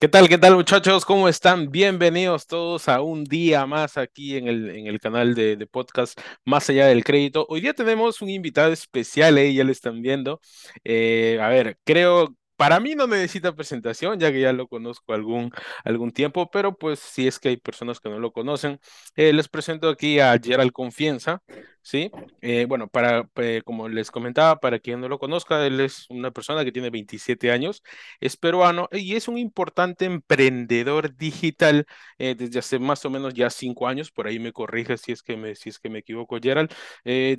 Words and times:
¿Qué 0.00 0.08
tal, 0.08 0.28
qué 0.28 0.36
tal 0.36 0.54
muchachos? 0.54 1.04
¿Cómo 1.06 1.28
están? 1.28 1.70
Bienvenidos 1.70 2.46
todos 2.46 2.88
a 2.88 3.00
un 3.00 3.24
día 3.24 3.64
más 3.64 3.96
aquí 3.96 4.36
en 4.36 4.48
el, 4.48 4.68
en 4.70 4.86
el 4.86 5.00
canal 5.00 5.34
de, 5.34 5.56
de 5.56 5.66
podcast 5.66 6.20
Más 6.44 6.68
allá 6.68 6.86
del 6.86 7.04
crédito. 7.04 7.46
Hoy 7.48 7.62
día 7.62 7.72
tenemos 7.72 8.20
un 8.20 8.28
invitado 8.28 8.70
especial, 8.72 9.38
eh, 9.38 9.54
ya 9.54 9.64
lo 9.64 9.72
están 9.72 10.02
viendo. 10.02 10.40
Eh, 10.84 11.38
a 11.40 11.48
ver, 11.48 11.78
creo, 11.84 12.36
para 12.56 12.80
mí 12.80 12.94
no 12.94 13.06
necesita 13.06 13.54
presentación, 13.54 14.20
ya 14.20 14.30
que 14.30 14.40
ya 14.40 14.52
lo 14.52 14.68
conozco 14.68 15.14
algún, 15.14 15.50
algún 15.84 16.12
tiempo, 16.12 16.50
pero 16.50 16.76
pues 16.76 16.98
si 16.98 17.26
es 17.26 17.38
que 17.38 17.48
hay 17.50 17.56
personas 17.56 17.98
que 17.98 18.10
no 18.10 18.18
lo 18.18 18.30
conocen, 18.30 18.78
eh, 19.16 19.32
les 19.32 19.48
presento 19.48 19.88
aquí 19.88 20.20
a 20.20 20.38
Gerald 20.42 20.72
Confianza. 20.72 21.42
¿Sí? 21.84 22.10
Eh, 22.40 22.64
bueno, 22.66 22.88
para, 22.88 23.28
eh, 23.36 23.62
como 23.64 23.88
les 23.88 24.10
comentaba, 24.10 24.58
para 24.58 24.78
quien 24.78 25.00
no 25.00 25.08
lo 25.08 25.18
conozca, 25.18 25.64
él 25.66 25.80
es 25.80 26.06
una 26.10 26.30
persona 26.30 26.64
que 26.64 26.72
tiene 26.72 26.90
27 26.90 27.52
años, 27.52 27.82
es 28.20 28.36
peruano 28.36 28.88
y 28.90 29.14
es 29.16 29.28
un 29.28 29.38
importante 29.38 30.06
emprendedor 30.06 31.14
digital 31.16 31.86
eh, 32.18 32.34
desde 32.36 32.58
hace 32.58 32.78
más 32.78 33.04
o 33.04 33.10
menos 33.10 33.34
ya 33.34 33.50
cinco 33.50 33.86
años, 33.86 34.10
por 34.10 34.26
ahí 34.26 34.38
me 34.38 34.52
corrige 34.52 34.96
si 34.98 35.12
es 35.12 35.22
que 35.22 35.36
me, 35.36 35.54
si 35.54 35.68
es 35.68 35.78
que 35.78 35.90
me 35.90 35.98
equivoco, 36.00 36.38
Gerald. 36.42 36.70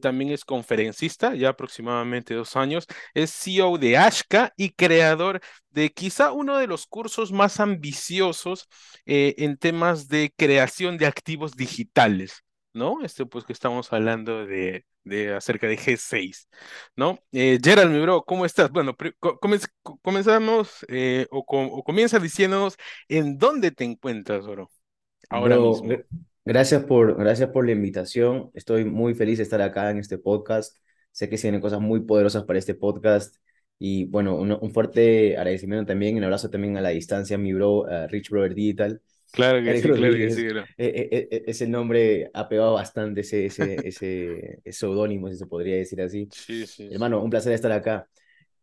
También 0.02 0.32
es 0.32 0.46
conferencista, 0.46 1.36
ya 1.36 1.50
aproximadamente 1.50 2.34
dos 2.34 2.56
años, 2.56 2.86
es 3.14 3.32
CEO 3.32 3.78
de 3.78 3.98
Ashka 3.98 4.54
y 4.58 4.70
creador 4.72 5.42
de 5.70 5.92
quizá 5.92 6.32
uno 6.32 6.58
de 6.58 6.68
los 6.68 6.86
cursos 6.88 7.32
más 7.32 7.60
ambiciosos 7.60 8.68
en 9.06 9.58
temas 9.58 10.08
de 10.08 10.34
creación 10.38 10.98
de 10.98 11.08
activos 11.08 11.56
digitales. 11.56 12.45
¿No? 12.76 13.04
Este, 13.04 13.26
pues 13.26 13.46
que 13.46 13.54
estamos 13.54 13.92
hablando 13.94 14.46
de, 14.46 14.86
de 15.04 15.34
acerca 15.36 15.68
de 15.68 15.78
G6, 15.78 16.50
¿no? 16.96 17.20
Eh, 17.32 17.60
Gerald, 17.64 17.92
mi 17.92 18.02
bro, 18.02 18.24
¿cómo 18.26 18.46
estás? 18.46 18.72
Bueno, 18.72 18.96
comenz- 19.42 19.70
comenzamos 20.04 20.86
eh, 20.90 21.28
o, 21.32 21.46
com- 21.46 21.70
o 21.72 21.84
comienza 21.84 22.20
diciéndonos 22.20 22.78
en 23.10 23.38
dónde 23.40 23.72
te 23.72 23.86
encuentras, 23.86 24.46
bro, 24.48 24.72
ahora 25.30 25.58
Bro, 25.58 25.60
mismo. 25.60 26.00
gr- 26.00 26.06
gracias 26.46 26.84
por, 26.86 27.18
gracias 27.18 27.50
por 27.50 27.66
la 27.66 27.72
invitación. 27.74 28.52
Estoy 28.54 28.86
muy 28.86 29.14
feliz 29.16 29.38
de 29.38 29.44
estar 29.44 29.62
acá 29.62 29.90
en 29.92 29.98
este 30.00 30.18
podcast. 30.18 30.78
Sé 31.12 31.30
que 31.30 31.38
se 31.38 31.48
vienen 31.48 31.62
cosas 31.62 31.82
muy 31.82 32.02
poderosas 32.02 32.44
para 32.46 32.60
este 32.60 32.74
podcast. 32.76 33.36
Y 33.78 34.06
bueno, 34.06 34.36
un, 34.36 34.52
un 34.54 34.72
fuerte 34.72 35.36
agradecimiento 35.38 35.86
también, 35.88 36.16
un 36.18 36.24
abrazo 36.24 36.50
también 36.50 36.78
a 36.78 36.82
la 36.82 36.90
distancia, 36.90 37.38
mi 37.38 37.54
bro, 37.54 37.86
a 37.88 38.08
Rich 38.08 38.30
Brother 38.30 38.56
Digital. 38.56 39.02
Claro 39.36 39.62
que 39.64 39.76
sí, 39.76 39.94
claro 39.94 40.18
que 40.18 40.30
sí, 40.32 40.48
bro. 40.50 40.66
e- 40.78 41.10
e- 41.12 41.28
e- 41.38 41.44
ese 41.48 41.68
nombre 41.68 42.30
ha 42.34 42.48
pegado 42.50 42.74
bastante, 42.74 43.22
ese, 43.22 43.46
ese, 43.48 43.88
ese, 43.88 44.62
seudónimo, 44.72 45.30
si 45.30 45.38
se 45.38 45.48
podría 45.48 45.76
decir 45.78 46.02
así. 46.02 46.32
Sí, 46.32 46.66
sí, 46.68 46.90
Hermano, 46.90 47.22
un 47.24 47.30
placer 47.30 47.54
estar 47.54 47.72
acá. 47.72 48.08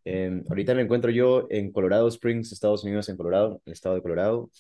Eh, 0.04 0.42
ahorita 0.48 0.74
me 0.74 0.82
encuentro 0.82 1.10
yo 1.10 1.46
en 1.50 1.72
Colorado 1.72 2.08
Springs, 2.08 2.52
Estados 2.52 2.84
Unidos, 2.84 3.08
en 3.08 3.16
Colorado, 3.16 3.62
el 3.66 3.72
estado 3.74 3.94
de 3.96 4.02
Colorado. 4.02 4.50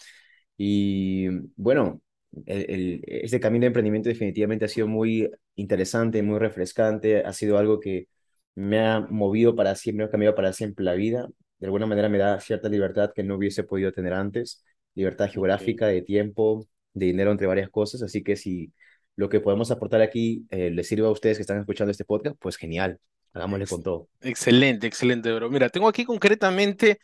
Y 0.56 1.28
bueno, 1.56 2.00
el, 2.46 2.70
el- 2.70 3.02
este 3.06 3.40
camino 3.40 3.62
de 3.62 3.66
emprendimiento 3.68 4.08
definitivamente 4.08 4.64
ha 4.64 4.68
sido 4.68 4.86
muy 4.88 5.30
interesante, 5.56 6.22
muy 6.22 6.38
refrescante, 6.38 7.18
ha 7.24 7.32
sido 7.32 7.58
algo 7.58 7.80
que 7.80 8.08
me 8.54 8.80
ha 8.80 9.00
movido 9.00 9.54
para 9.56 9.74
siempre, 9.74 10.04
me 10.04 10.08
ha 10.08 10.10
cambiado 10.10 10.34
para 10.34 10.52
siempre 10.52 10.84
la 10.84 10.94
vida. 10.94 11.28
De 11.58 11.66
alguna 11.66 11.86
manera 11.86 12.08
me 12.08 12.18
da 12.18 12.40
cierta 12.40 12.68
libertad 12.68 13.12
que 13.14 13.22
no 13.22 13.36
hubiese 13.36 13.64
podido 13.64 13.92
tener 13.92 14.12
antes, 14.14 14.64
libertad 14.94 15.30
geográfica, 15.30 15.86
de 15.86 16.02
tiempo, 16.02 16.66
de 16.94 17.06
dinero, 17.06 17.30
entre 17.32 17.46
varias 17.46 17.70
cosas. 17.70 18.02
Así 18.02 18.22
que 18.22 18.36
si 18.36 18.72
lo 19.16 19.28
que 19.28 19.40
podemos 19.40 19.70
aportar 19.70 20.00
aquí 20.02 20.46
eh, 20.50 20.70
les 20.70 20.88
sirve 20.88 21.06
a 21.06 21.10
ustedes 21.10 21.38
que 21.38 21.42
están 21.42 21.60
escuchando 21.60 21.90
este 21.90 22.04
podcast, 22.04 22.36
pues 22.40 22.56
genial, 22.56 22.98
hagámosle 23.32 23.66
con 23.66 23.82
todo. 23.82 24.08
excelente, 24.20 24.86
excelente, 24.86 25.32
bro. 25.32 25.50
Mira, 25.50 25.68
tengo 25.68 25.88
aquí 25.88 26.04
concretamente 26.04 26.98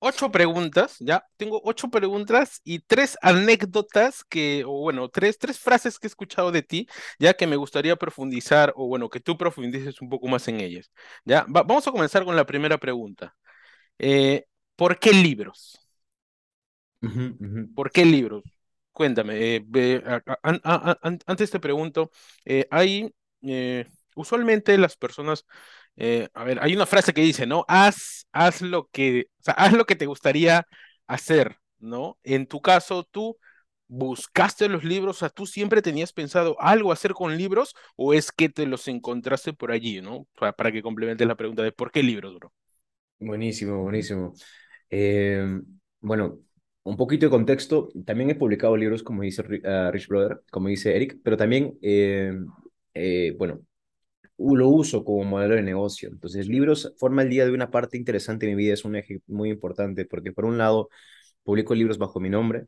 ocho 0.00 0.30
preguntas, 0.32 0.96
¿ya? 1.00 1.24
Tengo 1.36 1.60
ocho 1.64 1.90
preguntas 1.90 2.60
y 2.64 2.80
tres 2.80 3.18
anécdotas 3.22 4.24
que, 4.24 4.64
o 4.66 4.80
bueno, 4.82 5.08
tres, 5.10 5.38
tres 5.38 5.58
frases 5.60 5.98
que 5.98 6.08
he 6.08 6.10
escuchado 6.10 6.52
de 6.52 6.62
ti, 6.62 6.88
ya 7.18 7.34
que 7.34 7.46
me 7.48 7.56
gustaría 7.56 7.96
profundizar, 7.96 8.72
o 8.76 8.88
bueno, 8.88 9.10
que 9.10 9.20
tú 9.20 9.38
profundices 9.38 10.00
un 10.02 10.10
poco 10.10 10.28
más 10.28 10.48
en 10.48 10.60
ellas, 10.60 10.92
¿ya? 11.24 11.44
Va- 11.44 11.64
vamos 11.64 11.86
a 11.88 11.92
comenzar 11.92 12.24
con 12.24 12.36
la 12.36 12.46
primera 12.46 12.78
pregunta. 12.78 13.36
Eh, 13.98 14.46
¿por 14.76 14.98
qué 15.00 15.12
libros? 15.12 15.81
¿Por 17.74 17.90
qué 17.90 18.04
libros? 18.04 18.44
Cuéntame. 18.92 19.56
eh, 19.56 20.02
a- 20.06 20.22
a- 20.42 20.60
a- 21.02 21.18
antes 21.26 21.50
te 21.50 21.60
pregunto, 21.60 22.10
eh, 22.44 22.66
hay, 22.70 23.14
eh, 23.42 23.86
usualmente 24.14 24.76
las 24.78 24.96
personas, 24.96 25.46
a 26.34 26.44
ver, 26.44 26.58
hay 26.62 26.74
una 26.74 26.86
frase 26.86 27.12
que 27.14 27.20
dice, 27.22 27.46
¿no? 27.46 27.64
Haz, 27.68 28.26
haz 28.32 28.62
lo 28.62 28.88
que, 28.90 29.26
o 29.40 29.42
sea, 29.44 29.54
haz 29.58 29.72
lo 29.72 29.84
que 29.86 29.96
te 29.96 30.06
gustaría 30.06 30.66
hacer, 31.06 31.58
¿no? 31.78 32.18
En 32.22 32.46
tu 32.46 32.60
caso, 32.60 33.04
tú 33.04 33.38
buscaste 33.88 34.68
los 34.68 34.84
libros, 34.84 35.16
o 35.16 35.18
sea, 35.20 35.28
tú 35.30 35.46
siempre 35.46 35.82
tenías 35.82 36.12
pensado 36.12 36.56
algo 36.60 36.92
hacer 36.92 37.12
con 37.12 37.36
libros, 37.36 37.74
o 37.96 38.14
es 38.14 38.32
que 38.32 38.48
te 38.48 38.66
los 38.66 38.88
encontraste 38.88 39.52
por 39.52 39.70
allí, 39.72 40.00
¿no? 40.00 40.26
Para, 40.38 40.52
para 40.54 40.72
que 40.72 40.82
complementes 40.82 41.26
la 41.26 41.36
pregunta 41.36 41.62
de 41.62 41.72
¿por 41.72 41.90
qué 41.92 42.02
libros, 42.02 42.34
bro? 42.36 42.52
Buenísimo, 43.18 43.82
buenísimo. 43.82 44.34
Eh, 44.90 45.60
bueno, 46.00 46.40
un 46.84 46.96
poquito 46.96 47.26
de 47.26 47.30
contexto. 47.30 47.88
También 48.04 48.30
he 48.30 48.34
publicado 48.34 48.76
libros, 48.76 49.02
como 49.02 49.22
dice 49.22 49.42
ah, 49.64 49.90
Rich 49.92 50.08
Brother, 50.08 50.42
como 50.50 50.68
dice 50.68 50.94
Eric, 50.96 51.18
pero 51.22 51.36
también, 51.36 51.78
eh, 51.82 52.32
eh, 52.94 53.34
bueno, 53.38 53.60
lo 54.38 54.68
uso 54.68 55.04
como 55.04 55.24
modelo 55.24 55.54
de 55.54 55.62
negocio. 55.62 56.08
Entonces, 56.10 56.48
libros 56.48 56.94
forma 56.98 57.22
el 57.22 57.30
día 57.30 57.44
de 57.44 57.52
una 57.52 57.70
parte 57.70 57.96
interesante 57.96 58.46
de 58.46 58.52
mi 58.54 58.58
vida, 58.62 58.74
es 58.74 58.84
un 58.84 58.96
eje 58.96 59.20
muy 59.26 59.50
importante, 59.50 60.04
porque 60.04 60.32
por 60.32 60.44
un 60.44 60.58
lado, 60.58 60.88
publico 61.42 61.74
libros 61.74 61.98
bajo 61.98 62.20
mi 62.20 62.30
nombre, 62.30 62.66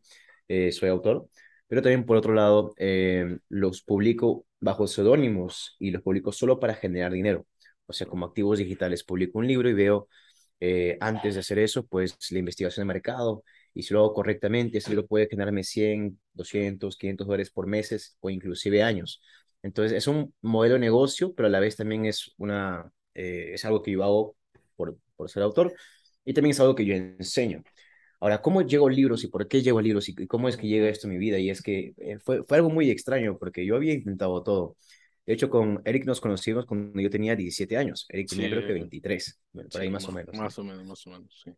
eh, 0.48 0.72
soy 0.72 0.88
autor, 0.90 1.28
pero 1.66 1.82
también 1.82 2.04
por 2.04 2.16
otro 2.16 2.34
lado, 2.34 2.74
eh, 2.78 3.38
los 3.48 3.82
publico 3.82 4.46
bajo 4.60 4.86
seudónimos 4.86 5.76
y 5.78 5.90
los 5.90 6.02
publico 6.02 6.32
solo 6.32 6.60
para 6.60 6.74
generar 6.74 7.12
dinero. 7.12 7.46
O 7.86 7.92
sea, 7.92 8.06
como 8.06 8.26
activos 8.26 8.58
digitales, 8.58 9.04
publico 9.04 9.38
un 9.38 9.46
libro 9.46 9.68
y 9.68 9.74
veo 9.74 10.08
eh, 10.60 10.96
antes 11.00 11.34
de 11.34 11.40
hacer 11.40 11.58
eso, 11.58 11.86
pues 11.86 12.16
la 12.30 12.38
investigación 12.38 12.86
de 12.86 12.94
mercado 12.94 13.44
y 13.74 13.82
si 13.82 13.92
lo 13.94 14.00
hago 14.00 14.14
correctamente, 14.14 14.78
ese 14.78 14.90
libro 14.90 15.06
puede 15.06 15.28
generarme 15.28 15.64
100, 15.64 16.20
200, 16.32 16.96
500 16.96 17.26
dólares 17.26 17.50
por 17.50 17.66
meses 17.66 18.16
o 18.20 18.30
inclusive 18.30 18.82
años. 18.82 19.20
Entonces, 19.62 19.96
es 19.96 20.06
un 20.08 20.34
modelo 20.42 20.74
de 20.74 20.80
negocio, 20.80 21.34
pero 21.34 21.48
a 21.48 21.50
la 21.50 21.60
vez 21.60 21.76
también 21.76 22.04
es, 22.06 22.32
una, 22.38 22.90
eh, 23.14 23.50
es 23.54 23.64
algo 23.64 23.82
que 23.82 23.92
yo 23.92 24.04
hago 24.04 24.36
por, 24.76 24.98
por 25.16 25.30
ser 25.30 25.42
autor 25.42 25.74
y 26.24 26.34
también 26.34 26.52
es 26.52 26.60
algo 26.60 26.74
que 26.74 26.84
yo 26.86 26.94
enseño. 26.94 27.64
Ahora, 28.20 28.40
¿cómo 28.42 28.62
llego 28.62 28.88
a 28.88 28.90
libros 28.92 29.24
y 29.24 29.28
por 29.28 29.46
qué 29.48 29.62
llego 29.62 29.78
a 29.78 29.82
libros 29.82 30.08
y 30.08 30.26
cómo 30.26 30.48
es 30.48 30.56
que 30.56 30.66
llega 30.68 30.88
esto 30.88 31.06
a 31.06 31.10
mi 31.10 31.18
vida? 31.18 31.38
Y 31.38 31.50
es 31.50 31.62
que 31.62 31.94
eh, 31.98 32.18
fue, 32.20 32.42
fue 32.44 32.56
algo 32.58 32.70
muy 32.70 32.90
extraño 32.90 33.38
porque 33.38 33.66
yo 33.66 33.76
había 33.76 33.92
intentado 33.94 34.42
todo. 34.42 34.76
De 35.26 35.34
hecho, 35.34 35.50
con 35.50 35.82
Eric 35.84 36.06
nos 36.06 36.20
conocimos 36.20 36.66
cuando 36.66 37.00
yo 37.00 37.10
tenía 37.10 37.36
17 37.36 37.76
años. 37.76 38.06
Eric 38.08 38.28
tenía 38.30 38.48
creo 38.50 38.64
que 38.64 38.72
Sí, 38.72 38.74
23, 38.74 39.40
bueno, 39.52 39.70
por 39.70 39.80
sí, 39.80 39.82
ahí 39.82 39.90
más 39.90 40.08
o 40.08 40.12
ma- 40.12 40.12
menos, 40.12 40.40
¿no? 40.42 40.48
más 40.48 40.58
o 40.58 40.64
menos, 40.64 40.84
más 40.86 41.06
o 41.06 41.10
menos, 41.10 41.40
sí. 41.44 41.50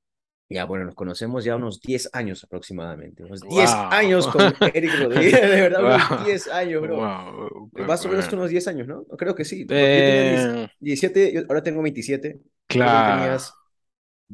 Ya, 0.48 0.64
bueno, 0.64 0.84
nos 0.84 0.94
conocemos 0.94 1.44
ya 1.44 1.56
unos 1.56 1.80
10 1.80 2.08
años 2.12 2.44
aproximadamente. 2.44 3.24
Unos 3.24 3.46
10 3.46 3.84
Wow. 3.84 3.90
años 3.90 4.28
con 4.28 4.56
Eric 4.72 4.94
Rodríguez, 4.94 5.40
de 5.42 5.60
verdad, 5.60 5.84
unos 5.84 6.08
Wow. 6.08 6.16
10 6.16 6.48
años, 6.48 6.82
bro. 6.82 7.12
Wow. 7.28 7.70
Eh, 7.76 7.84
Más 7.84 8.04
o 8.06 8.08
menos 8.08 8.28
que 8.28 8.36
unos 8.36 8.50
10 8.50 8.68
años, 8.68 8.86
¿no? 8.88 9.04
Creo 9.06 9.34
que 9.34 9.44
sí, 9.44 9.66
porque 9.66 9.98
yo 9.98 10.04
tenía 10.04 10.22
10 10.24 10.50
Eh, 10.54 10.68
17, 10.80 11.32
yo 11.32 11.42
ahora 11.48 11.62
tengo 11.62 11.82
27. 11.82 12.40
Creo 12.78 12.90
que 12.92 12.98
tú 12.98 13.02
claro, 13.02 13.04
tenías 13.04 13.60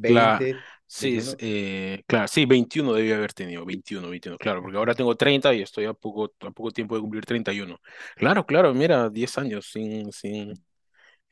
claro. 0.03 0.45
20, 0.45 0.65
Sí, 0.87 1.17
es, 1.17 1.35
21. 1.35 1.39
eh, 1.39 2.03
claro, 2.07 2.27
sí, 2.27 2.45
21 2.45 2.93
debía 2.93 3.15
haber 3.17 3.33
tenido, 3.33 3.65
21, 3.65 4.09
21, 4.09 4.37
claro, 4.37 4.61
porque 4.61 4.77
ahora 4.77 4.93
tengo 4.95 5.15
30 5.15 5.53
y 5.53 5.61
estoy 5.61 5.85
a 5.85 5.93
poco, 5.93 6.33
a 6.41 6.51
poco 6.51 6.71
tiempo 6.71 6.95
de 6.95 7.01
cumplir 7.01 7.25
31. 7.25 7.79
Claro, 8.15 8.45
claro, 8.45 8.73
mira, 8.75 9.09
10 9.09 9.37
años 9.39 9.67
sin, 9.71 10.11
sin, 10.11 10.53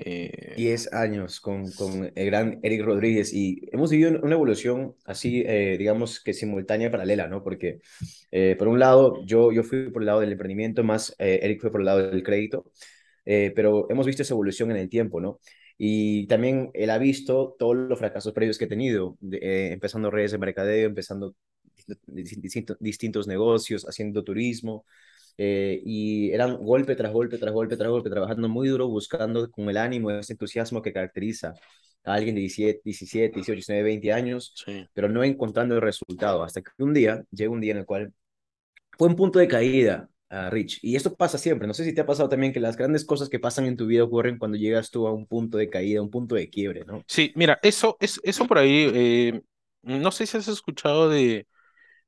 eh, 0.05 0.53
10 0.57 0.93
años 0.93 1.39
con, 1.39 1.71
con 1.71 2.11
el 2.15 2.25
gran 2.25 2.59
Eric 2.63 2.83
Rodríguez 2.83 3.33
y 3.33 3.61
hemos 3.71 3.91
vivido 3.91 4.19
una 4.21 4.35
evolución 4.35 4.95
así, 5.05 5.43
eh, 5.45 5.75
digamos 5.77 6.19
que 6.19 6.33
simultánea 6.33 6.87
y 6.87 6.89
paralela, 6.91 7.27
¿no? 7.27 7.43
Porque 7.43 7.81
eh, 8.31 8.55
por 8.57 8.67
un 8.67 8.79
lado 8.79 9.23
yo, 9.25 9.51
yo 9.51 9.63
fui 9.63 9.89
por 9.91 10.01
el 10.01 10.07
lado 10.07 10.19
del 10.21 10.31
emprendimiento, 10.31 10.83
más 10.83 11.15
eh, 11.19 11.39
Eric 11.43 11.61
fue 11.61 11.71
por 11.71 11.81
el 11.81 11.85
lado 11.85 12.09
del 12.09 12.23
crédito, 12.23 12.71
pero 13.23 13.89
hemos 13.89 14.05
visto 14.05 14.23
esa 14.23 14.33
evolución 14.33 14.71
en 14.71 14.77
el 14.77 14.89
tiempo, 14.89 15.21
¿no? 15.21 15.39
Y 15.77 16.27
también 16.27 16.69
él 16.73 16.89
ha 16.89 16.97
visto 16.97 17.55
todos 17.57 17.75
los 17.75 17.97
fracasos 17.97 18.33
previos 18.33 18.57
que 18.57 18.65
he 18.65 18.67
tenido, 18.67 19.17
empezando 19.21 20.11
redes 20.11 20.31
de 20.31 20.37
mercadeo, 20.37 20.87
empezando 20.87 21.35
distintos, 22.07 22.77
distintos 22.79 23.27
negocios, 23.27 23.85
haciendo 23.87 24.23
turismo, 24.23 24.85
eh, 25.37 25.81
y 25.85 26.31
eran 26.31 26.57
golpe 26.57 26.95
tras 26.95 27.11
golpe, 27.11 27.37
tras 27.37 27.53
golpe, 27.53 27.75
tras 27.75 27.89
golpe, 27.89 28.09
trabajando 28.09 28.49
muy 28.49 28.67
duro, 28.67 28.87
buscando 28.87 29.49
con 29.49 29.69
el 29.69 29.77
ánimo, 29.77 30.11
ese 30.11 30.33
entusiasmo 30.33 30.81
que 30.81 30.93
caracteriza 30.93 31.53
a 32.03 32.13
alguien 32.13 32.35
de 32.35 32.41
17, 32.41 32.81
17 32.83 33.35
18, 33.35 33.53
19, 33.53 33.83
20 33.83 34.13
años, 34.13 34.53
sí. 34.65 34.87
pero 34.93 35.09
no 35.09 35.23
encontrando 35.23 35.75
el 35.75 35.81
resultado. 35.81 36.43
Hasta 36.43 36.61
que 36.61 36.71
un 36.79 36.93
día, 36.93 37.23
llega 37.31 37.51
un 37.51 37.61
día 37.61 37.71
en 37.71 37.79
el 37.79 37.85
cual 37.85 38.13
fue 38.97 39.07
un 39.07 39.15
punto 39.15 39.39
de 39.39 39.47
caída, 39.47 40.09
a 40.31 40.49
Rich. 40.49 40.79
Y 40.81 40.95
esto 40.95 41.13
pasa 41.13 41.37
siempre. 41.37 41.67
No 41.67 41.73
sé 41.73 41.83
si 41.83 41.93
te 41.93 42.01
ha 42.01 42.05
pasado 42.05 42.29
también 42.29 42.53
que 42.53 42.59
las 42.59 42.77
grandes 42.77 43.05
cosas 43.05 43.29
que 43.29 43.39
pasan 43.39 43.65
en 43.65 43.75
tu 43.75 43.85
vida 43.85 44.03
ocurren 44.03 44.37
cuando 44.37 44.57
llegas 44.57 44.89
tú 44.89 45.05
a 45.05 45.11
un 45.11 45.27
punto 45.27 45.57
de 45.57 45.69
caída, 45.69 46.01
un 46.01 46.09
punto 46.09 46.35
de 46.35 46.49
quiebre, 46.49 46.85
¿no? 46.85 47.03
Sí, 47.07 47.33
mira, 47.35 47.59
eso, 47.61 47.97
es, 47.99 48.19
eso 48.23 48.47
por 48.47 48.57
ahí, 48.57 48.89
eh, 48.93 49.41
no 49.83 50.11
sé 50.11 50.25
si 50.25 50.37
has 50.37 50.47
escuchado 50.47 51.09
de 51.09 51.47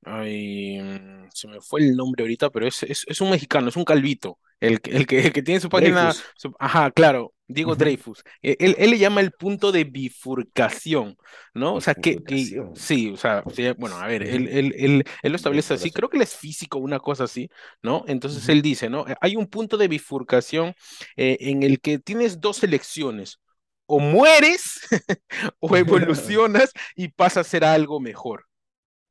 Ay, 0.06 0.80
mm, 0.82 1.28
se 1.34 1.48
me 1.48 1.62
fue 1.62 1.82
el 1.82 1.96
nombre 1.96 2.24
ahorita, 2.24 2.50
pero 2.50 2.68
es, 2.68 2.84
es, 2.84 3.04
es 3.08 3.22
un 3.22 3.30
mexicano, 3.32 3.70
es 3.70 3.78
un 3.78 3.86
calvito, 3.86 4.40
el, 4.60 4.82
que- 4.82 4.92
el 4.92 5.08
que, 5.08 5.20
el 5.28 5.34
que 5.34 5.44
tiene 5.44 5.60
su 5.62 5.70
página, 5.70 6.16
su- 6.36 6.54
ajá, 6.60 6.92
claro, 6.92 7.34
Diego 7.48 7.72
Ujú. 7.72 7.78
Dreyfus. 7.78 8.24
E- 8.42 8.58
Él, 8.60 8.76
él 8.78 8.90
le 8.92 8.98
llama 9.00 9.22
el 9.22 9.32
punto 9.32 9.72
de 9.72 9.84
bifurcación, 9.86 11.18
¿no? 11.54 11.76
O 11.76 11.82
sea, 11.82 11.96
que, 11.96 12.18
que 12.24 12.54
sí, 12.74 13.10
o 13.12 13.18
sea, 13.18 13.44
bueno, 13.78 13.98
a 13.98 14.08
ver, 14.08 14.24
él, 14.24 14.48
él, 14.48 14.74
él, 14.78 15.04
él 15.22 15.32
lo 15.32 15.36
establece 15.36 15.74
así, 15.74 15.92
creo 15.92 16.10
que 16.10 16.18
él 16.18 16.24
es 16.24 16.36
físico, 16.36 16.78
una 16.80 17.00
cosa 17.00 17.26
así, 17.26 17.50
¿no? 17.82 18.04
Entonces 18.08 18.48
él 18.50 18.62
dice, 18.62 18.90
¿no? 18.90 19.08
Eh, 19.08 19.16
Hay 19.22 19.36
un 19.36 19.48
punto 19.48 19.78
de 19.78 19.88
bifurcación 19.88 20.74
eh, 21.18 21.38
en 21.42 21.64
el 21.64 21.80
que 21.82 22.00
tienes 22.00 22.40
dos 22.42 22.64
elecciones, 22.64 23.40
o 23.86 24.00
mueres 24.00 24.80
o 25.60 25.76
evolucionas 25.78 26.72
y 26.96 27.10
pasas 27.10 27.48
a 27.48 27.50
ser 27.50 27.64
algo 27.66 28.00
mejor. 28.00 28.46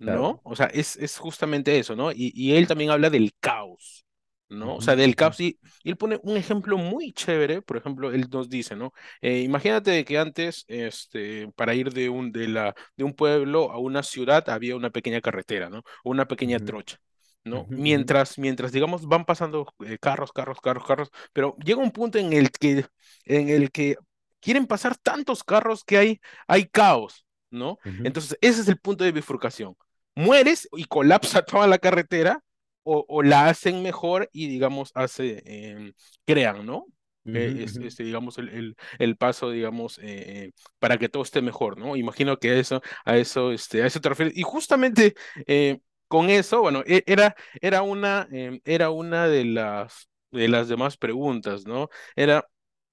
Claro. 0.04 0.26
¿no? 0.26 0.40
O 0.44 0.56
sea, 0.56 0.66
es, 0.66 0.96
es 0.96 1.18
justamente 1.18 1.78
eso, 1.78 1.96
¿no? 1.96 2.12
Y, 2.12 2.32
y 2.34 2.56
él 2.56 2.66
también 2.66 2.90
habla 2.90 3.10
del 3.10 3.32
caos, 3.40 4.04
¿no? 4.48 4.76
O 4.76 4.80
sea, 4.80 4.96
del 4.96 5.14
caos 5.16 5.40
y, 5.40 5.58
y 5.84 5.90
él 5.90 5.96
pone 5.96 6.18
un 6.22 6.36
ejemplo 6.36 6.76
muy 6.78 7.12
chévere, 7.12 7.62
por 7.62 7.76
ejemplo, 7.76 8.12
él 8.12 8.28
nos 8.30 8.48
dice, 8.48 8.76
¿no? 8.76 8.92
Eh, 9.20 9.40
imagínate 9.40 10.04
que 10.04 10.18
antes, 10.18 10.64
este, 10.68 11.48
para 11.56 11.74
ir 11.74 11.92
de 11.92 12.08
un, 12.08 12.32
de 12.32 12.48
la, 12.48 12.74
de 12.96 13.04
un 13.04 13.14
pueblo 13.14 13.70
a 13.72 13.78
una 13.78 14.02
ciudad 14.02 14.48
había 14.50 14.76
una 14.76 14.90
pequeña 14.90 15.20
carretera, 15.20 15.70
¿no? 15.70 15.78
O 16.04 16.10
una 16.10 16.26
pequeña 16.28 16.58
trocha. 16.60 16.98
¿no? 17.44 17.66
Mientras, 17.68 18.38
mientras, 18.38 18.72
digamos, 18.72 19.06
van 19.06 19.24
pasando 19.24 19.66
eh, 19.84 19.98
carros, 20.00 20.32
carros, 20.32 20.60
carros, 20.60 20.84
carros, 20.86 21.10
pero 21.32 21.56
llega 21.64 21.80
un 21.82 21.90
punto 21.90 22.18
en 22.18 22.32
el 22.32 22.50
que, 22.52 22.86
en 23.24 23.48
el 23.48 23.70
que 23.72 23.96
quieren 24.40 24.66
pasar 24.66 24.96
tantos 24.96 25.42
carros 25.44 25.84
que 25.84 25.98
hay, 25.98 26.20
hay 26.46 26.66
caos, 26.68 27.26
¿no? 27.50 27.78
ujú, 27.84 28.04
Entonces, 28.04 28.38
ese 28.40 28.60
es 28.62 28.68
el 28.68 28.78
punto 28.78 29.04
de 29.04 29.12
bifurcación 29.12 29.76
mueres 30.14 30.68
y 30.72 30.84
colapsa 30.84 31.42
toda 31.44 31.66
la 31.66 31.78
carretera 31.78 32.42
o, 32.84 33.04
o 33.08 33.22
la 33.22 33.48
hacen 33.48 33.82
mejor 33.82 34.28
y 34.32 34.48
digamos 34.48 34.90
hace, 34.94 35.42
eh, 35.46 35.92
crean, 36.26 36.66
¿no? 36.66 36.86
Eh, 37.34 37.54
es, 37.64 37.78
este, 37.80 38.04
digamos, 38.04 38.36
el, 38.38 38.48
el, 38.50 38.76
el 38.98 39.16
paso, 39.16 39.50
digamos, 39.50 39.98
eh, 40.02 40.52
para 40.78 40.98
que 40.98 41.08
todo 41.08 41.22
esté 41.22 41.40
mejor, 41.40 41.78
¿no? 41.78 41.96
Imagino 41.96 42.38
que 42.38 42.50
a 42.50 42.54
eso, 42.58 42.82
a 43.06 43.16
eso, 43.16 43.52
este, 43.52 43.82
a 43.82 43.86
eso 43.86 44.00
te 44.00 44.08
refieres. 44.10 44.36
Y 44.36 44.42
justamente 44.42 45.14
eh, 45.46 45.80
con 46.08 46.28
eso, 46.30 46.60
bueno, 46.60 46.82
e- 46.86 47.04
era, 47.06 47.34
era 47.60 47.80
una, 47.82 48.28
eh, 48.32 48.60
era 48.64 48.90
una 48.90 49.28
de 49.28 49.44
las, 49.46 50.08
de 50.30 50.48
las 50.48 50.68
demás 50.68 50.96
preguntas, 50.98 51.64
¿no? 51.66 51.88
Era, 52.16 52.46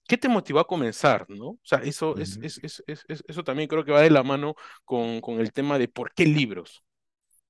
¿qué 0.07 0.18
te 0.18 0.30
motivó 0.30 0.60
a 0.60 0.68
comenzar, 0.68 1.25
¿no? 1.30 1.50
O 1.50 1.60
sea, 1.63 1.80
eso 1.80 2.18
es, 2.18 2.38
ujú. 2.38 2.42
es, 2.42 2.60
es, 2.63 2.83
es- 2.88 3.04
es- 3.10 3.24
eso 3.27 3.44
también 3.44 3.68
creo 3.68 3.83
que 3.86 3.92
va 3.92 4.01
de 4.01 4.10
la 4.10 4.24
mano 4.24 4.56
con, 4.86 5.19
con 5.21 5.39
el 5.42 5.51
tema 5.51 5.77
de 5.77 5.88
por 5.89 6.13
qué 6.13 6.25
libros. 6.25 6.83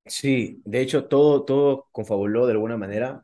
Sí, 0.06 0.60
de 0.64 0.80
hecho, 0.80 1.06
todo, 1.06 1.44
todo 1.44 1.88
confabuló 1.92 2.46
de 2.46 2.52
alguna 2.52 2.76
manera. 2.76 3.22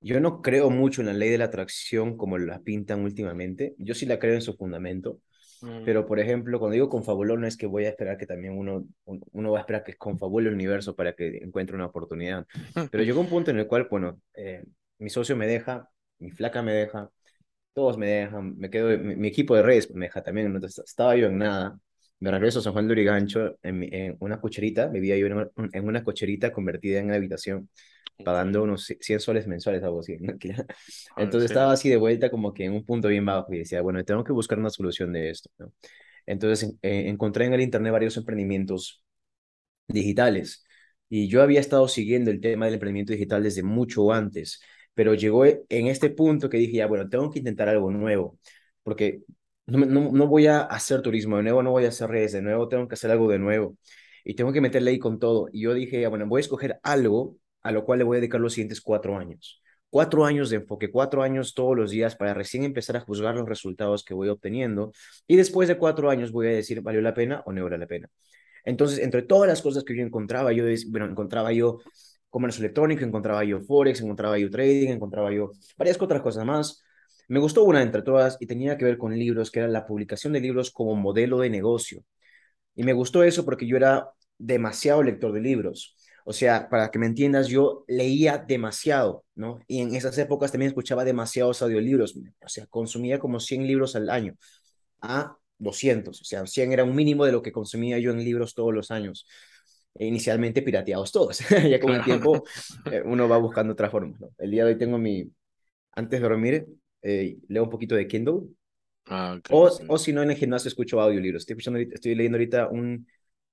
Yo 0.00 0.20
no 0.20 0.40
creo 0.42 0.70
mucho 0.70 1.00
en 1.00 1.08
la 1.08 1.12
ley 1.14 1.30
de 1.30 1.38
la 1.38 1.46
atracción 1.46 2.16
como 2.16 2.38
la 2.38 2.60
pintan 2.60 3.00
últimamente. 3.02 3.74
Yo 3.78 3.94
sí 3.94 4.06
la 4.06 4.18
creo 4.18 4.34
en 4.34 4.42
su 4.42 4.54
fundamento. 4.56 5.18
Mm, 5.62 5.84
Pero, 5.84 6.06
por 6.06 6.20
ejemplo, 6.20 6.58
cuando 6.60 6.74
digo 6.74 6.88
confabuló, 6.90 7.36
no 7.38 7.46
es 7.46 7.56
que 7.56 7.66
voy 7.66 7.86
a 7.86 7.90
esperar 7.90 8.18
que 8.18 8.26
también 8.26 8.58
uno, 8.58 8.86
un- 9.06 9.22
uno 9.32 9.52
va 9.52 9.58
a 9.58 9.62
esperar 9.62 9.84
que 9.84 9.96
confabule 9.96 10.48
el 10.48 10.54
universo 10.54 10.96
para 10.96 11.14
que 11.14 11.38
encuentre 11.38 11.76
una 11.76 11.86
oportunidad. 11.86 12.46
Pero 12.90 13.04
llegó 13.04 13.20
un 13.20 13.28
punto 13.28 13.50
en 13.50 13.58
el 13.60 13.66
cual, 13.68 13.88
bueno, 13.90 14.20
eh, 14.34 14.64
mi 14.98 15.10
socio 15.10 15.36
me 15.36 15.46
deja, 15.46 15.90
mi 16.18 16.30
flaca 16.32 16.62
me 16.62 16.72
deja, 16.74 17.10
todos 17.72 17.96
me 17.98 18.06
dejan, 18.08 18.56
me 18.58 18.70
quedo, 18.70 18.96
mi, 18.98 19.16
mi 19.16 19.28
equipo 19.28 19.54
de 19.56 19.62
redes 19.62 19.90
me 19.94 20.06
deja 20.06 20.22
también, 20.22 20.48
entonces 20.54 20.84
estaba 20.86 21.16
yo 21.16 21.26
en 21.28 21.38
nada, 21.38 21.78
me 22.20 22.30
regreso 22.30 22.58
a 22.58 22.62
San 22.62 22.72
Juan 22.72 22.86
de 22.86 22.94
Lurigancho 22.94 23.56
en, 23.62 24.16
una 24.20 24.40
cocherita, 24.40 24.86
vivía 24.88 25.16
yo 25.16 25.26
en 25.26 25.32
una, 25.34 25.50
en 25.72 25.86
una 25.86 26.02
cocherita 26.04 26.52
convertida 26.52 26.98
en 26.98 27.06
una 27.06 27.16
habitación, 27.16 27.68
pagando 28.24 28.62
unos 28.62 28.92
100 29.00 29.20
soles 29.20 29.46
mensuales, 29.46 29.82
algo 29.82 30.00
así, 30.00 30.16
Ah, 31.16 31.22
¿en 31.22 31.24
Entonces 31.24 31.50
estaba 31.50 31.72
así 31.72 31.88
de 31.88 31.96
vuelta 31.96 32.30
como 32.30 32.52
que 32.52 32.64
en 32.64 32.72
un 32.72 32.84
punto 32.84 33.08
bien 33.08 33.24
bajo 33.24 33.52
y 33.54 33.58
decía, 33.58 33.80
bueno, 33.82 34.04
tengo 34.04 34.24
que 34.24 34.32
buscar 34.32 34.58
una 34.58 34.70
solución 34.70 35.12
de 35.12 35.30
esto, 35.30 35.50
¿no? 35.58 35.72
Entonces 36.26 36.74
eh, 36.82 37.08
encontré 37.08 37.46
en 37.46 37.54
el 37.54 37.62
internet 37.62 37.92
varios 37.92 38.16
emprendimientos 38.16 39.02
digitales. 39.88 40.64
Y 41.08 41.28
yo 41.28 41.42
había 41.42 41.60
estado 41.60 41.88
siguiendo 41.88 42.30
el 42.30 42.40
tema 42.40 42.66
del 42.66 42.74
emprendimiento 42.74 43.12
digital 43.12 43.42
desde 43.42 43.62
mucho 43.62 44.12
antes, 44.12 44.60
pero 44.94 45.14
llegó 45.14 45.44
e- 45.46 45.64
en 45.68 45.86
este 45.86 46.10
punto 46.10 46.48
que 46.50 46.58
dije, 46.58 46.78
ya, 46.78 46.86
bueno, 46.86 47.08
tengo 47.08 47.30
que 47.30 47.38
intentar 47.38 47.68
algo 47.68 47.90
nuevo, 47.90 48.38
porque 48.82 49.22
no, 49.68 49.86
no, 49.86 50.10
no 50.12 50.26
voy 50.26 50.46
a 50.46 50.60
hacer 50.62 51.02
turismo 51.02 51.36
de 51.36 51.42
nuevo, 51.44 51.62
no 51.62 51.70
voy 51.70 51.84
a 51.84 51.88
hacer 51.88 52.10
redes 52.10 52.32
de 52.32 52.42
nuevo, 52.42 52.68
tengo 52.68 52.88
que 52.88 52.94
hacer 52.94 53.10
algo 53.10 53.28
de 53.30 53.38
nuevo. 53.38 53.76
Y 54.24 54.34
tengo 54.34 54.52
que 54.52 54.60
meterle 54.60 54.90
ahí 54.90 54.98
con 54.98 55.18
todo. 55.18 55.48
Y 55.52 55.62
yo 55.62 55.74
dije, 55.74 56.00
ya, 56.00 56.08
bueno, 56.08 56.26
voy 56.26 56.40
a 56.40 56.42
escoger 56.42 56.78
algo 56.82 57.36
a 57.62 57.72
lo 57.72 57.84
cual 57.84 57.98
le 57.98 58.04
voy 58.04 58.16
a 58.16 58.20
dedicar 58.20 58.40
los 58.40 58.54
siguientes 58.54 58.80
cuatro 58.80 59.16
años. 59.16 59.62
Cuatro 59.90 60.24
años 60.24 60.50
de 60.50 60.56
enfoque, 60.56 60.90
cuatro 60.90 61.22
años 61.22 61.54
todos 61.54 61.76
los 61.76 61.90
días 61.90 62.14
para 62.16 62.34
recién 62.34 62.64
empezar 62.64 62.96
a 62.96 63.00
juzgar 63.00 63.34
los 63.34 63.48
resultados 63.48 64.04
que 64.04 64.14
voy 64.14 64.28
obteniendo. 64.28 64.92
Y 65.26 65.36
después 65.36 65.68
de 65.68 65.78
cuatro 65.78 66.10
años 66.10 66.30
voy 66.32 66.48
a 66.48 66.50
decir, 66.50 66.82
¿valió 66.82 67.00
la 67.00 67.14
pena 67.14 67.42
o 67.46 67.52
no 67.52 67.62
valió 67.64 67.78
la 67.78 67.86
pena? 67.86 68.08
Entonces, 68.64 68.98
entre 68.98 69.22
todas 69.22 69.48
las 69.48 69.62
cosas 69.62 69.84
que 69.84 69.96
yo 69.96 70.02
encontraba, 70.02 70.52
yo, 70.52 70.64
bueno, 70.90 71.06
encontraba 71.06 71.52
yo 71.52 71.78
comercio 72.28 72.60
electrónico, 72.62 73.04
encontraba 73.04 73.44
yo 73.44 73.60
Forex, 73.60 74.00
encontraba 74.00 74.38
yo 74.38 74.50
trading, 74.50 74.88
encontraba 74.90 75.32
yo 75.32 75.52
varias 75.76 76.00
otras 76.00 76.20
cosas 76.22 76.44
más. 76.44 76.82
Me 77.28 77.38
gustó 77.38 77.64
una 77.64 77.82
entre 77.82 78.02
todas 78.02 78.36
y 78.40 78.46
tenía 78.46 78.76
que 78.78 78.84
ver 78.84 78.98
con 78.98 79.16
libros, 79.16 79.50
que 79.50 79.60
era 79.60 79.68
la 79.68 79.86
publicación 79.86 80.32
de 80.32 80.40
libros 80.40 80.70
como 80.70 80.94
modelo 80.96 81.38
de 81.38 81.50
negocio. 81.50 82.04
Y 82.74 82.84
me 82.84 82.92
gustó 82.92 83.22
eso 83.22 83.44
porque 83.44 83.66
yo 83.66 83.76
era 83.76 84.10
demasiado 84.38 85.02
lector 85.02 85.32
de 85.32 85.40
libros. 85.40 85.96
O 86.24 86.32
sea, 86.32 86.68
para 86.68 86.90
que 86.90 86.98
me 86.98 87.06
entiendas, 87.06 87.48
yo 87.48 87.84
leía 87.88 88.38
demasiado, 88.38 89.24
¿no? 89.34 89.60
Y 89.66 89.80
en 89.80 89.94
esas 89.94 90.16
épocas 90.18 90.52
también 90.52 90.68
escuchaba 90.68 91.04
demasiados 91.04 91.62
audiolibros. 91.62 92.16
O 92.44 92.48
sea, 92.48 92.66
consumía 92.66 93.18
como 93.18 93.40
100 93.40 93.66
libros 93.66 93.96
al 93.96 94.10
año 94.10 94.34
a 95.00 95.36
200, 95.58 96.20
o 96.20 96.24
sea, 96.24 96.46
100 96.46 96.72
era 96.72 96.84
un 96.84 96.94
mínimo 96.94 97.24
de 97.24 97.32
lo 97.32 97.42
que 97.42 97.52
consumía 97.52 97.98
yo 97.98 98.12
en 98.12 98.18
libros 98.24 98.54
todos 98.54 98.72
los 98.72 98.90
años, 98.90 99.26
e 99.94 100.06
inicialmente 100.06 100.62
pirateados 100.62 101.12
todos, 101.12 101.38
ya 101.70 101.80
con 101.80 101.92
el 101.94 102.04
tiempo 102.04 102.44
eh, 102.90 103.02
uno 103.04 103.28
va 103.28 103.38
buscando 103.38 103.72
otras 103.72 103.90
formas, 103.90 104.20
¿no? 104.20 104.30
El 104.38 104.50
día 104.50 104.64
de 104.64 104.72
hoy 104.72 104.78
tengo 104.78 104.98
mi, 104.98 105.30
antes 105.92 106.20
de 106.20 106.28
dormir, 106.28 106.66
eh, 107.02 107.38
leo 107.48 107.64
un 107.64 107.70
poquito 107.70 107.94
de 107.94 108.06
Kindle, 108.08 108.40
Ah, 109.06 109.40
o, 109.48 109.68
sí. 109.68 109.84
o 109.88 109.98
si 109.98 110.12
no, 110.12 110.22
en 110.22 110.30
el 110.30 110.36
gimnasio 110.36 110.68
escucho 110.68 111.00
audiolibros, 111.00 111.42
estoy, 111.42 111.54
escuchando, 111.54 111.78
estoy 111.80 112.14
leyendo 112.14 112.36
ahorita 112.36 112.68
un, 112.68 113.06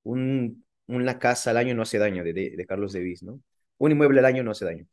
un, 0.03 0.65
una 0.87 1.19
casa 1.19 1.51
al 1.51 1.57
año 1.57 1.75
no 1.75 1.83
hace 1.83 1.97
daño, 1.97 2.23
de, 2.23 2.33
de, 2.33 2.51
de 2.57 2.65
Carlos 2.65 2.93
Devis, 2.93 3.23
¿no? 3.23 3.41
Un 3.77 3.91
inmueble 3.91 4.19
al 4.19 4.25
año 4.25 4.43
no 4.43 4.51
hace 4.51 4.65
daño. 4.65 4.85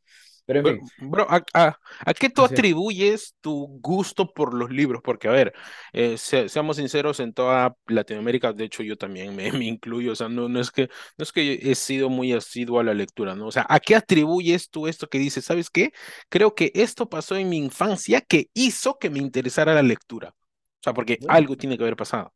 Pero 0.45 0.59
en 0.59 0.65
fin, 0.65 0.81
bro, 0.97 1.25
¿a, 1.29 1.43
a, 1.53 1.79
a 2.05 2.13
qué 2.13 2.29
tú 2.29 2.43
sí, 2.45 2.45
atribuyes 2.45 3.35
tu 3.41 3.67
gusto 3.81 4.33
por 4.33 4.53
los 4.53 4.69
libros? 4.71 5.01
Porque, 5.03 5.27
a 5.27 5.31
ver, 5.31 5.53
eh, 5.93 6.17
se- 6.17 6.49
seamos 6.49 6.77
sinceros, 6.77 7.19
en 7.21 7.33
toda 7.33 7.75
Latinoamérica, 7.87 8.53
de 8.53 8.65
hecho 8.65 8.83
yo 8.83 8.97
también 8.97 9.35
me, 9.35 9.51
me 9.53 9.65
incluyo, 9.65 10.11
o 10.13 10.15
sea, 10.15 10.29
no, 10.29 10.49
no 10.49 10.59
es 10.59 10.71
que, 10.71 10.89
no 11.17 11.23
es 11.23 11.31
que 11.31 11.59
he 11.71 11.75
sido 11.75 12.09
muy 12.09 12.33
asiduo 12.33 12.79
a 12.79 12.83
la 12.83 12.93
lectura, 12.93 13.35
¿no? 13.35 13.47
O 13.47 13.51
sea, 13.51 13.65
¿a 13.69 13.79
qué 13.79 13.95
atribuyes 13.95 14.69
tú 14.69 14.87
esto 14.87 15.07
que 15.07 15.19
dices? 15.19 15.45
¿Sabes 15.45 15.69
qué? 15.69 15.91
Creo 16.29 16.55
que 16.55 16.71
esto 16.75 17.09
pasó 17.09 17.35
en 17.37 17.49
mi 17.49 17.57
infancia 17.57 18.21
que 18.21 18.49
hizo 18.53 18.97
que 18.99 19.09
me 19.09 19.19
interesara 19.19 19.73
la 19.73 19.83
lectura. 19.83 20.29
O 20.29 20.83
sea, 20.83 20.93
porque 20.93 21.19
buen, 21.19 21.27
algo 21.27 21.55
tiene 21.57 21.77
que 21.77 21.83
haber 21.83 21.95
pasado. 21.95 22.33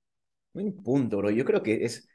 buen 0.53 0.81
punto, 0.83 1.17
bro. 1.17 1.29
Yo 1.31 1.45
creo 1.45 1.63
que 1.63 1.85
es, 1.85 2.07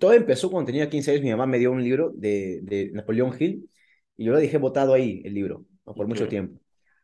Todo 0.00 0.12
empezó 0.14 0.50
cuando 0.50 0.68
tenía 0.68 0.90
15 0.90 1.12
años, 1.12 1.22
mi 1.24 1.30
mamá 1.32 1.46
me 1.46 1.58
dio 1.58 1.72
un 1.72 1.82
libro 1.84 2.10
de, 2.14 2.60
de 2.62 2.90
Napoleón 2.92 3.36
Hill 3.40 3.70
y 4.16 4.24
yo 4.26 4.32
lo 4.32 4.38
dejé 4.38 4.58
botado 4.58 4.94
ahí, 4.94 5.22
el 5.24 5.34
libro, 5.34 5.66
por 5.84 6.06
mucho 6.06 6.28
tiempo. 6.28 6.60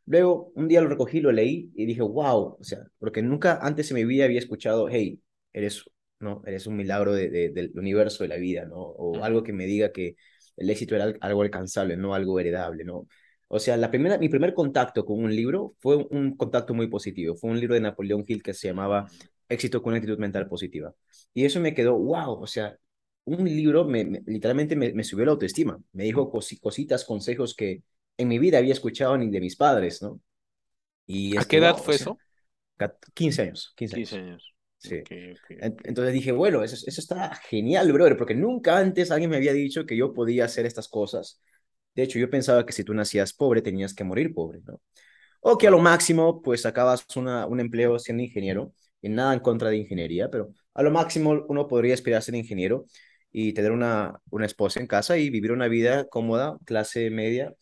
Luego, 0.06 0.52
un 0.54 0.68
día 0.68 0.80
lo 0.80 0.88
recogí, 0.88 1.20
lo 1.20 1.32
leí 1.32 1.70
y 1.74 1.84
dije, 1.86 2.00
wow, 2.02 2.56
o 2.58 2.64
sea, 2.64 2.80
porque 2.98 3.22
nunca 3.22 3.58
antes 3.62 3.90
en 3.90 3.96
mi 3.96 4.04
vida 4.04 4.24
había 4.24 4.38
escuchado, 4.38 4.88
hey, 4.90 5.20
eres, 5.52 5.84
¿no? 6.20 6.42
Eres 6.46 6.66
un 6.66 6.76
milagro 6.76 7.12
de, 7.14 7.28
de- 7.30 7.50
del 7.50 7.72
universo, 7.78 8.24
de 8.24 8.28
la 8.28 8.36
vida, 8.36 8.64
¿no? 8.64 8.76
O 8.76 9.22
algo 9.24 9.42
que 9.42 9.52
me 9.52 9.66
diga 9.66 9.92
que 9.92 10.16
el 10.56 10.70
éxito 10.70 10.94
era 10.94 11.04
al- 11.04 11.18
algo 11.20 11.42
alcanzable, 11.42 11.96
no 11.96 12.14
algo 12.14 12.40
heredable, 12.40 12.84
¿no? 12.84 13.06
O 13.48 13.58
sea, 13.58 13.76
la 13.76 13.90
primera, 13.90 14.18
mi 14.18 14.28
primer 14.28 14.54
contacto 14.54 15.04
con 15.04 15.22
un 15.22 15.34
libro 15.34 15.74
fue 15.78 15.96
un 16.10 16.36
contacto 16.36 16.74
muy 16.74 16.88
positivo. 16.88 17.34
Fue 17.36 17.50
un 17.50 17.58
libro 17.60 17.74
de 17.74 17.80
Napoleón 17.80 18.24
Hill 18.26 18.42
que 18.42 18.52
se 18.54 18.68
llamaba 18.68 19.06
Éxito 19.48 19.82
con 19.82 19.90
una 19.92 19.98
actitud 19.98 20.18
mental 20.18 20.48
positiva. 20.48 20.94
Y 21.34 21.44
eso 21.44 21.60
me 21.60 21.74
quedó, 21.74 21.96
wow, 21.98 22.32
o 22.42 22.46
sea, 22.46 22.76
un 23.36 23.44
libro 23.44 23.84
me, 23.84 24.04
me- 24.04 24.22
literalmente 24.26 24.76
me, 24.76 24.92
me 24.92 25.04
subió 25.04 25.24
la 25.26 25.32
autoestima. 25.32 25.78
Me 25.92 26.04
dijo 26.04 26.30
cosi- 26.32 26.60
cositas, 26.60 27.04
consejos 27.04 27.54
que 27.54 27.82
en 28.16 28.28
mi 28.28 28.38
vida 28.38 28.58
había 28.58 28.72
escuchado 28.72 29.16
ni 29.18 29.30
de 29.30 29.40
mis 29.40 29.56
padres, 29.56 30.02
¿no? 30.02 30.20
Y 31.06 31.36
¿A 31.36 31.46
qué 31.46 31.56
edad 31.58 31.76
wow, 31.76 31.86
o 31.86 31.90
fue 31.90 31.94
sea, 31.94 32.08
eso? 32.08 32.20
cat- 32.78 32.98
15 33.14 33.42
años, 33.42 33.72
15 33.76 33.96
15 33.96 34.16
años. 34.16 34.22
años. 34.22 34.54
Sí. 34.78 34.96
Ok, 34.96 35.10
ok, 35.36 35.50
En- 35.58 35.76
ok. 35.76 35.82
Entonces 35.84 36.14
dije, 36.14 36.32
bueno, 36.32 36.62
eso, 36.64 36.76
eso 36.76 37.00
está 37.02 37.34
genial, 37.36 37.92
brother, 37.92 38.16
porque 38.16 38.34
nunca 38.34 38.78
antes 38.78 39.10
alguien 39.10 39.30
me 39.30 39.36
había 39.36 39.52
dicho 39.52 39.86
que 39.86 39.96
yo 39.96 40.14
podía 40.14 40.44
hacer 40.46 40.66
estas 40.66 40.88
cosas. 40.88 41.42
De 41.94 42.04
hecho, 42.04 42.18
yo 42.18 42.30
pensaba 42.30 42.64
que 42.66 42.72
si 42.72 42.84
tú 42.84 42.94
nacías 42.94 43.32
pobre, 43.34 43.62
tenías 43.62 43.94
que 43.94 44.04
morir 44.04 44.34
pobre, 44.34 44.60
¿no? 44.66 44.80
O 45.40 45.58
que 45.58 45.68
a 45.68 45.70
lo 45.70 45.78
máximo, 45.80 46.42
pues 46.42 46.62
sacabas 46.62 47.06
una, 47.16 47.46
un 47.46 47.60
empleo 47.60 47.98
siendo 47.98 48.22
ingeniero, 48.22 48.72
y 49.00 49.08
nada 49.08 49.34
en 49.34 49.40
contra 49.40 49.70
de 49.70 49.76
ingeniería, 49.78 50.30
pero 50.30 50.50
a 50.74 50.82
lo 50.82 50.90
máximo 50.90 51.44
uno 51.48 51.68
podría 51.68 51.94
aspirar 51.94 52.18
a 52.18 52.22
ser 52.22 52.34
ingeniero 52.34 52.86
y 53.32 53.52
tener 53.52 53.72
una, 53.72 54.20
una 54.30 54.46
esposa 54.46 54.80
en 54.80 54.86
casa 54.86 55.18
y 55.18 55.30
vivir 55.30 55.52
una 55.52 55.68
vida 55.68 56.08
cómoda, 56.08 56.58
clase 56.64 57.10
media, 57.10 57.54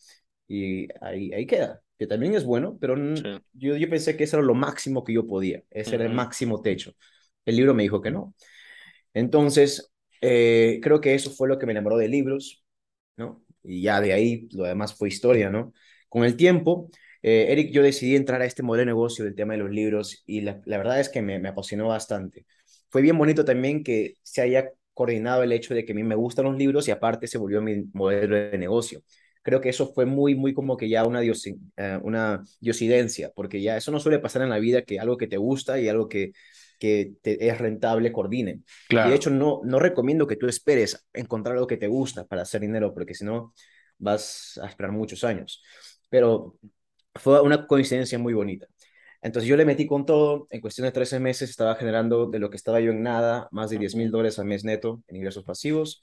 y 0.47 0.87
ahí, 1.01 1.31
ahí 1.33 1.45
queda, 1.45 1.81
que 1.97 2.07
también 2.07 2.33
es 2.35 2.45
bueno, 2.45 2.77
pero 2.79 2.95
Sí. 3.15 3.39
yo, 3.53 3.75
yo 3.77 3.89
pensé 3.89 4.15
que 4.17 4.23
eso 4.25 4.37
era 4.37 4.45
lo 4.45 4.55
máximo 4.55 5.03
que 5.03 5.13
yo 5.13 5.27
podía, 5.27 5.63
ese 5.71 5.95
era 5.95 6.05
el 6.05 6.11
máximo 6.13 6.61
techo. 6.61 6.93
El 7.45 7.55
libro 7.57 7.73
me 7.73 7.83
dijo 7.83 8.01
que 8.01 8.11
no. 8.11 8.35
Entonces, 9.13 9.91
eh, 10.21 10.79
creo 10.81 11.01
que 11.01 11.15
eso 11.15 11.31
fue 11.31 11.47
lo 11.47 11.57
que 11.59 11.65
me 11.65 11.71
enamoró 11.73 11.97
de 11.97 12.07
libros, 12.07 12.63
¿no? 13.17 13.43
Y 13.63 13.81
ya 13.83 14.01
de 14.01 14.13
ahí 14.13 14.47
lo 14.51 14.63
demás 14.65 14.95
fue 14.95 15.09
historia, 15.09 15.49
¿no? 15.49 15.73
Con 16.09 16.23
el 16.25 16.37
tiempo, 16.37 16.89
eh, 17.21 17.47
Eric, 17.49 17.71
yo 17.73 17.83
decidí 17.83 18.15
entrar 18.15 18.41
a 18.41 18.45
este 18.45 18.63
modelo 18.63 18.81
de 18.81 18.85
negocio 18.87 19.25
del 19.25 19.35
tema 19.35 19.53
de 19.53 19.59
los 19.59 19.71
libros 19.71 20.23
y 20.25 20.41
la, 20.41 20.61
la 20.65 20.77
verdad 20.77 20.99
es 20.99 21.09
que 21.09 21.21
me, 21.21 21.39
me 21.39 21.49
apasionó 21.49 21.87
bastante. 21.89 22.45
Fue 22.89 23.01
bien 23.01 23.17
bonito 23.17 23.43
también 23.45 23.83
que 23.83 24.15
se 24.23 24.41
haya 24.41 24.69
coordinado 24.97 25.43
el 25.43 25.53
hecho 25.53 25.75
de 25.75 25.85
que 25.85 25.93
a 25.93 25.95
mí 25.95 26.03
me 26.03 26.15
gustan 26.15 26.45
los 26.45 26.57
libros 26.57 26.87
y 26.89 26.91
aparte 26.91 27.27
se 27.27 27.37
volvió 27.39 27.61
mi 27.61 27.85
modelo 27.93 28.35
de 28.37 28.57
negocio. 28.57 29.03
Creo 29.43 29.61
que 29.61 29.69
eso 29.69 29.93
fue 29.93 30.05
muy, 30.05 30.35
muy 30.35 30.53
como 30.53 30.77
que 30.77 30.89
ya 30.89 31.05
una, 31.05 31.21
diosi- 31.23 31.59
eh, 31.77 31.99
una 32.03 32.43
diosidencia, 32.61 33.31
porque 33.35 33.61
ya 33.61 33.77
eso 33.77 33.91
no 33.91 33.99
suele 34.01 34.19
pasar 34.19 34.41
en 34.43 34.49
la 34.49 34.59
vida, 34.59 34.81
que 34.83 34.99
algo 34.99 35.17
que 35.17 35.27
te 35.27 35.37
gusta 35.37 35.79
y 35.79 35.89
algo 35.89 36.09
que, 36.09 36.33
que 36.79 37.13
te 37.21 37.47
es 37.47 37.57
rentable 37.57 38.11
coordinen. 38.11 38.65
Y 39.01 39.09
de 39.09 39.15
Claro. 39.15 39.17
hecho 39.17 39.29
no, 39.29 39.61
no 39.63 39.79
recomiendo 39.79 40.27
que 40.27 40.35
tú 40.35 40.47
esperes 40.47 41.05
encontrar 41.13 41.55
algo 41.55 41.67
que 41.67 41.77
te 41.77 41.87
gusta 41.87 42.25
para 42.25 42.41
hacer 42.43 42.61
dinero, 42.61 42.93
porque 42.93 43.13
si 43.15 43.25
no 43.25 43.53
vas 43.97 44.59
a 44.63 44.67
esperar 44.67 44.91
muchos 44.91 45.23
años. 45.23 45.63
Pero 46.09 46.57
fue 47.15 47.41
una 47.41 47.67
coincidencia 47.67 48.19
muy 48.19 48.33
bonita. 48.33 48.67
Entonces 49.21 49.49
yo 49.49 49.57
le 49.57 49.65
metí 49.65 49.87
con 49.87 50.05
todo, 50.05 50.47
en 50.51 50.61
cuestión 50.61 50.85
de 50.85 50.91
13 50.91 51.19
meses 51.19 51.49
estaba 51.49 51.75
generando 51.75 52.27
de 52.27 52.39
lo 52.39 52.49
que 52.49 52.57
estaba 52.57 52.79
yo 52.79 52.91
en 52.91 53.03
nada, 53.03 53.47
más 53.51 53.69
de 53.69 53.77
diez 53.77 53.95
mil 53.95 54.07
Ujú. 54.07 54.11
dólares 54.11 54.39
al 54.39 54.45
mes 54.45 54.63
neto 54.63 55.03
en 55.07 55.17
ingresos 55.17 55.43
pasivos. 55.43 56.01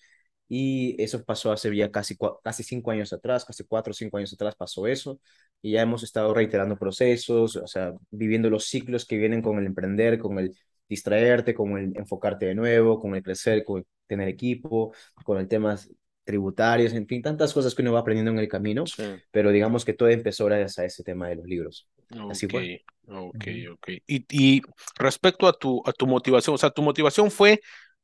Y 0.49 1.01
eso 1.03 1.25
pasó 1.25 1.53
hace 1.53 1.75
ya 1.75 1.91
casi, 1.91 2.17
casi 2.43 2.63
cinco 2.63 2.91
años 2.91 3.13
atrás, 3.13 3.45
casi 3.45 3.65
cuatro 3.65 3.93
o 3.93 3.95
cinco 3.95 4.19
años 4.19 4.33
atrás 4.33 4.55
pasó 4.57 4.87
eso. 4.87 5.19
Y 5.63 5.73
ya 5.73 5.83
hemos 5.83 6.03
estado 6.03 6.35
reiterando 6.35 6.77
procesos, 6.77 7.57
o 7.57 7.67
sea, 7.67 7.95
viviendo 8.11 8.51
los 8.51 8.67
ciclos 8.67 9.07
que 9.07 9.17
vienen 9.17 9.41
con 9.43 9.59
el 9.59 9.67
emprender, 9.67 10.19
con 10.19 10.39
el 10.39 10.55
distraerte, 10.89 11.55
con 11.55 11.79
el 11.79 11.97
enfocarte 11.97 12.47
de 12.47 12.55
nuevo, 12.55 13.01
con 13.01 13.15
el 13.15 13.23
crecer, 13.23 13.65
con 13.65 13.79
el 13.79 13.87
tener 14.07 14.29
equipo, 14.29 14.93
con 15.25 15.39
el 15.39 15.49
tema 15.49 15.79
tributarios, 16.25 16.93
en 16.95 17.07
fin, 17.07 17.23
tantas 17.23 17.53
cosas 17.53 17.75
que 17.75 17.83
uno 17.83 17.93
va 17.93 18.01
aprendiendo 18.01 18.31
en 18.33 18.39
el 18.39 18.49
camino, 18.49 18.85
Sí. 18.87 19.03
pero 19.31 19.51
digamos 19.51 19.85
que 19.85 19.93
todo 19.95 20.09
empezó 20.09 20.47
gracias 20.47 20.79
a 20.79 20.85
ese 20.85 21.05
tema 21.05 21.29
de 21.29 21.37
los 21.37 21.47
libros. 21.47 21.89
Así 22.31 22.49
fue. 22.49 22.83
ok, 23.09 23.45
ok. 23.73 23.89
Y, 24.07 24.25
y 24.31 24.63
respecto 24.99 25.47
a 25.47 25.53
tu, 25.53 25.83
a 25.87 25.93
tu 25.93 26.07
motivación, 26.07 26.55
o 26.55 26.59
sea, 26.59 26.71
tu 26.71 26.83
motivación 26.83 27.31
fue 27.31 27.61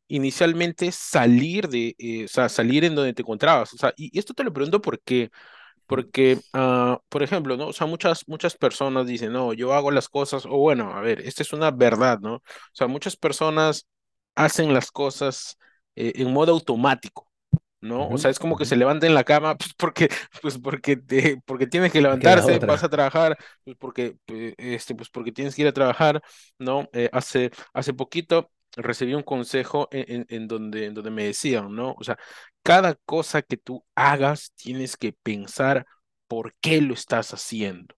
inicialmente 0.08 0.90
salir 0.92 1.68
de, 1.68 1.94
eh, 1.98 2.24
o 2.24 2.28
sea, 2.28 2.48
salir 2.48 2.84
en 2.84 2.94
donde 2.94 3.14
te 3.14 3.22
encontrabas. 3.22 3.72
O 3.74 3.78
sea, 3.78 3.92
y, 3.96 4.10
y 4.16 4.18
esto 4.18 4.34
te 4.34 4.42
lo 4.44 4.52
pregunto 4.52 4.80
porque, 4.82 5.30
porque, 5.86 6.38
ah, 6.52 7.00
por 7.08 7.22
ejemplo, 7.22 7.56
¿no? 7.56 7.68
O 7.68 7.72
sea, 7.72 7.86
muchas, 7.86 8.26
muchas 8.28 8.56
personas 8.56 9.06
dicen, 9.06 9.32
no, 9.32 9.52
yo 9.52 9.74
hago 9.74 9.90
las 9.90 10.08
cosas, 10.08 10.46
o 10.46 10.56
bueno, 10.58 10.92
a 10.94 11.00
ver, 11.02 11.20
esta 11.22 11.42
es 11.42 11.52
una 11.52 11.70
verdad, 11.72 12.20
¿no? 12.20 12.36
O 12.36 12.42
sea, 12.72 12.86
muchas 12.88 13.16
personas 13.16 13.86
hacen 14.36 14.72
las 14.74 14.90
cosas 14.92 15.58
eh, 15.96 16.12
en 16.16 16.32
modo 16.32 16.52
automático. 16.52 17.29
¿No? 17.80 18.08
O 18.08 18.16
Ujú, 18.16 18.18
sea, 18.18 18.30
es 18.30 18.38
como 18.38 18.56
que 18.56 18.64
se 18.64 18.76
levanta 18.76 19.06
en 19.06 19.14
la 19.14 19.24
cama, 19.24 19.56
pues 19.58 19.74
porque, 19.76 20.08
pues 20.42 20.58
porque, 20.58 20.96
te- 20.96 21.40
porque 21.46 21.66
tienes 21.66 21.92
que 21.92 22.00
levantarse, 22.00 22.58
vas 22.60 22.82
a 22.84 22.88
trabajar, 22.90 23.38
pues 23.64 23.76
porque, 23.78 24.16
eh, 24.28 24.54
este, 24.58 24.94
pues 24.94 25.08
porque 25.10 25.32
tienes 25.32 25.54
que 25.54 25.62
ir 25.62 25.68
a 25.68 25.72
trabajar, 25.72 26.22
¿no? 26.58 26.88
Eh, 26.92 27.08
hace, 27.12 27.50
hace 27.72 27.94
poquito 27.94 28.50
recibí 28.76 29.14
un 29.14 29.22
consejo 29.22 29.88
en, 29.92 30.04
en, 30.22 30.26
en 30.28 30.48
donde, 30.48 30.86
en 30.86 30.94
donde 30.94 31.10
me 31.10 31.24
decían, 31.24 31.74
¿no? 31.74 31.94
O 31.98 32.04
sea, 32.04 32.18
cada 32.62 32.94
cosa 33.04 33.42
que 33.42 33.56
tú 33.56 33.84
hagas 33.94 34.52
tienes 34.56 34.96
que 34.96 35.12
pensar 35.12 35.86
por 36.28 36.54
qué 36.60 36.80
lo 36.80 36.94
estás 36.94 37.32
haciendo. 37.34 37.94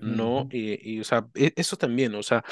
¿no? 0.00 0.46
ujú. 0.46 0.50
Y, 0.50 0.96
y, 0.96 1.00
o 1.00 1.04
sea, 1.04 1.26
e- 1.34 1.52
eso 1.56 1.76
también, 1.76 2.14
o 2.14 2.22
sea, 2.22 2.44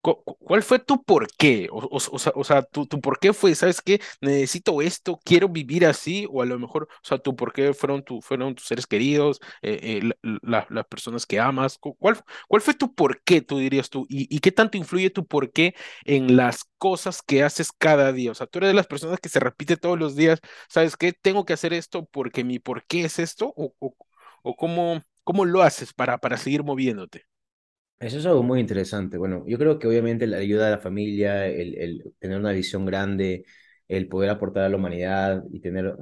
¿Cuál 0.00 0.62
fue 0.62 0.78
tu 0.78 1.02
porqué? 1.02 1.68
O, 1.70 1.88
o, 1.90 2.44
sea, 2.44 2.62
tu, 2.62 2.86
tu 2.86 3.00
porqué 3.00 3.32
fue, 3.32 3.54
¿sabes 3.54 3.82
qué? 3.82 4.00
Necesito 4.20 4.80
esto, 4.80 5.20
quiero 5.24 5.48
vivir 5.48 5.84
así, 5.86 6.26
o 6.30 6.40
a 6.40 6.46
lo 6.46 6.58
mejor, 6.58 6.84
o 6.84 7.06
sea, 7.06 7.18
tu 7.18 7.34
fueron, 7.74 8.02
tu, 8.04 8.22
fueron 8.22 8.54
tus 8.54 8.66
seres 8.66 8.86
queridos, 8.86 9.40
eh, 9.60 10.00
eh, 10.02 10.10
la- 10.22 10.38
la- 10.42 10.66
las 10.70 10.86
personas 10.86 11.26
que 11.26 11.40
amas. 11.40 11.78
Cu- 11.78 11.96
¿Cuál, 11.96 12.16
fue 12.62 12.74
tu 12.74 12.94
porqué, 12.94 13.42
tú 13.42 13.58
dirías 13.58 13.90
tú? 13.90 14.06
¿Y, 14.08 14.34
qué 14.40 14.52
tanto 14.52 14.78
influye 14.78 15.10
tu 15.10 15.26
porqué 15.26 15.74
en 16.04 16.36
las 16.36 16.64
cosas 16.78 17.20
que 17.22 17.42
haces 17.42 17.70
cada 17.76 18.12
día? 18.12 18.30
O 18.30 18.34
sea, 18.34 18.46
tú 18.46 18.58
eres 18.60 18.68
de 18.70 18.74
las 18.74 18.86
personas 18.86 19.20
que 19.20 19.28
se 19.28 19.40
repite 19.40 19.76
todos 19.76 19.98
los 19.98 20.16
días, 20.16 20.40
¿sabes 20.68 20.96
qué? 20.96 21.12
Tengo 21.12 21.44
que 21.44 21.52
hacer 21.54 21.72
esto 21.74 22.04
porque 22.06 22.44
mi 22.44 22.58
porqué 22.60 23.04
es 23.04 23.18
esto, 23.18 23.52
o, 23.56 23.74
cómo, 24.56 25.02
lo 25.44 25.62
haces 25.62 25.92
para 26.18 26.36
seguir 26.38 26.62
moviéndote. 26.64 27.26
Eso 28.00 28.18
es 28.18 28.26
algo 28.26 28.42
muy 28.44 28.60
interesante. 28.60 29.18
Bueno, 29.18 29.44
yo 29.46 29.58
creo 29.58 29.78
que 29.78 29.88
obviamente 29.88 30.26
la 30.28 30.36
ayuda 30.36 30.66
de 30.66 30.70
la 30.72 30.78
familia, 30.78 31.46
el, 31.46 31.74
el 31.78 32.14
tener 32.20 32.38
una 32.38 32.52
visión 32.52 32.86
grande, 32.86 33.44
el 33.88 34.06
poder 34.08 34.30
aportar 34.30 34.62
a 34.64 34.68
la 34.68 34.76
humanidad 34.76 35.42
y 35.50 35.58
tener 35.60 35.96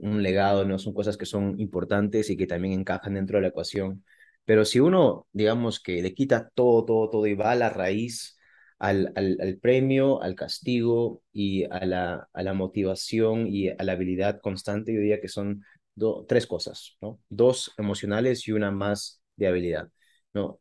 un, 0.00 0.22
legado, 0.22 0.64
¿no? 0.64 0.78
Son 0.78 0.94
cosas 0.94 1.16
que 1.16 1.26
son 1.26 1.58
importantes 1.58 2.30
y 2.30 2.36
que 2.36 2.46
también 2.46 2.78
encajan 2.78 3.14
dentro 3.14 3.38
de 3.38 3.42
la 3.42 3.48
ecuación. 3.48 4.04
Pero 4.44 4.64
si 4.64 4.78
uno, 4.78 5.26
digamos, 5.32 5.80
que 5.80 6.00
le 6.00 6.14
quita 6.14 6.48
todo, 6.54 6.84
todo, 6.84 7.10
todo 7.10 7.26
y 7.26 7.34
va 7.34 7.50
a 7.52 7.54
la 7.56 7.70
raíz, 7.70 8.36
al, 8.78 9.12
al, 9.16 9.36
al 9.40 9.58
premio, 9.58 10.22
al 10.22 10.34
castigo 10.36 11.22
y 11.32 11.64
a 11.64 11.84
la, 11.86 12.28
a 12.32 12.42
la 12.44 12.52
motivación 12.54 13.48
y 13.48 13.68
a 13.68 13.76
la 13.82 13.92
habilidad 13.92 14.40
constante, 14.40 14.92
yo 14.94 15.00
diría 15.00 15.20
que 15.20 15.28
son 15.28 15.64
do- 15.96 16.24
tres 16.28 16.46
cosas, 16.46 16.96
¿no? 17.00 17.20
Dos 17.28 17.72
emocionales 17.78 18.46
y 18.46 18.52
una 18.52 18.70
más 18.70 19.20
de 19.36 19.46
habilidad. 19.48 19.88
¿no? 20.34 20.58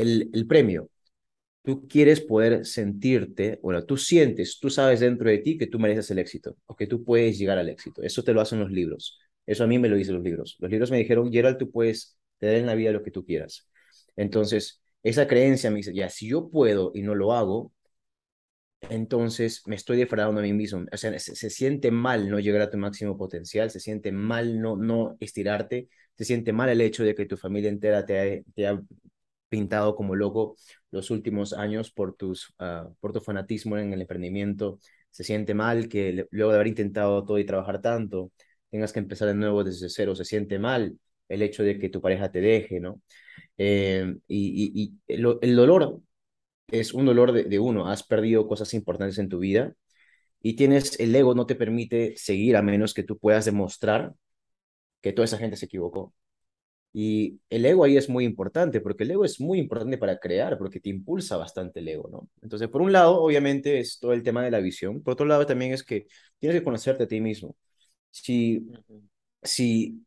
El, 0.00 0.46
premio. 0.48 0.90
Tú 1.62 1.86
quieres 1.88 2.20
poder 2.20 2.66
sentirte, 2.66 3.60
bueno, 3.62 3.84
tú 3.84 3.96
sientes, 3.96 4.58
tú 4.60 4.70
sabes 4.70 5.00
dentro 5.00 5.30
de 5.30 5.38
ti 5.38 5.58
que 5.58 5.66
tú 5.66 5.78
mereces 5.78 6.10
el 6.10 6.18
éxito 6.18 6.56
o 6.66 6.76
que 6.76 6.86
tú 6.86 7.04
puedes 7.04 7.38
llegar 7.38 7.58
al 7.58 7.68
éxito. 7.68 8.02
Eso 8.02 8.24
te 8.24 8.32
lo 8.32 8.40
hacen 8.40 8.60
los 8.60 8.70
libros. 8.70 9.18
Eso 9.46 9.64
a 9.64 9.66
mí 9.66 9.78
me 9.78 9.88
lo 9.88 9.96
dicen 9.96 10.14
los 10.14 10.24
libros. 10.24 10.56
Los 10.60 10.70
libros 10.70 10.90
me 10.90 10.98
dijeron, 10.98 11.32
Gerald, 11.32 11.58
tú 11.58 11.70
puedes 11.70 12.18
tener 12.38 12.56
en 12.56 12.66
la 12.66 12.74
vida 12.74 12.92
lo 12.92 13.02
que 13.02 13.10
tú 13.10 13.24
quieras. 13.24 13.68
Entonces, 14.16 14.82
esa 15.02 15.26
creencia 15.26 15.70
me 15.70 15.78
dice, 15.78 15.94
ya, 15.94 16.08
si 16.10 16.28
yo 16.28 16.48
puedo 16.50 16.92
y 16.94 17.02
no 17.02 17.14
lo 17.14 17.32
hago, 17.32 17.72
entonces 18.88 19.62
me 19.66 19.76
estoy 19.76 19.98
defraudando 19.98 20.40
a 20.40 20.44
mí 20.44 20.52
mismo. 20.52 20.84
O 20.92 20.96
sea, 20.96 21.18
se, 21.18 21.36
se 21.36 21.50
siente 21.50 21.90
mal 21.90 22.28
no 22.30 22.38
llegar 22.40 22.62
a 22.62 22.70
tu 22.70 22.78
máximo 22.78 23.16
potencial, 23.16 23.70
se 23.70 23.80
siente 23.80 24.12
mal 24.12 24.60
no, 24.60 24.76
no 24.76 25.16
estirarte, 25.20 25.88
se 26.16 26.24
siente 26.24 26.52
mal 26.52 26.68
el 26.70 26.80
hecho 26.80 27.04
de 27.04 27.14
que 27.14 27.26
tu 27.26 27.36
familia 27.36 27.70
entera 27.70 28.04
te 28.04 28.18
ha, 28.18 28.42
te 28.54 28.66
ha 28.66 28.80
pintado 29.50 29.96
como 29.96 30.16
loco 30.16 30.56
los 30.90 31.10
últimos 31.10 31.52
años 31.52 31.90
por, 31.92 32.16
tus, 32.16 32.54
uh, 32.60 32.94
por 33.00 33.12
tu 33.12 33.20
fanatismo 33.20 33.76
en 33.78 33.92
el 33.92 34.00
emprendimiento. 34.02 34.78
Se 35.10 35.24
siente 35.24 35.54
mal 35.54 35.88
que 35.88 36.26
luego 36.30 36.52
de 36.52 36.56
haber 36.56 36.68
intentado 36.68 37.24
todo 37.24 37.38
y 37.38 37.44
trabajar 37.44 37.82
tanto, 37.82 38.32
tengas 38.70 38.92
que 38.92 39.00
empezar 39.00 39.28
de 39.28 39.34
nuevo 39.34 39.64
desde 39.64 39.90
cero. 39.90 40.16
Se 40.16 40.24
siente 40.24 40.58
mal 40.58 40.98
el 41.28 41.42
hecho 41.42 41.62
de 41.62 41.78
que 41.78 41.88
tu 41.90 42.00
pareja 42.00 42.30
te 42.32 42.40
deje, 42.40 42.80
¿no? 42.80 43.02
Eh, 43.58 44.16
y, 44.28 44.72
y, 44.74 44.82
y 44.84 45.14
el, 45.14 45.38
el, 45.42 45.56
dolor 45.56 46.00
es 46.68 46.94
un 46.94 47.06
dolor 47.06 47.32
de, 47.32 47.44
de 47.44 47.58
uno. 47.58 47.88
Has 47.88 48.02
perdido 48.02 48.46
cosas 48.48 48.74
importantes 48.74 49.18
en 49.18 49.28
tu 49.28 49.38
vida 49.40 49.74
y 50.42 50.56
tienes 50.56 50.98
el 51.00 51.14
ego 51.14 51.34
no 51.34 51.46
te 51.46 51.54
permite 51.56 52.14
seguir 52.16 52.56
a 52.56 52.62
menos 52.62 52.94
que 52.94 53.02
tú 53.04 53.18
puedas 53.18 53.44
demostrar 53.44 54.14
que 55.02 55.12
toda 55.12 55.26
esa 55.26 55.38
gente 55.38 55.56
se 55.56 55.66
equivocó. 55.66 56.14
Y 56.92 57.40
el 57.50 57.64
ego 57.66 57.84
ahí 57.84 57.96
es 57.96 58.08
muy 58.08 58.24
importante, 58.24 58.80
porque 58.80 59.04
el 59.04 59.12
ego 59.12 59.24
es 59.24 59.40
muy 59.40 59.58
importante 59.60 59.96
para 59.98 60.18
crear, 60.18 60.58
porque 60.58 60.80
te 60.80 60.88
impulsa 60.90 61.36
bastante 61.36 61.80
el 61.80 61.88
ego, 61.88 62.08
¿no? 62.10 62.28
Entonces, 62.42 62.68
por 62.68 62.82
un 62.82 62.92
lado, 62.92 63.20
obviamente 63.22 63.78
es 63.78 63.98
todo 64.00 64.12
el 64.12 64.22
tema 64.24 64.42
de 64.44 64.50
la 64.50 64.58
visión, 64.60 65.02
por 65.02 65.12
otro 65.12 65.26
lado 65.26 65.46
también 65.46 65.72
es 65.72 65.84
que 65.84 66.06
tienes 66.38 66.58
que 66.58 66.64
conocerte 66.64 67.04
a 67.04 67.08
ti 67.08 67.20
mismo. 67.20 67.56
Si, 68.10 68.66
si 69.42 70.04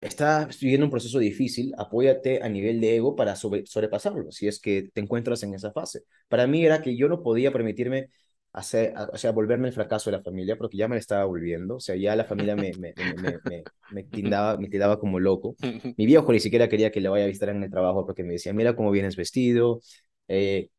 estás 0.00 0.58
viviendo 0.60 0.86
un 0.86 0.90
proceso 0.90 1.18
difícil, 1.18 1.74
apóyate 1.78 2.42
a 2.42 2.48
nivel 2.48 2.80
de 2.80 2.96
ego 2.96 3.16
para 3.16 3.36
sobre, 3.36 3.66
sobrepasarlo, 3.66 4.30
si 4.32 4.48
es 4.48 4.60
que 4.60 4.90
te 4.94 5.00
encuentras 5.00 5.42
en 5.44 5.54
esa 5.54 5.72
fase. 5.72 6.02
Para 6.28 6.46
mí 6.46 6.64
era 6.66 6.82
que 6.82 6.96
yo 6.96 7.08
no 7.08 7.22
podía 7.22 7.52
permitirme 7.52 8.10
hacer, 8.54 8.94
o 9.12 9.18
sea, 9.18 9.32
volverme 9.32 9.68
el 9.68 9.74
fracaso 9.74 10.10
de 10.10 10.16
la 10.16 10.22
familia, 10.22 10.56
porque 10.56 10.76
ya 10.76 10.88
me 10.88 10.94
la 10.94 11.00
estaba 11.00 11.24
volviendo, 11.24 11.76
o 11.76 11.80
sea, 11.80 11.96
ya 11.96 12.16
la 12.16 12.24
familia 12.24 12.56
me, 12.56 12.72
me, 12.78 12.94
me, 12.96 13.38
me, 13.44 13.64
me, 13.90 14.04
tindaba, 14.04 14.56
me 14.56 14.68
tildaba 14.68 14.98
como 14.98 15.20
loco. 15.20 15.56
Mi 15.98 16.06
viejo 16.06 16.32
ni 16.32 16.40
siquiera 16.40 16.68
quería 16.68 16.90
que 16.90 17.00
le 17.00 17.08
vaya 17.08 17.24
a 17.24 17.28
visitar 17.28 17.50
en 17.50 17.62
el 17.62 17.70
trabajo 17.70 18.06
porque 18.06 18.24
me 18.24 18.34
decía, 18.34 18.52
mira 18.54 18.76
cómo 18.76 18.90
vienes 18.92 19.16
vestido. 19.16 19.80
Eh, 20.28 20.70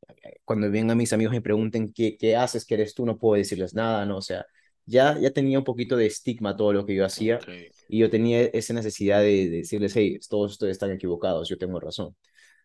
cuando 0.45 0.71
vengan 0.71 0.97
mis 0.97 1.13
amigos 1.13 1.33
me 1.33 1.41
pregunten 1.41 1.93
qué, 1.93 2.17
qué 2.17 2.35
haces, 2.35 2.65
qué 2.65 2.75
eres 2.75 2.93
tú, 2.95 3.05
no 3.05 3.17
puedo 3.17 3.35
decirles 3.37 3.73
nada, 3.73 4.05
¿no? 4.05 4.17
O 4.17 4.21
sea, 4.21 4.45
ya, 4.85 5.17
ya 5.19 5.31
tenía 5.31 5.59
un 5.59 5.65
poquito 5.65 5.97
de 5.97 6.05
estigma 6.07 6.55
todo 6.55 6.73
lo 6.73 6.85
que 6.85 6.95
yo 6.95 7.05
hacía 7.05 7.43
Okay. 7.43 7.69
y 7.87 7.99
yo 7.99 8.09
tenía 8.09 8.41
esa 8.41 8.73
necesidad 8.73 9.19
de, 9.19 9.49
de 9.49 9.57
decirles, 9.57 9.95
hey, 9.95 10.19
todos 10.29 10.53
ustedes 10.53 10.71
están 10.73 10.91
equivocados, 10.91 11.49
yo 11.49 11.57
tengo 11.57 11.79
razón, 11.79 12.15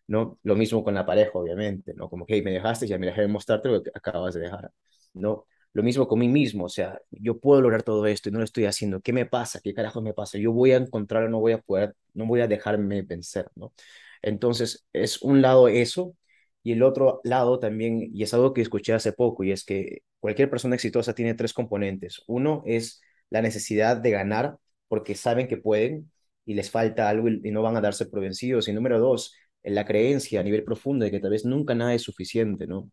¿no? 0.07 0.39
Lo 0.43 0.55
mismo 0.55 0.83
con 0.83 0.93
la 0.93 1.05
pareja, 1.05 1.31
obviamente, 1.33 1.93
¿no? 1.95 2.09
Como 2.09 2.25
que, 2.25 2.35
hey, 2.35 2.41
me 2.43 2.51
dejaste, 2.51 2.87
ya 2.87 2.97
me 2.97 3.07
dejé 3.07 3.21
de 3.21 3.27
mostrarte 3.27 3.69
lo 3.69 3.83
que 3.83 3.91
acabas 3.93 4.33
de 4.33 4.41
dejar, 4.41 4.71
¿no? 5.13 5.45
Lo 5.73 5.83
mismo 5.83 6.07
con 6.07 6.19
mí 6.19 6.27
mismo, 6.27 6.65
o 6.65 6.69
sea, 6.69 6.99
yo 7.11 7.39
puedo 7.39 7.61
lograr 7.61 7.83
todo 7.83 8.05
esto 8.05 8.29
y 8.29 8.31
no 8.33 8.39
lo 8.39 8.45
estoy 8.45 8.65
haciendo. 8.65 9.01
¿Qué 9.01 9.13
me 9.13 9.25
pasa? 9.25 9.61
¿Qué 9.63 9.73
carajo 9.73 10.01
me 10.01 10.13
pasa? 10.13 10.37
Yo 10.37 10.51
voy 10.51 10.71
a 10.71 10.77
encontrar, 10.77 11.29
no 11.29 11.39
voy 11.39 11.53
a 11.53 11.59
poder, 11.59 11.95
no 12.13 12.25
voy 12.25 12.41
a 12.41 12.47
dejarme 12.47 13.01
vencer, 13.03 13.47
¿no? 13.55 13.73
Entonces, 14.21 14.85
es 14.93 15.21
un 15.21 15.41
lado 15.41 15.67
eso 15.69 16.15
y 16.63 16.73
el 16.73 16.83
otro 16.83 17.21
lado 17.23 17.59
también, 17.59 18.09
y 18.13 18.23
es 18.23 18.33
algo 18.33 18.53
que 18.53 18.61
escuché 18.61 18.93
hace 18.93 19.13
poco, 19.13 19.43
y 19.43 19.51
es 19.51 19.63
que 19.65 20.03
cualquier 20.19 20.49
persona 20.49 20.75
exitosa 20.75 21.13
tiene 21.15 21.33
tres 21.33 21.53
componentes. 21.53 22.21
Uno 22.27 22.63
es 22.65 23.01
la 23.29 23.41
necesidad 23.41 23.97
de 23.97 24.11
ganar 24.11 24.57
porque 24.87 25.15
saben 25.15 25.47
que 25.47 25.57
pueden 25.57 26.11
y 26.45 26.53
les 26.53 26.69
falta 26.71 27.09
algo 27.09 27.29
y, 27.29 27.51
no 27.51 27.61
van 27.61 27.77
a 27.77 27.81
darse 27.81 28.05
por 28.05 28.21
vencidos. 28.21 28.67
Y 28.67 28.73
número 28.73 28.99
dos, 28.99 29.35
la 29.63 29.85
creencia 29.85 30.39
a 30.39 30.43
nivel 30.43 30.63
profundo 30.63 31.05
de 31.05 31.11
que 31.11 31.19
tal 31.19 31.31
vez 31.31 31.45
nunca 31.45 31.75
nada 31.75 31.93
es 31.93 32.01
suficiente, 32.03 32.67
¿no? 32.67 32.89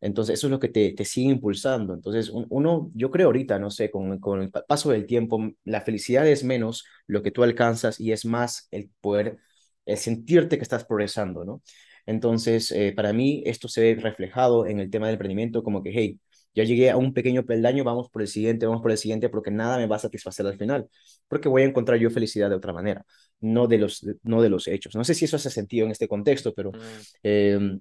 Entonces, 0.00 0.34
eso 0.38 0.46
es 0.48 0.50
lo 0.50 0.60
que 0.60 0.68
te, 0.68 0.92
te 0.92 1.04
sigue 1.04 1.30
impulsando. 1.30 1.94
Entonces, 1.94 2.30
uno, 2.32 2.90
yo 2.94 3.10
creo 3.10 3.26
ahorita, 3.28 3.58
no 3.58 3.70
sé, 3.70 3.90
con, 3.90 4.18
con 4.18 4.42
el 4.42 4.50
paso 4.50 4.90
del 4.90 5.06
tiempo, 5.06 5.40
la 5.64 5.80
felicidad 5.82 6.26
es 6.28 6.44
menos 6.44 6.84
lo 7.06 7.22
que 7.22 7.30
tú 7.30 7.42
alcanzas 7.42 8.00
y 8.00 8.12
es 8.12 8.24
más 8.24 8.68
el 8.70 8.90
poder, 9.00 9.38
el 9.86 9.96
sentirte 9.98 10.56
que 10.58 10.62
estás 10.62 10.84
progresando, 10.84 11.44
¿no? 11.44 11.62
Entonces, 12.06 12.70
eh, 12.72 12.92
para 12.94 13.12
mí, 13.12 13.42
esto 13.46 13.68
se 13.68 13.80
ve 13.82 13.94
reflejado 14.00 14.66
en 14.66 14.80
el 14.80 14.90
tema 14.90 15.06
del 15.06 15.14
emprendimiento, 15.14 15.62
como 15.62 15.82
que, 15.82 15.90
hey, 15.94 16.20
ya 16.54 16.64
llegué 16.64 16.90
a 16.90 16.96
un 16.96 17.14
pequeño 17.14 17.44
peldaño, 17.44 17.84
vamos 17.84 18.10
por 18.10 18.22
el 18.22 18.28
siguiente, 18.28 18.66
vamos 18.66 18.82
por 18.82 18.90
el 18.90 18.98
siguiente, 18.98 19.28
porque 19.28 19.50
nada 19.50 19.78
me 19.78 19.86
va 19.86 19.96
a 19.96 19.98
satisfacer 19.98 20.46
al 20.46 20.58
final, 20.58 20.88
porque 21.28 21.48
voy 21.48 21.62
a 21.62 21.64
encontrar 21.66 21.98
yo 21.98 22.10
felicidad 22.10 22.50
de 22.50 22.56
otra 22.56 22.72
manera, 22.72 23.04
no 23.40 23.66
de 23.66 23.78
los, 23.78 24.06
no 24.22 24.42
de 24.42 24.50
los 24.50 24.68
hechos. 24.68 24.94
No 24.94 25.04
sé 25.04 25.14
si 25.14 25.24
eso 25.24 25.36
hace 25.36 25.50
sentido 25.50 25.86
en 25.86 25.92
este 25.92 26.08
contexto, 26.08 26.52
pero 26.54 26.72
Mm, 26.72 27.02
em, 27.22 27.80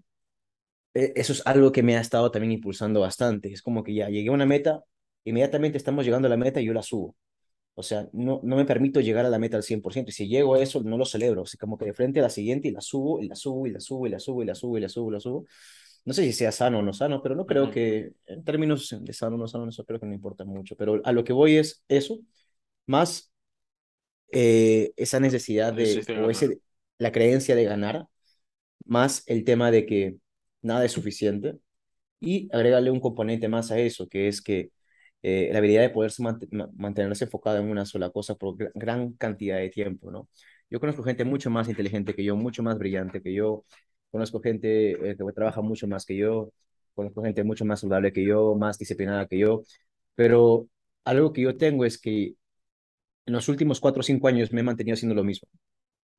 e, 0.93 1.13
eso 1.15 1.33
es 1.33 1.41
algo 1.45 1.71
que 1.71 1.83
me 1.83 1.97
ha 1.97 2.01
estado 2.01 2.31
también 2.31 2.51
impulsando 2.53 3.01
bastante. 3.01 3.51
Es 3.53 3.61
como 3.61 3.83
que 3.83 3.93
ya 3.93 4.09
llegué 4.09 4.29
a 4.29 4.33
una 4.33 4.45
meta, 4.45 4.83
inmediatamente 5.23 5.77
estamos 5.77 6.05
llegando 6.05 6.27
a 6.27 6.29
la 6.29 6.37
meta 6.37 6.61
y 6.61 6.65
yo 6.65 6.73
la 6.73 6.83
subo. 6.83 7.15
O 7.75 7.83
sea, 7.83 8.09
no, 8.13 8.41
no 8.43 8.57
me 8.57 8.65
permito 8.65 9.01
llegar 9.01 9.25
a 9.25 9.29
la 9.29 9.39
meta 9.39 9.57
al 9.57 9.63
100%. 9.63 10.11
Y 10.11 10.13
si 10.13 10.27
llego 10.27 10.55
a 10.55 10.61
eso, 10.61 10.83
no 10.83 10.97
lo 10.97 11.05
celebro. 11.05 11.43
Así 11.43 11.57
como 11.57 11.77
que 11.77 11.85
de 11.85 11.93
frente 11.93 12.19
a 12.19 12.23
la 12.23 12.29
siguiente 12.29 12.67
y 12.69 12.71
la 12.71 12.81
subo, 12.81 13.21
y 13.21 13.27
la 13.27 13.35
subo, 13.35 13.67
y 13.67 13.71
la 13.71 13.79
subo, 13.81 14.07
y 14.07 14.09
la 14.11 14.19
subo, 14.19 14.43
y 14.43 14.45
la 14.47 14.55
subo, 14.55 14.77
y 14.79 14.81
la 14.81 14.89
subo, 14.89 15.09
y 15.11 15.13
la 15.13 15.19
subo. 15.21 15.45
No 16.05 16.13
sé 16.13 16.23
si 16.23 16.33
sea 16.33 16.51
sano 16.51 16.79
o 16.79 16.81
no 16.81 16.93
sano, 16.93 17.21
pero 17.21 17.35
no 17.35 17.45
creo 17.45 17.69
ujú. 17.69 17.71
que, 17.71 18.13
en 18.25 18.43
términos 18.43 18.95
de 19.01 19.13
sano 19.13 19.35
o 19.35 19.39
no 19.39 19.47
sano, 19.47 19.69
eso 19.69 19.85
creo 19.85 19.99
que 19.99 20.05
no 20.07 20.13
importa 20.13 20.45
mucho. 20.45 20.75
Pero 20.75 21.01
a 21.05 21.11
lo 21.11 21.23
que 21.23 21.33
voy 21.33 21.57
es 21.57 21.83
eso, 21.87 22.19
más 22.87 23.31
eh, 24.31 24.93
esa 24.97 25.19
necesidad 25.19 25.73
de, 25.73 26.07
o 26.13 26.29
ese, 26.29 26.61
la 26.97 27.11
creencia 27.11 27.55
de 27.55 27.63
ganar, 27.65 28.07
más 28.85 29.23
el 29.27 29.43
tema 29.45 29.71
de 29.71 29.85
que 29.85 30.17
nada 30.61 30.85
es 30.85 30.91
suficiente 30.93 31.57
y 32.19 32.49
agregarle 32.55 32.91
un 32.91 32.99
componente 32.99 33.47
más 33.49 33.71
a 33.71 33.79
eso, 33.79 34.07
que 34.09 34.27
es 34.27 34.41
que 34.41 34.71
eh, 35.23 35.49
la 35.53 35.59
habilidad 35.59 35.81
de 35.83 35.89
poderse 35.91 36.23
mant- 36.23 36.47
ma- 36.51 36.69
mantenerse 36.77 37.25
enfocado 37.25 37.57
en 37.59 37.69
una 37.71 37.85
sola 37.85 38.09
cosa 38.11 38.35
por 38.35 38.55
gr- 38.57 38.71
gran 38.75 39.13
cantidad 39.13 39.57
de 39.57 39.69
tiempo, 39.69 40.11
¿no? 40.11 40.29
Yo 40.69 40.79
conozco 40.79 41.03
gente 41.03 41.25
mucho 41.25 41.49
más 41.51 41.69
inteligente 41.69 42.15
que 42.15 42.23
yo, 42.23 42.35
mucho 42.37 42.63
más 42.63 42.77
brillante 42.79 43.21
que 43.21 43.33
yo, 43.33 43.65
conozco 44.11 44.41
gente 44.41 44.91
eh, 45.11 45.15
que 45.17 45.33
trabaja 45.33 45.61
mucho 45.61 45.87
más 45.87 46.05
que 46.05 46.15
yo, 46.17 46.51
conozco 46.95 47.23
gente 47.23 47.43
mucho 47.43 47.65
más 47.65 47.79
saludable 47.81 48.13
que 48.13 48.23
yo, 48.25 48.55
más 48.55 48.77
disciplinada 48.77 49.27
que 49.27 49.39
yo, 49.39 49.63
pero 50.15 50.67
algo 51.05 51.33
que 51.33 51.41
yo 51.43 51.57
tengo 51.57 51.85
es 51.85 51.99
que 51.99 52.35
en 53.25 53.33
los 53.33 53.47
últimos 53.49 53.79
cuatro 53.79 54.01
o 54.01 54.03
cinco 54.03 54.27
años 54.27 54.51
me 54.51 54.61
he 54.61 54.63
mantenido 54.63 54.93
haciendo 54.95 55.15
lo 55.15 55.23
mismo. 55.23 55.47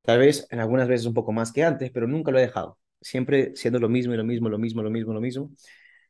Tal 0.02 0.18
vez 0.20 0.46
en 0.50 0.60
algunas 0.60 0.88
veces 0.88 1.06
un 1.06 1.14
poco 1.14 1.32
más 1.32 1.52
que 1.52 1.64
antes, 1.64 1.90
pero 1.92 2.08
nunca 2.08 2.30
lo 2.32 2.38
he 2.38 2.42
dejado. 2.42 2.78
Siempre 3.00 3.52
siendo 3.56 3.78
lo 3.80 3.88
mismo 3.88 4.14
y 4.14 4.16
lo 4.16 4.24
mismo, 4.24 4.48
lo 4.48 4.58
mismo, 4.58 4.82
lo 4.82 4.90
mismo, 4.90 5.12
lo 5.14 5.20
mismo. 5.20 5.50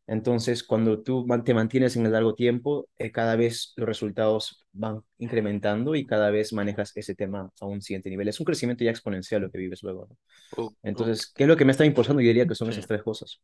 Entonces, 0.07 0.63
cuando 0.65 1.03
tú 1.03 1.27
te 1.45 1.55
mantienes 1.55 1.97
en 1.97 2.07
el 2.07 2.13
largo 2.13 2.35
tiempo, 2.35 2.89
eh, 2.99 3.13
cada 3.13 3.37
vez 3.37 3.73
los 3.77 3.87
resultados 3.89 4.65
van 4.73 5.01
incrementando 5.19 5.95
y 5.95 6.07
cada 6.07 6.31
vez 6.31 6.53
manejas 6.53 6.93
ese 6.97 7.15
tema 7.15 7.51
a 7.61 7.67
un 7.67 7.81
siguiente 7.83 8.11
nivel. 8.11 8.29
Es 8.29 8.41
un 8.41 8.47
crecimiento 8.47 8.85
ya 8.85 8.91
exponencial 8.91 9.43
lo 9.43 9.51
que 9.51 9.59
vives 9.59 9.83
luego, 9.83 10.09
Entonces, 10.83 11.33
¿qué 11.35 11.45
es 11.45 11.49
lo 11.49 11.57
que 11.57 11.65
me 11.67 11.73
está 11.73 11.85
impulsando? 11.87 12.23
Yo 12.23 12.29
diría 12.29 12.47
que 12.49 12.55
son 12.57 12.69
sí. 12.69 12.73
esas 12.73 12.87
tres 12.87 13.03
cosas. 13.03 13.41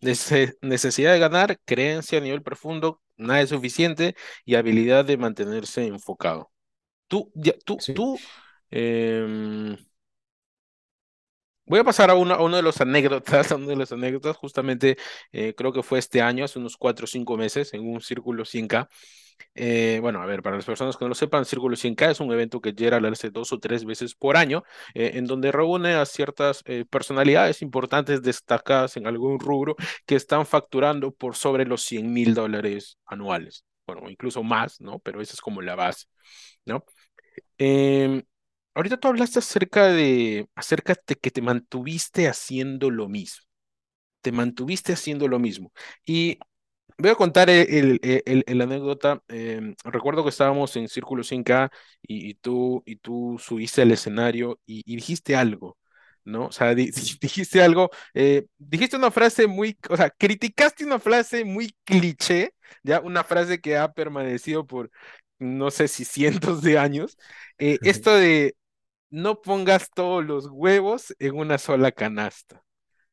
Nece- 0.00 0.56
necesidad 0.62 1.12
de 1.12 1.18
ganar, 1.18 1.58
creencia 1.64 2.18
a 2.18 2.20
nivel 2.20 2.42
profundo, 2.42 3.00
nada 3.16 3.40
es 3.40 3.48
suficiente 3.50 4.14
y 4.44 4.54
habilidad 4.54 5.04
de 5.04 5.16
mantenerse 5.16 5.86
enfocado. 5.86 6.52
Tú, 7.08 7.32
ya, 7.34 7.54
tú, 7.66 7.86
Sí. 7.86 7.94
tú, 7.94 8.22
em, 8.70 9.76
voy 11.66 11.80
a 11.80 11.84
pasar 11.84 12.10
a 12.10 12.14
una, 12.14 12.34
a 12.34 12.42
uno 12.42 12.56
de 12.56 12.62
los 12.62 12.80
anécdotas, 12.80 13.50
a 13.52 13.56
uno 13.56 13.66
de 13.68 13.76
los 13.76 13.92
anécdotas, 13.92 14.36
justamente 14.36 14.96
eh, 15.32 15.54
creo 15.56 15.72
que 15.72 15.82
fue 15.82 15.98
este 15.98 16.20
año, 16.22 16.44
hace 16.44 16.58
unos 16.58 16.76
cuatro 16.76 17.04
o 17.04 17.06
cinco 17.06 17.36
meses, 17.36 17.74
en 17.74 17.86
un 17.88 18.00
círculo 18.00 18.44
100K. 18.44 18.88
Eh, 19.54 19.98
bueno, 20.00 20.22
a 20.22 20.26
ver, 20.26 20.42
para 20.42 20.56
las 20.56 20.64
personas 20.64 20.96
que 20.96 21.04
no 21.04 21.10
lo 21.10 21.14
sepan, 21.14 21.44
Círculo 21.44 21.76
100K 21.76 22.10
es 22.10 22.20
un 22.20 22.32
evento 22.32 22.60
que 22.60 22.74
Gerald 22.76 23.06
hace 23.06 23.30
dos 23.30 23.52
o 23.52 23.58
tres 23.58 23.84
veces 23.84 24.14
por 24.14 24.36
año, 24.36 24.62
eh, 24.94 25.12
en 25.14 25.26
donde 25.26 25.52
reúne 25.52 25.94
a 25.94 26.06
ciertas 26.06 26.62
eh, 26.66 26.84
personalidades 26.88 27.62
importantes 27.62 28.22
destacadas 28.22 28.96
en 28.96 29.06
algún 29.06 29.38
rubro 29.40 29.76
que 30.06 30.16
están 30.16 30.46
facturando 30.46 31.12
por 31.12 31.36
sobre 31.36 31.66
los 31.66 31.82
cien 31.82 32.12
mil 32.12 32.34
dólares 32.34 32.98
anuales. 33.06 33.64
Bueno, 33.86 34.08
incluso 34.10 34.42
más, 34.42 34.80
¿no? 34.80 34.98
Pero 35.00 35.20
esa 35.20 35.34
es 35.34 35.40
como 35.40 35.62
la 35.62 35.74
base, 35.76 36.06
¿no? 36.64 36.84
Ahorita 38.76 38.98
tú 38.98 39.08
hablaste 39.08 39.40
acerca 39.40 39.88
de, 39.88 40.48
acerca 40.56 40.96
de 41.08 41.16
que 41.16 41.32
te 41.32 41.42
mantuviste 41.42 42.28
haciendo 42.28 42.90
lo 42.90 43.08
mismo, 43.08 43.44
te 44.22 44.32
mantuviste 44.32 44.92
haciendo 44.94 45.28
lo 45.28 45.38
mismo. 45.38 45.72
Y 46.06 46.38
Voy 46.98 47.10
a 47.10 47.16
contar 47.16 47.50
el, 47.50 48.00
el- 48.02 48.22
el- 48.26 48.44
el- 48.46 48.60
anécdota. 48.62 49.22
em, 49.28 49.74
recuerdo 49.84 50.22
que 50.24 50.30
estábamos 50.30 50.76
en 50.76 50.88
Círculo 50.88 51.24
5K 51.24 51.70
y, 52.02 52.30
y 52.30 52.34
tú, 52.34 52.82
y 52.86 52.96
tú 52.96 53.38
subiste 53.40 53.82
al 53.82 53.92
escenario 53.92 54.60
y, 54.66 54.82
y 54.86 54.96
dijiste 54.96 55.36
algo, 55.36 55.78
¿no? 56.24 56.46
O 56.46 56.52
sea, 56.52 56.74
di- 56.76 56.90
dijiste 57.20 57.62
algo, 57.62 57.90
eh, 58.14 58.46
dijiste 58.58 58.96
una 58.96 59.10
frase 59.10 59.46
muy, 59.48 59.78
o 59.90 59.96
sea, 59.96 60.10
criticaste 60.10 60.84
una 60.84 60.98
frase 61.00 61.44
muy 61.44 61.74
cliché, 61.84 62.54
ya 62.82 63.00
una 63.00 63.24
frase 63.24 63.60
que 63.60 63.76
ha 63.78 63.92
permanecido 63.92 64.66
por 64.66 64.90
no 65.38 65.70
sé 65.70 65.88
si 65.88 66.04
cientos 66.04 66.62
de 66.62 66.78
años. 66.78 67.18
eh, 67.58 67.80
esto 67.82 68.14
de 68.16 68.56
no 69.10 69.40
pongas 69.42 69.90
todos 69.94 70.24
los 70.24 70.48
huevos 70.50 71.14
en 71.18 71.36
una 71.36 71.58
sola 71.58 71.92
canasta. 71.92 72.62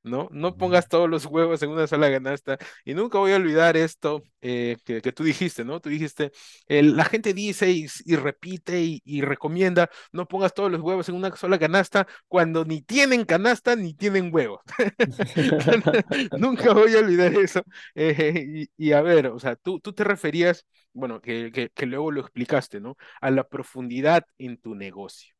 ¿no? 0.03 0.27
No 0.31 0.57
pongas 0.57 0.87
todos 0.89 1.09
los 1.09 1.25
huevos 1.25 1.61
en 1.63 1.69
una 1.71 1.87
sola 1.87 2.11
canasta. 2.11 2.57
Y 2.85 2.93
nunca 2.93 3.19
voy 3.19 3.31
a 3.33 3.37
olvidar 3.37 3.77
esto 3.77 4.21
eh, 4.41 4.77
que, 4.85 5.01
que 5.01 5.11
tú 5.13 5.23
dijiste, 5.23 5.63
¿no? 5.65 5.79
Tú 5.79 5.89
dijiste, 5.89 6.31
la 6.67 7.05
gente 7.05 7.33
dice 7.33 7.71
y, 7.71 7.87
y 8.05 8.15
repite 8.17 8.81
y, 8.81 9.01
y 9.05 9.21
recomienda, 9.21 9.89
no 10.11 10.27
pongas 10.27 10.53
todos 10.53 10.71
los 10.71 10.81
huevos 10.81 11.07
en 11.09 11.15
una 11.15 11.35
sola 11.35 11.57
canasta 11.59 12.07
cuando 12.27 12.65
ni 12.65 12.81
tienen 12.81 13.25
canasta 13.25 13.75
ni 13.75 13.93
tienen 13.93 14.29
huevos. 14.33 14.61
Nunca 16.37 16.73
voy 16.73 16.95
a 16.95 16.99
olvidar 16.99 17.33
eso. 17.35 17.61
Eh, 17.95 18.67
y, 18.77 18.87
y 18.89 18.91
a 18.93 19.01
ver, 19.01 19.27
o 19.27 19.39
sea, 19.39 19.55
tú, 19.55 19.79
tú 19.79 19.93
te 19.93 20.03
referías, 20.03 20.65
bueno, 20.93 21.21
que, 21.21 21.51
que, 21.51 21.69
que 21.69 21.85
luego 21.85 22.11
lo 22.11 22.21
explicaste, 22.21 22.79
¿no? 22.81 22.97
A 23.21 23.31
la 23.31 23.47
profundidad 23.47 24.25
en 24.37 24.57
tu 24.57 24.75
negocio. 24.75 25.33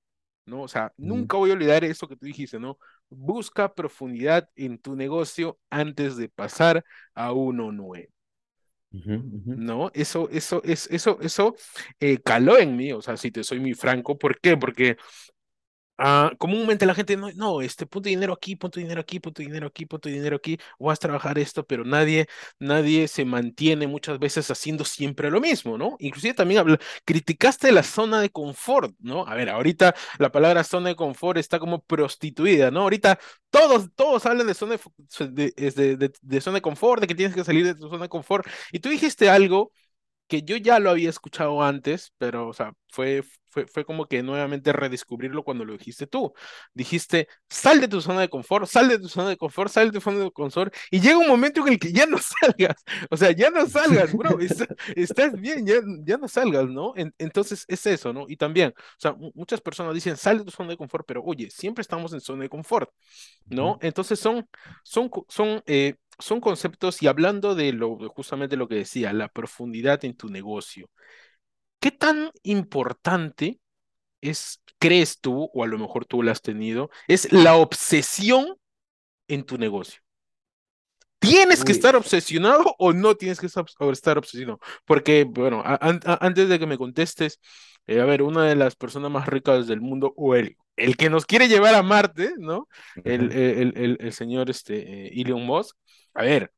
¿No? 0.46 0.62
O 0.64 0.68
sea, 0.68 0.94
nunca 0.98 1.38
voy 1.38 1.52
a 1.52 1.54
olvidar 1.54 1.84
eso 1.84 2.08
que 2.08 2.16
tú 2.18 2.26
dijiste, 2.26 2.60
¿no? 2.60 2.78
Busca 3.10 3.74
profundidad 3.74 4.50
en 4.56 4.78
tu 4.80 4.96
negocio 4.96 5.60
antes 5.70 6.18
de 6.18 6.30
pasar 6.30 6.84
a 7.14 7.32
uno 7.34 7.72
nuevo. 7.72 8.10
No, 9.56 9.92
eso, 9.94 10.30
eso, 10.32 10.64
es, 10.64 10.88
eso, 10.90 11.20
eso 11.22 11.56
eh, 12.00 12.18
caló 12.20 12.58
en 12.58 12.76
mí, 12.76 12.92
o 12.92 13.02
sea, 13.04 13.18
si 13.18 13.30
te 13.30 13.44
soy 13.44 13.60
muy 13.60 13.76
franco, 13.76 14.18
¿por 14.18 14.40
qué? 14.40 14.58
Porque 14.58 14.98
Ah, 15.98 16.32
comúnmente 16.40 16.86
la 16.88 16.96
gente 16.96 17.16
no, 17.16 17.32
no, 17.36 17.62
este, 17.62 17.86
pon 17.86 18.02
tu 18.02 18.10
dinero 18.10 18.34
aquí, 18.34 18.56
pon 18.56 18.72
tu 18.72 18.80
dinero 18.80 19.00
aquí, 19.02 19.20
pon 19.20 19.32
tu 19.34 19.44
dinero 19.44 19.68
aquí, 19.68 19.86
pon 19.86 20.00
tu 20.02 20.10
dinero 20.10 20.36
aquí, 20.38 20.58
vas 20.80 20.98
a 20.98 21.02
trabajar 21.02 21.38
esto, 21.38 21.64
pero 21.66 21.86
nadie, 21.86 22.28
nadie 22.60 23.08
se 23.08 23.24
mantiene 23.26 23.86
muchas 23.88 24.18
veces 24.18 24.50
haciendo 24.50 24.86
siempre 24.86 25.30
lo 25.30 25.40
mismo, 25.40 25.78
¿no? 25.78 25.96
Inclusive 26.00 26.34
también 26.34 26.66
criticaste 27.06 27.72
la 27.72 27.84
zona 27.84 28.20
de 28.22 28.32
confort, 28.32 28.96
¿no? 29.00 29.26
A 29.28 29.36
ver, 29.36 29.50
ahorita 29.52 29.94
la 30.18 30.32
palabra 30.32 30.64
zona 30.64 30.90
de 30.90 30.96
confort 30.96 31.38
está 31.38 31.60
como 31.60 31.84
prostituida, 31.84 32.72
¿no? 32.72 32.82
Ahorita 32.82 33.20
todos, 33.52 33.90
todos 33.96 34.26
hablan 34.26 34.48
de 34.48 34.54
zona 34.56 34.78
de, 35.20 35.54
de- 35.56 35.98
de- 35.98 36.12
de 36.22 36.42
zona 36.42 36.56
de 36.56 36.62
confort, 36.62 37.02
de 37.02 37.08
que 37.08 37.16
tienes 37.16 37.36
que 37.36 37.44
salir 37.44 37.66
de 37.66 37.76
tu 37.76 37.88
zona 37.90 38.04
de 38.04 38.10
confort, 38.10 38.48
y 38.72 38.80
tú 38.80 38.90
dijiste 38.90 39.30
algo 39.30 39.72
que 40.42 40.44
yo 40.44 40.58
ya 40.58 40.80
lo 40.80 40.90
había 40.92 41.10
escuchado 41.10 41.62
antes, 41.62 42.14
pero, 42.18 42.48
o 42.48 42.54
sea, 42.54 42.74
fue, 42.90 43.24
fue, 43.50 43.68
fue 43.68 43.86
como 43.86 44.06
que 44.08 44.24
nuevamente 44.24 44.74
redescubrirlo 44.74 45.44
cuando 45.44 45.66
lo 45.66 45.74
dijiste 45.78 46.08
tú. 46.08 46.34
Dijiste, 46.74 47.28
sal 47.50 47.80
de 47.82 47.88
tu 47.88 48.02
zona 48.02 48.22
de 48.22 48.30
confort, 48.30 48.66
sal 48.68 48.88
de 48.90 49.00
tu 49.00 49.08
zona 49.10 49.30
de 49.30 49.38
confort, 49.38 49.72
sal 49.72 49.88
de 49.88 49.94
tu 50.00 50.02
zona 50.02 50.20
de 50.20 50.32
confort, 50.32 50.74
y 50.92 51.00
llega 51.02 51.18
un 51.18 51.28
momento 51.28 51.62
en 51.66 51.74
el 51.74 51.80
que 51.80 51.92
ya 51.94 52.06
no 52.06 52.18
salgas, 52.42 52.76
o 53.10 53.18
sea, 53.18 53.32
ya 53.32 53.50
no 53.50 53.68
salgas, 53.68 54.14
bro, 54.14 54.40
está- 54.40 54.68
estás 54.96 55.34
bien, 55.40 55.66
ya, 55.66 55.76
ya 56.06 56.18
no 56.18 56.28
salgas, 56.28 56.68
¿no? 56.70 56.94
En- 56.96 57.14
entonces 57.18 57.66
es 57.68 57.86
eso, 57.86 58.14
¿no? 58.14 58.26
Y 58.28 58.38
también, 58.38 58.70
o 58.78 58.82
sea, 59.00 59.14
mu- 59.14 59.32
muchas 59.36 59.62
personas 59.62 59.94
dicen, 59.94 60.18
sal 60.18 60.40
de 60.40 60.46
tu 60.46 60.52
zona 60.52 60.70
de 60.72 60.78
confort, 60.78 61.06
pero 61.08 61.24
oye, 61.24 61.50
siempre 61.52 61.82
estamos 61.82 62.14
en 62.14 62.22
zona 62.22 62.44
de 62.44 62.50
confort. 62.50 62.90
¿no? 63.50 63.78
Entonces 63.82 64.20
son, 64.20 64.48
son, 64.84 65.10
son, 65.30 65.62
eh, 65.68 65.96
son 66.20 66.42
conceptos 66.42 67.02
y 67.04 67.08
hablando 67.08 67.56
de 67.56 67.74
lo, 67.74 67.98
justamente 68.10 68.58
lo 68.58 68.68
que 68.68 68.76
decía, 68.76 69.14
la 69.14 69.30
profundidad 69.30 70.04
en 70.06 70.16
tu 70.16 70.30
negocio. 70.30 70.90
¿Qué 71.80 71.92
tan 71.92 72.32
importante 72.44 73.60
es, 74.22 74.62
crees 74.80 75.22
tú, 75.22 75.50
o 75.54 75.64
a 75.64 75.68
lo 75.68 75.78
mejor 75.80 76.06
tú 76.06 76.24
lo 76.24 76.32
has 76.32 76.42
tenido, 76.42 76.90
es 77.08 77.32
la 77.34 77.56
obsesión 77.56 78.58
en 79.28 79.44
tu 79.46 79.58
negocio? 79.58 80.02
¿Tienes 81.20 81.64
que 81.64 81.72
estar 81.72 81.96
obsesionado 81.96 82.76
o 82.80 82.92
no 82.92 83.16
tienes 83.16 83.40
que 83.40 83.46
estar 83.48 84.18
obsesionado? 84.18 84.60
Porque, 84.86 85.24
bueno, 85.24 85.62
a- 85.66 85.78
an- 85.82 86.02
a- 86.06 86.18
antes 86.26 86.50
de 86.50 86.60
que 86.60 86.68
me 86.68 86.78
contestes, 86.78 87.40
eh, 87.88 88.02
a 88.02 88.06
ver, 88.06 88.22
una 88.24 88.46
de 88.46 88.56
las 88.58 88.76
personas 88.76 89.10
más 89.10 89.28
ricas 89.28 89.68
del 89.68 89.80
mundo, 89.82 90.14
o 90.18 90.36
el, 90.36 90.58
el 90.76 90.98
que 90.98 91.10
nos 91.10 91.26
quiere 91.26 91.48
llevar 91.48 91.76
a 91.76 91.84
Marte, 91.84 92.34
¿no? 92.38 92.68
El, 93.04 93.32
el, 93.32 93.74
el, 93.78 93.98
el 94.00 94.14
señor 94.14 94.50
este, 94.50 95.08
eh, 95.08 95.22
Elon 95.22 95.46
Musk. 95.46 95.76
A 96.14 96.24
ver, 96.24 96.52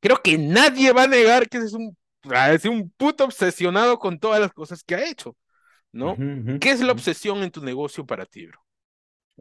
creo 0.00 0.22
que 0.22 0.38
nadie 0.38 0.92
va 0.92 1.04
a 1.04 1.08
negar 1.08 1.48
que 1.48 1.58
es 1.58 1.72
un, 1.72 1.96
ah, 2.30 2.52
es 2.52 2.64
un 2.64 2.90
puto 2.90 3.24
obsesionado 3.24 3.98
con 3.98 4.18
todas 4.18 4.40
las 4.40 4.52
cosas 4.52 4.82
que 4.84 4.94
ha 4.94 5.08
hecho, 5.08 5.36
¿no? 5.92 6.22
¿Qué 6.60 6.70
es 6.70 6.80
la 6.80 6.92
obsesión 6.92 7.42
en 7.42 7.50
tu 7.50 7.62
negocio 7.62 8.06
para 8.06 8.26
ti, 8.26 8.46
bro? 8.46 8.60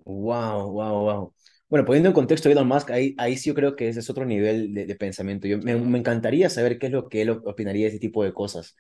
Wow, 0.06 0.72
wow, 0.72 1.00
wow. 1.04 1.34
Bueno, 1.70 1.86
poniendo 1.86 2.10
en 2.10 2.14
contexto 2.14 2.50
a 2.50 2.52
Elon 2.52 2.68
Musk, 2.68 2.92
ahí, 2.92 3.16
ahí 3.18 3.38
sí 3.38 3.50
yo 3.50 3.56
creo 3.56 3.76
que 3.76 3.88
ese 3.90 4.00
es 4.02 4.10
otro 4.10 4.26
nivel 4.26 4.74
de, 4.74 4.86
de 4.86 4.96
pensamiento. 4.96 5.48
Yo, 5.48 5.58
me, 5.60 5.76
me 5.76 5.98
encantaría 6.00 6.50
saber 6.50 6.78
qué 6.78 6.88
es 6.88 6.92
lo 6.92 7.10
que 7.10 7.22
él 7.22 7.30
opinaría 7.32 7.84
de 7.86 7.90
ese 7.90 8.00
tipo 8.00 8.24
de 8.24 8.34
cosas. 8.34 8.76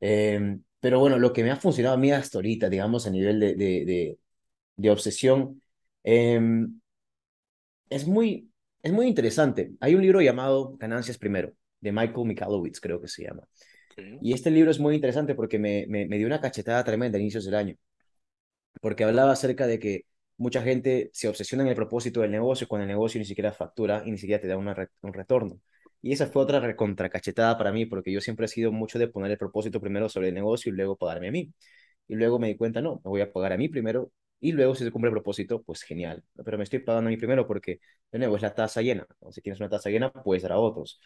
Eh, 0.00 0.58
pero 0.80 1.00
bueno, 1.00 1.18
lo 1.18 1.32
que 1.32 1.42
me 1.44 1.50
ha 1.50 1.56
funcionado 1.56 1.94
a 1.96 1.98
mí 1.98 2.12
hasta 2.12 2.38
ahorita, 2.38 2.68
digamos, 2.68 3.06
a 3.06 3.10
nivel 3.10 3.40
de, 3.40 3.54
de, 3.54 3.84
de, 3.86 4.18
de 4.78 4.90
obsesión, 4.92 5.62
eh, 6.04 6.40
es 7.90 8.06
muy, 8.06 8.50
es 8.82 8.92
muy 8.92 9.06
interesante. 9.06 9.72
Hay 9.80 9.94
un 9.94 10.02
libro 10.02 10.20
llamado 10.20 10.76
Ganancias 10.78 11.18
Primero, 11.18 11.52
de 11.80 11.92
Michael 11.92 12.26
Michalowicz, 12.26 12.80
creo 12.80 13.00
que 13.00 13.08
se 13.08 13.24
llama. 13.24 13.42
Y 14.20 14.32
este 14.34 14.50
libro 14.50 14.70
es 14.70 14.80
muy 14.80 14.94
interesante 14.96 15.34
porque 15.36 15.58
me, 15.60 15.86
me, 15.88 16.06
me 16.06 16.18
dio 16.18 16.26
una 16.28 16.40
cachetada 16.40 16.84
tremenda 16.84 17.18
a 17.18 17.20
inicios 17.22 17.44
del 17.44 17.54
año. 17.56 17.76
porque 18.80 19.04
hablaba 19.04 19.32
acerca 19.32 19.66
de 19.66 19.78
que 19.78 20.02
mucha 20.36 20.62
gente 20.62 21.10
se 21.12 21.28
obsesiona 21.28 21.64
en 21.64 21.70
el 21.70 21.74
propósito 21.76 22.20
del 22.20 22.30
negocio 22.30 22.68
cuando 22.68 22.84
el 22.84 22.88
negocio 22.88 23.18
ni 23.18 23.24
siquiera 23.24 23.52
factura 23.52 24.02
y 24.06 24.10
ni 24.10 24.18
siquiera 24.18 24.40
te 24.40 24.48
da 24.48 24.56
una 24.56 24.74
re- 24.74 24.88
un 25.02 25.12
retorno. 25.12 25.60
Y 26.00 26.12
esa 26.12 26.26
fue 26.28 26.42
otra 26.42 26.60
recontracachetada 26.60 27.58
para 27.58 27.72
mí, 27.72 27.86
porque 27.86 28.12
yo 28.12 28.20
siempre 28.20 28.46
he 28.46 28.48
sido 28.48 28.70
mucho 28.70 28.98
de 29.00 29.08
poner 29.08 29.32
el 29.32 29.38
propósito 29.38 29.80
primero 29.80 30.08
sobre 30.08 30.28
el 30.28 30.34
negocio 30.34 30.72
y 30.72 30.76
luego 30.76 30.96
pagarme 30.96 31.28
a 31.28 31.32
mí. 31.32 31.52
Y 32.08 32.14
luego 32.16 32.38
me 32.38 32.48
di 32.48 32.56
cuenta, 32.56 32.80
no, 32.80 32.96
me 33.04 33.10
voy 33.10 33.20
a 33.20 33.32
pagar 33.32 33.52
a 33.52 33.56
mí 33.58 33.68
primero 33.68 34.12
y 34.40 34.52
luego 34.52 34.74
si 34.74 34.84
se 34.84 34.90
cumple 34.90 35.08
el 35.08 35.14
propósito, 35.14 35.62
pues 35.62 35.82
genial. 35.82 36.22
Pero 36.44 36.58
me 36.58 36.64
estoy 36.64 36.80
pagando 36.80 37.08
a 37.08 37.10
mí 37.10 37.16
primero 37.16 37.46
porque, 37.46 37.80
de 38.12 38.18
nuevo, 38.18 38.36
es 38.36 38.42
la 38.42 38.54
taza 38.54 38.82
llena. 38.82 39.06
¿no? 39.20 39.32
Si 39.32 39.40
tienes 39.42 39.60
una 39.60 39.68
taza 39.68 39.90
llena, 39.90 40.12
puedes 40.12 40.42
dar 40.42 40.52
a 40.52 40.58
otros. 40.58 41.00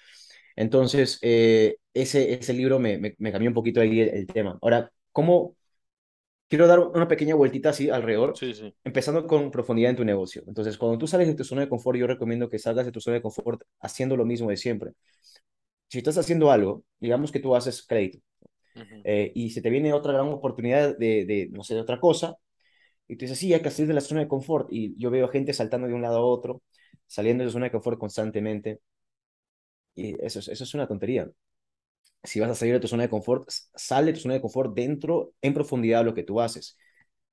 Entonces, 0.57 1.18
eh, 1.23 1.77
ese, 1.95 2.35
ese 2.35 2.53
libro 2.53 2.79
me, 2.79 2.99
me, 2.99 3.14
me 3.18 3.33
cambió 3.33 3.51
un 3.51 3.55
poquito 3.55 3.81
ahí 3.81 4.01
el, 4.01 4.09
el 4.11 4.27
tema. 4.27 4.59
Ahora, 4.62 4.90
¿cómo, 5.12 5.57
quiero 6.49 6.66
dar 6.66 6.81
una 6.81 7.09
pequeña 7.09 7.35
vueltita 7.35 7.71
así 7.71 7.90
alrededor, 7.90 8.40
Sí, 8.40 8.53
sí. 8.55 8.75
empezando 8.85 9.27
con 9.27 9.51
profundidad 9.51 9.90
en 9.90 9.97
tu 9.97 10.05
negocio. 10.05 10.42
Entonces, 10.47 10.77
cuando 10.79 10.99
tú 10.99 11.07
sales 11.07 11.29
de 11.29 11.35
tu 11.35 11.45
zona 11.45 11.62
de 11.62 11.68
confort, 11.68 11.99
yo 11.99 12.07
recomiendo 12.07 12.49
que 12.49 12.59
salgas 12.59 12.87
de 12.87 12.92
tu 12.92 13.01
zona 13.01 13.16
de 13.16 13.23
confort 13.23 13.62
haciendo 13.81 14.16
lo 14.16 14.25
mismo 14.25 14.51
de 14.51 14.57
siempre. 14.57 14.92
Si 15.88 15.99
estás 15.99 16.18
haciendo 16.18 16.51
algo, 16.51 16.85
digamos 17.01 17.33
que 17.33 17.40
tú 17.40 17.55
haces 17.55 17.87
crédito, 17.87 18.21
Ujú. 18.75 19.05
eh, 19.05 19.33
y 19.35 19.51
se 19.51 19.62
te 19.62 19.71
viene 19.71 19.92
otra 19.95 20.12
gran 20.14 20.29
oportunidad 20.29 20.97
de, 20.99 21.27
de, 21.27 21.49
no 21.53 21.64
sé, 21.64 21.75
de 21.75 21.81
otra 21.83 22.01
cosa, 22.01 22.37
y 23.09 23.17
tú 23.17 23.25
dices, 23.25 23.38
sí, 23.38 23.53
hay 23.55 23.62
que 23.62 23.71
salir 23.71 23.88
de 23.88 23.95
la 23.95 24.01
zona 24.01 24.21
de 24.23 24.29
confort, 24.29 24.69
y 24.71 24.97
yo 24.99 25.11
veo 25.11 25.29
gente 25.29 25.53
saltando 25.53 25.88
de 25.88 25.95
un 25.95 26.03
lado 26.03 26.19
a 26.19 26.23
otro, 26.25 26.62
saliendo 27.07 27.45
de 27.45 27.51
su 27.51 27.55
zona 27.55 27.67
de 27.67 27.73
confort 27.73 27.99
constantemente, 27.99 28.81
y 29.95 30.15
eso 30.25 30.38
es, 30.41 30.49
eso 30.49 30.65
es 30.65 30.75
una 30.75 30.87
tontería. 30.87 31.31
Si 32.25 32.41
vas 32.41 32.51
a 32.51 32.55
salir 32.55 32.75
de 32.75 32.81
tu 32.81 32.88
zona 32.88 33.05
de 33.05 33.11
confort, 33.11 33.49
sal 33.75 34.07
de 34.07 34.12
tu 34.15 34.21
zona 34.21 34.35
de 34.35 34.41
confort 34.43 34.75
dentro, 34.75 35.35
en 35.43 35.55
profundidad, 35.55 36.01
de 36.01 36.05
lo 36.07 36.15
que 36.15 36.23
tú 36.25 36.41
haces. 36.41 36.79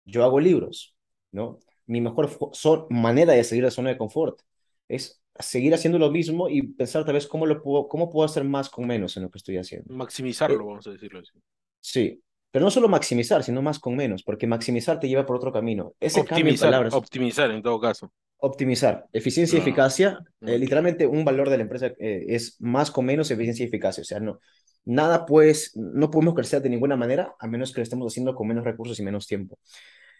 yo 0.05 0.23
hago 0.25 0.39
libros, 0.39 0.95
¿no? 1.31 1.59
Mi 1.87 2.01
mejor 2.01 2.29
so 2.53 2.87
manera 2.91 3.33
de 3.33 3.43
salir 3.45 3.63
de 3.63 3.67
la 3.67 3.71
zona 3.71 3.89
de 3.91 3.97
confort 3.97 4.41
es 4.89 5.21
seguir 5.39 5.73
haciendo 5.75 5.99
lo 5.99 6.11
mismo 6.11 6.49
y 6.49 6.63
pensar 6.63 7.05
tal 7.05 7.15
vez 7.15 7.27
cómo, 7.27 7.45
lo 7.47 7.61
puedo, 7.63 7.87
cómo 7.89 8.09
puedo 8.11 8.25
hacer 8.25 8.43
más 8.45 8.69
con 8.69 8.87
menos 8.87 9.17
en 9.17 9.23
lo 9.23 9.31
que 9.31 9.39
estoy 9.39 9.57
haciendo. 9.57 9.93
Maximizarlo, 9.99 10.63
Eh, 10.63 10.65
vamos 10.65 10.87
a 10.87 10.91
decirlo 10.91 11.19
así. 11.19 11.37
sí, 11.81 12.21
pero 12.51 12.65
no 12.65 12.71
solo 12.71 12.89
maximizar, 12.89 13.43
sino 13.43 13.61
más 13.61 13.79
con 13.79 13.95
menos, 13.95 14.23
porque 14.23 14.47
maximizar 14.47 14.99
te 14.99 15.07
lleva 15.07 15.25
por 15.25 15.37
otro 15.37 15.51
camino. 15.53 15.93
Ese 15.99 16.25
cambio 16.25 16.55
Optimizar, 16.55 16.57
palabras, 16.57 17.01
optimizar 17.01 17.51
en 17.51 17.61
todo 17.63 17.79
caso. 17.79 18.11
optimizar, 18.37 19.07
eficiencia 19.11 19.57
y 19.57 19.59
Ah, 19.59 19.61
eficacia, 19.61 20.19
eh, 20.45 20.57
literalmente 20.57 21.05
un 21.07 21.25
valor 21.25 21.49
de 21.49 21.57
la 21.57 21.63
empresa 21.63 21.87
eh, 21.99 22.25
es 22.29 22.55
más 22.61 22.91
con 22.91 23.05
menos 23.05 23.29
eficiencia 23.31 23.63
y 23.63 23.67
eficacia. 23.67 24.01
O 24.01 24.05
sea, 24.05 24.19
no, 24.19 24.39
nada 24.85 25.25
pues, 25.25 25.75
no 25.75 26.09
podemos 26.09 26.35
crecer 26.35 26.61
de 26.61 26.69
ninguna 26.69 26.95
manera 26.95 27.35
a 27.39 27.47
menos 27.47 27.73
que 27.73 27.81
lo 27.81 27.83
estemos 27.83 28.11
haciendo 28.11 28.35
con 28.35 28.47
menos 28.47 28.63
recursos 28.63 28.99
y 28.99 29.03
menos 29.03 29.27
tiempo. 29.27 29.59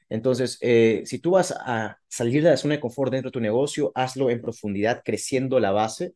Entonces, 0.09 0.57
eh, 0.61 1.03
si 1.05 1.19
tú 1.19 1.31
vas 1.31 1.53
a 1.57 1.99
salir 2.07 2.43
de 2.43 2.51
la 2.51 2.57
zona 2.57 2.75
de 2.75 2.81
confort 2.81 3.11
dentro 3.11 3.29
de 3.29 3.33
tu 3.33 3.41
negocio, 3.41 3.91
hazlo 3.95 4.29
en 4.29 4.41
profundidad, 4.41 5.01
creciendo 5.05 5.59
la 5.59 5.71
base 5.71 6.13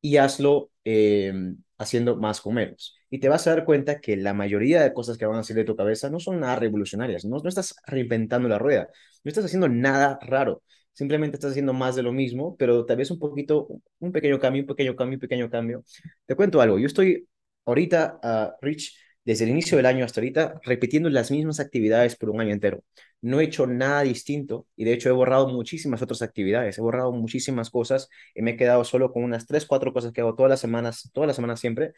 y 0.00 0.18
hazlo 0.18 0.70
eh, 0.84 1.32
haciendo 1.78 2.16
más 2.16 2.40
con 2.40 2.54
menos. 2.54 2.96
Y 3.14 3.20
te 3.20 3.28
vas 3.28 3.46
a 3.46 3.50
dar 3.50 3.64
cuenta 3.64 4.00
que 4.00 4.16
la 4.16 4.34
mayoría 4.34 4.82
de 4.82 4.92
cosas 4.92 5.16
que 5.16 5.24
van 5.24 5.38
a 5.38 5.44
salir 5.44 5.62
de 5.62 5.66
tu 5.66 5.76
cabeza 5.76 6.10
no 6.10 6.18
son 6.18 6.40
nada 6.40 6.56
revolucionarias, 6.56 7.24
no, 7.24 7.38
no 7.38 7.48
estás 7.48 7.76
reinventando 7.86 8.48
la 8.48 8.58
rueda, 8.58 8.88
no 9.22 9.28
estás 9.28 9.44
haciendo 9.44 9.68
nada 9.68 10.18
raro, 10.22 10.64
simplemente 10.92 11.36
estás 11.36 11.52
haciendo 11.52 11.72
más 11.72 11.94
de 11.94 12.02
lo 12.02 12.12
mismo, 12.12 12.56
pero 12.56 12.84
tal 12.84 12.96
vez 12.96 13.12
un 13.12 13.20
poquito, 13.20 13.68
un 14.00 14.10
pequeño 14.10 14.40
cambio, 14.40 14.62
un 14.62 14.66
pequeño 14.66 14.96
cambio, 14.96 15.16
un 15.16 15.20
pequeño 15.20 15.48
cambio. 15.48 15.84
Te 16.26 16.34
cuento 16.34 16.60
algo, 16.60 16.76
yo 16.76 16.88
estoy 16.88 17.28
ahorita, 17.64 18.18
uh, 18.20 18.64
Rich, 18.64 18.96
desde 19.24 19.44
el 19.44 19.50
inicio 19.50 19.76
del 19.76 19.86
año 19.86 20.04
hasta 20.04 20.20
ahorita, 20.20 20.60
repitiendo 20.64 21.08
las 21.08 21.30
mismas 21.30 21.60
actividades 21.60 22.16
por 22.16 22.30
un 22.30 22.40
año 22.40 22.52
entero. 22.52 22.82
No 23.20 23.38
he 23.38 23.44
hecho 23.44 23.68
nada 23.68 24.02
distinto 24.02 24.66
y 24.74 24.84
de 24.84 24.92
hecho 24.92 25.08
he 25.08 25.12
borrado 25.12 25.46
muchísimas 25.48 26.02
otras 26.02 26.20
actividades, 26.22 26.78
he 26.78 26.80
borrado 26.80 27.12
muchísimas 27.12 27.70
cosas 27.70 28.08
y 28.34 28.42
me 28.42 28.52
he 28.52 28.56
quedado 28.56 28.82
solo 28.82 29.12
con 29.12 29.22
unas 29.22 29.46
tres, 29.46 29.66
cuatro 29.66 29.92
cosas 29.92 30.12
que 30.12 30.20
hago 30.20 30.34
todas 30.34 30.50
las 30.50 30.60
semanas, 30.60 31.10
todas 31.14 31.28
las 31.28 31.36
semanas 31.36 31.60
siempre. 31.60 31.92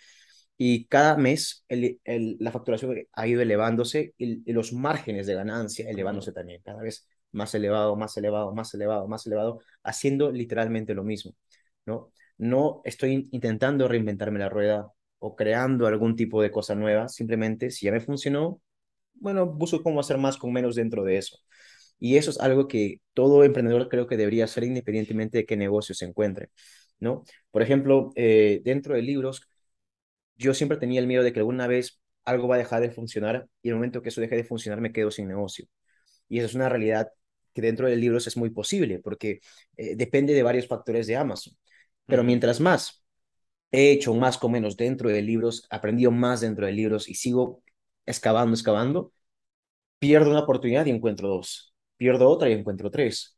Y 0.59 0.87
cada 0.87 1.17
mes 1.17 1.65
el, 1.69 2.01
el, 2.05 2.37
la 2.41 2.51
facturación 2.51 2.97
ha 3.13 3.27
ido 3.27 3.43
elevándose 3.43 4.15
y, 4.17 4.49
y, 4.49 4.53
los 4.53 4.73
márgenes 4.73 5.27
de 5.27 5.35
ganancia 5.35 5.89
elevándose 5.91 6.33
también, 6.33 6.63
cada 6.63 6.83
vez 6.83 7.07
más 7.33 7.55
elevado, 7.55 7.97
más 7.97 8.17
elevado, 8.17 8.55
más 8.55 8.73
elevado, 8.75 9.09
más 9.09 9.27
elevado, 9.27 9.61
haciendo 9.83 10.33
literalmente 10.33 10.95
lo 10.95 11.05
mismo, 11.05 11.35
¿no? 11.85 12.11
No 12.39 12.81
estoy 12.85 13.29
intentando 13.33 13.89
reinventarme 13.89 14.39
la 14.39 14.49
rueda 14.49 14.93
o 15.19 15.37
creando 15.37 15.87
algún 15.87 16.17
tipo 16.17 16.43
de 16.43 16.51
cosa 16.51 16.75
nueva, 16.75 17.09
simplemente 17.09 17.71
si 17.71 17.87
ya 17.87 17.93
me 17.93 18.01
funcionó, 18.01 18.61
bueno, 19.15 19.47
busco 19.47 19.83
cómo 19.83 20.01
hacer 20.01 20.19
más 20.19 20.37
con 20.39 20.53
menos 20.53 20.77
dentro 20.77 21.05
de 21.05 21.19
eso. 21.19 21.39
Y 21.99 22.17
eso 22.17 22.31
es 22.31 22.41
algo 22.41 22.69
que 22.69 23.01
todo 23.15 23.45
emprendedor 23.45 23.89
creo 23.89 24.07
que 24.07 24.17
debería 24.17 24.45
hacer 24.45 24.65
independientemente 24.65 25.39
de 25.39 25.47
qué 25.47 25.57
negocio 25.57 25.95
se 25.95 26.05
encuentre, 26.05 26.51
¿no? 27.01 27.25
Por 27.51 27.63
ejemplo, 27.63 28.11
eh, 28.17 28.61
dentro 28.65 28.95
de 28.95 29.03
libros, 29.03 29.49
yo 30.37 30.55
siempre 30.55 30.79
tenía 30.79 31.01
el 31.01 31.07
miedo 31.07 31.23
de 31.23 31.33
que 31.33 31.41
alguna 31.41 31.67
vez 31.67 32.01
algo 32.25 32.49
va 32.49 32.57
a 32.57 32.59
dejar 32.59 32.81
de 32.83 32.91
funcionar 32.91 33.49
y 33.63 33.69
en 33.69 33.73
el 33.75 33.77
momento 33.77 34.03
que 34.03 34.09
eso 34.11 34.21
deje 34.21 34.37
de 34.37 34.45
funcionar 34.45 34.81
me 34.81 34.93
quedo 34.93 35.11
sin 35.11 35.29
negocio. 35.29 35.67
Y 36.29 36.39
eso 36.39 36.47
es 36.47 36.55
una 36.55 36.69
realidad 36.69 37.11
que 37.55 37.63
dentro 37.63 37.89
de 37.89 37.97
libros 37.97 38.27
es 38.27 38.37
muy 38.37 38.51
posible 38.51 38.99
porque 39.01 39.41
eh, 39.77 39.97
depende 39.97 40.35
de 40.35 40.43
varios 40.43 40.67
factores 40.69 41.07
de 41.07 41.17
Amazon. 41.17 41.55
Pero 42.07 42.25
mientras 42.25 42.61
más 42.61 43.05
he 43.73 43.93
hecho 43.93 44.15
más 44.15 44.39
con 44.39 44.53
menos 44.53 44.77
dentro 44.77 45.09
de 45.11 45.23
libros, 45.23 45.67
aprendido 45.71 46.11
más 46.11 46.41
dentro 46.41 46.67
de 46.67 46.73
libros 46.73 47.09
y 47.09 47.15
sigo 47.15 47.63
excavando, 48.07 48.55
excavando, 48.55 49.13
pierdo 49.99 50.31
una 50.31 50.41
oportunidad 50.41 50.87
y 50.87 50.91
encuentro 50.91 51.29
dos, 51.29 51.75
pierdo 51.97 52.29
otra 52.29 52.49
y 52.51 52.53
encuentro 52.53 52.91
tres. 52.91 53.37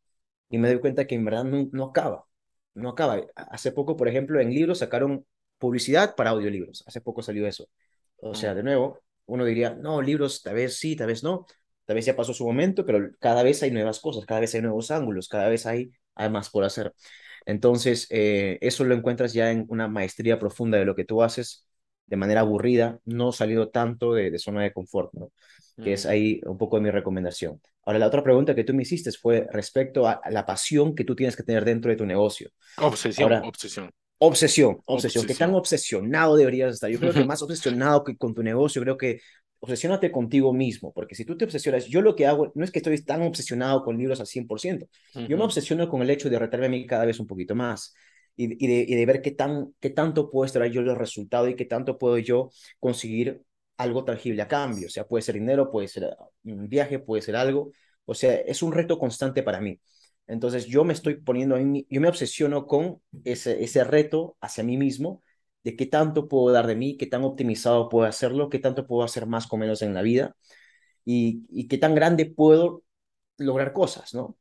Y 0.51 0.59
me 0.59 0.69
doy 0.69 0.81
cuenta 0.81 1.07
que 1.07 1.15
en 1.15 1.25
verdad 1.25 1.45
no, 1.45 1.69
no 1.73 1.85
acaba, 1.87 2.27
no 2.75 2.91
acaba. 2.91 3.23
Hace 3.37 3.73
poco, 3.73 3.97
por 3.97 4.09
ejemplo, 4.09 4.41
en 4.41 4.51
libros 4.51 4.79
sacaron 4.79 5.27
publicidad 5.59 6.15
para 6.17 6.31
audiolibros, 6.31 6.85
hace 6.87 7.01
poco 7.01 7.23
salió 7.23 7.47
eso. 7.47 7.69
O 8.29 8.35
sea, 8.35 8.55
ujú, 8.55 8.57
de 8.57 8.63
nuevo, 8.63 9.01
uno 9.27 9.45
diría, 9.45 9.71
no, 9.75 10.03
libros, 10.03 10.43
tal 10.43 10.55
vez 10.55 10.79
sí, 10.79 10.97
tal 10.97 11.09
vez 11.09 11.23
no, 11.23 11.47
tal 11.85 11.97
vez 11.97 12.07
ya 12.07 12.17
pasó 12.17 12.35
su 12.35 12.47
momento, 12.47 12.85
pero 12.87 13.11
cada 13.21 13.43
vez 13.43 13.63
hay 13.63 13.71
nuevas 13.71 14.01
cosas, 14.01 14.27
cada 14.27 14.41
vez 14.41 14.55
hay 14.55 14.63
nuevos 14.63 14.91
ángulos, 14.91 15.29
cada 15.29 15.49
vez 15.49 15.67
hay, 15.67 15.93
hay 16.15 16.31
más 16.31 16.51
por 16.51 16.65
hacer. 16.65 16.95
Entonces, 17.47 18.07
eh, 18.11 18.59
eso 18.61 18.85
lo 18.85 18.95
encuentras 18.95 19.33
ya 19.33 19.51
en 19.51 19.67
una 19.69 19.89
maestría 19.89 20.39
profunda 20.39 20.79
de 20.79 20.85
lo 20.85 20.95
que 20.95 21.05
tú 21.05 21.23
haces 21.23 21.67
de 22.07 22.17
manera 22.17 22.41
aburrida, 22.41 23.01
no 23.05 23.33
salido 23.33 23.69
tanto 23.71 24.15
de, 24.15 24.31
de 24.31 24.39
zona 24.39 24.63
de 24.63 24.73
confort, 24.73 25.13
¿no? 25.15 25.31
que 25.81 25.93
es 25.93 26.07
ahí 26.07 26.41
un 26.47 26.59
poco 26.59 26.77
de 26.77 26.83
mi 26.83 26.91
recomendación. 26.91 27.61
Ahora, 27.85 27.99
la 28.01 28.07
otra 28.09 28.23
pregunta 28.25 28.55
que 28.55 28.65
tú 28.65 28.75
me 28.75 28.83
hiciste 28.83 29.13
fue 29.13 29.47
respecto 29.53 30.07
a 30.09 30.21
la 30.31 30.45
pasión 30.45 30.95
que 30.95 31.05
tú 31.05 31.15
tienes 31.17 31.37
que 31.37 31.43
tener 31.45 31.65
dentro 31.65 31.91
de 31.91 31.97
tu 31.97 32.05
negocio. 32.07 32.51
Obsesión, 32.79 33.37
Ahora, 33.37 33.51
obsesión, 33.51 33.93
obsesión, 34.19 34.79
obsesión. 34.87 35.27
¿Qué 35.27 35.35
tan 35.35 35.55
obsesión. 35.55 35.55
obsesionado 35.55 36.37
deberías 36.37 36.75
estar? 36.75 36.91
Yo 36.91 37.01
creo 37.01 37.15
que 37.15 37.25
más 37.25 37.43
obsesionado 37.43 38.05
que 38.05 38.17
con 38.17 38.35
tu 38.35 38.43
negocio, 38.43 38.83
creo 38.83 38.97
que 38.97 39.21
obsesiónate 39.61 40.11
contigo 40.13 40.53
mismo, 40.53 40.93
porque 40.93 41.15
si 41.15 41.25
tú 41.25 41.37
te 41.37 41.45
obsesionas, 41.45 41.87
yo 41.87 42.01
lo 42.03 42.15
que 42.15 42.27
hago 42.27 42.53
no 42.55 42.65
es 42.65 42.71
que 42.71 42.79
estoy 42.79 43.03
tan 43.05 43.23
obsesionado 43.23 43.83
con 43.85 43.99
libros 43.99 44.21
al 44.21 44.27
100%, 44.27 44.87
yo 45.27 45.37
me 45.37 45.45
obsesiono 45.45 45.89
con 45.89 46.03
el 46.03 46.11
hecho 46.11 46.31
de 46.31 46.39
retarme 46.39 46.67
a 46.67 46.69
mí 46.69 46.87
cada 46.87 47.05
vez 47.05 47.19
un 47.21 47.27
poquito 47.27 47.55
más. 47.55 47.95
y, 48.37 48.65
y, 48.65 48.69
de, 48.69 48.87
y 48.89 48.95
de 48.97 49.07
ver 49.07 49.21
qué, 49.23 49.33
tan, 49.33 49.75
qué 49.81 49.91
tanto 49.91 50.31
puedo 50.31 50.45
extraer 50.47 50.71
yo 50.73 50.83
los 50.83 50.97
resultados 50.97 51.51
y 51.51 51.57
qué 51.57 51.65
tanto 51.65 51.99
puedo 51.99 52.19
yo 52.19 52.51
conseguir 52.79 53.43
algo 53.77 54.05
tangible 54.05 54.43
a 54.43 54.49
cambio. 54.49 54.87
O 54.87 54.91
sea, 54.91 55.05
puede 55.07 55.23
ser 55.23 55.35
dinero, 55.35 55.71
puede 55.71 55.89
ser 55.89 56.09
un 56.45 56.69
viaje, 56.69 56.99
puede 57.01 57.23
ser 57.23 57.37
algo. 57.37 57.73
O 58.05 58.15
sea, 58.15 58.35
es 58.35 58.63
un 58.63 58.73
reto 58.73 58.99
constante 58.99 59.43
para 59.43 59.61
mí. 59.61 59.81
Entonces 60.29 60.67
yo 60.67 60.85
me 60.85 60.93
estoy 60.95 61.17
poniendo, 61.17 61.59
yo 61.59 62.01
me 62.01 62.09
obsesiono 62.09 62.67
con 62.67 63.03
ese, 63.25 63.65
ese 63.65 63.85
reto 63.85 64.37
hacia 64.41 64.65
mí 64.65 64.77
mismo, 64.77 65.23
de 65.65 65.77
qué 65.77 65.87
tanto 65.87 66.29
puedo 66.29 66.53
dar 66.53 66.67
de 66.67 66.77
mí, 66.77 66.97
qué 66.99 67.07
tan 67.07 67.25
optimizado 67.25 67.89
puedo 67.89 68.07
hacerlo, 68.09 68.51
qué 68.51 68.59
tanto 68.61 68.87
puedo 68.87 69.05
hacer 69.05 69.27
más 69.27 69.47
con 69.47 69.61
menos 69.61 69.83
en 69.83 69.95
la 69.95 70.03
vida 70.03 70.37
y, 71.05 71.47
y 71.51 71.69
qué 71.69 71.79
tan 71.79 71.95
grande 71.95 72.27
puedo 72.27 72.83
lograr 73.39 73.73
cosas, 73.73 74.15
¿no? 74.15 74.39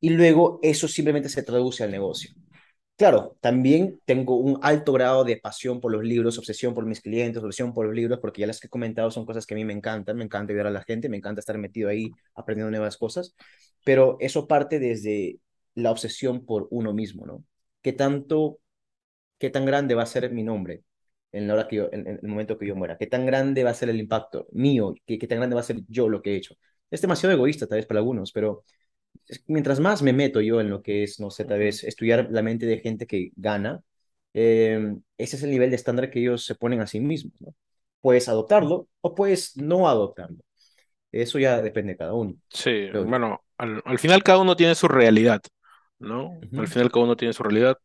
Y 0.00 0.10
luego 0.10 0.60
eso 0.62 0.88
simplemente 0.88 1.28
se 1.30 1.42
traduce 1.44 1.84
al 1.84 1.90
negocio. 1.92 2.32
Claro, 2.96 3.36
también 3.40 4.00
tengo 4.04 4.36
un 4.36 4.60
alto 4.62 4.92
grado 4.92 5.24
de 5.24 5.36
pasión 5.36 5.80
por 5.80 5.90
los 5.90 6.04
libros, 6.04 6.38
obsesión 6.38 6.72
por 6.72 6.86
mis 6.86 7.00
clientes, 7.00 7.42
obsesión 7.42 7.74
por 7.74 7.86
los 7.86 7.94
libros, 7.96 8.20
porque 8.20 8.42
ya 8.42 8.46
las 8.46 8.60
que 8.60 8.68
he 8.68 8.70
comentado 8.70 9.10
son 9.10 9.26
cosas 9.26 9.44
que 9.44 9.54
a 9.54 9.56
mí 9.56 9.64
me 9.64 9.72
encantan, 9.72 10.16
me 10.16 10.24
encanta 10.24 10.52
ayudar 10.52 10.68
a 10.68 10.70
la 10.70 10.82
gente, 10.84 11.08
me 11.08 11.16
encanta 11.16 11.40
estar 11.40 11.58
metido 11.58 11.88
ahí 11.88 12.12
aprendiendo 12.34 12.70
nuevas 12.70 12.96
cosas, 12.96 13.34
pero 13.84 14.16
eso 14.20 14.46
parte 14.46 14.78
desde 14.78 15.40
la 15.74 15.90
obsesión 15.90 16.44
por 16.46 16.68
uno 16.70 16.92
mismo, 16.92 17.26
¿no? 17.26 17.44
¿Qué 17.80 17.92
tanto, 17.92 18.60
qué 19.38 19.50
tan 19.50 19.64
grande 19.66 19.94
va 19.94 20.02
a 20.04 20.06
ser 20.06 20.30
mi 20.32 20.42
nombre 20.44 20.82
en, 21.32 21.48
la 21.48 21.54
hora 21.54 21.68
que 21.68 21.76
yo, 21.76 21.88
en, 21.92 22.06
el 22.06 22.28
momento 22.28 22.58
que 22.58 22.66
yo 22.66 22.76
muera? 22.76 22.98
¿Qué 22.98 23.06
tan 23.06 23.26
grande 23.26 23.64
va 23.64 23.70
a 23.70 23.74
ser 23.74 23.88
el 23.90 24.00
impacto 24.00 24.46
mío? 24.52 24.94
¿Qué, 25.06 25.18
¿Qué 25.18 25.26
tan 25.26 25.38
grande 25.38 25.54
va 25.54 25.60
a 25.60 25.64
ser 25.64 25.80
yo 25.88 26.08
lo 26.08 26.22
que 26.22 26.32
he 26.34 26.36
hecho? 26.36 26.54
Es 26.90 27.00
demasiado 27.00 27.34
egoísta 27.34 27.66
tal 27.66 27.78
vez 27.78 27.86
para 27.86 28.00
algunos, 28.00 28.32
pero 28.32 28.64
mientras 29.46 29.80
más 29.80 30.02
me 30.02 30.12
meto 30.12 30.40
yo 30.40 30.60
en 30.60 30.70
lo 30.70 30.82
que 30.82 31.02
es, 31.02 31.20
no 31.20 31.30
sé, 31.30 31.44
tal 31.44 31.58
vez 31.58 31.84
estudiar 31.84 32.28
la 32.30 32.42
mente 32.42 32.66
de 32.66 32.78
gente 32.78 33.06
que 33.06 33.30
gana, 33.36 33.82
eh, 34.34 34.94
ese 35.18 35.36
es 35.36 35.42
el 35.42 35.50
nivel 35.50 35.70
de 35.70 35.76
estándar 35.76 36.10
que 36.10 36.20
ellos 36.20 36.44
se 36.44 36.54
ponen 36.54 36.80
a 36.80 36.86
sí 36.86 37.00
mismos, 37.00 37.34
¿no? 37.40 37.54
Puedes 38.00 38.28
adoptarlo 38.28 38.88
o 39.00 39.14
puedes 39.14 39.56
no 39.56 39.88
adoptarlo. 39.88 40.38
Eso 41.12 41.38
ya 41.38 41.60
depende 41.60 41.92
de 41.92 41.98
cada 41.98 42.14
uno. 42.14 42.34
Sí, 42.48 42.88
bueno, 42.90 43.44
al, 43.58 43.82
al, 43.84 43.98
final 43.98 44.22
cada 44.22 44.38
uno 44.38 44.56
tiene 44.56 44.74
su 44.74 44.88
realidad, 44.88 45.42
¿no? 45.98 46.30
Uh 46.30 46.40
-huh. 46.40 46.60
Al 46.60 46.68
final 46.68 46.90
cada 46.90 47.04
uno 47.04 47.16
tiene 47.16 47.34
su 47.34 47.42
realidad. 47.42 47.78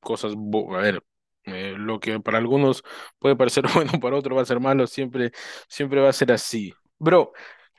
Cosas, 0.00 0.34
a 0.34 0.76
ver, 0.78 1.02
eh, 1.44 1.74
lo 1.76 1.98
que 1.98 2.20
para 2.20 2.38
algunos 2.38 2.84
puede 3.18 3.36
parecer 3.36 3.64
bueno, 3.74 3.92
para 4.00 4.16
otros 4.16 4.36
va 4.36 4.42
a 4.42 4.46
ser 4.46 4.60
malo, 4.60 4.86
siempre, 4.86 5.32
siempre 5.66 6.00
va 6.00 6.10
a 6.10 6.12
ser 6.12 6.30
así. 6.30 6.72
Bro, 6.98 7.32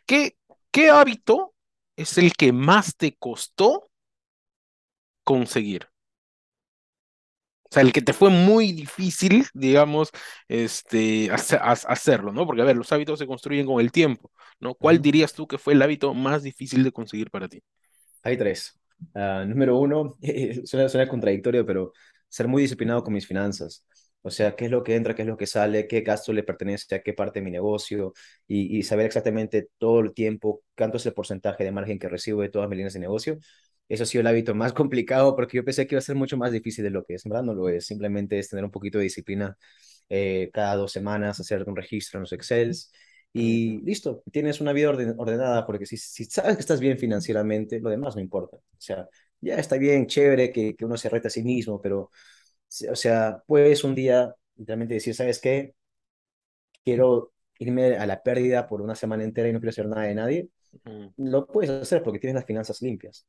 ¿qué, 0.05 0.35
qué 0.71 0.89
hábito 0.89 1.53
es 2.01 2.17
el 2.17 2.33
que 2.33 2.51
más 2.53 2.95
te 2.95 3.15
costó 3.17 3.89
conseguir? 5.23 5.87
O 7.71 7.71
sea, 7.71 7.83
el 7.83 7.93
que 7.93 8.01
te 8.01 8.13
fue 8.13 8.31
muy 8.31 8.71
difícil, 8.71 9.45
digamos, 9.53 10.09
este, 10.47 11.29
hacerlo, 11.31 12.31
¿no? 12.33 12.47
Porque, 12.47 12.63
a 12.63 12.65
ver, 12.65 12.75
los 12.75 12.91
hábitos 12.91 13.19
se 13.19 13.27
construyen 13.27 13.67
con 13.67 13.79
el 13.79 13.91
tiempo, 13.91 14.31
¿no? 14.59 14.73
¿Cuál 14.73 15.01
dirías 15.01 15.33
tú 15.33 15.47
que 15.47 15.59
fue 15.59 15.73
el 15.73 15.81
hábito 15.83 16.15
más 16.15 16.41
difícil 16.41 16.83
de 16.83 16.91
conseguir 16.91 17.29
para 17.29 17.47
ti? 17.47 17.61
Hay 18.23 18.37
tres. 18.37 18.79
Uh, 19.13 19.45
número 19.47 19.77
uno, 19.77 20.17
suena, 20.65 20.89
suena 20.89 21.07
contradictorio, 21.09 21.65
pero 21.65 21.93
ser 22.27 22.47
muy 22.47 22.63
disciplinado 22.63 23.03
con 23.03 23.13
mis 23.13 23.27
finanzas. 23.27 23.85
O 24.21 24.29
sea, 24.31 24.55
qué 24.55 24.65
es 24.65 24.71
lo 24.71 24.83
que 24.83 24.95
entra, 24.95 25.15
qué 25.15 25.21
es 25.21 25.27
lo 25.27 25.37
que 25.37 25.47
sale, 25.47 25.87
qué 25.87 26.01
gasto 26.01 26.33
le 26.33 26.43
pertenece 26.43 26.93
a 26.95 27.01
qué 27.01 27.13
parte 27.13 27.39
de 27.39 27.45
mi 27.45 27.51
negocio 27.51 28.13
y, 28.47 28.83
saber 28.83 29.05
exactamente 29.05 29.69
todo 29.77 30.01
el 30.01 30.13
tiempo 30.13 30.63
cuánto 30.77 30.97
es 30.97 31.05
el 31.05 31.13
porcentaje 31.13 31.63
de 31.63 31.71
margen 31.71 31.99
que 31.99 32.09
recibo 32.09 32.41
de 32.41 32.49
todas 32.49 32.67
mis 32.69 32.77
líneas 32.77 32.93
de 32.93 32.99
negocio. 32.99 33.37
Eso 33.87 34.03
ha 34.03 34.05
sido 34.05 34.21
el 34.21 34.27
hábito 34.27 34.53
más 34.55 34.73
complicado 34.73 35.35
porque 35.35 35.57
yo 35.57 35.63
pensé 35.65 35.87
que 35.87 35.95
iba 35.95 35.99
a 35.99 36.01
ser 36.01 36.15
mucho 36.15 36.37
más 36.37 36.51
difícil 36.51 36.83
de 36.83 36.89
lo 36.91 37.05
que 37.05 37.15
es. 37.15 37.25
En 37.25 37.31
no 37.31 37.53
lo 37.53 37.69
es. 37.69 37.85
Simplemente 37.85 38.37
es 38.39 38.49
tener 38.49 38.65
un 38.65 38.71
poquito 38.71 38.97
de 38.97 39.05
disciplina 39.05 39.57
eh, 40.09 40.49
cada 40.53 40.75
dos 40.75 40.91
semanas, 40.91 41.39
hacer 41.39 41.63
un 41.67 41.75
registro 41.75 42.17
en 42.19 42.21
los 42.21 42.33
Excels 42.33 42.91
y 43.31 43.79
listo, 43.81 44.23
tienes 44.31 44.59
una 44.59 44.73
vida 44.73 44.89
orden, 44.89 45.13
ordenada 45.17 45.65
porque 45.65 45.85
si, 45.85 45.97
si 45.97 46.25
sabes 46.25 46.55
que 46.55 46.61
estás 46.61 46.79
bien 46.79 46.97
financieramente, 46.97 47.79
lo 47.79 47.89
demás 47.89 48.15
no 48.15 48.21
importa. 48.21 48.57
O 48.57 48.61
sea, 48.77 49.07
ya 49.39 49.55
está 49.55 49.77
bien, 49.77 50.07
chévere 50.07 50.51
que, 50.51 50.75
que 50.75 50.85
uno 50.85 50.97
se 50.97 51.09
reta 51.09 51.27
a 51.27 51.31
sí 51.31 51.43
mismo, 51.43 51.79
pero 51.81 52.09
o 52.91 52.95
sea, 52.95 53.43
puedes 53.47 53.83
un 53.83 53.95
día 53.95 54.35
literalmente 54.55 54.95
decir, 54.95 55.15
¿sabes 55.15 55.39
qué? 55.39 55.75
Quiero 56.83 57.33
irme 57.59 57.97
a 57.97 58.05
la 58.05 58.23
pérdida 58.23 58.67
por 58.67 58.81
una 58.81 58.95
semana 58.95 59.23
entera 59.23 59.49
y 59.49 59.53
no 59.53 59.59
quiero 59.59 59.71
hacer 59.71 59.87
nada 59.87 60.03
de 60.03 60.15
nadie. 60.15 60.49
Lo 61.17 61.45
puedes 61.47 61.69
hacer 61.69 62.03
porque 62.03 62.19
tienes 62.19 62.35
las 62.35 62.45
finanzas 62.45 62.81
limpias. 62.81 63.27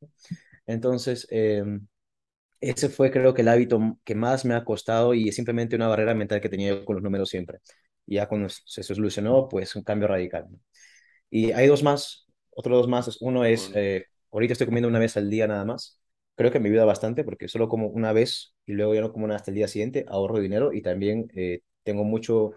Entonces, 0.66 1.26
eh, 1.30 1.64
ese 2.60 2.88
fue 2.88 3.10
creo 3.10 3.34
que 3.34 3.42
el 3.42 3.48
hábito 3.48 3.98
que 4.04 4.14
más 4.14 4.44
me 4.44 4.54
ha 4.54 4.64
costado 4.64 5.14
y 5.14 5.28
es 5.28 5.34
simplemente 5.36 5.76
una 5.76 5.88
barrera 5.88 6.14
mental 6.14 6.40
que 6.40 6.48
tenía 6.48 6.84
con 6.84 6.96
los 6.96 7.02
números 7.02 7.30
siempre. 7.30 7.58
Y 8.06 8.16
ya 8.16 8.28
cuando 8.28 8.48
se 8.48 8.82
solucionó, 8.82 9.48
pues 9.48 9.74
un 9.76 9.82
cambio 9.82 10.08
radical. 10.08 10.48
Y 11.30 11.52
hay 11.52 11.66
dos 11.68 11.82
más, 11.82 12.26
otros 12.50 12.78
dos 12.78 12.88
más. 12.88 13.18
Uno 13.20 13.44
es, 13.44 13.70
eh, 13.74 14.06
ahorita 14.32 14.52
estoy 14.54 14.66
comiendo 14.66 14.88
una 14.88 14.98
vez 14.98 15.16
al 15.16 15.30
día 15.30 15.46
nada 15.46 15.64
más 15.64 15.99
creo 16.40 16.50
que 16.50 16.58
me 16.58 16.70
ayuda 16.70 16.86
bastante 16.86 17.22
porque 17.22 17.48
solo 17.48 17.68
como 17.68 17.88
una 17.88 18.14
vez 18.14 18.54
y 18.64 18.72
luego 18.72 18.94
ya 18.94 19.02
no 19.02 19.12
como 19.12 19.26
una 19.26 19.36
hasta 19.36 19.50
el 19.50 19.56
día 19.56 19.68
siguiente, 19.68 20.06
ahorro 20.08 20.40
dinero 20.40 20.72
y 20.72 20.80
también 20.80 21.30
eh, 21.34 21.60
tengo 21.82 22.02
mucho 22.02 22.52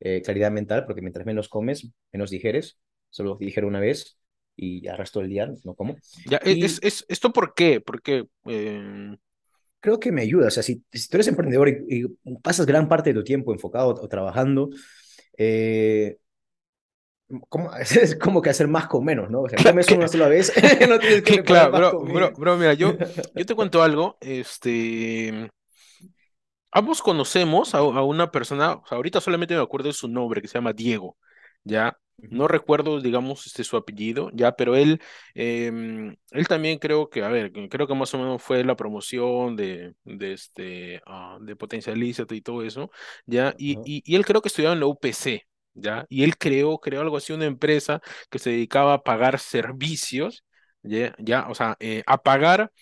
eh, 0.00 0.20
claridad 0.20 0.50
mental 0.50 0.84
porque 0.84 1.00
mientras 1.00 1.24
menos 1.24 1.48
comes, 1.48 1.88
menos 2.10 2.30
digeres, 2.30 2.80
solo 3.08 3.36
digiero 3.38 3.68
una 3.68 3.78
vez 3.78 4.18
y 4.56 4.82
ya 4.82 4.96
resto 4.96 5.20
del 5.20 5.28
día 5.28 5.48
no 5.62 5.74
como. 5.76 5.94
Ya, 6.26 6.40
y, 6.44 6.64
es, 6.64 6.80
es, 6.82 7.04
¿Esto 7.08 7.32
por 7.32 7.54
qué? 7.54 7.80
Porque... 7.80 8.26
Eh... 8.46 9.16
Creo 9.78 10.00
que 10.00 10.10
me 10.10 10.22
ayuda, 10.22 10.48
o 10.48 10.50
sea, 10.50 10.64
si, 10.64 10.82
si 10.92 11.08
tú 11.08 11.16
eres 11.16 11.28
emprendedor 11.28 11.68
y, 11.68 11.84
y, 11.88 12.36
pasas 12.42 12.66
gran 12.66 12.88
parte 12.88 13.10
de 13.10 13.20
tu 13.20 13.22
tiempo 13.22 13.52
enfocado 13.52 13.90
o, 13.90 14.08
trabajando, 14.08 14.70
eh, 15.38 16.18
¿Cómo? 17.48 17.70
Es 17.80 18.16
como 18.16 18.42
que 18.42 18.50
hacer 18.50 18.68
más 18.68 18.86
con 18.86 19.04
menos, 19.04 19.30
¿no? 19.30 19.42
O 19.42 19.48
sea, 19.48 19.58
comes 19.62 19.90
una 19.90 20.08
sola 20.08 20.28
vez, 20.28 20.52
no 20.88 20.98
tienes 20.98 21.22
que 21.22 21.42
Claro, 21.42 21.72
bro, 21.72 22.00
bro, 22.00 22.32
bro, 22.36 22.56
mira, 22.56 22.74
yo, 22.74 22.96
yo 23.34 23.46
te 23.46 23.54
cuento 23.54 23.82
algo, 23.82 24.16
este... 24.20 25.50
Ambos 26.72 27.02
conocemos 27.02 27.74
a, 27.74 27.78
a 27.78 28.04
una 28.04 28.30
persona, 28.30 28.74
o 28.74 28.86
sea, 28.86 28.96
ahorita 28.96 29.20
solamente 29.20 29.56
me 29.56 29.62
acuerdo 29.62 29.88
de 29.88 29.92
su 29.92 30.06
nombre, 30.06 30.40
que 30.40 30.46
se 30.46 30.54
llama 30.54 30.72
Diego, 30.72 31.16
¿ya? 31.64 31.98
No 32.16 32.46
recuerdo, 32.46 33.00
digamos, 33.00 33.46
este, 33.46 33.64
su 33.64 33.76
apellido, 33.76 34.30
ya, 34.34 34.52
pero 34.52 34.76
él, 34.76 35.00
eh, 35.34 36.14
él 36.30 36.48
también 36.48 36.78
creo 36.78 37.08
que, 37.10 37.24
a 37.24 37.28
ver, 37.28 37.50
creo 37.68 37.86
que 37.88 37.94
más 37.94 38.14
o 38.14 38.18
menos 38.18 38.40
fue 38.42 38.62
la 38.62 38.76
promoción 38.76 39.56
de, 39.56 39.94
de 40.04 40.32
este, 40.32 41.02
uh, 41.06 41.42
de 41.44 41.56
Potencialízate 41.56 42.36
y 42.36 42.40
todo 42.40 42.62
eso, 42.62 42.90
ya, 43.26 43.54
y, 43.58 43.76
uh 43.76 43.80
-huh. 43.80 43.82
y, 43.86 44.02
y, 44.04 44.16
él 44.16 44.24
creo 44.24 44.42
que 44.42 44.48
estudiaba 44.48 44.74
en 44.74 44.80
la 44.80 44.86
UPC, 44.86 45.49
¿ya? 45.80 46.06
Y 46.08 46.24
él 46.24 46.36
creó, 46.38 46.78
creó 46.78 47.00
algo 47.00 47.16
así, 47.16 47.32
una 47.32 47.46
empresa 47.46 48.00
que 48.30 48.38
se 48.38 48.50
dedicaba 48.50 48.94
a 48.94 49.02
pagar 49.02 49.38
servicios, 49.38 50.44
¿ya? 50.82 51.14
¿ya? 51.18 51.48
O 51.48 51.54
sea, 51.54 51.76
eh, 51.80 52.02
a 52.06 52.22
pagar 52.22 52.72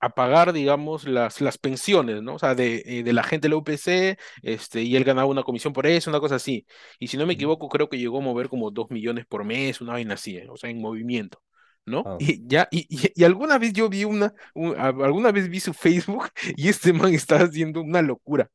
a 0.00 0.10
pagar, 0.10 0.52
digamos, 0.52 1.04
las, 1.04 1.40
las 1.40 1.58
pensiones, 1.58 2.22
¿no? 2.22 2.34
O 2.34 2.38
sea, 2.38 2.54
de, 2.54 2.82
eh, 2.84 3.02
de 3.02 3.12
la 3.12 3.22
gente 3.22 3.48
de 3.48 3.50
la 3.50 3.56
UPC, 3.56 4.18
este, 4.42 4.82
y 4.82 4.94
él 4.96 5.04
ganaba 5.04 5.26
una 5.28 5.42
comisión 5.42 5.72
por 5.72 5.86
eso, 5.86 6.10
una 6.10 6.20
cosa 6.20 6.36
así. 6.36 6.66
Y 6.98 7.08
si 7.08 7.16
no 7.16 7.26
me 7.26 7.34
equivoco, 7.34 7.68
creo 7.68 7.88
que 7.88 7.98
llegó 7.98 8.18
a 8.18 8.20
mover 8.20 8.48
como 8.48 8.70
dos 8.70 8.90
millones 8.90 9.26
por 9.26 9.44
mes, 9.44 9.80
una 9.80 9.92
vaina 9.92 10.14
así, 10.14 10.36
¿eh? 10.36 10.46
o 10.50 10.56
sea, 10.56 10.70
en 10.70 10.80
movimiento. 10.80 11.42
¿no? 11.86 12.16
Y 12.18 12.46
ya, 12.48 12.68
y, 12.72 12.86
y, 12.90 13.12
y, 13.14 13.24
alguna 13.24 13.58
vez 13.58 13.72
yo 13.72 13.88
vi 13.88 14.04
una, 14.04 14.34
un, 14.54 14.76
alguna 14.76 15.30
vez 15.30 15.48
vi 15.48 15.60
su 15.60 15.72
Facebook 15.72 16.30
y 16.56 16.68
este 16.68 16.92
man 16.92 17.14
estaba 17.14 17.44
haciendo 17.44 17.80
una 17.80 18.02
locura. 18.02 18.50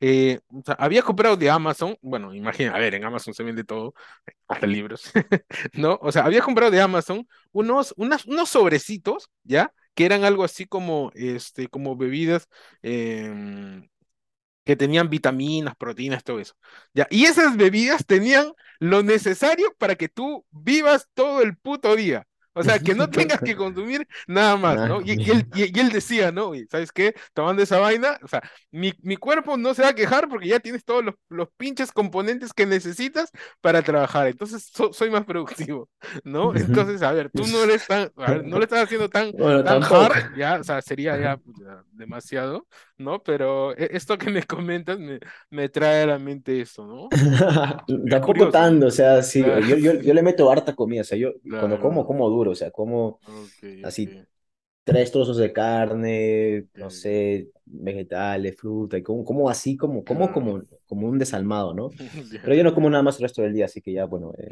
Eh, 0.00 0.40
o 0.52 0.62
sea, 0.64 0.74
había 0.78 1.02
comprado 1.02 1.36
de 1.36 1.50
Amazon, 1.50 1.96
bueno, 2.02 2.32
imagina, 2.34 2.72
a 2.74 2.78
ver, 2.78 2.94
en 2.94 3.04
Amazon 3.04 3.34
se 3.34 3.42
vende 3.42 3.64
todo, 3.64 3.94
hasta 4.48 4.66
libros, 4.66 5.10
¿no? 5.74 5.98
O 6.02 6.12
sea, 6.12 6.24
había 6.24 6.40
comprado 6.42 6.70
de 6.70 6.80
Amazon 6.80 7.26
unos, 7.52 7.94
unas, 7.96 8.24
unos 8.26 8.48
sobrecitos, 8.50 9.30
¿ya? 9.44 9.72
Que 9.94 10.06
eran 10.06 10.24
algo 10.24 10.44
así 10.44 10.66
como, 10.66 11.10
este, 11.14 11.68
como 11.68 11.96
bebidas 11.96 12.48
eh, 12.82 13.82
que 14.64 14.76
tenían 14.76 15.08
vitaminas, 15.10 15.76
proteínas, 15.76 16.24
todo 16.24 16.40
eso, 16.40 16.54
¿ya? 16.94 17.06
Y 17.10 17.24
esas 17.24 17.56
bebidas 17.56 18.04
tenían 18.06 18.52
lo 18.80 19.02
necesario 19.02 19.74
para 19.78 19.96
que 19.96 20.08
tú 20.08 20.44
vivas 20.50 21.08
todo 21.14 21.40
el 21.42 21.56
puto 21.56 21.96
día. 21.96 22.26
O 22.58 22.62
sea, 22.62 22.78
que 22.78 22.94
no 22.94 23.08
tengas 23.10 23.40
que 23.40 23.56
consumir 23.56 24.06
nada 24.26 24.56
más, 24.56 24.88
¿no? 24.88 25.00
Y, 25.00 25.12
y, 25.12 25.30
él, 25.30 25.46
y, 25.54 25.76
y, 25.76 25.80
él, 25.80 25.90
decía, 25.90 26.32
¿no? 26.32 26.52
¿Sabes 26.70 26.92
qué? 26.92 27.14
Tomando 27.32 27.62
esa 27.62 27.78
vaina, 27.78 28.18
o 28.22 28.28
sea, 28.28 28.42
mi, 28.70 28.92
mi 29.02 29.16
cuerpo 29.16 29.56
no 29.56 29.74
se 29.74 29.82
va 29.82 29.88
a 29.88 29.94
quejar 29.94 30.28
porque 30.28 30.48
ya 30.48 30.60
tienes 30.60 30.84
todos 30.84 31.04
los, 31.04 31.14
los 31.28 31.48
pinches 31.56 31.92
componentes 31.92 32.52
que 32.52 32.66
necesitas 32.66 33.30
para 33.60 33.82
trabajar. 33.82 34.26
Entonces, 34.26 34.68
so, 34.72 34.92
soy 34.92 35.10
más 35.10 35.24
productivo, 35.24 35.88
¿no? 36.24 36.54
Entonces, 36.54 37.02
a 37.02 37.12
ver, 37.12 37.30
tú 37.30 37.46
no 37.46 37.64
le 37.64 37.74
estás, 37.74 38.10
ver, 38.16 38.44
no 38.44 38.58
le 38.58 38.64
estás 38.64 38.84
haciendo 38.84 39.08
tan, 39.08 39.30
bueno, 39.32 39.62
tan 39.62 39.82
hard, 39.82 40.36
ya, 40.36 40.58
o 40.60 40.64
sea, 40.64 40.82
sería 40.82 41.18
ya, 41.18 41.36
pues, 41.36 41.56
ya, 41.60 41.82
demasiado, 41.92 42.66
¿no? 42.98 43.22
Pero 43.22 43.76
e, 43.76 43.88
esto 43.92 44.18
que 44.18 44.30
me 44.30 44.42
comentas 44.42 44.98
me, 44.98 45.18
me 45.50 45.68
trae 45.68 46.02
a 46.02 46.06
la 46.06 46.18
mente 46.18 46.60
eso, 46.60 46.86
¿no? 46.86 47.08
Tampoco 48.10 48.50
tanto, 48.50 48.86
o 48.86 48.90
sea, 48.90 49.22
sí, 49.22 49.42
claro. 49.42 49.60
yo, 49.66 49.76
yo, 49.76 49.94
yo, 50.00 50.14
le 50.14 50.22
meto 50.22 50.50
harta 50.50 50.74
comida, 50.74 51.02
o 51.02 51.04
sea, 51.04 51.16
yo 51.16 51.32
claro. 51.42 51.60
cuando 51.60 51.80
como, 51.80 52.06
como 52.06 52.28
duro 52.28 52.50
o 52.52 52.54
sea, 52.54 52.70
como 52.70 53.20
okay, 53.56 53.82
así 53.84 54.06
okay. 54.06 54.24
tres 54.84 55.12
trozos 55.12 55.36
de 55.36 55.52
carne, 55.52 56.66
no 56.74 56.90
sé, 56.90 57.48
vegetales, 57.64 58.56
fruta, 58.56 58.98
y 58.98 59.02
como, 59.02 59.24
como 59.24 59.48
así, 59.50 59.76
como, 59.76 60.04
como, 60.04 60.24
ah, 60.26 60.32
como, 60.32 60.62
como 60.86 61.08
un 61.08 61.18
desalmado, 61.18 61.74
¿no? 61.74 61.90
Pero 62.42 62.54
yo 62.54 62.64
no 62.64 62.74
como 62.74 62.90
nada 62.90 63.02
más 63.02 63.16
el 63.16 63.22
resto 63.22 63.42
del 63.42 63.52
día, 63.52 63.66
así 63.66 63.80
que 63.80 63.92
ya, 63.92 64.06
bueno, 64.06 64.32
eh, 64.38 64.48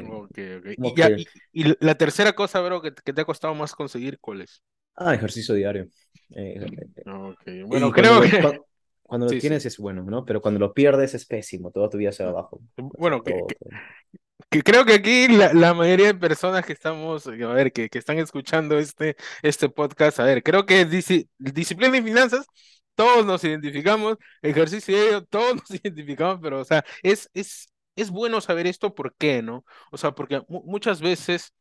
ya, 0.95 1.09
y 1.51 1.75
la 1.79 1.95
tercera 1.95 2.33
cosa, 2.33 2.61
bro, 2.61 2.81
que, 2.81 2.93
que 2.93 3.13
te 3.13 3.21
ha 3.21 3.25
costado 3.25 3.53
más 3.55 3.73
conseguir, 3.73 4.19
¿cuál 4.19 4.41
es? 4.41 4.61
ah, 4.97 5.13
ejercicio 5.13 5.55
diario. 5.55 5.87
Eh, 6.35 6.59
Ok, 7.05 7.41
bueno, 7.67 7.87
y 7.87 7.91
cuando 7.91 7.91
creo 7.91 8.21
que... 8.21 8.41
cua- 8.41 8.63
cuando 9.03 9.25
lo 9.27 9.29
Sí, 9.31 9.41
sí. 9.41 9.41
tienes 9.41 9.65
es 9.65 9.77
bueno, 9.77 10.03
¿no? 10.03 10.25
Pero 10.25 10.41
cuando 10.41 10.59
lo 10.59 10.73
pierdes 10.73 11.13
es 11.13 11.25
pésimo, 11.25 11.71
toda 11.71 11.89
tu 11.89 11.97
vida 11.97 12.11
se 12.11 12.23
va 12.25 12.31
abajo. 12.31 12.61
Bueno, 12.75 13.23
que, 13.23 13.33
todo, 13.33 13.47
que 14.49 14.61
creo 14.63 14.85
que 14.85 14.93
aquí 14.95 15.27
la, 15.27 15.53
la 15.53 15.73
mayoría 15.73 16.07
de 16.07 16.15
personas 16.15 16.65
que 16.65 16.73
estamos, 16.73 17.27
eh, 17.27 17.43
a 17.43 17.47
ver, 17.49 17.71
que, 17.71 17.89
que 17.89 17.99
están 17.99 18.17
escuchando 18.19 18.77
este, 18.79 19.15
este 19.41 19.69
podcast, 19.69 20.19
a 20.19 20.25
ver, 20.25 20.43
creo 20.43 20.65
que 20.65 20.87
disi- 20.87 21.29
disciplina 21.37 21.97
y 21.97 22.01
finanzas, 22.03 22.45
todos 22.95 23.25
nos 23.25 23.43
identificamos, 23.43 24.17
ejercicio 24.41 24.95
diario, 24.95 25.25
todos 25.25 25.55
nos 25.69 25.69
identificamos, 25.71 26.39
pero, 26.41 26.61
o 26.61 26.65
sea, 26.65 26.83
es, 27.03 27.29
es, 27.33 27.67
es 27.95 28.09
bueno 28.11 28.41
saber 28.41 28.67
esto, 28.67 28.93
¿por 28.95 29.15
qué, 29.15 29.41
no? 29.41 29.65
O 29.91 29.97
sea, 29.97 30.11
porque 30.13 30.41
mu- 30.47 30.63
muchas 30.65 31.01
veces 31.01 31.53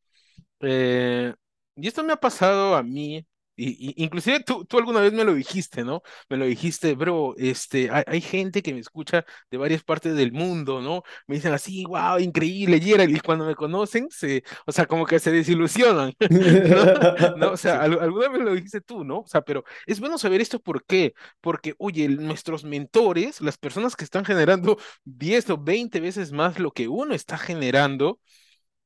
eh, 0.61 1.35
y 1.77 1.89
esto 1.89 2.05
me 2.05 2.13
ha 2.13 2.17
pasado 2.17 2.75
a 2.77 2.83
mí, 2.83 3.27
y, 3.57 3.71
y- 4.03 4.05
inclusive 4.05 4.41
tú, 4.41 4.65
tú 4.65 4.79
alguna 4.79 5.01
vez 5.01 5.13
me 5.13 5.25
lo 5.25 5.35
dijiste, 5.35 5.85
¿no? 5.85 6.03
Me 6.29 6.37
lo 6.37 6.45
dijiste, 6.47 6.95
bro, 6.95 7.35
este, 7.39 7.91
hay, 7.91 8.05
hay 8.07 8.21
gente 8.21 8.63
que 8.63 8.75
me 8.75 8.81
escucha 8.81 9.25
de 9.51 9.59
varias 9.59 9.83
partes 9.83 10.15
del 10.15 10.33
mundo, 10.33 10.81
¿no? 10.83 11.03
Me 11.27 11.37
dicen 11.37 11.53
así, 11.53 11.85
wow, 11.87 12.19
increíble, 12.19 12.81
Gerald, 12.81 13.17
y 13.17 13.21
cuando 13.21 13.47
me 13.47 13.55
conocen, 13.55 14.09
se, 14.11 14.45
o 14.67 14.73
sea, 14.73 14.87
como 14.87 15.07
que 15.07 15.19
se 15.19 15.31
desilusionan, 15.33 16.13
¿no? 16.31 17.37
¿No? 17.37 17.53
O 17.53 17.57
sea, 17.57 17.81
al- 17.83 17.99
alguna 18.01 18.29
vez 18.29 18.41
lo 18.43 18.55
dijiste 18.55 18.81
tú, 18.81 19.05
¿no? 19.05 19.21
O 19.21 19.27
sea, 19.27 19.43
pero 19.43 19.65
es 19.87 20.01
bueno 20.01 20.19
saber 20.19 20.41
esto, 20.41 20.61
¿por 20.61 20.85
qué? 20.85 21.15
Porque, 21.41 21.75
oye, 21.79 22.09
nuestros 22.09 22.65
mentores, 22.65 23.41
las 23.41 23.59
personas 23.59 23.97
que 23.97 24.05
están 24.05 24.25
generando 24.25 24.79
10 25.05 25.49
o 25.51 25.59
20 25.59 26.01
veces 26.01 26.33
más 26.33 26.59
lo 26.59 26.71
que 26.73 26.89
uno 26.89 27.15
está 27.15 27.39
generando, 27.39 28.21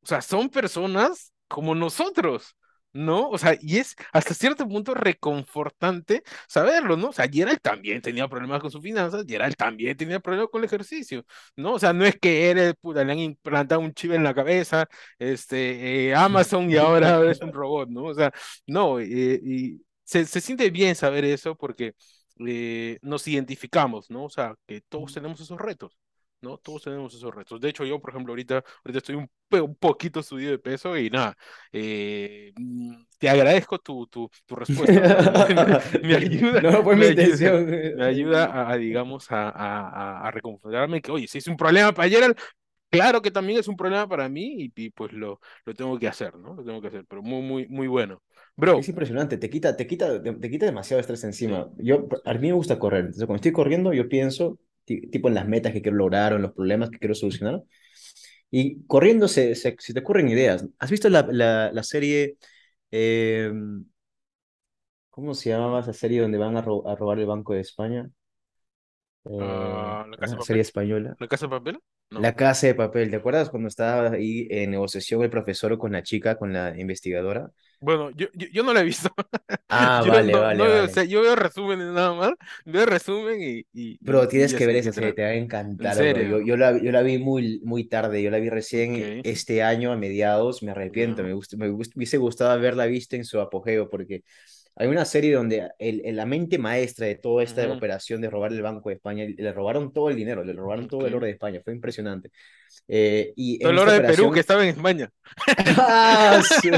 o 0.02 0.06
sea, 0.06 0.22
son 0.22 0.48
personas 0.50 1.32
como 1.48 1.74
nosotros, 1.74 2.56
¿no? 2.92 3.28
O 3.30 3.38
sea, 3.38 3.56
y 3.60 3.78
es 3.78 3.94
hasta 4.12 4.34
cierto 4.34 4.66
punto 4.68 4.94
reconfortante 4.94 6.22
saberlo, 6.48 6.96
¿no? 6.96 7.08
O 7.10 7.12
sea, 7.12 7.28
Gerald 7.28 7.60
también 7.60 8.02
tenía 8.02 8.28
problemas 8.28 8.60
con 8.60 8.70
sus 8.70 8.82
finanzas, 8.82 9.24
Gerald 9.28 9.54
también 9.56 9.96
tenía 9.96 10.20
problemas 10.20 10.50
con 10.50 10.60
el 10.60 10.66
ejercicio, 10.66 11.24
¿no? 11.56 11.74
O 11.74 11.78
sea, 11.78 11.92
no 11.92 12.04
es 12.04 12.18
que 12.18 12.50
él, 12.50 12.74
puta, 12.80 13.04
le 13.04 13.12
han 13.12 13.18
implantado 13.18 13.80
un 13.80 13.94
chip 13.94 14.12
en 14.12 14.24
la 14.24 14.34
cabeza, 14.34 14.88
este, 15.18 16.08
eh, 16.10 16.14
Amazon 16.14 16.70
y 16.70 16.76
ahora 16.76 17.30
es 17.30 17.40
un 17.40 17.52
robot, 17.52 17.88
¿no? 17.90 18.04
O 18.04 18.14
sea, 18.14 18.32
no, 18.66 18.98
eh, 19.00 19.40
y 19.42 19.80
se, 20.04 20.24
se 20.26 20.40
siente 20.40 20.70
bien 20.70 20.94
saber 20.94 21.24
eso 21.24 21.56
porque 21.56 21.94
eh, 22.46 22.98
nos 23.02 23.26
identificamos, 23.28 24.10
¿no? 24.10 24.24
O 24.24 24.30
sea, 24.30 24.54
que 24.66 24.80
todos 24.82 25.12
tenemos 25.14 25.40
esos 25.40 25.58
retos. 25.58 25.96
¿No? 26.40 26.58
Todos 26.58 26.82
tenemos 26.82 27.14
esos 27.14 27.34
retos. 27.34 27.60
De 27.60 27.68
hecho, 27.68 27.84
yo, 27.84 28.00
por 28.00 28.10
ejemplo, 28.10 28.32
ahorita, 28.32 28.56
ahorita 28.84 28.98
estoy 28.98 29.14
un, 29.16 29.30
un 29.52 29.74
poquito 29.76 30.22
subido 30.22 30.50
de 30.52 30.58
peso 30.58 30.96
y 30.96 31.10
nada, 31.10 31.36
eh, 31.72 32.52
mm, 32.56 33.02
te 33.18 33.28
agradezco 33.28 33.78
tu, 33.78 34.06
tu, 34.06 34.30
tu 34.46 34.56
respuesta. 34.56 35.04
Me, 36.02 36.14
me- 36.16 36.16
ayuda, 36.16 36.62
No 36.62 36.82
me 36.94 36.96
mi 36.96 37.06
ayuda, 37.06 37.38
intención. 37.38 37.66
me 37.92 38.04
ayuda 38.04 38.44
a, 38.46 38.70
a, 38.72 38.76
digamos, 38.76 39.30
a, 39.30 39.48
a, 39.50 40.26
a, 40.28 40.30
reconfortarme 40.30 41.00
que, 41.02 41.10
oye, 41.12 41.28
si 41.28 41.38
es 41.38 41.46
un 41.48 41.56
problema 41.56 41.92
para 41.92 42.08
Gerald, 42.08 42.36
claro 42.90 43.22
que 43.22 43.30
también 43.30 43.58
es 43.60 43.68
un 43.68 43.76
problema 43.76 44.08
para 44.08 44.28
mí 44.28 44.64
y, 44.64 44.72
y, 44.76 44.90
pues 44.90 45.12
lo, 45.12 45.40
lo 45.64 45.74
tengo 45.74 45.98
que 45.98 46.08
hacer, 46.08 46.36
¿no? 46.36 46.54
Lo 46.54 46.64
tengo 46.64 46.80
que 46.80 46.88
hacer, 46.88 47.04
pero 47.08 47.22
muy, 47.22 47.42
muy, 47.42 47.68
muy 47.68 47.88
bueno. 47.88 48.22
Es 48.74 48.88
Bro, 48.88 48.88
impresionante, 48.88 49.36
te 49.36 49.50
quita, 49.50 49.76
te 49.76 49.86
quita, 49.86 50.22
te, 50.22 50.32
te 50.32 50.50
quita 50.50 50.66
demasiado 50.66 51.00
estrés 51.00 51.24
sí. 51.38 51.64
encima. 51.64 51.68
Yo, 51.78 52.08
a 52.24 52.34
mí 52.34 52.40
me 52.48 52.52
gusta 52.54 52.78
correr, 52.78 53.00
entonces 53.00 53.26
cuando 53.26 53.36
estoy 53.36 53.52
corriendo 53.52 53.92
yo 53.92 54.08
pienso 54.08 54.58
tipo 55.10 55.28
en 55.28 55.34
las 55.34 55.48
metas 55.48 55.72
que 55.72 55.82
quiero 55.82 55.96
lograr 55.98 56.32
o 56.32 56.36
en 56.36 56.42
los 56.42 56.52
problemas 56.52 56.90
que 56.90 56.98
quiero 56.98 57.14
solucionar. 57.14 57.62
Y 58.50 58.84
corriendo 58.86 59.28
se, 59.28 59.54
se, 59.54 59.76
se 59.78 59.94
te 59.94 60.00
ocurren 60.00 60.28
ideas. 60.28 60.66
¿Has 60.78 60.90
visto 60.90 61.08
la, 61.10 61.26
la, 61.30 61.72
la 61.72 61.82
serie, 61.82 62.36
eh, 62.90 63.52
¿cómo 65.10 65.34
se 65.34 65.50
llamaba 65.50 65.80
esa 65.80 65.92
serie 65.92 66.20
donde 66.20 66.38
van 66.38 66.56
a, 66.56 66.62
ro- 66.62 66.86
a 66.88 66.96
robar 66.96 67.18
el 67.20 67.26
Banco 67.26 67.52
de 67.54 67.60
España? 67.60 68.10
Eh, 69.24 69.34
Ah, 69.38 70.06
¿La 70.10 70.16
Casa 70.18 70.36
una 70.36 70.40
de 70.40 70.42
serie 70.42 70.62
española. 70.62 71.16
¿La 71.18 71.28
Casa 71.28 71.46
de 71.46 71.50
Papel? 71.50 71.80
No. 72.10 72.26
La 72.26 72.36
Casa 72.36 72.66
de 72.68 72.74
Papel, 72.74 73.10
¿te 73.10 73.16
acuerdas 73.16 73.50
cuando 73.50 73.68
estaba 73.68 74.10
ahí 74.12 74.46
en 74.50 74.70
negociación 74.72 75.22
el 75.22 75.30
profesor 75.30 75.78
con 75.78 75.92
la 75.92 76.02
chica, 76.02 76.36
con 76.38 76.52
la 76.52 76.78
investigadora? 76.78 77.50
Bueno, 77.80 78.10
yo, 78.10 78.28
yo, 78.34 78.46
yo 78.52 78.62
no 78.62 78.72
la 78.74 78.80
he 78.80 78.84
visto. 78.84 79.10
Ah, 79.68 80.02
Yo 80.02 80.10
vale, 80.10 80.24
no, 80.24 80.46
no 80.50 80.64
vale, 80.64 80.80
o 80.84 80.88
sea, 80.88 81.04
yo 81.04 81.22
veo 81.22 81.36
resúmenes 81.36 81.86
nada 81.88 82.12
más, 82.14 82.32
veo 82.64 82.86
resumen 82.86 83.40
y, 83.40 83.60
y, 83.72 84.00
Bro, 84.02 84.28
y 84.28 84.28
tienes 84.28 84.54
que 84.54 84.64
ver 84.66 84.76
esa 84.76 84.92
serie, 84.92 85.12
te 85.12 85.22
va 85.22 85.28
a 85.28 85.34
En 85.78 85.92
encantar. 85.92 85.98
Yo, 86.14 86.24
serio, 86.24 86.40
yo 86.40 86.56
la, 86.56 86.82
yo 86.82 86.90
la 86.90 87.02
vi 87.02 87.18
muy, 87.18 87.60
muy 87.64 87.84
tarde, 87.86 88.22
yo 88.22 88.30
la 88.30 88.38
vi 88.38 88.48
recién 88.48 88.96
ok, 88.96 89.22
este 89.22 89.62
año, 89.62 89.92
a 89.92 89.96
mediados, 89.96 90.62
me 90.62 90.70
arrepiento, 90.70 91.22
me, 91.22 91.34
gust- 91.34 91.56
me 91.58 91.68
gust- 91.70 91.92
hubiese 91.94 92.16
gustado 92.16 92.50
haberla 92.50 92.86
visto 92.86 93.16
en 93.16 93.24
su 93.26 93.38
apogeo, 93.40 93.90
porque 93.90 94.24
hay 94.80 94.88
una 94.88 95.04
serie 95.04 95.34
donde 95.34 95.70
el, 95.78 96.02
el- 96.04 96.16
la 96.16 96.26
mente 96.26 96.58
maestra 96.58 97.06
de 97.06 97.16
toda 97.16 97.42
esta 97.44 97.70
operación 97.72 98.20
de 98.20 98.30
robar 98.30 98.52
el 98.52 98.62
Banco 98.62 98.88
de 98.88 98.96
España, 98.96 99.24
le 99.36 99.52
robaron 99.52 99.92
todo 99.92 100.10
el 100.10 100.16
dinero, 100.16 100.44
le 100.44 100.52
robaron 100.54 100.88
todo 100.88 101.06
el 101.06 101.14
oro 101.14 101.26
de 101.26 101.32
España, 101.32 101.60
fue 101.64 101.74
impresionante. 101.74 102.30
Eh, 102.88 103.32
y 103.36 103.58
Todo 103.58 103.72
el 103.72 103.78
oro 103.78 103.92
de 103.92 104.00
Perú 104.00 104.30
que 104.30 104.40
operación... 104.40 104.40
estaba 104.40 104.62
en 104.62 104.70
España. 104.70 105.10
¡Ah! 105.76 106.40
su- 106.42 106.70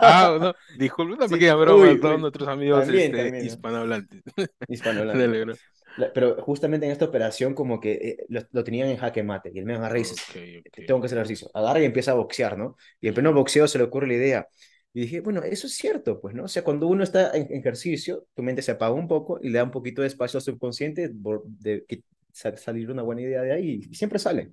Ah, 0.00 0.38
no, 0.40 0.54
disculpe 0.68 1.14
una 1.14 1.28
Sí, 1.28 1.34
pequeña 1.34 1.54
broma 1.56 1.90
a 1.90 1.94
uy, 1.94 2.00
todos 2.00 2.18
uy, 2.18 2.20
nuestros 2.20 2.48
amigos 2.48 2.86
también, 2.86 2.90
este, 2.90 3.16
también, 3.16 3.46
¿no? 3.46 3.46
hispanohablantes. 3.46 4.22
Hispanohablante. 4.68 5.18
Dale, 5.18 5.44
bro. 5.44 5.54
La- 5.96 6.12
Pero 6.12 6.42
justamente 6.42 6.86
en 6.86 6.92
esta 6.92 7.06
operación 7.06 7.54
como 7.54 7.80
que 7.80 7.92
eh, 7.94 8.26
lo, 8.28 8.42
lo 8.52 8.64
tenían 8.64 8.88
en 8.88 8.98
jaque 8.98 9.22
mate 9.22 9.50
y 9.54 9.58
el 9.58 9.64
men 9.66 9.76
agarra 9.76 9.98
y 9.98 10.02
dice, 10.02 10.16
Ok, 10.22 10.36
ok. 10.66 10.78
tengo 10.86 11.00
que 11.00 11.06
hacer 11.06 11.18
ejercicio. 11.18 11.50
Agarra 11.54 11.80
y 11.80 11.84
empieza 11.84 12.12
a 12.12 12.14
boxear, 12.14 12.58
¿no? 12.58 12.76
Y 13.00 13.08
en 13.08 13.14
pleno 13.14 13.32
boxeo 13.32 13.68
se 13.68 13.78
le 13.78 13.84
ocurre 13.84 14.06
la 14.08 14.14
idea. 14.14 14.48
Y 14.96 15.02
dije, 15.02 15.20
bueno, 15.20 15.42
eso 15.42 15.66
es 15.66 15.74
cierto, 15.74 16.20
pues, 16.20 16.34
¿no? 16.34 16.44
O 16.44 16.48
sea, 16.48 16.64
cuando 16.64 16.86
uno 16.88 17.04
está 17.04 17.32
en 17.36 17.52
ejercicio, 17.52 18.26
tu 18.34 18.42
mente 18.42 18.62
se 18.62 18.72
apaga 18.72 18.94
un 18.94 19.08
poco 19.08 19.38
y 19.42 19.50
le 19.50 19.58
da 19.58 19.64
un 19.64 19.70
poquito 19.70 20.00
de 20.02 20.08
espacio 20.08 20.38
al 20.38 20.42
subconsciente 20.42 21.10
de 21.12 21.84
que 21.86 22.02
sa- 22.32 22.56
salir 22.56 22.90
una 22.90 23.02
buena 23.02 23.20
idea 23.22 23.42
de 23.42 23.52
ahí 23.52 23.80
y 23.90 23.94
siempre 23.94 24.18
sale. 24.18 24.52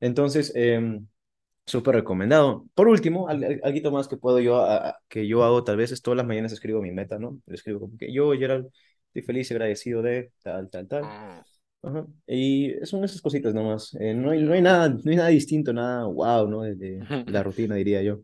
Entonces, 0.00 0.52
em, 0.56 1.06
súper 1.66 1.96
recomendado. 1.96 2.66
Por 2.74 2.88
último, 2.88 3.28
al- 3.28 3.44
al- 3.44 3.60
algo 3.64 3.90
más 3.92 4.08
que 4.08 4.16
puedo 4.18 4.40
yo, 4.40 4.62
a- 4.64 4.98
que 5.08 5.26
yo 5.28 5.44
hago, 5.44 5.64
tal 5.64 5.76
vez 5.78 5.92
es 5.92 6.02
todas 6.02 6.16
las 6.18 6.26
mañanas 6.26 6.52
escribo 6.52 6.82
mi 6.82 6.92
meta, 6.92 7.18
¿no? 7.18 7.40
Lo 7.46 7.54
escribo 7.54 7.80
como 7.80 7.98
que 7.98 8.12
yo, 8.12 8.32
Gerald, 8.34 8.68
estoy 9.08 9.22
feliz 9.22 9.50
y 9.50 9.54
agradecido 9.54 10.02
de 10.02 10.32
tal, 10.42 10.70
tal, 10.70 10.88
tal. 10.88 11.12
ah, 11.12 11.44
Ajá. 11.82 12.06
Y 12.26 12.74
son 12.84 13.04
esas 13.04 13.20
cositas 13.22 13.54
nomás. 13.54 13.94
Eh, 14.00 14.14
no 14.14 14.30
hay, 14.30 14.42
no 14.42 14.52
hay 14.54 14.62
nada, 14.62 14.88
no 14.90 15.10
hay 15.10 15.16
nada 15.16 15.28
distinto, 15.28 15.72
nada 15.72 16.06
wow, 16.06 16.48
¿no? 16.48 16.62
De- 16.62 16.74
de 16.76 17.08
la 17.26 17.42
rutina, 17.42 17.74
diría 17.76 18.02
yo. 18.02 18.20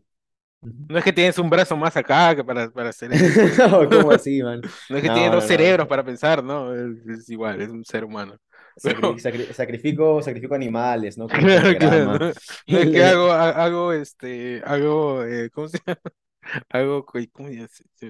No 0.61 0.97
es 0.97 1.03
que 1.03 1.13
tienes 1.13 1.37
un 1.39 1.49
brazo 1.49 1.75
más 1.77 1.95
acá 1.97 2.35
que 2.35 2.43
para, 2.43 2.69
para 2.69 2.89
hacer 2.89 3.11
esfuerzo. 3.13 3.63
No, 3.69 3.89
¿cómo 3.89 4.11
así, 4.11 4.41
man? 4.43 4.61
No 4.89 4.97
es 4.97 5.03
que 5.03 5.09
tienes 5.09 5.31
No, 5.31 5.31
dos 5.31 5.45
no, 5.47 5.47
no. 5.47 5.47
cerebros 5.47 5.87
para 5.87 6.03
pensar, 6.03 6.43
¿no? 6.43 6.73
Es, 6.75 7.07
es 7.07 7.29
igual, 7.29 7.61
es 7.61 7.69
un 7.69 7.83
ser 7.85 8.03
humano. 8.03 8.37
Sacri- 8.77 9.19
sacrifico, 9.53 10.21
sacrifico 10.21 10.55
animales, 10.55 11.17
¿no? 11.17 11.27
Claro, 11.27 11.77
claro, 11.77 12.19
no, 12.19 12.27
es 12.69 12.89
que 12.89 13.03
hago, 13.03 13.31
ha- 13.31 13.49
hago, 13.51 13.93
este, 13.93 14.61
hago, 14.65 15.23
eh, 15.23 15.49
¿cómo 15.49 15.69
se 15.69 15.79
llama? 15.85 16.01
Hago, 16.69 17.05
co- 17.05 17.19
¿cómo 17.33 17.49
se 17.49 17.55
llama? 17.55 17.69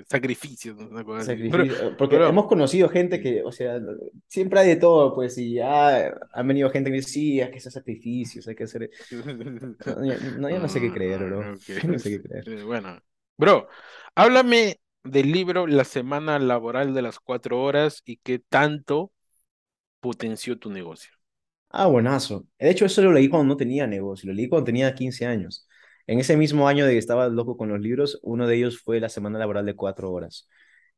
Sacrificios, 0.10 0.78
¿no? 0.78 1.06
Pero, 1.50 1.66
Sacrificio, 1.68 1.96
porque 1.98 2.16
pero, 2.16 2.28
hemos 2.28 2.48
conocido 2.48 2.90
gente 2.90 3.22
que, 3.22 3.44
o 3.44 3.52
sea, 3.52 3.80
siempre 4.28 4.60
hay 4.60 4.70
de 4.70 4.76
todo, 4.78 5.14
pues, 5.14 5.38
y 5.38 5.60
ah, 5.60 6.16
han 6.34 6.48
venido 6.48 6.72
gente 6.72 6.90
que 6.90 6.96
dice, 6.98 7.10
sí, 7.10 7.42
hay 7.42 7.52
que 7.52 7.58
hacer 7.60 7.72
sacrificios, 7.72 8.48
hay 8.48 8.56
que 8.56 8.64
hacer... 8.64 8.90
No, 10.38 10.50
yo 10.50 10.60
no, 10.60 10.68
sé 10.68 10.82
qué 10.82 10.92
Ah, 10.92 10.94
creer, 10.94 11.24
bro. 11.26 11.52
ok. 11.56 11.70
Yo 11.84 11.90
no 11.92 12.00
sé 12.00 12.10
qué 12.10 12.22
creer. 12.24 12.48
Eh, 12.48 12.64
Bueno, 12.64 13.00
bro, 13.38 13.68
háblame 14.16 14.80
del 15.04 15.32
libro 15.32 15.68
La 15.68 15.84
semana 15.84 16.40
laboral 16.40 16.94
de 16.94 17.02
las 17.02 17.20
cuatro 17.20 17.62
horas 17.62 18.02
y 18.06 18.18
qué 18.18 18.40
tanto 18.40 19.12
potenció 20.02 20.60
tu 20.60 20.72
negocio. 20.72 21.12
Ah, 21.70 21.88
buenazo. 21.88 22.46
De 22.60 22.70
hecho, 22.70 22.86
eso 22.86 23.02
lo 23.02 23.12
leí 23.14 23.30
cuando 23.30 23.48
no 23.54 23.58
tenía 23.58 23.88
negocio, 23.88 24.28
lo 24.28 24.34
leí 24.34 24.50
cuando 24.50 24.66
tenía 24.66 24.94
15 24.94 25.26
años. 25.26 25.68
En 26.12 26.20
ese 26.20 26.36
mismo 26.38 26.68
año 26.68 26.86
de 26.86 26.92
que 26.94 26.98
estaba 26.98 27.30
loco 27.30 27.56
con 27.58 27.70
los 27.70 27.80
libros, 27.80 28.20
uno 28.24 28.46
de 28.48 28.58
ellos 28.58 28.80
fue 28.82 29.00
la 29.00 29.08
semana 29.10 29.40
laboral 29.40 29.66
de 29.66 29.76
cuatro 29.76 30.12
horas. 30.12 30.48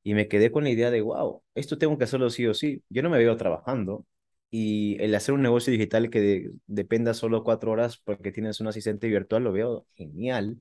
Y 0.04 0.16
me 0.16 0.28
quedé 0.28 0.52
con 0.52 0.64
la 0.64 0.72
idea 0.72 0.90
de, 0.92 1.02
wow, 1.02 1.44
esto 1.56 1.78
tengo 1.78 1.98
que 1.98 2.06
hacerlo 2.06 2.30
sí 2.32 2.48
o 2.48 2.54
sí. 2.56 2.84
Yo 2.90 3.04
no 3.04 3.10
me 3.12 3.20
veo 3.20 3.38
trabajando. 3.38 4.06
Y 4.50 4.98
el 5.02 5.14
hacer 5.16 5.34
un 5.36 5.42
negocio 5.44 5.72
digital 5.72 6.10
que 6.10 6.20
de- 6.22 6.52
dependa 6.68 7.14
solo 7.14 7.44
cuatro 7.44 7.72
horas 7.72 7.98
porque 8.04 8.32
tienes 8.32 8.60
un 8.60 8.68
asistente 8.68 9.08
virtual, 9.08 9.44
lo 9.44 9.52
veo 9.52 9.86
genial. 9.96 10.60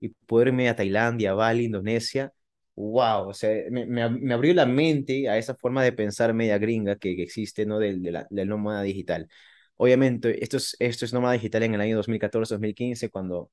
Y 0.00 0.10
poder 0.10 0.48
irme 0.48 0.68
a 0.68 0.76
Tailandia, 0.76 1.32
Bali, 1.34 1.64
Indonesia, 1.64 2.32
wow, 2.76 3.28
o 3.28 3.34
sea, 3.34 3.50
me, 3.70 3.86
me, 3.86 4.02
ab- 4.04 4.18
me 4.20 4.34
abrió 4.34 4.52
la 4.54 4.66
mente 4.66 5.28
a 5.28 5.38
esa 5.38 5.54
forma 5.54 5.82
de 5.82 5.92
pensar 5.92 6.34
media 6.34 6.58
gringa 6.58 6.96
que, 6.96 7.22
existe, 7.22 7.64
¿no? 7.66 7.78
De 7.78 7.92
la- 8.10 8.26
nómada 8.30 8.82
digital. 8.82 9.28
Obviamente, 9.76 10.42
esto 10.44 10.56
es, 10.58 10.76
esto 10.78 11.04
es 11.04 11.12
nómada 11.12 11.34
digital 11.34 11.62
en 11.64 11.74
el 11.74 11.80
año 11.80 11.96
2014-2015, 11.96 13.08
cuando 13.10 13.50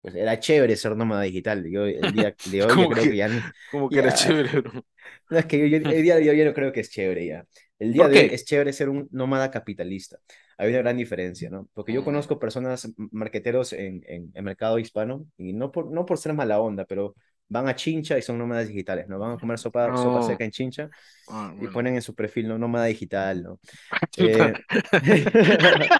pues 0.00 0.14
era 0.14 0.38
chévere 0.40 0.76
ser 0.76 0.96
nómada 0.96 1.22
digital. 1.22 1.64
Yo 1.70 1.84
el 1.86 2.12
día 2.12 2.36
de 2.44 2.62
hoy 2.62 2.78
yo 2.78 2.88
creo 2.88 3.06
que 3.08 3.16
que, 3.16 3.16
ya, 3.16 3.28
como 3.66 3.90
que 3.90 4.00
era 4.00 4.12
ya, 4.12 4.12
chévere, 4.12 4.60
bro. 4.60 4.84
no, 5.30 5.38
es 5.38 5.46
que 5.46 5.58
yo, 5.58 5.66
yo- 5.78 5.84
el 5.88 6.02
día 6.02 6.16
de 6.16 6.30
hoy 6.30 6.38
yo 6.38 6.44
no 6.44 6.54
creo 6.54 6.72
que 6.72 6.80
es 6.80 6.90
chévere 6.90 7.26
ya. 7.26 7.46
El 7.78 7.92
día 7.92 8.08
¿Por 8.08 8.10
de 8.10 8.18
hoy 8.18 8.28
es 8.32 8.44
chévere 8.44 8.72
ser 8.72 8.88
un 8.88 9.08
nómada 9.12 9.50
capitalista. 9.50 10.18
Hay 10.58 10.70
una 10.70 10.78
gran 10.78 10.96
diferencia, 10.96 11.50
¿no? 11.50 11.68
Porque 11.74 11.92
yo 11.92 12.02
Mm, 12.02 12.04
conozco 12.04 12.38
personas, 12.38 12.88
marqueteros 13.12 13.72
en, 13.72 14.02
en 14.06 14.30
el 14.34 14.42
mercado 14.42 14.78
hispano, 14.78 15.26
y 15.36 15.52
no 15.52 15.70
por, 15.72 15.90
no 15.92 16.04
por 16.06 16.18
ser 16.18 16.32
mala 16.34 16.60
onda, 16.60 16.84
pero 16.86 17.14
van 17.48 17.68
a 17.68 17.74
Chincha 17.74 18.18
y 18.18 18.22
son 18.22 18.38
nómadas 18.38 18.68
digitales, 18.68 19.08
¿no? 19.08 19.18
Van 19.18 19.32
a 19.32 19.38
comer 19.38 19.58
sopa, 19.58 19.96
sopa 19.96 20.20
No, 20.20 20.26
seca 20.26 20.44
en 20.44 20.50
Chincha 20.50 20.88
ah, 21.28 21.54
y 21.60 21.66
ponen 21.68 21.94
en 21.94 22.02
su 22.02 22.14
perfil, 22.14 22.48
¿no? 22.48 22.58
Nómada 22.58 22.86
digital, 22.86 23.42
¿no? 23.42 23.60
Eh... 24.18 24.52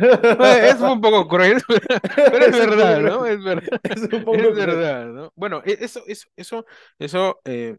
Es 0.00 0.80
un 0.80 1.00
poco 1.00 1.28
cruel, 1.28 1.60
pero 2.16 2.46
es 2.46 2.52
verdad, 2.52 3.00
¿no? 3.00 3.26
Es 3.26 3.42
verdad, 3.42 3.80
Es 3.84 4.02
un 4.12 4.24
poco 4.24 4.52
verdad, 4.52 5.06
¿no? 5.06 5.32
Bueno, 5.36 5.62
e- 5.64 5.78
eso, 5.80 6.02
eso, 6.06 6.28
eso, 6.36 6.64
eso, 6.98 7.40
eh, 7.44 7.76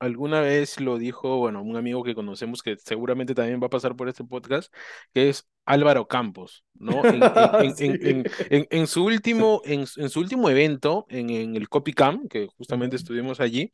alguna 0.00 0.40
vez 0.40 0.80
lo 0.80 0.98
dijo, 0.98 1.38
bueno, 1.38 1.62
un 1.62 1.76
amigo 1.76 2.02
que 2.04 2.14
conocemos 2.14 2.62
que 2.62 2.76
seguramente 2.78 3.34
también 3.34 3.62
va 3.62 3.66
a 3.68 3.70
pasar 3.70 3.96
por 3.96 4.08
este 4.08 4.24
podcast, 4.24 4.72
que 5.14 5.28
es 5.30 5.48
Álvaro 5.66 6.08
Campos, 6.08 6.64
¿no? 6.74 7.06
En, 7.08 7.30
en, 7.34 7.52
en, 7.58 7.74
en, 7.78 7.96
Sí. 7.98 8.00
en, 8.02 8.24
en- 8.50 8.66
en 8.70 8.86
su 8.88 9.04
último, 9.06 9.62
en, 9.64 9.86
su 9.86 10.00
en 10.02 10.10
su 10.10 10.20
último 10.20 10.50
evento, 10.50 11.06
en, 11.10 11.30
en 11.30 11.56
el 11.56 11.68
Copycam, 11.68 12.28
que 12.28 12.48
justamente 12.58 12.96
estuvimos 12.96 13.40
allí, 13.40 13.72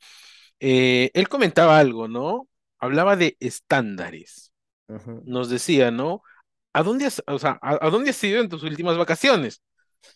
eh, 0.60 1.10
él 1.14 1.28
comentaba 1.28 1.78
algo, 1.78 2.08
¿no? 2.08 2.48
Hablaba 2.78 3.16
de 3.16 3.36
estándares. 3.40 4.52
Nos 5.24 5.48
decía, 5.50 5.90
¿no? 5.90 6.22
¿A 6.72 6.82
dónde 6.82 7.06
has, 7.06 7.22
o 7.26 7.38
sea, 7.38 7.58
a, 7.62 7.86
a 7.86 7.90
dónde 7.90 8.10
has 8.10 8.24
ido 8.24 8.40
en 8.42 8.48
tus 8.48 8.62
últimas 8.62 8.96
vacaciones? 8.98 9.62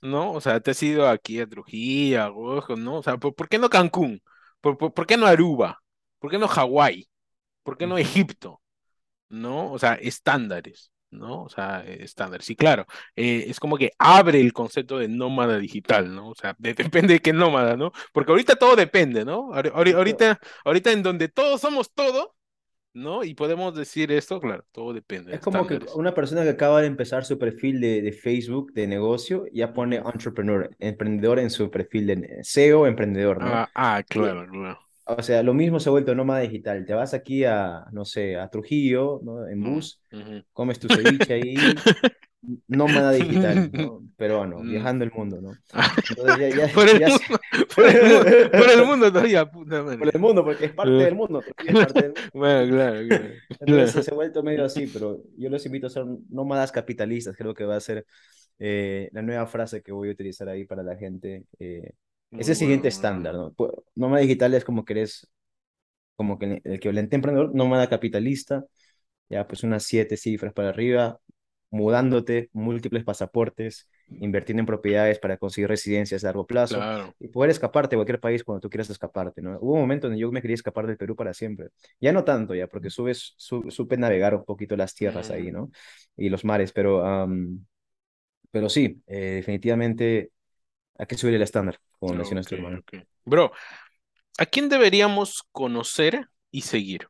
¿No? 0.03 0.33
O 0.33 0.41
sea, 0.41 0.61
te 0.61 0.73
has 0.73 0.83
ido 0.83 1.09
aquí 1.09 1.41
a 1.41 1.49
Trujillo, 1.49 2.23
a 2.23 2.29
Gojo, 2.29 2.77
¿no? 2.77 2.97
O 2.99 3.03
sea, 3.03 3.19
¿por, 3.19 3.35
por 3.35 3.49
qué 3.49 3.59
no 3.59 3.71
Cancún? 3.71 4.23
¿Por, 4.61 4.79
por, 4.79 4.95
por 4.95 5.07
qué 5.07 5.17
no 5.17 5.27
Aruba? 5.27 5.83
¿Por 6.21 6.31
qué 6.31 6.39
no 6.39 6.49
Hawái? 6.49 7.09
¿Por 7.65 7.79
qué 7.79 7.87
no. 7.89 7.99
Egipto? 7.99 8.63
¿No? 9.29 9.73
O 9.73 9.79
sea, 9.79 9.95
estándares, 9.95 10.93
¿no? 11.11 11.45
O 11.45 11.49
sea, 11.49 11.85
estándares. 11.87 12.47
Sí, 12.47 12.57
claro, 12.57 12.87
eh, 13.17 13.45
es 13.49 13.61
como 13.61 13.79
que 13.79 13.93
abre 13.99 14.41
el 14.41 14.53
concepto 14.53 14.99
de 14.99 15.09
nómada 15.09 15.59
digital, 15.59 16.15
¿no? 16.15 16.31
O 16.31 16.35
sea, 16.35 16.57
de- 16.59 16.75
depende 16.75 17.15
de 17.15 17.21
qué 17.21 17.33
nómada, 17.33 17.77
¿no? 17.77 17.93
Porque 18.13 18.33
ahorita 18.33 18.57
todo 18.57 18.77
depende, 18.77 19.25
¿no? 19.25 19.53
Ahorita, 19.55 20.41
ahorita 20.65 20.93
en 20.93 21.03
donde 21.03 21.29
todos 21.29 21.61
somos 21.61 21.93
todo, 21.93 22.37
¿no? 22.95 23.25
Y 23.25 23.35
podemos 23.35 23.75
decir 23.75 24.13
esto, 24.13 24.41
claro, 24.41 24.65
todo 24.73 24.93
depende 24.95 25.33
de 25.33 25.37
es 25.37 25.41
como 25.41 25.67
que 25.67 25.79
una 25.95 26.13
persona 26.15 26.43
que 26.43 26.51
acaba 26.51 26.81
de 26.81 26.87
empezar 26.89 27.25
su 27.25 27.39
perfil 27.39 27.81
de, 27.81 28.03
de 28.03 28.13
Facebook 28.13 28.73
de 28.73 28.87
negocio 28.87 29.47
ya 29.53 29.73
pone 29.73 29.97
entrepreneur, 29.97 30.71
emprendedor 30.79 31.39
en 31.39 31.51
su 31.51 31.71
perfil 31.71 32.07
de 32.09 32.39
SEO, 32.41 32.87
emprendedor, 32.87 33.41
¿no? 33.43 33.63
Ah, 33.63 33.69
ah, 33.75 34.03
Y, 34.13 34.33
claro, 34.33 34.47
claro. 34.47 34.90
O 35.19 35.23
sea, 35.23 35.43
lo 35.43 35.55
mismo 35.55 35.81
se 35.81 35.89
ha 35.89 35.93
vuelto 35.93 36.15
nómada 36.15 36.41
digital. 36.41 36.85
Te 36.87 36.95
vas 36.95 37.15
aquí 37.15 37.45
a, 37.45 37.85
no 37.93 38.05
sé, 38.05 38.37
a 38.37 38.49
Trujillo, 38.49 39.21
¿no? 39.25 39.47
En 39.49 39.63
Mm, 39.63 39.65
bus, 39.65 40.03
ujú. 40.13 40.45
comes 40.53 40.79
tu 40.79 40.89
ceviche 40.91 41.35
ahí, 41.35 41.85
nómada 42.69 43.13
digital, 43.13 43.69
¿no? 43.73 44.03
Peruano, 44.17 44.65
Mm. 44.65 44.67
viajando 44.67 45.05
el 45.05 45.13
mundo, 45.13 45.41
¿no? 45.43 45.59
Entonces 46.09 46.39
ya, 46.39 46.51
ya, 46.51 46.69
Por 46.75 46.89
el 46.89 47.01
ya 47.01 47.11
mundo, 47.11 47.25
se- 47.25 47.27
por 47.75 47.85
el 47.87 48.03
mundo, 48.03 48.27
por 48.57 48.71
el 48.71 48.85
mundo 48.87 49.13
todavía, 49.13 49.51
puta 49.51 49.83
por 49.99 50.09
madre. 50.09 50.13
el 50.15 50.21
mundo, 50.21 50.45
porque 50.45 50.67
es 50.67 50.73
parte 50.73 51.03
del 51.03 51.15
mundo, 51.15 51.45
es 51.65 51.77
parte 51.77 52.03
del 52.03 52.13
mundo. 52.15 52.31
Bueno, 52.33 52.69
claro, 52.77 53.07
claro, 53.07 53.41
Entonces 53.59 53.91
se, 53.93 54.03
claro. 54.03 54.05
se 54.05 54.11
ha 54.11 54.15
vuelto 54.15 54.43
medio 54.43 54.65
así, 54.65 54.87
pero 54.89 55.23
yo 55.37 55.51
los 55.51 55.65
invito 55.67 55.87
a 55.87 55.91
ser 55.91 56.05
nómadas 56.31 56.73
capitalistas, 56.73 57.37
creo 57.37 57.55
que 57.55 57.65
va 57.65 57.77
a 57.77 57.81
ser 57.81 58.07
eh, 58.59 59.11
la 59.13 59.23
nueva 59.23 59.47
frase 59.47 59.83
que 59.83 59.93
voy 59.93 60.09
a 60.09 60.13
utilizar 60.13 60.49
ahí 60.49 60.65
para 60.65 60.83
la 60.83 60.97
gente. 60.97 61.45
eh, 61.59 61.93
es 62.37 62.49
Muy 62.49 62.51
el 62.51 62.57
bueno, 62.57 62.57
siguiente 62.57 62.89
estándar, 62.89 63.35
¿no? 63.35 63.55
Nómada 63.95 64.23
digital 64.23 64.55
es 64.55 64.65
como 64.65 64.85
que 64.85 64.95
eres, 64.95 65.29
como 66.17 66.39
que 66.39 66.47
el, 66.47 66.63
el 66.65 66.75
equivalente 66.75 67.17
emprendedor, 67.17 67.55
nómada 67.55 67.89
capitalista, 67.89 68.65
ya 69.31 69.47
pues 69.49 69.65
unas 69.65 69.85
siete 69.85 70.17
cifras 70.17 70.53
para 70.55 70.71
arriba, 70.71 71.21
mudándote, 71.71 72.51
múltiples 72.53 73.05
pasaportes, 73.05 73.89
invirtiendo 74.21 74.61
en 74.63 74.67
propiedades 74.67 75.19
para 75.19 75.39
conseguir 75.39 75.69
residencias 75.69 76.25
a 76.25 76.29
largo 76.29 76.47
plazo 76.47 76.87
Claro. 76.87 77.15
y 77.21 77.29
poder 77.29 77.51
escaparte 77.51 77.97
a 77.97 77.99
cualquier 77.99 78.21
país 78.21 78.45
cuando 78.45 78.61
tú 78.61 78.71
quieras 78.71 78.91
escaparte, 78.91 79.43
¿no? 79.43 79.59
Hubo 79.61 79.75
un 79.75 79.81
momento 79.81 80.09
donde 80.09 80.21
yo 80.21 80.33
me 80.33 80.43
quería 80.43 80.55
escapar 80.57 80.87
del 80.87 80.97
Perú 80.99 81.17
para 81.17 81.35
siempre. 81.35 81.69
Ya 82.01 82.13
no 82.13 82.25
tanto, 82.25 82.55
ya, 82.55 82.69
porque 82.69 82.91
subes, 82.91 83.35
su- 83.37 83.71
supe 83.71 83.97
navegar 83.99 84.35
un 84.35 84.45
poquito 84.45 84.77
las 84.77 84.95
tierras 84.95 85.31
ahí, 85.31 85.51
Mm, 85.51 85.53
¿no? 85.53 85.71
Y 86.17 86.29
los 86.31 86.45
mares, 86.45 86.73
pero, 86.73 87.03
pero 88.51 88.69
sí, 88.69 89.03
eh, 89.07 89.17
definitivamente 89.37 90.33
hay 90.99 91.07
que 91.07 91.17
subir 91.17 91.35
el 91.35 91.43
estándar, 91.43 91.79
como 92.01 92.15
mencionas 92.15 92.47
tu 92.47 92.55
hermano. 92.57 92.83
Bro, 93.25 93.53
¿a 94.39 94.47
quién 94.47 94.69
deberíamos 94.69 95.45
conocer 95.53 96.29
y 96.51 96.63
seguir? 96.63 97.09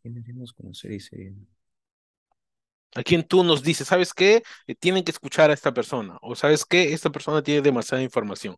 ¿Quién 0.00 0.14
deberíamos 0.14 0.52
conocer 0.52 0.92
y 0.92 1.00
seguir? 1.00 1.34
¿A 2.94 3.02
quién 3.02 3.22
tú 3.26 3.42
nos 3.42 3.62
dices, 3.62 3.88
sabes 3.88 4.12
qué? 4.12 4.42
Eh, 4.66 4.74
tienen 4.74 5.02
que 5.04 5.12
escuchar 5.12 5.50
a 5.50 5.54
esta 5.54 5.72
persona. 5.72 6.18
O 6.20 6.34
sabes 6.34 6.64
qué? 6.66 6.92
Esta 6.92 7.10
persona 7.10 7.42
tiene 7.42 7.62
demasiada 7.62 8.02
información. 8.02 8.56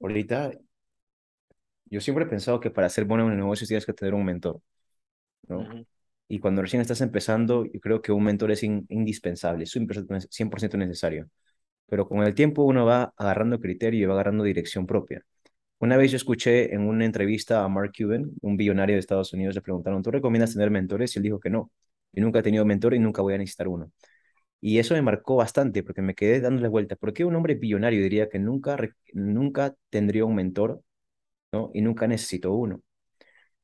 Ahorita, 0.00 0.52
yo 1.86 2.00
siempre 2.00 2.24
he 2.24 2.28
pensado 2.28 2.60
que 2.60 2.70
para 2.70 2.88
ser 2.88 3.04
bueno 3.04 3.26
en 3.26 3.32
el 3.32 3.38
negocio 3.38 3.66
tienes 3.66 3.86
que 3.86 3.92
tener 3.94 4.14
un 4.14 4.24
mentor, 4.24 4.60
¿no? 5.48 5.72
Y 6.28 6.40
cuando 6.40 6.62
recién 6.62 6.82
estás 6.82 7.00
empezando, 7.00 7.64
yo 7.66 7.80
creo 7.80 8.02
que 8.02 8.12
un 8.12 8.24
mentor 8.24 8.50
es 8.52 8.62
in- 8.62 8.86
indispensable, 8.90 9.64
es 9.64 9.70
100% 10.30 10.76
necesario. 10.76 11.28
Pero 11.86 12.08
con 12.08 12.22
el 12.24 12.34
tiempo 12.34 12.64
uno 12.64 12.86
va 12.86 13.14
agarrando 13.16 13.60
criterio 13.60 14.02
y 14.02 14.06
va 14.06 14.14
agarrando 14.14 14.44
dirección 14.44 14.86
propia. 14.86 15.24
Una 15.80 15.96
vez 15.96 16.10
yo 16.12 16.16
escuché 16.18 16.74
en 16.74 16.82
una 16.82 17.04
entrevista 17.06 17.64
a 17.64 17.68
Mark 17.68 17.92
Cuban, 17.98 18.30
un 18.42 18.56
billonario 18.56 18.96
de 18.96 19.00
Estados 19.00 19.32
Unidos, 19.34 19.54
le 19.56 19.62
preguntaron, 19.62 20.02
¿tú 20.02 20.10
recomiendas 20.10 20.52
tener 20.54 20.70
mentores? 20.70 21.14
Y 21.16 21.20
él 21.20 21.24
dijo 21.24 21.40
que 21.40 21.50
no. 21.50 21.70
Yo 22.12 22.22
nunca 22.24 22.40
he 22.40 22.42
tenido 22.42 22.64
mentor 22.66 22.94
y 22.94 22.98
nunca 23.00 23.22
voy 23.22 23.34
a 23.34 23.38
necesitar 23.38 23.68
uno. 23.68 23.92
Y 24.60 24.78
eso 24.78 24.94
me 24.94 25.02
marcó 25.02 25.36
bastante 25.36 25.82
porque 25.82 26.02
me 26.02 26.14
quedé 26.14 26.40
dándole 26.40 26.68
vuelta. 26.68 26.96
¿Por 26.96 27.12
qué 27.12 27.24
un 27.24 27.36
hombre 27.36 27.54
billonario 27.54 28.02
diría 28.02 28.28
que 28.28 28.38
nunca, 28.38 28.76
nunca 29.14 29.74
tendría 29.90 30.24
un 30.24 30.34
mentor, 30.34 30.82
¿no? 31.52 31.70
Y 31.74 31.82
nunca 31.82 32.06
necesitó 32.08 32.52
uno? 32.54 32.82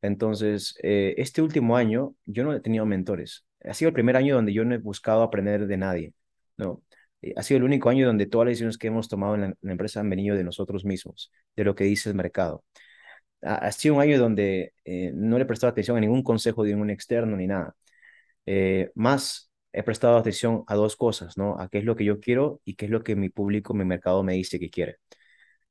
Entonces, 0.04 0.74
eh, 0.82 1.14
este 1.16 1.40
último 1.40 1.76
año 1.78 2.14
yo 2.26 2.44
no 2.44 2.52
he 2.52 2.60
tenido 2.60 2.84
mentores. 2.84 3.46
Ha 3.64 3.72
sido 3.72 3.88
el 3.88 3.94
primer 3.94 4.16
año 4.16 4.34
donde 4.34 4.52
yo 4.52 4.62
no 4.64 4.74
he 4.74 4.78
buscado 4.78 5.22
aprender 5.22 5.66
de 5.66 5.76
nadie, 5.78 6.12
¿no? 6.58 6.82
Eh, 7.22 7.32
Ha 7.36 7.42
sido 7.42 7.58
el 7.58 7.64
único 7.64 7.88
año 7.88 8.06
donde 8.06 8.26
todas 8.26 8.46
las 8.46 8.52
decisiones 8.52 8.76
que 8.78 8.88
hemos 8.88 9.08
tomado 9.08 9.34
en 9.36 9.40
la, 9.62 9.72
empresa 9.72 10.00
han 10.00 10.10
venido 10.10 10.36
de 10.36 10.44
nosotros 10.44 10.84
mismos, 10.84 11.32
de 11.56 11.64
lo 11.64 11.74
que 11.74 11.84
dice 11.84 12.10
el 12.10 12.16
mercado. 12.16 12.64
Ha, 13.42 13.72
sido 13.72 13.96
un 13.96 14.02
año 14.02 14.18
donde 14.18 14.74
eh, 14.84 15.12
no 15.14 15.38
le 15.38 15.44
he 15.44 15.46
prestado 15.46 15.70
atención 15.70 15.96
a 15.98 16.00
ningún 16.00 16.22
consejo 16.22 16.64
de 16.64 16.72
ningún 16.72 16.90
externo 16.90 17.36
ni 17.36 17.46
nada. 17.46 17.74
Más 18.94 19.50
he 19.72 19.82
prestado 19.82 20.16
atención 20.18 20.64
a 20.66 20.74
dos 20.74 20.96
cosas, 20.96 21.36
¿no? 21.38 21.58
A 21.60 21.68
qué 21.68 21.78
es 21.78 21.84
lo 21.84 21.96
que 21.96 22.04
yo 22.04 22.20
quiero 22.20 22.60
y 22.64 22.74
qué 22.76 22.86
es 22.86 22.90
lo 22.90 23.02
que 23.02 23.16
mi 23.16 23.30
público, 23.30 23.74
mi 23.74 23.84
mercado 23.84 24.22
me 24.22 24.34
dice 24.34 24.58
que 24.60 24.70
quiere. 24.70 24.96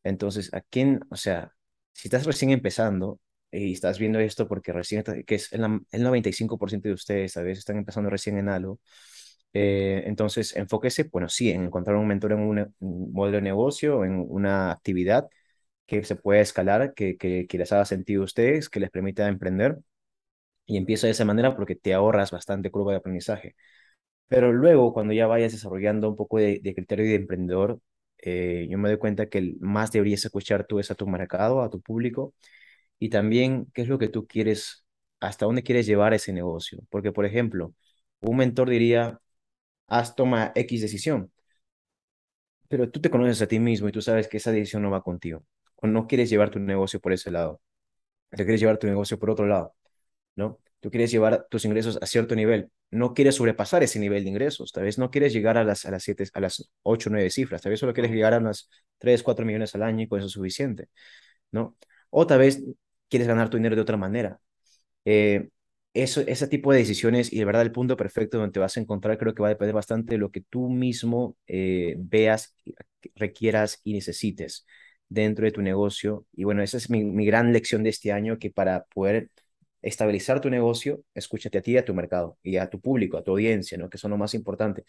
Entonces, 0.03 0.53
¿a 0.53 0.61
quién, 0.61 1.01
o 1.09 1.15
sea, 1.17 1.53
si 1.93 2.07
estás 2.07 2.25
recién 2.25 2.51
empezando 2.51 3.19
y 3.53 3.73
estás 3.73 3.99
viendo 3.99 4.19
esto 4.19 4.47
porque 4.47 4.73
recién, 4.73 5.03
que 5.25 5.35
es 5.35 5.53
el, 5.53 5.63
el 5.91 6.03
95% 6.03 6.87
de 6.89 6.93
ustedes, 6.95 7.37
a 7.37 7.43
veces 7.43 7.59
están 7.59 7.77
empezando 7.77 8.09
recién 8.09 8.37
en 8.37 8.49
algo, 8.49 8.79
eh, 9.53 10.03
entonces 10.07 10.55
enfóquese, 10.55 11.05
bueno, 11.11 11.29
sí, 11.29 11.51
en 11.51 11.65
encontrar 11.65 11.95
un 11.97 12.07
mentor 12.07 12.33
en 12.33 12.39
un 12.39 12.75
modelo 13.13 13.37
de 13.37 13.41
negocio, 13.43 14.03
en 14.05 14.25
una 14.29 14.71
actividad 14.71 15.27
que 15.87 16.03
se 16.03 16.15
pueda 16.15 16.41
escalar, 16.41 16.93
que, 16.95 17.17
que, 17.17 17.47
les 17.57 17.71
haga 17.73 17.85
sentido 17.85 18.23
a 18.23 18.25
ustedes, 18.25 18.69
que 18.69 18.79
les 18.79 18.91
permita 18.91 19.27
emprender 19.27 19.79
y 20.65 20.77
empieza 20.77 21.07
de 21.07 21.11
esa 21.11 21.25
manera 21.25 21.55
porque 21.55 21.75
te 21.75 21.93
ahorras 21.93 22.31
bastante 22.31 22.71
curva 22.71 22.91
de 22.93 22.97
aprendizaje. 22.99 23.55
Pero 24.27 24.53
luego, 24.53 24.93
cuando 24.93 25.13
ya 25.13 25.27
vayas 25.27 25.53
desarrollando 25.53 26.09
un 26.09 26.15
poco 26.15 26.37
de, 26.39 26.59
de 26.63 26.75
criterio 26.75 27.05
de 27.05 27.15
emprendedor, 27.15 27.79
eh, 28.19 28.67
yo 28.69 28.77
me 28.77 28.89
doy 28.89 28.97
cuenta 28.99 29.27
que 29.29 29.39
el 29.39 29.57
más 29.61 29.91
deberías 29.91 30.25
escuchar 30.25 30.65
tú 30.67 30.79
es 30.79 30.91
a 30.91 30.95
tu 30.95 31.07
mercado, 31.07 31.61
a 31.61 31.69
tu 31.69 31.81
público, 31.81 32.33
y 33.03 33.09
también 33.09 33.67
qué 33.73 33.81
es 33.83 33.89
lo 33.89 33.99
que 33.99 34.07
tú 34.09 34.27
quieres, 34.27 34.85
hasta 35.19 35.45
dónde 35.45 35.63
quieres 35.63 35.85
llevar 35.87 36.13
ese 36.13 36.33
negocio. 36.33 36.79
Porque, 36.89 37.11
por 37.11 37.25
ejemplo, 37.25 37.73
un 38.21 38.37
mentor 38.37 38.69
diría, 38.69 39.19
haz, 39.87 40.15
toma 40.15 40.51
X 40.55 40.81
decisión, 40.81 41.31
pero 42.67 42.89
tú 42.89 43.01
te 43.01 43.09
conoces 43.09 43.41
a 43.41 43.47
ti 43.47 43.59
mismo 43.59 43.87
y 43.89 43.91
tú 43.91 44.01
sabes 44.01 44.27
que 44.27 44.37
esa 44.37 44.51
decisión 44.51 44.81
no 44.81 44.91
va 44.91 45.03
contigo. 45.03 45.45
O 45.75 45.87
no 45.87 46.07
quieres 46.07 46.29
llevar 46.29 46.49
tu 46.49 46.59
negocio 46.59 46.99
por 46.99 47.13
ese 47.13 47.29
lado, 47.31 47.61
te 48.31 48.37
quieres 48.45 48.61
llevar 48.61 48.79
tu 48.79 48.87
negocio 48.87 49.19
por 49.19 49.31
otro 49.31 49.47
lado. 49.47 49.75
¿no? 50.35 50.59
Tú 50.79 50.91
quieres 50.91 51.11
llevar 51.11 51.47
tus 51.49 51.65
ingresos 51.65 51.99
a 52.01 52.05
cierto 52.07 52.35
nivel, 52.35 52.71
no 52.91 53.13
quieres 53.13 53.35
sobrepasar 53.35 53.83
ese 53.83 53.99
nivel 53.99 54.23
de 54.23 54.29
ingresos, 54.31 54.71
tal 54.71 54.83
vez 54.85 54.97
no 54.97 55.11
quieres 55.11 55.33
llegar 55.33 55.57
a 55.57 55.63
las, 55.63 55.85
a 55.85 55.91
las, 55.91 56.03
siete, 56.03 56.25
a 56.33 56.39
las 56.41 56.71
8 56.83 57.09
o 57.09 57.13
9 57.13 57.29
cifras, 57.29 57.61
tal 57.61 57.71
vez 57.71 57.79
solo 57.79 57.93
quieres 57.93 58.11
llegar 58.11 58.33
a 58.33 58.39
unas 58.39 58.69
3 58.97 59.23
4 59.23 59.45
millones 59.45 59.75
al 59.75 59.83
año 59.83 60.03
y 60.03 60.07
con 60.07 60.19
eso 60.19 60.27
es 60.27 60.33
suficiente, 60.33 60.89
¿no? 61.51 61.77
O 62.09 62.27
tal 62.27 62.39
vez 62.39 62.63
quieres 63.13 63.27
ganar 63.27 63.49
tu 63.49 63.57
dinero 63.57 63.75
de 63.75 63.81
otra 63.83 63.97
manera. 63.97 64.39
Eh, 65.05 65.49
eso, 65.93 66.21
ese 66.21 66.47
tipo 66.47 66.71
de 66.71 66.79
decisiones 66.79 67.31
y 67.31 67.39
de 67.39 67.45
verdad 67.45 67.61
el 67.61 67.71
punto 67.71 67.97
perfecto 67.97 68.37
donde 68.39 68.53
te 68.53 68.59
vas 68.59 68.77
a 68.77 68.81
encontrar 68.81 69.17
creo 69.19 69.35
que 69.35 69.43
va 69.43 69.49
a 69.49 69.51
depender 69.51 69.75
bastante 69.75 70.15
de 70.15 70.17
lo 70.19 70.31
que 70.31 70.41
tú 70.41 70.69
mismo 70.69 71.37
eh, 71.47 71.95
veas, 71.99 72.55
requieras 73.15 73.79
y 73.83 73.93
necesites 73.93 74.65
dentro 75.09 75.45
de 75.45 75.51
tu 75.51 75.61
negocio. 75.61 76.25
Y 76.33 76.45
bueno, 76.45 76.63
esa 76.63 76.77
es 76.77 76.89
mi, 76.89 77.25
gran 77.25 77.53
lección 77.53 77.83
de 77.83 77.91
este 77.91 78.11
año, 78.11 78.39
que 78.39 78.49
para 78.51 78.85
poder 78.85 79.29
estabilizar 79.81 80.41
tu 80.41 80.49
negocio, 80.49 81.03
escúchate 81.13 81.57
a 81.59 81.61
ti 81.61 81.77
a 81.77 81.85
tu 81.85 81.93
mercado 81.93 82.37
y 82.43 82.57
a 82.57 82.69
tu 82.69 82.81
público, 82.81 83.17
a 83.17 83.23
tu 83.23 83.31
audiencia, 83.31 83.77
¿no? 83.77 83.89
Que 83.89 83.97
son 83.97 84.11
lo 84.11 84.17
más 84.17 84.33
importante. 84.33 84.85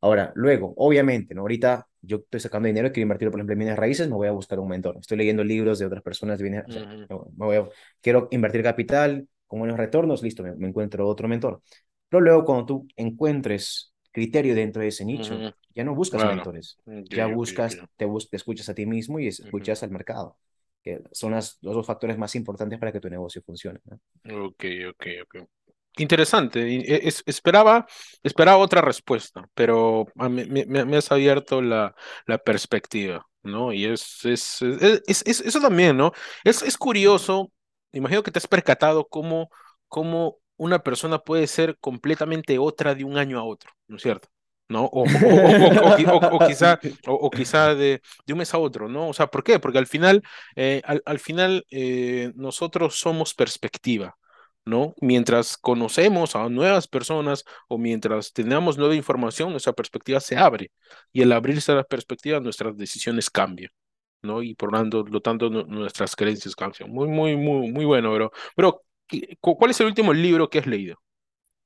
Ahora, 0.00 0.32
luego, 0.36 0.74
obviamente, 0.76 1.34
¿no? 1.34 1.42
Ahorita 1.42 1.86
yo 2.02 2.18
estoy 2.18 2.40
sacando 2.40 2.68
dinero, 2.68 2.92
quiero 2.92 3.02
invertir, 3.04 3.30
por 3.30 3.40
ejemplo, 3.40 3.52
en 3.54 3.58
bienes 3.58 3.76
raíces, 3.76 4.08
me 4.08 4.14
voy 4.14 4.28
a 4.28 4.32
buscar 4.32 4.60
un 4.60 4.68
mentor. 4.68 4.96
Estoy 5.00 5.18
leyendo 5.18 5.42
libros 5.42 5.78
de 5.78 5.86
otras 5.86 6.02
personas 6.02 6.38
de 6.38 6.44
bienes, 6.44 6.64
o 6.68 6.70
sea, 6.70 6.82
me 7.08 7.16
voy 7.46 7.56
a, 7.56 7.68
quiero 8.00 8.28
invertir 8.30 8.62
capital 8.62 9.28
con 9.46 9.58
buenos 9.60 9.76
retornos, 9.78 10.22
listo, 10.22 10.42
me, 10.42 10.54
me, 10.54 10.68
encuentro 10.68 11.06
otro 11.08 11.26
mentor. 11.28 11.62
Pero 12.08 12.20
luego, 12.20 12.44
cuando 12.44 12.66
tú 12.66 12.88
encuentres 12.96 13.92
criterio 14.12 14.54
dentro 14.54 14.82
de 14.82 14.88
ese 14.88 15.04
nicho, 15.04 15.34
Ujú, 15.34 15.52
ya 15.74 15.84
no 15.84 15.94
buscas 15.94 16.20
Claro. 16.22 16.34
mentores, 16.34 16.78
Ok, 16.86 17.16
ya 17.16 17.26
buscas, 17.26 17.76
te, 17.96 18.04
bus 18.04 18.28
te 18.30 18.36
escuchas 18.36 18.68
a 18.68 18.74
ti 18.74 18.86
mismo 18.86 19.18
y 19.18 19.26
escuchas 19.28 19.82
al 19.82 19.90
mercado, 19.90 20.38
que 20.82 21.02
son 21.12 21.32
las, 21.32 21.58
los 21.62 21.74
dos 21.74 21.86
factores 21.86 22.18
más 22.18 22.34
importantes 22.36 22.78
para 22.78 22.92
que 22.92 23.00
tu 23.00 23.10
negocio 23.10 23.42
funcione, 23.42 23.80
¿no? 23.84 23.98
Ok, 24.24 24.62
ok, 24.90 25.04
ok. 25.22 25.48
Interesante. 26.00 26.60
e- 26.76 27.08
es- 27.08 27.22
esperaba, 27.26 27.86
esperaba 28.22 28.58
otra 28.58 28.80
respuesta, 28.80 29.48
pero 29.54 30.06
me, 30.14 30.46
me- 30.46 30.84
me- 30.84 30.96
has 30.96 31.10
abierto 31.10 31.60
la, 31.60 31.94
la 32.26 32.38
perspectiva, 32.38 33.26
¿no? 33.42 33.72
Y 33.72 33.84
es, 33.86 34.24
es, 34.24 34.62
es, 34.62 35.02
es- 35.08 35.22
es- 35.26 35.40
eso 35.40 35.60
también, 35.60 35.96
¿no? 35.96 36.12
Es, 36.44 36.62
curioso, 36.78 37.50
imagino 37.92 38.22
que 38.22 38.30
te 38.30 38.38
has 38.38 38.46
percatado 38.46 39.08
cómo, 39.08 39.50
cómo 39.88 40.38
una 40.56 40.78
persona 40.84 41.18
puede 41.18 41.46
ser 41.48 41.76
completamente 41.80 42.58
otra 42.60 42.94
de 42.94 43.02
un 43.04 43.18
año 43.18 43.38
a 43.40 43.44
otro, 43.44 43.70
¿no 43.88 43.96
es 43.96 44.02
cierto? 44.02 44.28
¿No? 44.68 44.84
O, 44.84 45.02
o, 45.02 45.06
o, 45.06 45.86
o, 45.86 45.88
o 45.88 45.96
qui- 45.96 46.06
o- 46.08 46.36
o 46.36 46.38
quizá, 46.40 46.78
quizá 47.30 47.74
de, 47.74 48.02
de 48.26 48.32
un 48.34 48.38
mes 48.38 48.52
a 48.54 48.58
otro, 48.58 48.88
¿no? 48.88 49.08
O 49.08 49.12
sea, 49.14 49.26
¿por 49.28 49.42
qué? 49.42 49.58
Porque 49.58 49.78
al 49.78 49.86
final, 49.88 50.22
eh, 50.56 50.80
al, 50.84 51.02
al 51.06 51.18
final 51.18 51.64
eh, 51.70 52.32
nosotros 52.36 52.98
somos 53.00 53.34
perspectiva. 53.34 54.16
¿No? 54.68 54.94
Mientras 55.00 55.56
conocemos 55.58 56.36
a 56.36 56.48
nuevas 56.48 56.88
personas 56.88 57.44
o 57.68 57.78
mientras 57.78 58.32
tenemos 58.32 58.78
nueva 58.78 58.94
información, 58.94 59.50
nuestra 59.52 59.72
perspectiva 59.72 60.20
se 60.20 60.36
abre 60.36 60.70
y 61.12 61.22
al 61.22 61.32
abrirse 61.32 61.74
la 61.74 61.84
perspectiva, 61.84 62.40
nuestras 62.40 62.76
decisiones 62.76 63.30
cambian, 63.30 63.70
¿no? 64.22 64.42
Y 64.42 64.54
por 64.54 64.72
lo 64.72 65.20
tanto, 65.20 65.50
nu- 65.50 65.64
nuestras 65.66 66.16
creencias 66.16 66.54
cambian. 66.56 66.90
Muy, 66.90 67.08
muy, 67.08 67.36
muy, 67.36 67.70
muy 67.72 67.84
bueno, 67.84 68.12
bro. 68.14 68.32
Pero, 68.56 68.82
¿qué- 69.06 69.36
cu- 69.40 69.56
¿cuál 69.56 69.70
es 69.72 69.80
el 69.80 69.86
último 69.88 70.12
libro 70.12 70.48
que 70.50 70.58
has 70.60 70.66
leído? 70.66 70.96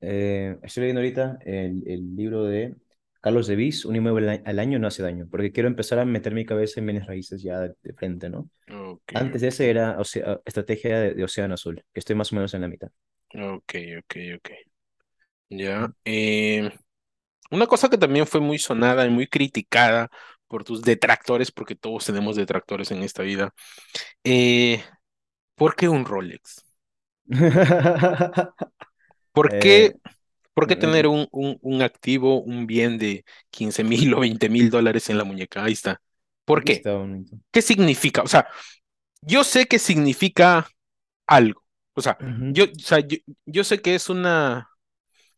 Eh, 0.01 0.57
estoy 0.63 0.81
leyendo 0.81 0.99
ahorita 1.01 1.39
el, 1.45 1.83
el 1.87 2.15
libro 2.15 2.43
de 2.45 2.75
Carlos 3.23 3.47
de 3.47 3.57
Vis, 3.57 3.85
Un 3.85 3.97
inmueble 3.97 4.43
al 4.45 4.59
año 4.59 4.79
no 4.79 4.87
hace 4.87 5.03
daño, 5.03 5.27
porque 5.31 5.53
quiero 5.53 5.69
empezar 5.69 5.99
a 5.99 6.05
meter 6.05 6.35
mi 6.35 6.45
cabeza 6.45 6.81
en 6.81 6.87
bienes 6.87 7.07
raíces 7.07 7.43
ya 7.43 7.59
de, 7.61 7.75
frente, 7.95 8.29
¿no? 8.29 8.49
Antes 9.13 9.41
de 9.41 9.49
ese 9.49 9.69
era 9.71 9.97
Ocea- 9.99 10.41
Estrategia 10.45 10.99
de, 10.99 11.13
de 11.15 11.23
Océano 11.25 11.55
Azul, 11.55 11.83
que 11.93 11.99
estoy 12.01 12.15
más 12.17 12.31
o 12.33 12.35
menos 12.35 12.53
en 12.55 12.61
la 12.61 12.69
mitad. 12.69 12.91
ok, 13.35 13.71
ok, 13.99 14.13
ok. 14.37 14.49
Ya. 15.49 15.91
eh, 16.05 16.71
una 17.51 17.67
cosa 17.67 17.89
que 17.89 17.97
también 17.99 18.27
fue 18.27 18.41
muy 18.41 18.59
sonada 18.59 19.05
y 19.05 19.09
muy 19.11 19.27
criticada 19.27 20.09
por 20.47 20.63
tus 20.65 20.81
detractores, 20.83 21.51
porque 21.51 21.75
todos 21.75 22.05
tenemos 22.05 22.35
detractores 22.37 22.91
en 22.91 23.03
esta 23.03 23.23
vida. 23.23 23.53
Eh, 24.23 24.83
¿por 25.55 25.75
qué 25.75 25.89
un 25.89 26.05
Rolex? 26.05 26.65
¿Por 29.33 29.55
Eh, 29.55 29.57
qué, 29.57 29.93
por 30.53 30.67
qué 30.67 30.75
tener 30.75 31.07
un, 31.07 31.27
un, 31.31 31.57
un 31.61 31.81
activo, 31.81 32.41
un 32.41 32.67
bien 32.67 32.97
de 32.97 33.25
quince 33.49 33.83
mil 33.83 34.13
o 34.13 34.19
veinte 34.21 34.49
mil 34.49 34.69
dólares 34.69 35.09
en 35.09 35.17
la 35.17 35.23
muñeca? 35.23 35.63
Ahí 35.63 35.73
está. 35.73 36.01
¿Por 36.45 36.63
qué? 36.63 36.85
está. 36.85 37.05
¿Qué 37.51 37.61
significa? 37.61 38.21
O 38.23 38.27
sea, 38.27 38.47
yo 39.21 39.43
sé 39.43 39.67
que 39.67 39.79
significa 39.79 40.67
algo. 41.27 41.63
O 41.95 42.01
sea, 42.01 42.17
yo, 42.53 42.65
o 42.65 42.79
sea, 42.79 42.99
yo, 43.01 43.17
yo 43.45 43.63
sé 43.63 43.81
que 43.81 43.95
es 43.95 44.09
una, 44.09 44.69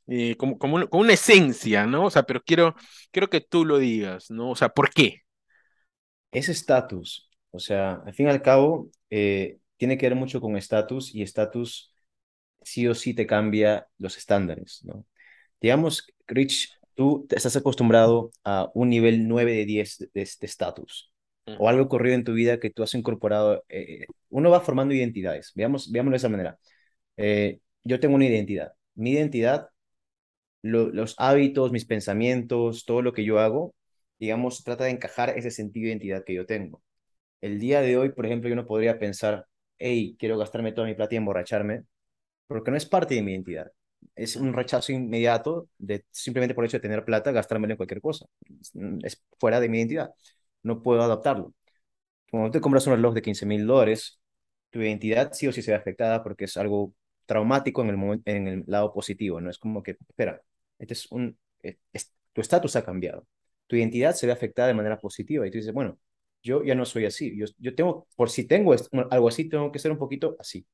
eh, 0.07 0.35
como, 0.37 0.59
como 0.59 0.77
una 0.93 1.13
esencia, 1.13 1.85
¿no? 1.87 2.05
O 2.05 2.11
sea, 2.11 2.23
pero 2.23 2.41
quiero, 2.43 2.75
quiero 3.11 3.29
que 3.29 3.41
tú 3.41 3.65
lo 3.65 3.77
digas, 3.79 4.31
¿no? 4.31 4.51
O 4.51 4.55
sea, 4.55 4.69
¿por 4.69 4.91
qué? 4.91 5.21
Es 6.31 6.49
estatus, 6.49 7.29
o 7.51 7.59
sea, 7.59 8.01
al 8.05 8.13
fin 8.13 8.27
y 8.27 8.29
al 8.29 8.41
cabo, 8.41 8.89
eh, 9.09 9.59
tiene 9.77 9.97
que 9.97 10.07
ver 10.09 10.17
mucho 10.17 10.41
con 10.41 10.57
estatus 10.57 11.13
y 11.15 11.21
estatus 11.21 11.93
sí 12.65 12.87
o 12.87 12.95
sí 12.95 13.15
te 13.15 13.27
cambia 13.27 13.87
los 13.99 14.17
estándares, 14.17 14.81
¿no? 14.85 15.05
Digamos, 15.61 16.07
Rich, 16.27 16.71
tú 16.95 17.25
te 17.29 17.37
estás 17.37 17.55
acostumbrado 17.55 18.31
a 18.43 18.69
un 18.73 18.89
nivel 18.89 19.27
9 19.27 19.53
de 19.53 19.65
10 19.65 19.99
de 20.13 20.23
estatus 20.41 21.11
o 21.55 21.69
algo 21.69 21.83
ocurrido 21.85 22.15
en 22.15 22.23
tu 22.23 22.33
vida 22.33 22.59
que 22.59 22.69
tú 22.69 22.83
has 22.83 22.93
incorporado. 22.95 23.63
eh, 23.69 24.07
uno 24.29 24.49
va 24.51 24.61
formando 24.61 24.93
identidades, 24.93 25.51
veamos, 25.55 25.91
veámoslo 25.91 26.13
de 26.15 26.17
esa 26.17 26.29
manera. 26.29 26.59
Eh, 27.17 27.59
yo 27.83 27.99
tengo 27.99 28.15
una 28.15 28.25
identidad. 28.27 28.73
Mi 28.95 29.11
identidad, 29.13 29.69
lo- 30.61 30.89
los 30.89 31.15
hábitos, 31.19 31.71
mis 31.71 31.85
pensamientos, 31.85 32.85
todo 32.85 33.01
lo 33.01 33.13
que 33.13 33.23
yo 33.23 33.39
hago, 33.39 33.75
digamos, 34.19 34.63
trata 34.63 34.85
de 34.85 34.91
encajar 34.91 35.31
ese 35.37 35.51
sentido 35.51 35.85
de 35.85 35.89
identidad 35.91 36.23
que 36.25 36.33
yo 36.33 36.45
tengo. 36.45 36.81
El 37.41 37.59
día 37.59 37.81
de 37.81 37.97
hoy, 37.97 38.11
por 38.11 38.25
ejemplo, 38.25 38.49
yo 38.49 38.55
no 38.57 38.67
podría 38.67 38.99
pensar, 38.99 39.47
hey, 39.79 40.15
quiero 40.19 40.37
gastarme 40.37 40.71
toda 40.73 40.87
mi 40.87 40.95
plata 40.95 41.15
y 41.15 41.19
emborracharme, 41.19 41.83
porque 42.47 42.71
no 42.71 42.77
es 42.77 42.85
parte 42.85 43.15
de 43.15 43.21
mi 43.23 43.31
identidad. 43.31 43.71
Es 44.15 44.35
un 44.35 44.53
rechazo 44.53 44.91
inmediato 44.91 45.69
de 45.77 46.05
simplemente 46.11 46.53
por 46.55 46.63
el 46.63 46.69
hecho 46.69 46.77
de 46.77 46.81
tener 46.81 47.03
plata, 47.05 47.31
gastármelo 47.31 47.73
en 47.73 47.77
cualquier 47.77 48.01
cosa. 48.01 48.25
Es, 48.61 48.71
es 49.03 49.23
fuera 49.39 49.59
de 49.59 49.69
mi 49.69 49.79
identidad. 49.79 50.11
No 50.63 50.81
puedo 50.83 51.01
adaptarlo. 51.01 51.53
Cuando 52.31 52.51
te 52.51 52.61
compras 52.61 52.87
un 52.87 52.93
reloj 52.95 53.13
de 53.13 53.21
quince 53.21 53.45
mil 53.45 53.65
dólares, 53.67 54.19
tu 54.69 54.81
identidad 54.81 55.31
sí 55.33 55.47
o 55.47 55.53
sí 55.53 55.61
se 55.61 55.71
ve 55.71 55.77
afectada 55.77 56.23
porque 56.23 56.45
es 56.45 56.57
algo 56.57 56.93
traumático 57.25 57.81
en 57.83 57.89
el, 57.89 58.21
en 58.25 58.47
el 58.47 58.63
lado 58.67 58.93
positivo, 58.93 59.39
¿no? 59.41 59.49
Es 59.49 59.57
como 59.59 59.81
que, 59.83 59.91
espera, 60.09 60.41
este 60.79 60.93
es 60.93 61.11
un, 61.11 61.37
es- 61.93 62.13
tu 62.33 62.41
estatus 62.41 62.75
ha 62.75 62.83
cambiado. 62.85 63.27
Tu 63.67 63.77
identidad 63.77 64.13
se 64.13 64.27
ve 64.27 64.33
afectada 64.33 64.67
de 64.67 64.73
manera 64.73 64.99
positiva 64.99 65.47
y 65.47 65.51
tú 65.51 65.57
dices, 65.57 65.73
bueno, 65.73 65.97
yo 66.43 66.63
ya 66.63 66.75
no 66.75 66.85
soy 66.85 67.05
así. 67.05 67.35
Yo, 67.37 67.45
yo 67.57 67.73
tengo, 67.75 68.07
por 68.15 68.29
si 68.29 68.45
tengo 68.47 68.75
algo 69.11 69.27
así, 69.29 69.47
tengo 69.49 69.71
que 69.71 69.79
ser 69.79 69.91
un 69.91 69.97
poquito 69.97 70.35
así, 70.39 70.65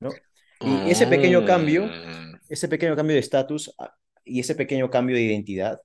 ¿no? 0.00 0.22
Y 0.62 0.90
ese 0.90 1.06
pequeño 1.06 1.44
cambio, 1.44 1.86
Mm, 1.86 2.34
ese 2.48 2.68
pequeño 2.68 2.96
cambio 2.96 3.14
de 3.14 3.20
estatus 3.20 3.74
ah, 3.78 3.94
y 4.24 4.40
ese 4.40 4.54
pequeño 4.54 4.90
cambio 4.90 5.16
de 5.16 5.22
identidad 5.22 5.80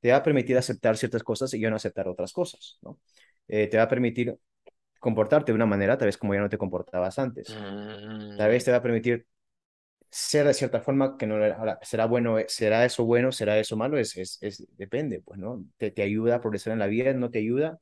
te 0.00 0.10
va 0.10 0.18
a 0.18 0.22
permitir 0.22 0.56
aceptar 0.58 0.96
ciertas 0.96 1.22
cosas 1.22 1.52
y 1.54 1.60
ya 1.60 1.70
no 1.70 1.76
aceptar 1.76 2.08
otras 2.08 2.32
cosas, 2.32 2.78
¿no? 2.82 2.98
Eh, 3.48 3.68
te 3.68 3.76
va 3.76 3.84
a 3.84 3.88
permitir 3.88 4.36
comportarte 5.00 5.52
de 5.52 5.56
una 5.56 5.66
manera, 5.66 5.98
tal 5.98 6.06
vez 6.06 6.18
como 6.18 6.34
ya 6.34 6.40
no 6.40 6.48
te 6.48 6.58
comportabas 6.58 7.18
antes. 7.18 7.60
Tal 8.36 8.48
mm, 8.48 8.50
vez 8.50 8.64
te 8.64 8.70
va 8.70 8.78
a 8.78 8.82
permitir 8.82 9.26
ser 10.10 10.46
de 10.46 10.54
cierta 10.54 10.80
forma 10.80 11.16
que 11.16 11.26
no. 11.26 11.36
Ahora, 11.36 11.78
¿será 11.82 12.06
bueno, 12.06 12.36
será 12.48 12.84
eso 12.84 13.04
bueno, 13.04 13.32
será 13.32 13.58
eso 13.58 13.76
malo? 13.76 13.98
Es, 13.98 14.16
es, 14.16 14.38
es 14.42 14.66
depende, 14.76 15.20
pues, 15.22 15.38
¿no? 15.38 15.64
Te, 15.76 15.90
te 15.90 16.02
ayuda 16.02 16.36
a 16.36 16.40
progresar 16.40 16.72
en 16.72 16.78
la 16.80 16.86
vida, 16.86 17.12
no 17.14 17.30
te 17.30 17.38
ayuda, 17.38 17.80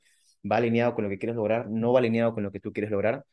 va 0.51 0.57
alineado 0.57 0.95
con 0.95 1.05
lo 1.05 1.11
que 1.11 1.19
quieres 1.19 1.37
lograr, 1.37 1.69
no 1.71 1.93
va 1.93 2.01
alineado 2.01 2.35
con 2.35 2.43
lo 2.43 2.53
que 2.53 2.61
tú 2.61 2.73
quieres 2.73 2.91
lograr. 2.91 3.25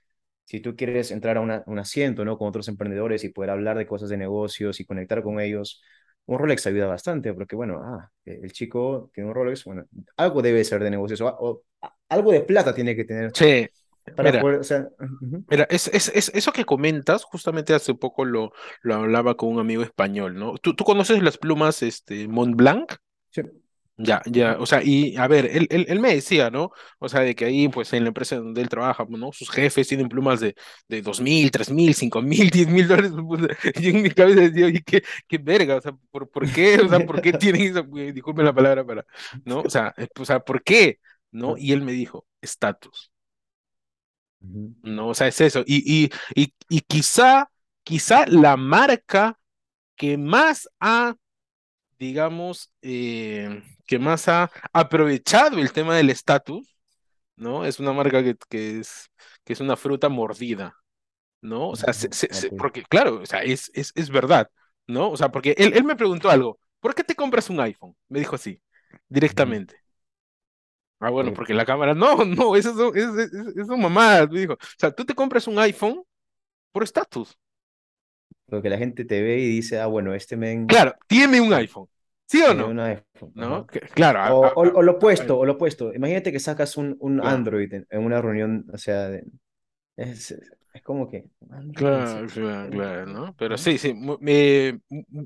Si 0.45 0.59
tú 0.61 0.75
quieres 0.75 1.11
entrar 1.11 1.37
a 1.37 1.41
una, 1.41 1.63
un 1.67 1.79
asiento, 1.79 2.23
¿no? 2.25 2.37
Con 2.37 2.47
otros 2.47 2.67
emprendedores 2.67 3.23
y 3.23 3.29
poder 3.29 3.49
hablar 3.51 3.77
de 3.77 3.87
cosas 3.87 4.09
de 4.09 4.17
negocios 4.17 4.79
y 4.79 4.85
conectar 4.85 5.23
con 5.23 5.39
ellos, 5.39 5.83
un 6.25 6.39
Rolex 6.39 6.65
ayuda 6.67 6.87
bastante, 6.87 7.33
porque, 7.33 7.55
bueno, 7.55 7.81
ah, 7.83 8.11
el 8.25 8.51
chico 8.53 9.09
tiene 9.13 9.29
un 9.29 9.35
Rolex, 9.35 9.63
bueno, 9.65 9.85
algo 10.17 10.41
debe 10.41 10.63
ser 10.63 10.83
de 10.83 10.91
negocios, 10.91 11.21
o, 11.21 11.27
o 11.27 11.63
algo 12.09 12.31
de 12.31 12.41
plata 12.41 12.73
tiene 12.75 12.95
que 12.95 13.05
tener 13.05 13.33
Sí, 13.33 13.67
para 14.15 14.37
mira, 14.37 14.39
poder, 14.39 14.59
o 14.61 14.63
sea, 14.63 14.89
ujú, 15.21 15.45
mira, 15.49 15.65
es, 15.69 15.87
es, 15.89 16.09
es- 16.15 16.31
eso 16.35 16.51
que 16.53 16.65
comentas, 16.65 17.23
justamente 17.23 17.73
hace 17.73 17.93
poco 17.95 18.25
lo, 18.25 18.53
lo 18.81 18.95
hablaba 18.95 19.37
con 19.37 19.49
un 19.49 19.59
amigo 19.59 19.83
español, 19.83 20.35
¿no? 20.35 20.57
¿Tú, 20.59 20.75
tú 20.75 20.83
conoces 20.85 21.21
las 21.23 21.37
plumas 21.37 21.81
este, 21.83 22.27
Montblanc? 22.27 22.93
sí, 23.31 23.41
Ya, 23.97 24.21
ya, 24.25 24.57
o 24.59 24.65
sea, 24.65 24.81
y 24.83 25.15
a 25.15 25.25
ver, 25.29 25.45
él, 25.45 25.67
él, 25.71 25.85
él 25.87 25.99
me 26.01 26.13
decía, 26.13 26.49
¿no? 26.49 26.71
O 26.99 27.07
sea, 27.07 27.21
de 27.21 27.33
que 27.33 27.45
ahí, 27.45 27.69
pues 27.69 27.93
en 27.93 28.03
la 28.03 28.09
empresa 28.09 28.35
donde 28.35 28.61
él 28.61 28.67
trabaja, 28.67 29.05
¿no? 29.07 29.31
Sus 29.31 29.49
jefes 29.49 29.87
tienen 29.87 30.09
plumas 30.09 30.41
de, 30.41 30.53
de 30.89 31.01
dos 31.01 31.21
mil, 31.21 31.49
tres 31.49 31.71
mil, 31.71 31.93
cinco 31.95 32.21
mil, 32.21 32.49
diez 32.51 32.67
mil 32.67 32.89
dólares. 32.89 33.11
pues, 33.27 33.41
Y 33.81 33.89
en 33.91 34.01
mi 34.01 34.11
cabeza 34.11 34.41
decía, 34.41 34.65
oye, 34.65 34.83
qué, 34.85 35.01
qué 35.29 35.37
verga, 35.37 35.77
o 35.77 35.81
sea, 35.81 35.93
¿por, 36.11 36.29
por 36.29 36.51
qué? 36.51 36.77
O 36.81 36.89
sea, 36.89 36.99
¿por 37.05 37.21
qué 37.21 37.31
tienen 37.33 37.61
eso? 37.71 37.87
Pues, 37.89 38.13
Disculpe 38.13 38.43
la 38.43 38.53
palabra 38.53 38.85
para, 38.85 39.05
¿no? 39.45 39.61
O 39.61 39.69
sea, 39.69 39.93
eh, 39.97 40.07
o 40.19 40.25
sea, 40.25 40.41
¿por 40.41 40.61
qué? 40.61 40.99
¿No? 41.31 41.55
Y 41.57 41.71
él 41.71 41.81
me 41.81 41.93
dijo, 41.93 42.27
estatus. 42.41 43.11
¿no? 44.39 45.09
O 45.09 45.13
sea, 45.13 45.27
es 45.27 45.41
eso. 45.41 45.63
Y, 45.65 46.05
y, 46.05 46.09
y, 46.35 46.53
y 46.69 46.81
quizá, 46.81 47.49
quizá 47.83 48.25
la 48.27 48.57
marca 48.57 49.39
que 49.95 50.17
más 50.17 50.69
ha 50.79 51.15
digamos, 51.99 52.71
eh, 52.81 53.63
que 53.85 53.99
más 53.99 54.27
ha 54.27 54.51
aprovechado 54.73 55.59
el 55.59 55.71
tema 55.73 55.95
del 55.95 56.09
estatus, 56.09 56.75
¿no? 57.37 57.65
Es 57.65 57.79
una 57.79 57.93
marca 57.93 58.23
que, 58.23 58.35
que 58.49 58.79
es, 58.81 59.09
que 59.43 59.53
es 59.53 59.59
una 59.61 59.77
fruta 59.77 60.09
mordida, 60.09 60.75
¿no? 61.41 61.69
O 61.69 61.75
sea, 61.75 61.93
se- 61.93 62.09
se- 62.13 62.33
se- 62.33 62.51
porque 62.53 62.83
claro, 62.83 63.21
o 63.21 63.25
sea, 63.25 63.43
es, 63.43 63.71
es, 63.75 63.91
es 63.95 64.09
verdad, 64.11 64.49
¿no? 64.87 65.11
O 65.11 65.17
sea, 65.17 65.29
porque 65.31 65.55
él, 65.57 65.73
él 65.75 65.83
me 65.85 65.95
preguntó 65.97 66.29
algo, 66.29 66.59
¿por 66.79 66.95
qué 66.95 67.03
te 67.03 67.15
compras 67.15 67.49
un 67.49 67.59
iPhone? 67.61 67.95
Me 68.09 68.19
dijo 68.19 68.35
así, 68.35 68.61
directamente. 69.09 69.75
Ah, 70.99 71.09
bueno, 71.09 71.33
Porque, 71.33 71.53
la 71.53 71.65
cámara, 71.65 71.93
no, 71.93 72.15
no, 72.25 72.55
eso 72.55 72.93
es, 72.95 73.03
es, 73.03 73.15
es, 73.33 73.33
es- 73.33 73.57
es 73.57 73.67
mamadas, 73.67 74.29
me 74.29 74.39
dijo. 74.41 74.53
O 74.53 74.57
sea, 74.77 74.91
tú 74.91 75.05
te 75.05 75.13
compras 75.15 75.47
un 75.47 75.59
iPhone 75.59 76.03
por 76.71 76.83
estatus. 76.83 77.37
porque 78.47 78.69
la 78.69 78.77
gente 78.77 79.05
te 79.05 79.21
ve 79.21 79.39
y 79.39 79.47
dice, 79.49 79.79
ah, 79.79 79.87
bueno, 79.87 80.13
este 80.13 80.37
men 80.37 80.67
Claro, 80.67 80.95
tiene 81.07 81.41
un 81.41 81.53
iPhone, 81.53 81.87
¿sí 82.27 82.41
o 82.43 82.53
no? 82.53 82.75
iPhone. 82.79 83.33
Claro, 83.93 84.51
O, 84.55 84.81
lo 84.83 84.91
opuesto, 84.93 85.37
o 85.39 85.45
lo 85.45 85.53
opuesto. 85.53 85.93
Imagínate 85.93 86.31
que 86.31 86.39
sacas 86.39 86.77
un, 86.77 86.97
un 86.99 87.19
claro. 87.19 87.35
Android 87.35 87.73
en, 87.73 87.87
en 87.89 88.03
una 88.03 88.21
reunión, 88.21 88.65
o 88.73 88.77
sea, 88.77 89.09
de- 89.09 89.25
es, 89.97 90.31
es 90.73 90.83
como 90.83 91.09
que, 91.09 91.25
Android, 91.51 91.89
¿en 91.91 92.05
Claro, 92.05 92.29
claro, 92.31 92.71
¿En 92.71 92.71
claro? 92.71 93.05
¿no? 93.05 93.35
Pero 93.37 93.57
sí, 93.57 93.77
sí, 93.77 93.93
eh, 94.27 94.79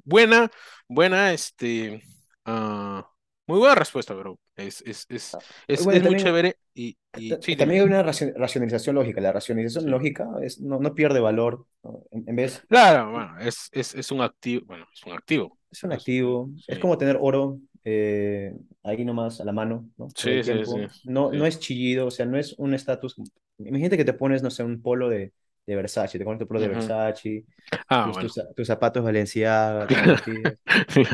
buena, 0.04 0.50
buena, 0.88 1.32
este, 1.34 2.04
ah, 2.46 3.08
muy 3.46 3.60
buena 3.60 3.76
respuesta, 3.76 4.14
bro. 4.16 4.40
Es, 4.56 4.82
es, 4.86 5.06
es, 5.10 5.38
Ah, 5.38 5.44
es, 5.68 5.82
Bueno, 5.84 6.00
es 6.00 6.04
muy 6.04 6.16
chévere 6.16 6.58
y, 6.74 6.98
y 7.14 7.38
sí, 7.38 7.56
también 7.56 7.82
hay 7.82 7.88
una 7.88 8.04
raci- 8.04 8.34
racionalización 8.36 8.96
lógica. 8.96 9.22
La 9.22 9.32
racionalización 9.32 9.86
Sí. 9.86 9.92
lógica 9.92 10.28
es, 10.42 10.60
no, 10.62 10.80
no 10.80 10.96
pierde 10.96 11.20
valor. 11.20 11.66
¿no? 11.84 12.04
En, 12.12 12.28
en 12.28 12.36
vez, 12.36 12.68
Claro, 12.68 13.12
bueno, 13.12 13.40
es, 13.40 13.68
es, 13.72 13.96
es 13.96 14.12
un 14.12 14.22
activo, 14.22 14.64
bueno, 14.68 14.86
es 14.94 15.04
un 15.06 15.14
activo. 15.14 15.59
Es 15.72 15.84
un 15.84 15.92
Es 15.92 16.04
activo, 16.04 16.52
es 16.68 16.78
sí, 16.78 16.80
como 16.80 16.98
tener 16.98 17.18
oro 17.22 17.60
eh, 17.84 18.56
ahí 18.84 19.06
nomás 19.06 19.42
a 19.42 19.46
la 19.46 19.52
mano, 19.54 19.90
¿no? 19.98 20.16
El 20.24 20.42
sí, 20.44 20.66
sí. 20.66 20.88
No, 21.04 21.32
no 21.34 21.46
es 21.46 21.60
chillido, 21.60 22.08
o 22.08 22.12
sea, 22.12 22.26
no 22.26 22.38
es 22.38 22.54
un 22.58 22.74
estatus. 22.74 23.16
Imagínate 23.60 23.98
que 23.98 24.06
te 24.06 24.14
pones, 24.14 24.44
no 24.44 24.50
sé, 24.52 24.64
un 24.64 24.82
polo 24.82 25.10
de, 25.10 25.34
de 25.66 25.76
Versace, 25.76 26.18
te 26.20 26.26
pones 26.26 26.40
tu 26.40 26.48
polo 26.48 26.60
de 26.62 26.68
Ujú. 26.68 26.70
Versace, 26.70 27.46
Ah, 27.90 28.08
tus, 28.08 28.18
bueno. 28.18 28.34
tus, 28.34 28.40
tus 28.56 28.68
zapatos 28.68 29.06
días. 29.34 29.90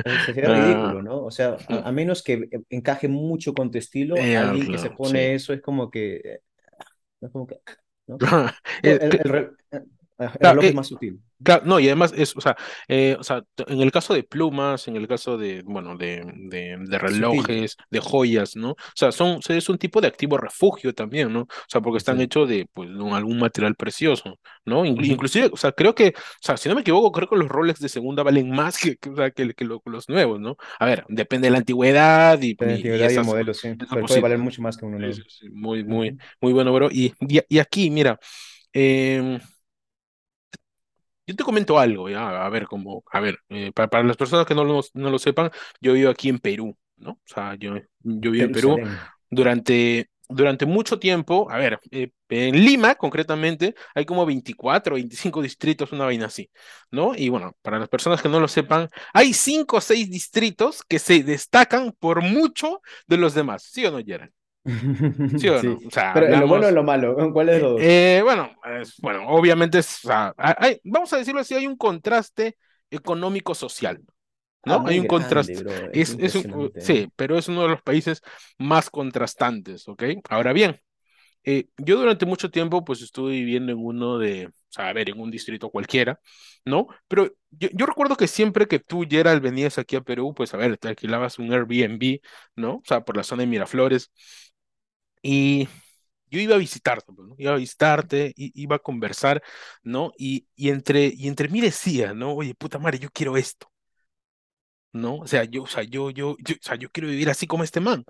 Eh, 0.04 0.20
Sería 0.20 0.48
Ah, 0.48 0.50
ridículo, 0.50 1.02
¿no? 1.02 1.24
O 1.26 1.32
sea, 1.32 1.58
a, 1.68 1.90
a 1.90 1.92
menos 1.92 2.24
que 2.24 2.48
encaje 2.70 3.08
mucho 3.08 3.54
con 3.56 3.72
tu 3.72 3.78
estilo, 3.78 4.30
ya, 4.32 4.36
alguien 4.36 4.70
que 4.70 4.78
se 4.78 4.92
pone 4.92 5.34
eso 5.36 5.54
es 5.54 5.62
como 5.62 5.90
que, 5.92 6.18
eh, 6.18 6.42
es 7.22 7.32
como 7.32 7.48
que, 7.48 7.60
¿no? 8.08 8.22
Eh, 8.84 8.98
el, 9.02 9.16
el 9.26 9.52
eh, 9.72 9.84
el 10.18 10.30
claro, 10.40 10.58
reloj 10.58 10.68
es 10.68 10.74
eh, 10.74 10.76
más 10.76 10.88
sutil. 10.88 11.22
Claro, 11.44 11.64
no, 11.66 11.80
y 11.80 11.88
además 11.88 12.14
es, 12.18 12.36
o 12.38 12.42
sea, 12.42 12.56
eh, 12.88 13.18
o 13.20 13.24
sea, 13.24 13.44
en 13.68 13.82
el 13.82 13.92
caso 13.92 14.14
de 14.14 14.24
plumas, 14.24 14.88
en 14.88 14.96
el 14.98 15.08
caso 15.08 15.38
de, 15.38 15.64
bueno, 15.64 15.98
de, 15.98 16.24
de, 16.50 16.78
de 16.80 17.00
Es 17.04 17.16
sutil, 17.16 17.50
relojes, 17.50 17.78
de 17.92 18.00
joyas, 18.00 18.56
¿no? 18.56 18.72
O 18.72 18.78
sea, 18.96 19.12
son, 19.12 19.40
es 19.50 19.70
un 19.70 19.78
tipo 19.78 20.02
de 20.02 20.08
activo 20.08 20.38
refugio 20.38 20.94
también, 20.96 21.34
¿no? 21.34 21.42
O 21.44 21.48
sea, 21.68 21.82
porque 21.82 21.98
están 22.00 22.20
sí. 22.20 22.22
hechos 22.22 22.50
de, 22.50 22.68
pues, 22.74 22.90
de 22.90 23.12
algún 23.12 23.40
material 23.40 23.76
precioso, 23.76 24.40
¿no? 24.66 24.86
Inclu- 24.86 25.08
inclusive, 25.12 25.50
o 25.54 25.58
sea, 25.58 25.72
creo 25.74 25.96
que, 25.96 26.10
o 26.18 26.22
sea, 26.42 26.58
si 26.58 26.70
no 26.70 26.76
me 26.76 26.82
equivoco, 26.82 27.12
creo 27.12 27.30
que 27.30 27.36
los 27.38 27.50
Rolex 27.50 27.80
de 27.82 27.90
segunda 27.90 28.24
valen 28.24 28.50
más 28.52 28.80
que, 28.80 28.98
que, 28.98 29.10
o 29.12 29.16
sea, 29.16 29.32
que, 29.32 29.54
que 29.56 29.66
lo- 29.66 29.82
los 29.86 30.10
nuevos, 30.10 30.40
¿no? 30.42 30.58
A 30.80 30.86
ver, 30.86 31.06
depende 31.10 31.48
de 31.48 31.52
la 31.52 31.60
antigüedad 31.60 32.42
y, 32.42 32.58
La 32.60 32.68
y, 32.68 32.90
y 33.00 33.04
antigüedad 33.04 33.10
y 33.12 33.16
el 33.16 33.24
modelo, 33.24 33.54
sí. 33.54 33.70
Pero 33.92 34.06
puede 34.06 34.22
valer 34.22 34.40
mucho 34.40 34.62
más 34.62 34.78
que 34.78 34.86
uno 34.86 35.00
Sí, 35.00 35.14
sí, 35.14 35.22
nuevo. 35.22 35.26
sí, 35.28 35.50
muy, 35.50 35.84
muy, 35.84 36.16
muy 36.42 36.54
bueno, 36.54 36.74
bro. 36.74 36.90
Y, 36.92 37.14
y, 37.22 37.42
y 37.50 37.60
aquí, 37.60 37.90
mira, 37.90 38.18
em, 38.74 39.40
yo 41.28 41.36
te 41.36 41.44
comento 41.44 41.80
algo, 41.80 42.10
ya, 42.10 42.46
a 42.46 42.50
ver, 42.50 42.66
como, 42.66 43.04
a 43.12 43.20
ver, 43.20 43.40
eh, 43.50 43.72
para, 43.74 43.88
para 43.90 44.04
las 44.04 44.18
personas 44.18 44.46
que 44.46 44.56
no 44.56 44.64
lo, 44.64 44.82
no 44.94 45.10
lo 45.10 45.20
sepan, 45.20 45.52
yo 45.82 45.94
vivo 45.94 46.10
aquí 46.10 46.30
en 46.30 46.40
Perú, 46.40 46.78
¿no? 46.98 47.12
O 47.12 47.22
sea, 47.26 47.56
yo, 47.56 47.76
yo 48.00 48.32
vivo 48.32 48.46
en 48.46 48.52
Perú 48.52 48.78
durante, 49.30 50.10
durante 50.30 50.66
mucho 50.66 51.00
tiempo, 51.00 51.48
a 51.50 51.58
ver, 51.58 51.80
eh, 51.92 52.12
en 52.30 52.56
Lima 52.64 52.96
concretamente 52.96 53.76
hay 53.94 54.06
como 54.06 54.26
24 54.26 54.94
o 54.94 54.96
25 54.96 55.42
distritos, 55.42 55.92
una 55.92 56.06
vaina 56.06 56.28
así, 56.28 56.50
¿no? 56.92 57.14
Y 57.16 57.30
bueno, 57.30 57.56
para 57.62 57.80
las 57.80 57.90
personas 57.90 58.22
que 58.22 58.30
no 58.30 58.40
lo 58.40 58.48
sepan, 58.48 58.90
hay 59.14 59.34
cinco 59.34 59.78
o 59.78 59.82
seis 59.82 60.10
distritos 60.10 60.84
que 60.88 61.00
se 61.00 61.24
destacan 61.24 61.92
por 62.00 62.22
mucho 62.22 62.82
de 63.08 63.18
los 63.18 63.34
demás, 63.34 63.64
¿sí 63.64 63.86
o 63.86 63.92
no, 63.92 64.00
Gerald? 64.04 64.32
¿Sí 65.36 65.48
o 65.50 65.64
no? 65.64 65.78
Sí. 65.78 65.86
O 65.86 65.92
sea, 65.92 66.12
Pero 66.12 66.28
en 66.28 66.40
lo 66.40 66.48
bueno 66.48 66.68
o 66.68 66.72
hablamos... 66.72 66.72
lo 66.72 66.84
malo, 66.84 67.16
¿cuál 67.34 67.50
es 67.50 67.62
de 67.62 67.68
Eh, 67.78 68.22
bueno, 68.24 68.52
es- 68.82 68.98
bueno, 69.02 69.28
obviamente 69.30 69.80
es, 69.80 70.06
o 70.06 70.08
sea, 70.08 70.34
hay- 70.38 70.54
hay- 70.58 70.82
vamos 70.84 71.12
a 71.14 71.18
decirlo 71.18 71.42
así, 71.42 71.54
hay 71.56 71.68
un 71.68 71.78
contraste 71.78 72.58
económico-social, 72.90 74.02
Ah, 74.64 74.78
¿no? 74.78 74.84
Hay 74.86 74.98
muy 74.98 75.00
un 75.00 75.08
grande, 75.08 75.56
contraste, 75.56 75.60
bro. 75.60 75.90
Es 75.92 76.16
es, 76.18 76.18
es 76.20 76.36
un, 76.36 76.48
uh, 76.54 76.72
sí, 76.80 77.10
pero 77.16 77.38
es 77.38 77.48
uno 77.50 77.64
de 77.64 77.70
los 77.70 77.82
países 77.84 78.22
más 78.60 78.90
contrastantes, 78.90 79.88
¿ok? 79.88 80.04
Ahora 80.30 80.54
bien, 80.54 80.82
eh, 81.44 81.68
yo 81.78 81.98
durante 81.98 82.26
mucho 82.26 82.50
tiempo 82.52 82.84
pues 82.86 83.02
estuve 83.02 83.32
viviendo 83.34 83.72
en 83.72 83.80
uno 83.80 84.18
de, 84.20 84.48
o 84.48 84.52
sea, 84.70 84.90
a 84.90 84.94
ver, 84.94 85.10
en 85.10 85.20
un 85.20 85.32
distrito 85.32 85.70
cualquiera, 85.70 86.20
¿no? 86.66 86.88
Pero 87.08 87.28
yo, 87.52 87.70
yo 87.74 87.86
recuerdo 87.86 88.16
que 88.18 88.28
siempre 88.28 88.68
que 88.68 88.80
tú, 88.80 89.06
Gerald, 89.10 89.42
venías 89.42 89.78
aquí 89.78 89.96
a 89.96 90.02
Perú, 90.02 90.34
pues 90.36 90.54
a 90.54 90.58
ver, 90.58 90.78
te 90.78 90.88
alquilabas 90.90 91.40
un 91.40 91.52
Airbnb, 91.54 92.20
¿no? 92.56 92.76
O 92.78 92.84
sea, 92.86 93.02
por 93.06 93.18
la 93.18 93.24
zona 93.24 93.44
de 93.44 93.48
Miraflores. 93.48 94.12
Y 95.28 95.68
yo 96.32 96.40
iba 96.40 96.56
a 96.56 96.58
visitarte, 96.60 97.12
¿no? 97.18 97.36
Iba 97.38 97.54
a 97.54 97.58
visitarte, 97.58 98.34
iba 98.38 98.76
a 98.78 98.80
conversar, 98.80 99.44
¿no? 99.84 100.14
Y, 100.18 100.48
y 100.56 100.70
entre, 100.70 101.08
y 101.16 101.28
entre 101.28 101.50
mí 101.50 101.62
decía, 101.62 102.14
¿no? 102.14 102.34
Oye, 102.36 102.56
puta 102.56 102.80
madre, 102.80 103.00
yo 103.00 103.10
quiero 103.12 103.38
esto, 103.38 103.72
¿no? 104.94 105.18
O 105.18 105.28
sea, 105.28 105.44
yo, 105.44 105.64
o 105.64 105.68
sea, 105.68 105.84
yo, 105.84 106.10
yo, 106.12 106.36
yo, 106.40 106.56
o 106.56 106.58
sea, 106.62 106.76
yo 106.76 106.90
quiero 106.92 107.10
vivir 107.10 107.30
así 107.30 107.48
como 107.48 107.64
este 107.64 107.80
man, 107.82 108.06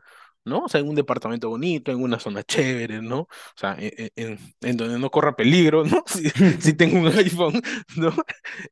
¿no? 0.46 0.60
O 0.66 0.70
sea, 0.70 0.82
en 0.82 0.90
un 0.90 0.96
departamento 0.96 1.50
bonito, 1.50 1.92
en 1.92 2.02
una 2.02 2.20
zona 2.20 2.44
chévere, 2.44 3.02
¿no? 3.02 3.22
O 3.22 3.28
sea, 3.56 3.76
en, 3.80 3.92
en- 3.98 4.12
en- 4.16 4.40
en 4.62 4.78
donde 4.78 5.00
no 5.00 5.12
corra 5.12 5.36
peligro, 5.36 5.84
¿no? 5.86 6.04
Si, 6.08 6.30
si 6.62 6.74
tengo 6.74 7.00
un 7.00 7.08
iPhone, 7.18 7.62
¿no? 7.98 8.14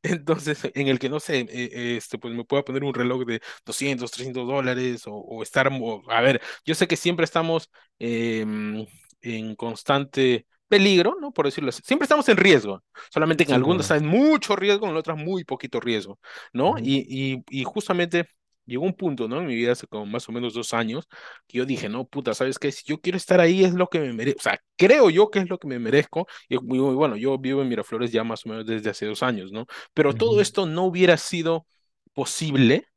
Entonces, 0.03 0.59
en 0.73 0.87
el 0.87 0.99
que, 0.99 1.09
no 1.09 1.19
sé, 1.19 1.39
eh, 1.41 1.47
eh, 1.51 1.95
este, 1.97 2.17
pues 2.17 2.33
me 2.33 2.43
pueda 2.45 2.63
poner 2.63 2.83
un 2.83 2.93
reloj 2.93 3.25
de 3.25 3.41
200 3.65 4.11
300 4.11 4.47
dólares 4.47 5.07
o, 5.07 5.13
o 5.15 5.43
estar, 5.43 5.69
mo- 5.71 6.03
a 6.09 6.21
ver, 6.21 6.41
yo 6.65 6.75
sé 6.75 6.87
que 6.87 6.95
siempre 6.97 7.25
estamos 7.25 7.69
em, 7.99 8.85
en 9.21 9.55
constante 9.55 10.45
peligro, 10.67 11.17
¿no? 11.21 11.31
Por 11.31 11.45
decirlo 11.45 11.69
así. 11.69 11.81
Siempre 11.85 12.05
estamos 12.05 12.27
en 12.29 12.37
riesgo, 12.37 12.83
solamente 13.11 13.45
que 13.45 13.51
en 13.51 13.57
algunos 13.57 13.85
bro. 13.85 13.91
está 13.91 13.97
en 13.97 14.07
mucho 14.07 14.55
riesgo, 14.55 14.87
en 14.87 14.95
otros 14.95 15.17
muy 15.17 15.43
poquito 15.43 15.79
riesgo, 15.79 16.19
¿no? 16.53 16.75
Ujú, 16.75 16.81
Y, 16.81 17.05
y, 17.07 17.43
y 17.49 17.63
justamente 17.63 18.27
llegó 18.65 18.85
un 18.85 18.93
punto, 18.93 19.27
¿no? 19.27 19.39
En 19.39 19.47
mi 19.47 19.55
vida 19.55 19.73
hace 19.73 19.87
como 19.87 20.05
más 20.05 20.27
o 20.29 20.31
menos 20.31 20.53
dos 20.53 20.73
años, 20.73 21.07
que 21.47 21.57
yo 21.59 21.65
dije, 21.65 21.89
no, 21.89 22.05
puta, 22.05 22.33
¿sabes 22.33 22.59
qué? 22.59 22.71
Si 22.71 22.83
yo 22.85 22.99
quiero 23.01 23.17
estar 23.17 23.39
ahí 23.39 23.63
es 23.63 23.73
lo 23.73 23.87
que 23.87 23.99
me 23.99 24.13
merezco, 24.13 24.39
o 24.39 24.43
sea, 24.43 24.59
creo 24.77 25.09
yo 25.09 25.29
que 25.29 25.39
es 25.39 25.49
lo 25.49 25.57
que 25.59 25.67
me 25.67 25.79
merezco, 25.79 26.27
y 26.49 26.57
bueno, 26.57 27.15
yo 27.17 27.37
vivo 27.37 27.61
en 27.61 27.69
Miraflores 27.69 28.11
ya 28.11 28.23
más 28.23 28.45
o 28.45 28.49
menos 28.49 28.65
desde 28.65 28.89
hace 28.89 29.05
dos 29.05 29.23
años, 29.23 29.51
¿no? 29.51 29.65
Pero 29.93 30.13
todo 30.13 30.41
esto 30.41 30.65
no 30.65 30.83
hubiera 30.85 31.17
sido 31.17 31.65
posible, 32.13 32.87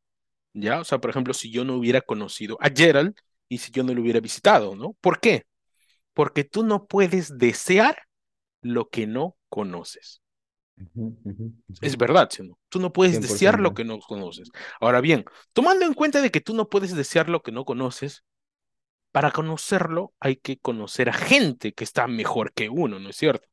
¿ya? 0.54 0.80
O 0.80 0.84
sea, 0.84 0.98
por 0.98 1.10
ejemplo, 1.10 1.34
si 1.34 1.50
yo 1.50 1.64
no 1.64 1.76
hubiera 1.76 2.00
conocido 2.00 2.58
a 2.60 2.70
Gerald 2.70 3.14
y 3.48 3.58
si 3.58 3.70
yo 3.72 3.82
no 3.84 3.94
lo 3.94 4.02
hubiera 4.02 4.20
visitado, 4.20 4.76
¿no? 4.76 4.94
¿Por 5.00 5.20
qué? 5.20 5.44
Porque 6.14 6.44
tú 6.44 6.64
no 6.64 6.86
puedes 6.86 7.38
desear 7.38 7.96
lo 8.62 8.88
que 8.88 9.06
no 9.06 9.36
conoces. 9.48 10.22
Ujú, 10.78 11.16
ujú, 11.24 11.52
ujú. 11.68 11.76
Es 11.80 11.96
verdad. 11.96 12.28
Tú 12.68 12.80
no 12.80 12.92
puedes 12.92 13.20
desear 13.20 13.60
lo 13.60 13.74
que 13.74 13.84
no 13.84 13.98
conoces. 14.00 14.50
Ahora 14.80 15.00
bien, 15.00 15.24
tomando 15.52 15.84
en 15.84 15.94
cuenta 15.94 16.20
de 16.22 16.30
que 16.30 16.40
tú 16.40 16.54
no 16.54 16.68
puedes 16.68 16.94
desear 16.96 17.28
lo 17.28 17.42
que 17.42 17.52
no 17.52 17.64
conoces, 17.64 18.24
para 19.12 19.32
conocerlo 19.32 20.14
hay 20.20 20.36
que 20.36 20.58
conocer 20.58 21.08
a 21.10 21.14
gente 21.14 21.72
que 21.74 21.84
está 21.84 22.06
mejor 22.08 22.52
que 22.54 22.68
uno, 22.70 22.98
¿no 23.00 23.10
es 23.10 23.16
cierto? 23.16 23.48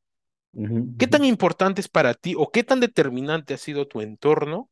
Ujú, 0.54 0.76
¿Qué 0.96 1.06
ujú. 1.06 1.08
tan 1.08 1.24
importante 1.24 1.80
es 1.80 1.88
para 1.88 2.14
ti 2.14 2.34
o 2.36 2.50
qué 2.50 2.64
tan 2.64 2.80
determinante 2.80 3.54
ha 3.54 3.58
sido 3.58 3.86
tu 3.88 4.00
entorno 4.00 4.70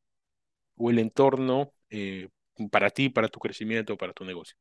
o 0.77 0.91
el 0.91 0.99
entorno 1.01 1.73
eh, 1.91 2.31
para 2.71 2.91
ti, 2.91 3.09
para 3.11 3.29
tu 3.29 3.41
crecimiento, 3.41 3.97
para 3.99 4.13
tu 4.15 4.25
negocio? 4.25 4.57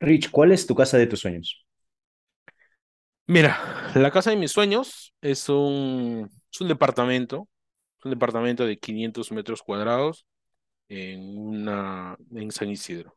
Rich, 0.00 0.30
¿cuál 0.30 0.52
es 0.52 0.66
tu 0.66 0.74
casa 0.74 0.98
de 0.98 1.06
tus 1.06 1.20
sueños? 1.20 1.61
Mira, 3.26 3.92
la 3.94 4.10
casa 4.10 4.30
de 4.30 4.36
mis 4.36 4.50
sueños 4.50 5.14
es 5.20 5.48
un, 5.48 6.30
es 6.52 6.60
un 6.60 6.68
departamento, 6.68 7.48
un 8.04 8.10
departamento 8.10 8.66
de 8.66 8.78
500 8.78 9.32
metros 9.32 9.62
cuadrados 9.62 10.26
en 10.88 11.38
una, 11.38 12.16
en 12.34 12.50
San 12.50 12.68
Isidro, 12.68 13.16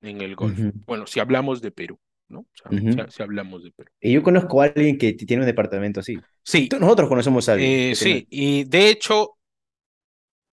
en 0.00 0.20
el 0.20 0.36
Golfo. 0.36 0.70
Bueno, 0.86 1.06
si 1.06 1.20
hablamos 1.20 1.60
de 1.60 1.72
Perú, 1.72 1.98
¿no? 2.28 2.40
O 2.40 2.92
sea, 2.92 3.10
si, 3.10 3.22
hablamos 3.22 3.64
de 3.64 3.72
Perú. 3.72 3.90
Y 4.00 4.12
yo 4.12 4.22
conozco 4.22 4.62
a 4.62 4.66
alguien 4.66 4.96
que 4.96 5.12
tiene 5.12 5.42
un 5.42 5.46
departamento 5.46 6.00
así. 6.00 6.18
Sí, 6.42 6.68
Nosotros 6.78 7.08
conocemos 7.08 7.48
a 7.48 7.54
alguien 7.54 7.70
eh, 7.70 7.94
tiene. 7.98 8.20
sí, 8.20 8.26
y 8.30 8.64
de 8.64 8.88
hecho 8.88 9.36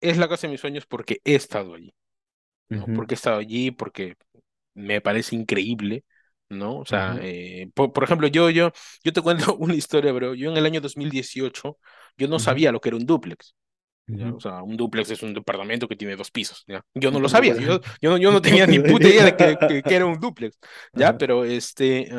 es 0.01 0.17
la 0.17 0.27
casa 0.27 0.47
de 0.47 0.51
mis 0.51 0.61
sueños 0.61 0.85
porque 0.85 1.19
he 1.23 1.35
estado 1.35 1.75
allí, 1.75 1.93
¿no? 2.69 2.85
Porque 2.95 3.13
he 3.13 3.15
estado 3.15 3.37
allí, 3.37 3.71
porque 3.71 4.15
me 4.73 5.01
parece 5.01 5.35
increíble, 5.35 6.03
¿no? 6.49 6.79
O 6.79 6.85
sea, 6.85 7.17
eh, 7.21 7.69
por, 7.73 7.93
por 7.93 8.03
ejemplo, 8.03 8.27
yo, 8.27 8.49
yo, 8.49 8.71
yo 9.03 9.13
te 9.13 9.21
cuento 9.21 9.55
una 9.59 9.75
historia, 9.75 10.11
bro. 10.13 10.33
Yo 10.35 10.51
en 10.51 10.57
el 10.57 10.65
año 10.65 10.81
2018, 10.81 11.77
yo 12.17 12.27
no 12.27 12.39
sabía 12.39 12.71
lo 12.71 12.79
que 12.81 12.89
era 12.89 12.97
un 12.97 13.05
dúplex. 13.05 13.55
¿ya? 14.11 14.33
O 14.33 14.39
sea, 14.39 14.63
un 14.63 14.77
dúplex 14.77 15.11
es 15.11 15.23
un 15.23 15.33
departamento 15.33 15.87
que 15.87 15.95
tiene 15.95 16.15
dos 16.15 16.31
pisos, 16.31 16.63
¿ya? 16.67 16.81
Yo 16.93 17.11
no 17.11 17.19
lo 17.19 17.29
sabía, 17.29 17.55
yo, 17.55 17.79
yo, 18.01 18.09
no, 18.11 18.17
yo 18.17 18.31
no 18.31 18.41
tenía 18.41 18.65
ni 18.67 18.79
puta 18.79 19.07
idea 19.09 19.25
de 19.25 19.35
que, 19.35 19.57
que, 19.67 19.83
que 19.83 19.95
era 19.95 20.05
un 20.05 20.19
dúplex, 20.19 20.57
¿ya? 20.93 21.09
Ajá. 21.09 21.17
Pero 21.17 21.43
este, 21.45 22.09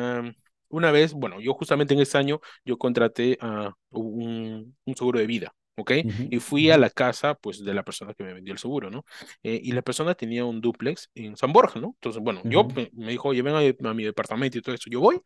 una 0.69 0.91
vez, 0.91 1.13
bueno, 1.13 1.39
yo 1.41 1.53
justamente 1.53 1.93
en 1.93 2.01
ese 2.01 2.17
año, 2.17 2.39
yo 2.63 2.77
contraté 2.77 3.37
a 3.41 3.73
un, 3.91 4.77
un 4.85 4.95
seguro 4.95 5.19
de 5.19 5.27
vida. 5.27 5.53
¿Ok? 5.81 5.91
Ujú, 6.03 6.31
Y 6.31 6.39
fui 6.39 6.71
a 6.71 6.77
la 6.77 6.89
casa, 6.89 7.35
pues, 7.35 7.63
de 7.63 7.73
la 7.73 7.83
persona 7.83 8.13
que 8.13 8.23
me 8.23 8.33
vendió 8.33 8.53
el 8.53 8.59
seguro, 8.59 8.89
¿no? 8.91 9.05
Eh, 9.43 9.59
y 9.63 9.71
la 9.73 9.81
persona 9.81 10.15
tenía 10.15 10.45
un 10.45 10.61
dúplex 10.61 11.09
en 11.15 11.37
San 11.37 11.53
Borja, 11.53 11.79
¿no? 11.79 11.89
Entonces, 11.95 12.21
bueno, 12.23 12.41
yo 12.45 12.65
ujú, 12.65 12.75
me, 12.75 12.89
me 12.93 13.11
dijo, 13.11 13.29
oye, 13.29 13.41
ven 13.41 13.55
a, 13.55 13.89
a 13.89 13.93
mi 13.93 14.03
departamento 14.03 14.57
y 14.57 14.61
todo 14.61 14.75
eso. 14.75 14.89
Yo 14.89 14.99
voy 15.01 15.21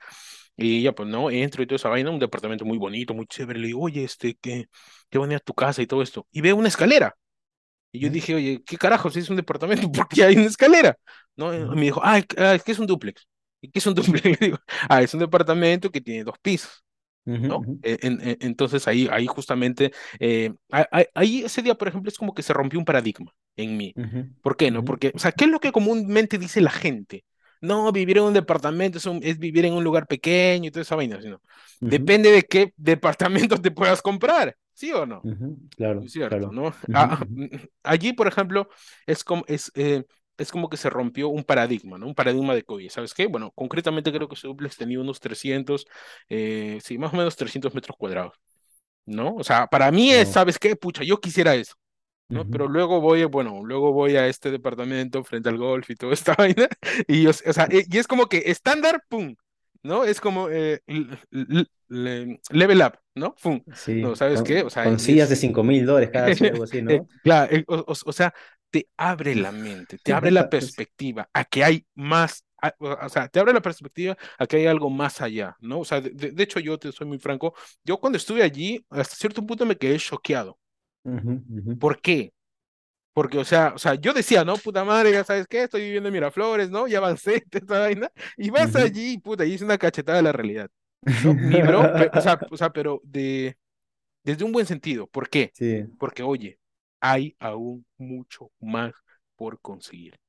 y 0.58 0.84
ya, 0.84 0.94
pues, 0.94 1.10
no, 1.10 1.30
entro 1.32 1.64
y 1.64 1.68
toda 1.68 1.78
esa 1.78 1.90
vaina, 1.90 2.12
un 2.12 2.20
departamento 2.20 2.66
muy 2.66 2.78
bonito, 2.78 3.14
muy 3.14 3.26
chévere. 3.28 3.60
Le 3.60 3.68
digo, 3.68 3.82
oye, 3.82 4.04
este, 4.04 4.36
qué, 4.42 4.68
qué 5.10 5.18
bonita 5.18 5.40
tu 5.40 5.54
casa 5.54 5.82
y 5.82 5.88
todo 5.88 6.02
esto. 6.02 6.28
Y 6.32 6.42
veo 6.42 6.56
una 6.56 6.68
escalera. 6.70 7.16
Y 7.92 8.00
yo 8.00 8.10
dije, 8.10 8.34
oye, 8.36 8.64
¿qué 8.66 8.78
carajos 8.78 9.16
es 9.18 9.30
un 9.30 9.36
departamento? 9.38 9.92
¿Por 9.92 10.08
qué 10.08 10.24
hay 10.24 10.36
una 10.36 10.46
escalera? 10.48 10.98
¿No? 11.36 11.54
Y 11.54 11.60
ujú, 11.60 11.78
me 11.78 11.82
dijo, 11.86 12.02
ah, 12.04 12.22
ah, 12.38 12.56
es 12.56 12.64
que 12.64 12.72
es 12.72 12.80
un 12.80 12.88
dúplex. 12.88 13.28
¿Y 13.62 13.70
qué 13.72 13.80
es 13.80 13.88
un 13.88 13.94
dúplex? 13.96 14.24
Le 14.42 14.48
digo, 14.48 14.58
ah, 14.90 15.02
es 15.04 15.14
un 15.14 15.20
departamento 15.22 15.92
que 15.92 16.02
tiene 16.02 16.24
dos 16.24 16.36
pisos. 16.42 16.83
¿No? 17.48 17.70
E- 17.82 18.00
en- 18.02 18.22
en- 18.22 18.38
entonces 18.42 18.88
ahí, 18.88 19.08
ahí 19.12 19.28
justamente, 19.28 19.92
eh, 20.20 20.54
ahí 21.14 21.44
ese 21.44 21.62
día, 21.62 21.76
por 21.76 21.88
ejemplo, 21.88 22.10
es 22.10 22.18
como 22.18 22.34
que 22.34 22.44
se 22.44 22.54
rompió 22.54 22.80
un 22.80 22.86
paradigma 22.86 23.32
en 23.56 23.78
mí. 23.78 23.96
ujú, 23.96 24.30
¿Por 24.42 24.58
qué, 24.58 24.72
no? 24.72 24.84
Porque, 24.84 25.12
o 25.16 25.20
sea, 25.20 25.32
¿qué 25.32 25.46
es 25.46 25.52
lo 25.52 25.60
que 25.60 25.72
comúnmente 25.72 26.38
dice 26.38 26.62
la 26.62 26.72
gente? 26.72 27.24
No, 27.62 27.92
vivir 27.94 28.18
en 28.18 28.26
un 28.26 28.34
departamento 28.34 28.98
es, 28.98 29.06
un- 29.06 29.22
es 29.24 29.40
vivir 29.40 29.66
en 29.66 29.74
un 29.74 29.84
lugar 29.84 30.06
pequeño 30.08 30.68
y 30.68 30.72
toda 30.72 30.82
esa 30.84 30.96
vaina, 30.96 31.22
sino 31.22 31.42
depende 31.84 32.32
de 32.32 32.44
qué 32.44 32.74
departamento 32.78 33.58
te 33.62 33.72
puedas 33.72 34.02
comprar, 34.02 34.56
¿sí 34.74 34.92
o 34.92 35.06
no? 35.06 35.28
Claro, 35.76 36.10
cierto, 36.10 36.48
claro. 36.48 36.52
¿no? 36.52 36.74
Ah, 36.92 37.26
mm, 37.30 37.48
allí, 37.84 38.14
por 38.14 38.28
ejemplo, 38.28 38.70
es 39.06 39.24
como, 39.24 39.44
es, 39.48 39.72
eh, 39.76 40.04
es 40.38 40.52
como 40.52 40.70
que 40.70 40.78
se 40.78 40.90
rompió 40.90 41.30
un 41.30 41.44
paradigma, 41.44 41.98
¿no? 41.98 42.08
Un 42.08 42.16
paradigma 42.16 42.56
de 42.56 42.64
oye, 42.68 42.90
¿sabes 42.90 43.14
qué? 43.14 43.28
Bueno, 43.28 43.52
concretamente 43.56 44.12
creo 44.12 44.28
que 44.28 44.36
ese 44.36 44.48
duplex 44.48 44.78
tenía 44.78 45.00
unos 45.00 45.20
300, 45.20 45.86
eh, 46.30 46.80
sí, 46.84 46.98
más 46.98 47.14
o 47.14 47.18
menos 47.18 47.36
300 47.36 47.74
metros 47.76 47.98
cuadrados, 47.98 48.34
¿no? 49.06 49.36
O 49.36 49.44
sea, 49.44 49.68
para 49.68 49.92
mí 49.92 50.12
es. 50.14 50.30
¿sabes 50.30 50.60
qué? 50.60 50.76
Pucha, 50.76 51.04
yo 51.04 51.20
quisiera 51.20 51.56
eso. 51.56 51.76
¿no? 52.30 52.46
Pero 52.46 52.68
luego 52.68 53.02
voy, 53.02 53.26
bueno, 53.26 53.62
luego 53.66 53.94
voy 53.94 54.18
a 54.18 54.28
este 54.28 54.52
departamento 54.52 55.24
frente 55.24 55.50
al 55.50 55.58
golf 55.58 55.90
y 55.90 55.96
toda 55.96 56.14
esta 56.14 56.36
vaina, 56.38 56.68
y, 57.08 57.24
yo- 57.24 57.32
o 57.32 57.54
sea, 57.54 57.68
e- 57.72 57.86
y 57.90 57.98
es 58.00 58.08
como 58.08 58.28
que 58.28 58.44
estándar, 58.48 59.04
pum, 59.10 59.36
¿no? 59.84 60.04
Es 60.06 60.22
como 60.22 60.50
eh, 60.50 60.82
level 62.50 62.82
up, 62.82 63.00
¿no? 63.16 63.36
Pum. 63.36 63.64
No, 64.00 64.16
Sí, 64.16 64.16
¿sabes 64.16 64.44
qué? 64.44 64.64
O 64.64 64.70
con, 64.70 64.72
sea, 64.72 64.88
con 64.88 65.00
sillas 65.00 65.30
de 65.30 65.36
es, 65.36 65.38
cinco 65.38 65.64
mil 65.64 65.86
dólares 65.86 66.10
cada 66.12 66.28
algo 66.50 66.64
así, 66.64 66.82
eh, 66.88 67.02
¿no? 67.02 67.08
claro, 67.24 67.56
eh, 67.56 67.66
o, 67.68 67.76
o- 67.78 67.96
o 68.06 68.14
sea, 68.14 68.34
te 68.74 68.90
abre 68.98 69.36
la 69.36 69.54
mente, 69.54 70.00
te 70.00 70.14
abre 70.14 70.32
la 70.32 70.50
perspectiva 70.50 71.30
a 71.34 71.46
que 71.46 71.64
hay 71.64 71.86
más, 71.96 72.44
a- 72.62 72.74
o 72.80 73.10
sea, 73.10 73.30
te 73.30 73.40
abre 73.40 73.54
la 73.54 73.62
perspectiva 73.62 74.18
a 74.40 74.48
que 74.48 74.58
hay 74.58 74.66
algo 74.68 74.90
más 74.90 75.22
allá, 75.22 75.56
¿no? 75.62 75.82
O 75.82 75.86
sea, 75.86 76.02
de, 76.02 76.12
de- 76.32 76.44
hecho, 76.44 76.60
yo 76.60 76.80
te 76.80 76.92
soy 76.92 77.08
muy 77.08 77.20
franco, 77.20 77.54
yo 77.86 78.00
cuando 78.00 78.18
estuve 78.18 78.44
allí, 78.44 78.86
hasta 78.90 79.16
cierto 79.16 79.46
punto 79.46 79.66
me 79.68 79.78
quedé 79.78 80.00
choqueado. 80.00 80.60
Ujú, 81.06 81.32
ujú, 81.50 81.74
¿Por 81.78 82.02
qué? 82.02 82.34
Porque, 83.14 83.40
o 83.40 83.46
sea, 83.46 83.74
o 83.76 83.80
sea, 83.80 83.96
yo 83.96 84.14
decía, 84.14 84.46
no, 84.46 84.62
puta 84.62 84.86
madre, 84.86 85.12
ya 85.14 85.24
sabes 85.24 85.48
qué, 85.48 85.64
estoy 85.64 85.84
viviendo 85.84 86.10
en 86.10 86.14
Miraflores, 86.14 86.70
¿no? 86.72 86.88
Ya 86.88 87.00
avancé, 87.00 87.46
esta 87.52 87.80
vaina, 87.80 88.12
y 88.38 88.52
vas 88.52 88.76
ujú. 88.76 88.78
allí, 88.78 89.18
puta, 89.20 89.46
y 89.46 89.56
es 89.56 89.62
una 89.64 89.78
cachetada 89.80 90.18
de 90.18 90.24
la 90.24 90.32
realidad, 90.34 90.70
¿no? 91.20 91.38
Mi 91.42 91.62
bro, 91.64 91.92
o 92.14 92.22
sea, 92.22 92.44
o 92.50 92.58
sea, 92.58 92.72
pero 92.72 93.02
de, 93.06 93.58
desde 94.24 94.46
un 94.46 94.52
buen 94.54 94.66
sentido, 94.68 95.08
¿por 95.08 95.30
qué? 95.30 95.54
Sí, 95.54 95.88
Porque, 95.98 96.24
oye, 96.24 96.60
hay 97.04 97.36
aún 97.40 97.86
mucho 98.00 98.52
más 98.62 98.94
por 99.38 99.62
conseguir, 99.62 100.20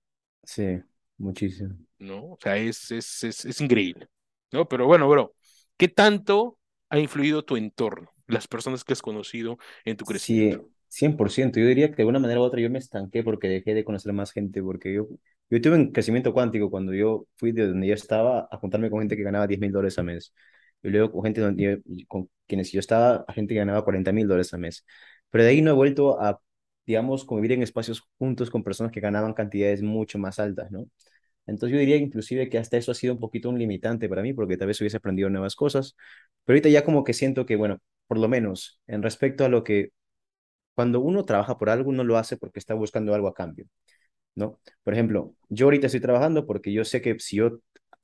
sí, 0.45 0.83
muchísimo. 1.19 1.77
¿no? 1.99 2.33
O 2.33 2.39
sea, 2.41 2.57
es, 2.57 2.91
es, 2.91 3.25
es, 3.25 3.45
es 3.45 3.61
increíble, 3.61 4.09
¿no? 4.53 4.69
Pero 4.69 4.87
bueno, 4.87 5.09
bro, 5.09 5.35
¿qué 5.77 5.89
tanto 5.89 6.59
ha 6.91 6.99
influido 6.99 7.45
tu 7.45 7.57
entorno, 7.57 8.11
las 8.27 8.49
personas 8.49 8.85
que 8.85 8.93
has 8.93 9.03
conocido 9.03 9.59
en 9.85 9.97
tu 9.97 10.05
crecimiento? 10.05 10.59
Sí, 10.59 10.67
100%. 10.89 11.59
Yo 11.61 11.67
diría 11.67 11.89
que 11.91 11.97
de 11.97 12.03
alguna 12.03 12.19
manera 12.19 12.41
u 12.41 12.43
otra 12.45 12.61
yo 12.61 12.71
me 12.71 12.79
estanqué 12.79 13.23
porque 13.23 13.49
dejé 13.49 13.75
de 13.75 13.85
conocer 13.85 14.13
más 14.13 14.33
gente, 14.33 14.63
porque 14.63 14.93
yo, 14.95 15.09
yo 15.51 15.61
tuve 15.61 15.75
un 15.77 15.93
crecimiento 15.93 16.33
cuántico 16.33 16.71
cuando 16.71 16.95
yo 16.95 17.27
fui 17.37 17.53
de 17.53 17.67
donde 17.69 17.87
yo 17.89 17.95
estaba 17.95 18.49
a 18.51 18.57
juntarme 18.59 18.91
con 18.91 19.01
gente 19.01 19.17
que 19.17 19.23
ganaba 19.23 19.47
diez 19.47 19.61
mil 19.61 19.73
dólares 19.73 19.99
al 19.99 20.05
mes. 20.07 20.33
Y 20.83 20.89
luego 20.91 21.11
con 21.13 21.23
gente 21.25 21.41
donde 21.41 21.83
yo- 21.87 22.05
con 22.09 22.31
quienes 22.47 22.71
yo 22.73 22.81
estaba, 22.81 23.25
a 23.27 23.33
gente 23.33 23.55
que 23.55 23.59
ganaba 23.59 23.83
cuarenta 23.85 24.13
mil 24.13 24.27
dólares 24.29 24.53
al 24.55 24.61
mes. 24.61 24.85
Pero 25.31 25.45
de 25.45 25.51
ahí 25.51 25.63
no 25.63 25.71
he 25.73 25.75
vuelto 25.75 26.21
a, 26.21 26.41
digamos, 26.87 27.25
convivir 27.25 27.53
en 27.53 27.63
espacios 27.63 28.03
juntos 28.19 28.51
con 28.51 28.63
personas 28.65 28.93
que 28.93 29.01
ganaban 29.01 29.35
cantidades 29.35 29.83
mucho 29.83 30.19
más 30.19 30.39
altas, 30.39 30.71
¿no? 30.71 30.87
Entonces 31.47 31.75
yo 31.75 31.81
diría 31.81 31.97
inclusive 31.97 32.49
que 32.49 32.59
hasta 32.59 32.77
eso 32.79 32.93
ha 32.93 32.95
sido 32.95 33.15
un 33.15 33.21
poquito 33.21 33.51
un 33.51 33.59
limitante 33.59 34.09
para 34.09 34.23
mí, 34.23 34.33
porque 34.35 34.57
tal 34.57 34.69
vez 34.69 34.81
hubiese 34.81 34.97
aprendido 34.99 35.31
nuevas 35.31 35.57
cosas. 35.57 35.97
Pero 36.45 36.55
ahorita 36.57 36.69
ya 36.71 36.85
como 36.85 37.05
que 37.05 37.13
siento 37.15 37.47
que, 37.47 37.57
bueno, 37.57 37.81
por 38.07 38.19
lo 38.19 38.29
menos 38.29 38.81
en 38.87 39.03
respecto 39.03 39.45
a 39.45 39.49
lo 39.49 39.65
que 39.65 39.91
cuando 40.75 41.01
uno 41.01 41.25
trabaja 41.25 41.59
por 41.59 41.71
algo, 41.71 41.91
uno 41.91 42.05
lo 42.05 42.17
hace 42.19 42.37
porque 42.37 42.59
está 42.59 42.75
buscando 42.75 43.15
algo 43.15 43.29
a 43.29 43.35
cambio, 43.35 43.67
¿no? 44.35 44.61
Por 44.85 44.95
ejemplo, 44.95 45.35
yo 45.49 45.67
ahorita 45.67 45.87
estoy 45.87 46.01
trabajando 46.01 46.47
porque 46.47 46.73
yo 46.73 46.85
sé 46.85 47.01
que 47.03 47.19
si 47.21 47.37
yo 47.37 47.61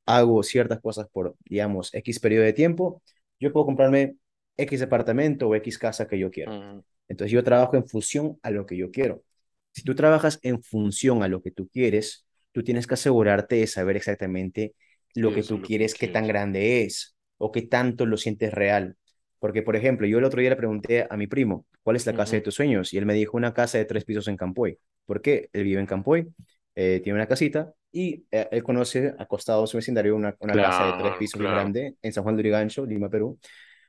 hago 0.07 0.43
ciertas 0.43 0.81
cosas 0.81 1.09
por, 1.13 1.37
digamos, 1.45 1.95
X 1.95 2.21
periodo 2.21 2.45
de 2.45 2.53
tiempo, 2.53 3.03
yo 3.41 3.53
puedo 3.53 3.67
comprarme 3.67 4.17
X 4.57 4.81
departamento 4.81 5.49
o 5.49 5.55
X 5.57 5.79
casa 5.79 6.09
que 6.09 6.19
yo 6.19 6.31
quiero. 6.31 6.53
Mm, 6.53 6.81
Entonces 7.11 7.33
yo 7.33 7.43
trabajo 7.43 7.77
en 7.77 7.87
función 7.89 8.39
a 8.43 8.51
lo 8.51 8.67
que 8.67 8.77
yo 8.77 8.93
quiero. 8.93 9.25
Si 9.73 9.83
tú 9.83 9.95
trabajas 9.97 10.39
en 10.43 10.63
función 10.63 11.25
a 11.25 11.29
lo 11.29 11.43
que 11.43 11.51
tú 11.51 11.69
quieres, 11.69 12.25
tú 12.53 12.63
tienes 12.63 12.87
que 12.87 12.95
asegurarte 12.95 13.57
de 13.57 13.67
saber 13.67 13.97
exactamente 13.97 14.75
lo 15.15 15.35
que 15.35 15.43
tú 15.43 15.57
lo 15.57 15.63
que 15.63 15.67
quieres, 15.67 15.95
qué 15.95 16.07
tan 16.07 16.25
quieres. 16.25 16.29
grande 16.29 16.83
es 16.85 17.17
o 17.37 17.51
qué 17.51 17.63
tanto 17.63 18.07
lo 18.07 18.17
sientes 18.17 18.55
real. 18.55 18.97
Porque, 19.41 19.63
por 19.63 19.75
ejemplo, 19.75 20.07
yo 20.07 20.19
el 20.19 20.25
otro 20.25 20.41
día 20.41 20.51
le 20.51 20.57
pregunté 20.57 21.07
a 21.11 21.17
mi 21.17 21.27
primo, 21.27 21.67
¿cuál 21.83 21.97
es 21.97 22.07
la 22.07 22.15
casa 22.15 22.37
de 22.37 22.43
tus 22.43 22.55
sueños? 22.55 22.93
Y 22.93 22.99
él 22.99 23.07
me 23.07 23.15
dijo 23.15 23.37
una 23.37 23.53
casa 23.55 23.79
de 23.79 23.87
tres 23.87 24.05
pisos 24.05 24.29
en 24.29 24.37
Campoy. 24.37 24.79
¿Por 25.05 25.21
qué? 25.21 25.49
Él 25.53 25.65
vive 25.65 25.81
en 25.81 25.87
Campoy, 25.87 26.33
eh, 26.77 27.01
tiene 27.03 27.19
una 27.19 27.27
casita 27.27 27.73
y 27.91 28.25
eh, 28.31 28.49
él 28.53 28.63
conoce, 28.63 29.15
acostado 29.19 29.65
a 29.65 29.67
su 29.67 29.79
vecindario, 29.79 30.15
una, 30.15 30.37
una 30.39 30.53
casa 30.53 30.87
de 30.87 31.03
tres 31.03 31.15
pisos 31.19 31.41
claro. 31.41 31.57
grande 31.57 31.97
en 32.03 32.13
San 32.13 32.23
Juan 32.23 32.37
de 32.37 32.41
Urigancho, 32.41 32.87
Lima, 32.87 33.09
Perú. 33.09 33.37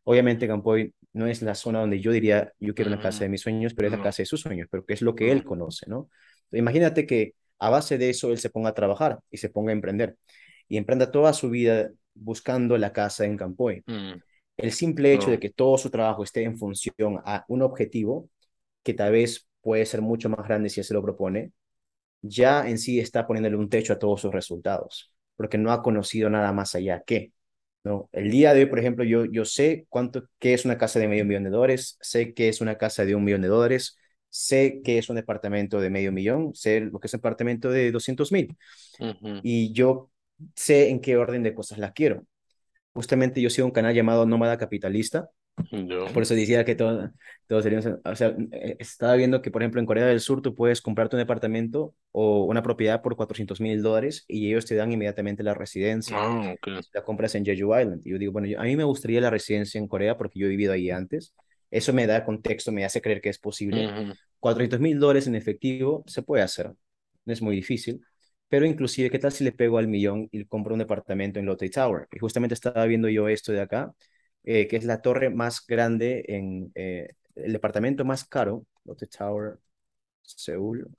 Obviamente 0.06 0.48
Campoy 0.48 0.92
no 1.14 1.28
es 1.28 1.42
la 1.42 1.56
zona 1.56 1.80
donde 1.80 2.00
yo 2.00 2.12
diría, 2.12 2.54
yo 2.60 2.74
quiero 2.76 2.90
una 2.90 3.00
casa 3.00 3.24
de 3.24 3.30
mis 3.30 3.42
sueños, 3.42 3.74
pero 3.74 3.88
es 3.88 3.92
la 3.92 4.02
casa 4.02 4.22
de 4.24 4.26
sus 4.28 4.42
sueños, 4.42 4.68
pero 4.72 4.86
que 4.86 4.94
es 4.94 5.02
lo 5.02 5.16
que 5.16 5.32
él 5.32 5.44
no. 5.44 5.46
conoce, 5.46 5.86
¿no? 5.90 6.10
Imagínate 6.52 7.06
que 7.06 7.36
a 7.60 7.70
base 7.70 7.98
de 7.98 8.10
eso 8.10 8.32
él 8.32 8.38
se 8.40 8.50
ponga 8.50 8.70
a 8.70 8.74
trabajar 8.74 9.20
y 9.30 9.38
se 9.38 9.50
ponga 9.50 9.72
a 9.72 9.74
emprender 9.74 10.18
y 10.68 10.78
emprenda 10.78 11.12
toda 11.12 11.34
su 11.34 11.50
vida 11.50 11.90
buscando 12.14 12.78
la 12.78 12.94
casa 12.94 13.26
en 13.26 13.38
Campoy. 13.38 13.84
Mm, 13.86 14.22
El 14.58 14.72
simple 14.72 15.14
hecho 15.14 15.32
de 15.32 15.40
que 15.40 15.50
todo 15.50 15.78
su 15.78 15.90
trabajo 15.90 16.24
esté 16.24 16.44
en 16.44 16.58
función 16.58 17.20
a 17.26 17.46
un 17.48 17.62
objetivo 17.62 18.30
que 18.84 18.94
tal 18.94 19.14
vez 19.14 19.48
puede 19.62 19.86
ser 19.86 20.02
mucho 20.02 20.30
más 20.30 20.48
grande 20.48 20.70
si 20.70 20.80
él 20.80 20.86
se 20.86 20.94
lo 20.94 21.04
propone, 21.04 21.52
ya 22.22 22.68
en 22.68 22.78
sí 22.78 23.00
está 23.00 23.28
poniéndole 23.28 23.56
un 23.58 23.70
techo 23.70 23.94
a 23.94 24.00
todos 24.00 24.22
sus 24.22 24.34
resultados, 24.34 25.14
porque 25.36 25.58
no 25.58 25.72
ha 25.72 25.82
conocido 25.82 26.30
nada 26.30 26.52
más 26.54 26.76
allá 26.76 27.04
que, 27.06 27.32
¿no? 27.84 28.10
El 28.12 28.32
día 28.32 28.54
de 28.54 28.62
hoy, 28.62 28.66
por 28.68 28.80
ejemplo, 28.80 29.04
yo, 29.04 29.26
yo 29.26 29.46
sé 29.46 29.86
cuánto, 29.90 30.24
qué 30.40 30.54
es 30.54 30.66
una 30.66 30.78
casa 30.78 31.00
de 31.00 31.08
medio 31.08 31.26
millón 31.26 31.44
de 31.44 31.50
dólares, 31.50 31.98
sé 32.02 32.34
qué 32.34 32.50
es 32.50 32.62
una 32.62 32.78
casa 32.78 33.06
de 33.06 33.16
un 33.16 33.24
millón 33.24 33.42
de 33.42 33.48
dólares, 33.50 33.98
sé 34.30 34.82
qué 34.84 34.98
es 34.98 35.10
un 35.10 35.16
departamento 35.18 35.80
de 35.82 35.90
medio 35.90 36.12
millón, 36.12 36.54
sé 36.56 36.82
lo 36.82 37.00
que 37.00 37.08
es 37.08 37.14
un 37.14 37.20
departamento 37.20 37.70
de 37.70 37.92
doscientos 37.92 38.32
mil, 38.32 38.56
Ujú, 39.00 39.44
y 39.44 39.74
yo 39.74 40.12
sé 40.56 40.90
en 40.90 41.02
qué 41.02 41.18
orden 41.18 41.44
de 41.44 41.54
cosas 41.56 41.78
las 41.80 41.94
quiero. 41.94 42.26
Justamente 42.94 43.42
yo 43.42 43.50
sigo 43.50 43.68
un 43.68 43.74
canal 43.74 43.96
llamado 43.96 44.26
Nómada 44.26 44.58
Capitalista, 44.58 45.30
por 46.14 46.24
no. 46.24 46.24
eso 46.24 46.36
decía 46.36 46.66
que 46.66 46.76
todo, 46.76 47.12
todo 47.48 47.62
sería, 47.62 47.80
un- 47.80 48.02
o 48.04 48.16
sea, 48.16 48.36
eh, 48.52 48.76
estaba 48.80 49.16
viendo 49.16 49.42
que, 49.42 49.52
por 49.52 49.62
ejemplo, 49.62 49.80
en 49.80 49.86
Corea 49.88 50.06
del 50.06 50.20
Sur 50.20 50.42
tú 50.42 50.56
puedes 50.56 50.82
comprarte 50.82 51.16
un 51.16 51.22
departamento 51.22 51.96
o 52.12 52.44
una 52.46 52.64
propiedad 52.64 53.02
por 53.02 53.16
cuatrocientos 53.16 53.62
mil 53.62 53.82
dólares 53.82 54.26
y 54.28 54.48
ellos 54.50 54.66
te 54.66 54.76
dan 54.76 54.92
inmediatamente 54.92 55.44
la 55.44 55.54
residencia. 55.54 56.22
Ah, 56.22 56.52
ok. 56.54 56.68
La 56.94 57.04
compras 57.04 57.36
en 57.36 57.46
Jeju 57.46 57.76
Island. 57.78 58.02
Y 58.06 58.12
yo 58.12 58.18
digo, 58.20 58.34
bueno, 58.34 58.48
yo- 58.48 58.60
a 58.60 58.64
mí 58.64 58.76
me 58.76 58.84
gustaría 58.84 59.22
la 59.22 59.30
residencia 59.30 59.80
en 59.80 59.88
Corea 59.88 60.18
porque 60.18 60.40
yo 60.40 60.48
he 60.48 60.50
vivido 60.50 60.74
ahí 60.74 60.90
antes. 60.92 61.34
Eso 61.72 61.94
me 61.94 62.08
da 62.08 62.26
contexto, 62.26 62.72
me 62.72 62.86
hace 62.86 63.02
creer 63.02 63.22
que 63.22 63.30
es 63.30 63.40
posible. 63.40 63.92
Ujú, 63.96 64.14
cuatrocientos 64.40 64.80
mil 64.82 65.00
dólares 65.00 65.28
en 65.28 65.36
efectivo 65.36 66.04
se 66.08 66.24
puede 66.24 66.44
hacer, 66.44 66.74
no 67.26 67.34
es 67.34 67.42
muy 67.42 67.56
difícil. 67.56 68.02
Pero 68.50 68.66
inclusive, 68.66 69.10
¿qué 69.10 69.20
tal 69.20 69.32
si 69.32 69.44
le 69.46 69.54
pego 69.54 69.78
al 69.78 69.88
millón 69.88 70.28
y 70.32 70.44
compro 70.46 70.74
un 70.74 70.80
departamento 70.80 71.40
en 71.40 71.46
Lotte 71.46 71.70
Tower? 71.72 72.08
Y 72.12 72.20
justamente 72.20 72.54
estaba 72.54 72.86
viendo 72.86 73.08
yo 73.10 73.30
esto 73.30 73.52
de 73.54 73.62
acá 73.62 73.94
eh, 74.44 74.68
que 74.68 74.78
es 74.78 74.84
la 74.86 75.02
torre 75.02 75.30
más 75.30 75.66
grande 75.68 76.26
en 76.28 76.72
eh, 76.76 77.10
el 77.36 77.54
departamento 77.54 78.06
más 78.06 78.26
caro, 78.26 78.66
Lotte 78.86 79.08
Tower, 79.10 79.60
Seúl, 80.24 80.90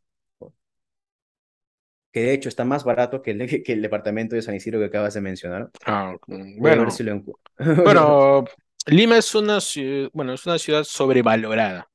que 2.12 2.20
de 2.20 2.34
hecho 2.34 2.48
está 2.48 2.64
más 2.64 2.84
barato 2.84 3.22
que 3.22 3.30
el, 3.32 3.62
que 3.64 3.72
el 3.72 3.82
departamento 3.82 4.34
de 4.36 4.42
San 4.42 4.54
Isidro 4.54 4.78
que 4.78 4.86
acabas 4.86 5.14
de 5.14 5.20
mencionar. 5.20 5.70
Ah, 5.84 6.12
ok. 6.14 6.26
Voy 6.56 6.72
a 6.72 6.76
ver 6.76 6.90
Bueno, 6.90 6.90
si 6.90 7.02
lo 7.02 7.12
encuentro. 7.12 7.42
bueno, 7.82 8.44
Lima 8.86 9.18
es 9.18 9.34
una 9.34 9.60
ciudad, 9.60 10.10
bueno, 10.12 10.32
es 10.34 10.46
una 10.46 10.58
ciudad 10.58 10.84
sobrevalorada, 10.84 11.88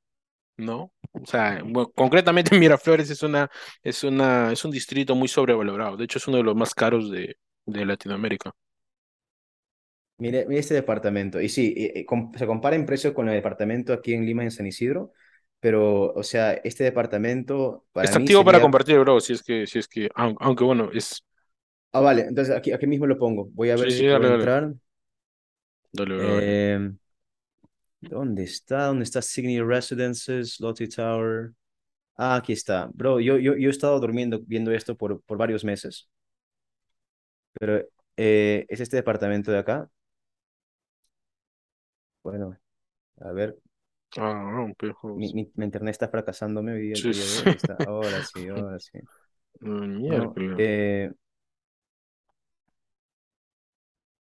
¿no? 0.58 0.92
O 1.12 1.26
sea, 1.26 1.62
bueno, 1.64 1.90
concretamente 1.94 2.58
Miraflores 2.60 3.10
es 3.10 3.22
una, 3.22 3.50
es 3.82 4.04
una, 4.04 4.52
es 4.52 4.64
un 4.64 4.72
distrito 4.72 5.14
muy 5.16 5.28
sobrevalorado. 5.28 5.96
De 5.96 6.04
hecho, 6.04 6.18
es 6.18 6.28
uno 6.28 6.38
de 6.38 6.44
los 6.44 6.56
más 6.56 6.74
caros 6.74 7.10
de, 7.10 7.36
de 7.66 7.86
Latinoamérica. 7.86 8.52
Mire, 10.18 10.46
mire 10.46 10.60
este 10.60 10.74
departamento. 10.74 11.40
Y 11.40 11.48
sí, 11.48 11.74
eh, 11.76 11.92
eh, 12.00 12.06
com- 12.06 12.32
se 12.34 12.46
compara 12.46 12.74
en 12.76 12.86
precio 12.86 13.14
con 13.14 13.28
el 13.28 13.34
departamento 13.36 13.92
aquí 13.92 14.14
en 14.14 14.26
Lima, 14.26 14.42
en 14.42 14.50
San 14.50 14.66
Isidro, 14.66 15.12
pero, 15.60 16.12
o 16.12 16.22
sea, 16.24 16.54
este 16.54 16.82
departamento 16.84 17.86
para 17.92 18.12
Está 18.12 18.16
mí 18.16 18.28
activo 18.28 18.44
para 18.44 18.60
sería... 18.60 18.64
compartir, 18.64 18.98
bro, 19.00 19.20
si 19.20 19.32
es 19.34 19.42
que, 19.42 19.66
si 19.66 19.78
es 19.78 19.88
que, 19.88 20.08
aun- 20.14 20.36
aunque, 20.40 20.64
bueno, 20.64 20.90
es... 20.92 21.22
Ah, 21.92 22.00
vale, 22.00 22.22
entonces 22.22 22.54
aquí, 22.54 22.72
aquí 22.72 22.86
mismo 22.86 23.06
lo 23.06 23.18
pongo. 23.18 23.48
Voy 23.52 23.70
a 23.70 23.76
ver 23.76 23.90
Sí, 23.90 23.92
si 23.92 24.02
sí, 24.02 24.06
puedo 24.06 24.26
dale, 24.28 24.28
entrar. 24.28 24.74
Dale, 25.92 26.14
bro. 26.16 26.40
Eh, 26.40 26.78
¿dónde 28.00 28.44
está? 28.44 28.86
¿Dónde 28.86 29.04
está 29.04 29.22
Signy 29.22 29.60
Residences, 29.60 30.60
Lottie 30.60 30.88
Tower? 30.88 31.52
Ah, 32.16 32.36
aquí 32.36 32.52
está. 32.52 32.90
Bro, 32.94 33.20
yo, 33.20 33.38
yo, 33.38 33.56
yo 33.56 33.68
he 33.68 33.72
estado 33.72 34.00
durmiendo 34.00 34.40
viendo 34.46 34.72
esto 34.72 34.96
por, 34.96 35.22
por 35.22 35.38
varios 35.38 35.64
meses, 35.64 36.08
pero 37.52 37.82
eh, 38.16 38.66
es 38.68 38.80
este 38.80 38.96
departamento 38.96 39.50
de 39.52 39.58
acá. 39.58 39.88
Bueno, 42.28 42.56
a 43.20 43.32
ver, 43.32 43.58
Ah, 44.16 44.34
no, 44.52 44.74
pero... 44.78 44.96
mi, 45.14 45.32
mi, 45.34 45.50
mi 45.56 45.64
internet 45.64 45.92
está 45.92 46.08
fracasándome 46.08 46.72
hoy 46.72 46.80
día, 46.82 46.96
el 46.96 47.04
Sí, 47.04 47.12
sí. 47.14 47.42
está. 47.54 47.74
Ahora 47.76 48.22
sí, 48.22 48.46
ahora 48.48 48.78
sí. 48.78 48.98
¿No? 50.08 50.40
miércoles. 50.40 50.56
Eh, 50.56 51.10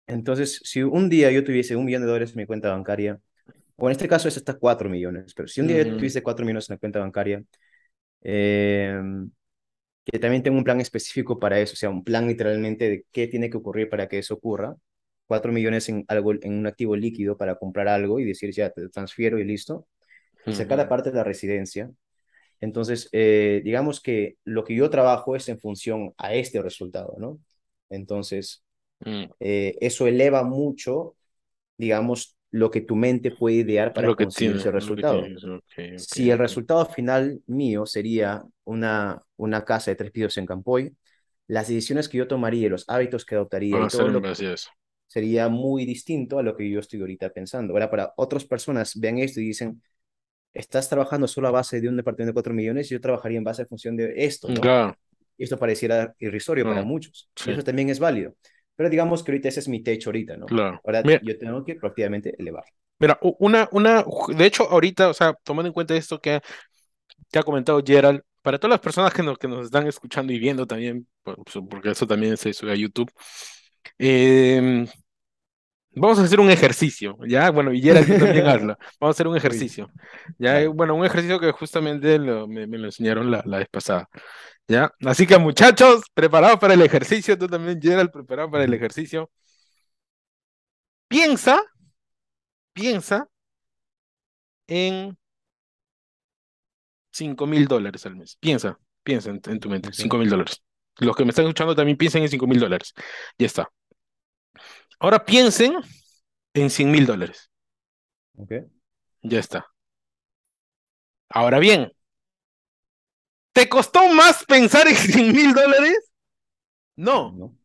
entonces, 0.07 0.61
si 0.65 0.83
un 0.83 1.09
día 1.09 1.31
yo 1.31 1.45
tuviese 1.45 1.77
un 1.77 1.85
millón 1.85 2.03
de 2.03 2.09
dólares 2.09 2.31
en 2.33 2.37
mi 2.39 2.47
cuenta 2.47 2.71
bancaria, 2.71 3.21
o 3.77 3.89
en 3.89 3.93
este 3.93 4.09
caso 4.09 4.29
es 4.29 4.37
hasta 4.39 4.55
cuatro 4.59 4.89
millones, 4.91 5.35
pero 5.35 5.49
si 5.49 5.61
un 5.61 5.69
día 5.69 5.83
yo 5.85 5.97
tuviese 5.97 6.23
cuatro 6.23 6.45
millones 6.47 6.71
en 6.71 6.75
la 6.77 6.79
cuenta 6.81 7.01
bancaria, 7.01 7.45
eh, 8.23 9.01
que 10.05 10.19
también 10.19 10.43
tengo 10.43 10.59
un 10.59 10.65
plan 10.65 10.81
específico 10.81 11.39
para 11.39 11.61
eso, 11.61 11.75
o 11.75 11.77
sea, 11.77 11.91
un 11.91 12.05
plan 12.05 12.27
literalmente 12.29 12.89
de 12.91 13.07
qué 13.13 13.27
tiene 13.29 13.51
que 13.51 13.57
ocurrir 13.59 13.89
para 13.89 14.09
que 14.09 14.19
eso 14.19 14.35
ocurra. 14.35 14.77
Cuatro 15.31 15.53
millones 15.53 15.89
en 15.91 16.05
algo, 16.09 16.35
en 16.35 16.55
un 16.59 16.69
activo 16.69 16.97
líquido 16.97 17.39
para 17.39 17.57
comprar 17.57 17.89
algo 17.89 18.21
y 18.21 18.27
decir, 18.27 18.53
ya, 18.53 18.71
te 18.71 18.91
transfiero 18.91 19.41
y 19.41 19.45
listo. 19.47 19.89
Y 20.47 20.55
sacar 20.55 20.79
ujú, 20.79 20.81
aparte 20.81 21.11
de 21.11 21.17
la 21.19 21.25
residencia. 21.25 21.91
Entonces, 22.61 23.09
eh, 23.13 23.63
digamos 23.65 24.01
que 24.01 24.37
lo 24.45 24.65
que 24.65 24.75
yo 24.77 24.91
trabajo 24.91 25.37
es 25.37 25.49
en 25.49 25.61
función 25.61 26.15
a 26.19 26.35
este 26.35 26.63
resultado, 26.63 27.15
¿no? 27.19 27.41
Entonces, 27.91 28.65
mm. 29.07 29.31
eh, 29.41 29.77
eso 29.81 30.07
eleva 30.07 30.43
mucho, 30.45 31.17
digamos, 31.79 32.37
lo 32.51 32.71
que 32.71 32.81
tu 32.83 32.97
mente 32.97 33.33
puede 33.33 33.57
idear 33.59 33.95
para 33.95 34.15
Lo 34.17 34.17
conseguir 34.17 34.57
tiene, 34.57 34.57
ese 34.57 34.73
resultado. 34.73 35.33
tienes, 35.33 35.45
ok, 35.45 35.75
ok, 36.03 36.17
Si 36.17 36.31
el 36.31 36.39
ok. 36.39 36.41
resultado 36.41 36.87
final 36.87 37.43
mío 37.47 37.87
sería 37.87 38.45
una, 38.65 39.23
una 39.37 39.65
casa 39.65 39.91
de 39.93 39.97
tres 39.97 40.11
pisos 40.13 40.39
en 40.39 40.47
Campoy, 40.47 40.97
las 41.49 41.69
decisiones 41.69 42.09
que 42.09 42.19
yo 42.19 42.29
tomaría, 42.29 42.69
los 42.71 42.85
hábitos 42.89 43.25
que 43.27 43.35
adoptaría 43.37 43.81
y 43.83 43.89
todo 43.89 44.09
lo. 44.09 44.23
Sería 45.11 45.51
muy 45.51 45.87
distinto 45.87 46.39
a 46.41 46.45
lo 46.45 46.57
que 46.57 46.71
yo 46.71 46.81
estoy 46.81 47.03
ahorita 47.03 47.31
pensando. 47.33 47.75
Ahora, 47.75 47.91
para 47.91 48.15
otras 48.17 48.47
personas 48.47 48.95
vean 49.01 49.19
esto 49.19 49.41
y 49.43 49.47
dicen, 49.49 49.83
estás 50.55 50.89
trabajando 50.89 51.29
solo 51.29 51.49
a 51.49 51.51
base 51.53 51.81
de 51.81 51.89
un 51.89 51.97
departamento 51.97 52.31
de 52.31 52.35
4 52.35 52.55
millones, 52.55 52.89
yo 52.89 53.01
trabajaría 53.01 53.39
en 53.39 53.45
base 53.45 53.63
en 53.63 53.69
función 53.69 53.97
de 53.97 54.13
esto, 54.25 54.53
¿no? 54.53 54.73
Claro, 54.73 54.97
Y 55.39 55.45
esto 55.45 55.59
pareciera 55.59 56.15
irrisorio 56.21 56.67
para 56.69 56.83
no, 56.83 56.85
muchos. 56.85 57.31
Y 57.45 57.53
sí, 57.53 57.53
eso 57.53 57.65
también 57.65 57.91
es 57.91 58.01
válido. 58.01 58.35
Pero 58.77 58.91
digamos 58.91 59.23
que 59.25 59.33
ahorita 59.33 59.49
ese 59.51 59.61
es 59.61 59.69
mi 59.69 59.83
techo 59.83 60.11
ahorita, 60.11 60.37
¿no? 60.39 60.57
claro. 60.57 60.85
Ahora 60.85 61.03
Mira, 61.03 61.23
yo 61.23 61.39
tengo 61.39 61.65
que 61.65 61.77
proactivamente 61.77 62.35
elevar. 62.39 62.65
mira, 62.99 63.19
una, 63.39 63.69
una, 63.73 64.05
de 64.37 64.47
hecho, 64.47 64.65
ahorita, 64.71 65.09
o 65.09 65.15
sea, 65.15 65.35
tomando 65.45 65.69
en 65.69 65.73
cuenta 65.75 65.95
esto 65.97 66.21
que, 66.21 66.41
que 67.33 67.39
ha 67.39 67.43
comentado 67.43 67.83
Gerald, 67.87 68.23
para 68.43 68.59
todas 68.59 68.73
las 68.73 68.81
personas 68.81 69.15
que 69.15 69.23
nos, 69.25 69.39
que 69.39 69.49
nos 69.49 69.67
están 69.67 69.87
escuchando 69.87 70.33
y 70.33 70.39
viendo 70.41 70.67
también, 70.67 71.09
por- 71.23 71.39
porque 71.71 71.91
eso 71.93 72.07
también 72.07 72.37
se 72.37 72.53
sube 72.55 72.73
a 72.73 72.77
YouTube, 72.77 73.11
eh, 73.99 74.87
vamos 75.95 76.19
a 76.19 76.23
hacer 76.23 76.41
un 76.41 76.51
ejercicio, 76.51 77.17
¿ya? 77.27 77.51
Bueno, 77.51 77.73
y 77.73 77.81
Gerald, 77.83 78.17
también 78.17 78.47
hazlo. 78.47 78.77
Vamos 79.01 79.15
a 79.15 79.17
hacer 79.17 79.27
un 79.29 79.37
ejercicio, 79.37 79.91
¿ya? 80.39 80.69
Bueno, 80.69 80.95
un 80.95 81.05
ejercicio 81.05 81.41
que 81.41 81.53
justamente 81.53 82.19
lo- 82.19 82.47
me, 82.49 82.67
me 82.67 82.79
lo 82.79 82.87
enseñaron 82.87 83.31
la, 83.31 83.43
la 83.45 83.59
vez 83.59 83.69
pasada, 83.69 84.09
¿ya? 84.69 84.93
Así 85.07 85.27
que, 85.27 85.39
muchachos, 85.39 86.03
preparados 86.15 86.59
para 86.59 86.75
el 86.75 86.83
ejercicio, 86.83 87.39
tú 87.39 87.49
también, 87.49 87.81
Gerald, 87.83 88.11
preparado 88.11 88.51
para 88.51 88.65
el 88.65 88.75
ejercicio. 88.75 89.31
Piensa, 91.09 91.57
piensa 92.73 93.29
en 94.69 95.17
cinco 97.13 97.47
mil 97.47 97.67
dólares 97.69 98.07
al 98.07 98.17
mes. 98.17 98.37
Piensa, 98.41 98.79
piensa 99.03 99.31
en, 99.31 99.41
en 99.47 99.61
tu 99.61 99.69
mente, 99.71 99.91
Ok, 99.91 99.93
cinco 99.93 100.19
mil 100.19 100.29
dólares. 100.31 100.63
Los 100.99 101.17
que 101.17 101.25
me 101.25 101.31
están 101.31 101.45
escuchando 101.47 101.75
también 101.75 101.97
piensen 101.97 102.23
en 102.23 102.29
cinco 102.29 102.47
mil 102.47 102.61
dólares. 102.61 102.95
Ya 103.39 103.47
está. 103.47 103.71
Ahora 104.99 105.25
piensen 105.25 105.75
en 106.55 106.71
cien 106.71 106.91
mil 106.91 107.07
dólares. 107.07 107.51
ok. 108.39 108.53
Ya 109.23 109.39
está. 109.39 109.67
Ahora 111.29 111.59
bien, 111.59 111.93
¿te 113.53 113.69
costó 113.69 114.09
más 114.09 114.45
pensar 114.45 114.89
en 114.89 114.97
cien 114.97 115.33
mil 115.33 115.53
dólares? 115.55 115.99
No, 116.97 117.39
No, 117.39 117.57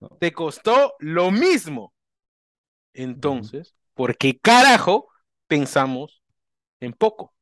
no. 0.00 0.10
te 0.18 0.32
costó 0.32 0.94
lo 1.00 1.30
mismo. 1.30 1.94
Entonces, 2.94 3.74
¿por 3.94 4.16
qué 4.16 4.38
carajo 4.38 5.08
pensamos 5.48 6.22
en 6.80 6.92
poco? 6.94 7.34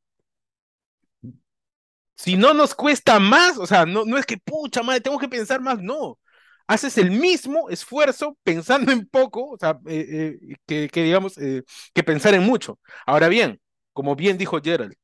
Si 2.19 2.37
no 2.37 2.53
nos 2.53 2.75
cuesta 2.75 3.21
más, 3.21 3.59
o 3.59 3.66
sea, 3.66 3.87
no, 3.87 4.05
no 4.05 4.19
es 4.19 4.27
que, 4.27 4.39
pucha 4.39 4.83
madre, 4.83 5.01
tengo 5.01 5.19
que 5.19 5.29
pensar 5.29 5.61
más, 5.61 5.81
no. 5.81 6.19
Haces 6.66 6.99
el 6.99 7.12
mismo 7.12 7.71
esfuerzo 7.71 8.37
pensando 8.43 8.91
en 8.93 9.07
poco, 9.07 9.51
o 9.51 9.57
sea, 9.59 9.79
eh, 9.87 10.37
eh, 10.43 10.57
que, 10.66 10.89
que, 10.89 11.05
digamos, 11.05 11.39
eh, 11.39 11.62
que 11.95 12.03
pensar 12.03 12.35
en 12.35 12.43
mucho. 12.43 12.81
Ahora 13.07 13.29
bien, 13.29 13.61
como 13.93 14.16
bien 14.16 14.37
dijo 14.37 14.61
Gerald, 14.61 14.95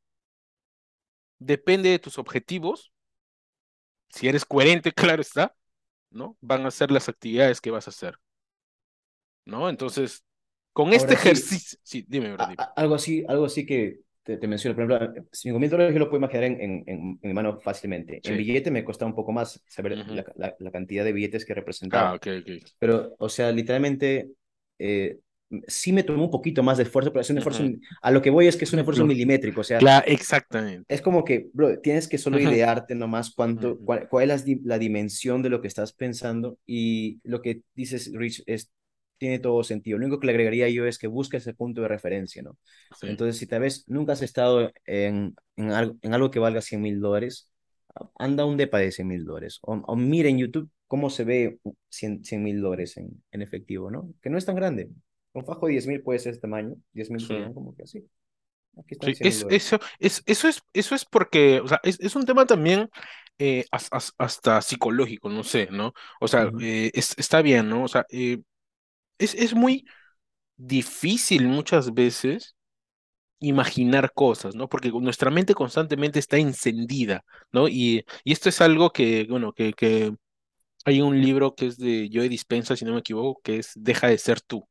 depende 1.38 1.90
de 1.90 2.00
tus 2.00 2.18
objetivos. 2.18 2.92
Si 4.08 4.28
eres 4.28 4.44
coherente, 4.44 4.92
claro 5.16 5.22
está, 5.22 5.54
¿no? 6.10 6.36
Van 6.40 6.66
a 6.66 6.72
ser 6.72 6.90
las 6.90 7.08
actividades 7.08 7.60
que 7.60 7.70
vas 7.70 7.86
a 7.86 7.90
hacer, 7.90 8.18
¿no? 9.44 9.68
Entonces, 9.68 10.24
con 10.72 10.92
este 10.92 11.10
sí, 11.10 11.14
ejercicio, 11.14 11.78
sí, 11.84 12.04
dime, 12.08 12.32
bro, 12.32 12.46
algo 12.74 12.96
así, 12.96 13.24
algo 13.28 13.44
así 13.44 13.64
que 13.64 14.03
te, 14.24 14.38
te 14.38 14.48
menciono, 14.48 14.76
por 14.76 14.84
ejemplo, 14.92 15.24
cinco 15.32 15.60
mil 15.60 15.70
dólares 15.70 15.94
yo 15.94 16.00
lo 16.00 16.08
puedo 16.10 16.18
imaginar 16.18 16.44
en, 16.44 16.60
en, 16.60 16.72
en, 16.86 16.98
en 16.98 17.18
mi 17.22 17.34
mano 17.34 17.60
fácilmente. 17.60 18.20
En 18.24 18.36
Sí. 18.36 18.38
billete 18.38 18.70
me 18.72 18.84
costaba 18.84 19.10
un 19.10 19.16
poco 19.16 19.32
más 19.32 19.62
saber 19.68 20.00
Ujú. 20.00 20.04
la, 20.06 20.24
la, 20.36 20.56
la 20.58 20.70
cantidad 20.72 21.04
de 21.04 21.12
billetes 21.12 21.44
que 21.46 21.54
Ah, 21.90 22.12
representaba. 22.12 22.14
ok, 22.14 22.26
ok. 22.40 22.74
Pero, 22.78 23.14
o 23.18 23.28
sea, 23.28 23.52
literalmente, 23.52 24.32
eh, 24.78 25.20
sí 25.68 25.92
me 25.92 26.02
tomó 26.04 26.24
un 26.24 26.30
poquito 26.30 26.62
más 26.62 26.78
de 26.78 26.84
esfuerzo, 26.84 27.12
pero 27.12 27.22
es 27.22 27.30
un 27.30 27.38
esfuerzo, 27.38 27.64
Ujú. 27.64 27.80
a 28.02 28.10
lo 28.10 28.22
que 28.22 28.30
voy 28.30 28.48
es 28.48 28.56
que 28.56 28.64
es 28.64 28.72
un 28.72 28.80
esfuerzo 28.80 29.04
Cla- 29.04 29.06
milimétrico, 29.06 29.60
o 29.62 29.64
sea, 29.64 29.82
cla- 29.82 30.04
exactamente. 30.06 30.88
es 30.88 31.00
como 31.02 31.24
que, 31.24 31.48
bro, 31.54 31.80
tienes 31.80 32.08
que 32.08 32.18
solo 32.18 32.38
Ujú, 32.38 32.40
idearte 32.40 32.94
nomás 32.94 33.32
cuánto, 33.34 33.78
cuál, 33.80 34.08
cuál 34.08 34.30
es 34.30 34.46
la, 34.46 34.54
la 34.64 34.78
dimensión 34.78 35.42
de 35.42 35.48
lo 35.50 35.60
que 35.62 35.68
estás 35.68 35.92
pensando 35.92 36.58
y 36.66 37.20
lo 37.24 37.40
que 37.42 37.62
dices, 37.74 38.10
Rich, 38.14 38.42
es, 38.46 38.70
tiene 39.24 39.38
todo 39.40 39.64
sentido. 39.64 39.98
Lo 39.98 40.06
único 40.06 40.20
que 40.20 40.26
le 40.26 40.32
agregaría 40.32 40.68
yo 40.70 40.86
es 40.86 40.98
que 40.98 41.06
busques 41.08 41.42
ese 41.42 41.54
punto 41.54 41.82
de 41.82 41.88
referencia, 41.88 42.42
¿no? 42.42 42.56
Sí. 42.90 43.08
Entonces, 43.08 43.38
si 43.38 43.46
tal 43.46 43.60
vez 43.62 43.84
nunca 43.88 44.12
has 44.14 44.22
estado 44.22 44.70
en, 44.86 45.34
en, 45.56 45.70
algo, 45.72 45.96
en 46.02 46.14
algo 46.14 46.30
que 46.30 46.38
valga 46.38 46.60
100 46.62 46.80
mil 46.82 47.00
dólares, 47.00 47.50
anda 48.18 48.44
un 48.44 48.56
depa 48.56 48.78
de 48.78 48.92
100 48.92 49.08
mil 49.08 49.24
dólares 49.24 49.58
o, 49.62 49.74
o 49.74 49.96
mira 49.96 50.28
en 50.28 50.38
YouTube 50.38 50.70
cómo 50.86 51.10
se 51.10 51.24
ve 51.24 51.58
100 51.90 52.22
mil 52.42 52.60
dólares 52.60 52.96
en, 52.96 53.22
en 53.30 53.42
efectivo, 53.42 53.90
¿no? 53.90 54.12
Que 54.22 54.30
no 54.30 54.38
es 54.38 54.44
tan 54.46 54.56
grande. 54.56 54.90
Un 55.32 55.44
fajo 55.46 55.66
de 55.66 55.72
10 55.72 55.86
mil 55.86 56.02
puede 56.02 56.18
ser 56.18 56.32
este 56.32 56.42
tamaño, 56.42 56.76
10 56.92 57.10
mil 57.10 57.26
Sí. 57.26 57.34
como 57.54 57.74
que 57.76 57.82
así. 57.84 58.08
Sí, 59.00 59.14
100 59.14 59.28
mil 59.30 59.38
es, 59.38 59.44
eso, 59.48 59.78
es, 59.98 60.22
eso 60.26 60.48
es, 60.48 60.62
eso 60.72 60.94
es 60.94 61.04
porque, 61.04 61.60
o 61.60 61.68
sea, 61.68 61.78
es, 61.82 62.00
es 62.00 62.16
un 62.16 62.24
tema 62.24 62.46
también 62.46 62.88
eh, 63.38 63.66
as- 63.70 63.88
as- 63.90 64.14
hasta 64.16 64.62
psicológico, 64.62 65.28
no 65.28 65.44
sé, 65.44 65.68
¿no? 65.70 65.92
O 66.20 66.28
sea, 66.28 66.50
Ujú, 66.50 66.60
eh, 66.60 66.90
es- 66.94 67.14
está 67.18 67.42
bien, 67.42 67.68
¿no? 67.68 67.84
O 67.84 67.88
sea, 67.88 68.06
eh, 68.10 68.40
es, 69.18 69.34
es 69.34 69.54
muy 69.54 69.86
difícil 70.56 71.46
muchas 71.48 71.94
veces 71.94 72.56
imaginar 73.40 74.12
cosas, 74.14 74.54
¿no? 74.54 74.68
Porque 74.68 74.90
nuestra 74.92 75.30
mente 75.30 75.54
constantemente 75.54 76.18
está 76.18 76.38
encendida, 76.38 77.24
¿no? 77.52 77.68
Y, 77.68 78.04
y 78.24 78.32
esto 78.32 78.48
es 78.48 78.60
algo 78.60 78.90
que, 78.92 79.26
bueno, 79.28 79.52
que, 79.52 79.72
que 79.74 80.14
hay 80.86 81.00
un 81.02 81.20
libro 81.22 81.54
que 81.56 81.68
es 81.68 81.78
de 81.78 82.10
Joe 82.12 82.28
Dispenza, 82.28 82.76
si 82.76 82.84
no 82.86 82.94
me 82.94 83.00
equivoco, 83.00 83.40
que 83.42 83.58
es 83.58 83.72
Deja 83.76 84.08
de 84.08 84.18
ser 84.18 84.40
tú. 84.42 84.66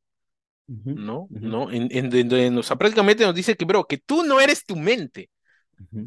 ¿no? 0.94 1.30
¿No? 1.40 1.70
En, 1.70 1.88
en, 1.90 2.32
en- 2.32 2.58
o 2.58 2.62
sea, 2.62 2.76
prácticamente 2.76 3.24
nos 3.24 3.34
dice 3.34 3.56
que, 3.56 3.64
bro, 3.64 3.86
que 3.86 3.98
tú 3.98 4.22
no 4.24 4.40
eres 4.40 4.64
tu 4.64 4.76
mente. 4.76 5.30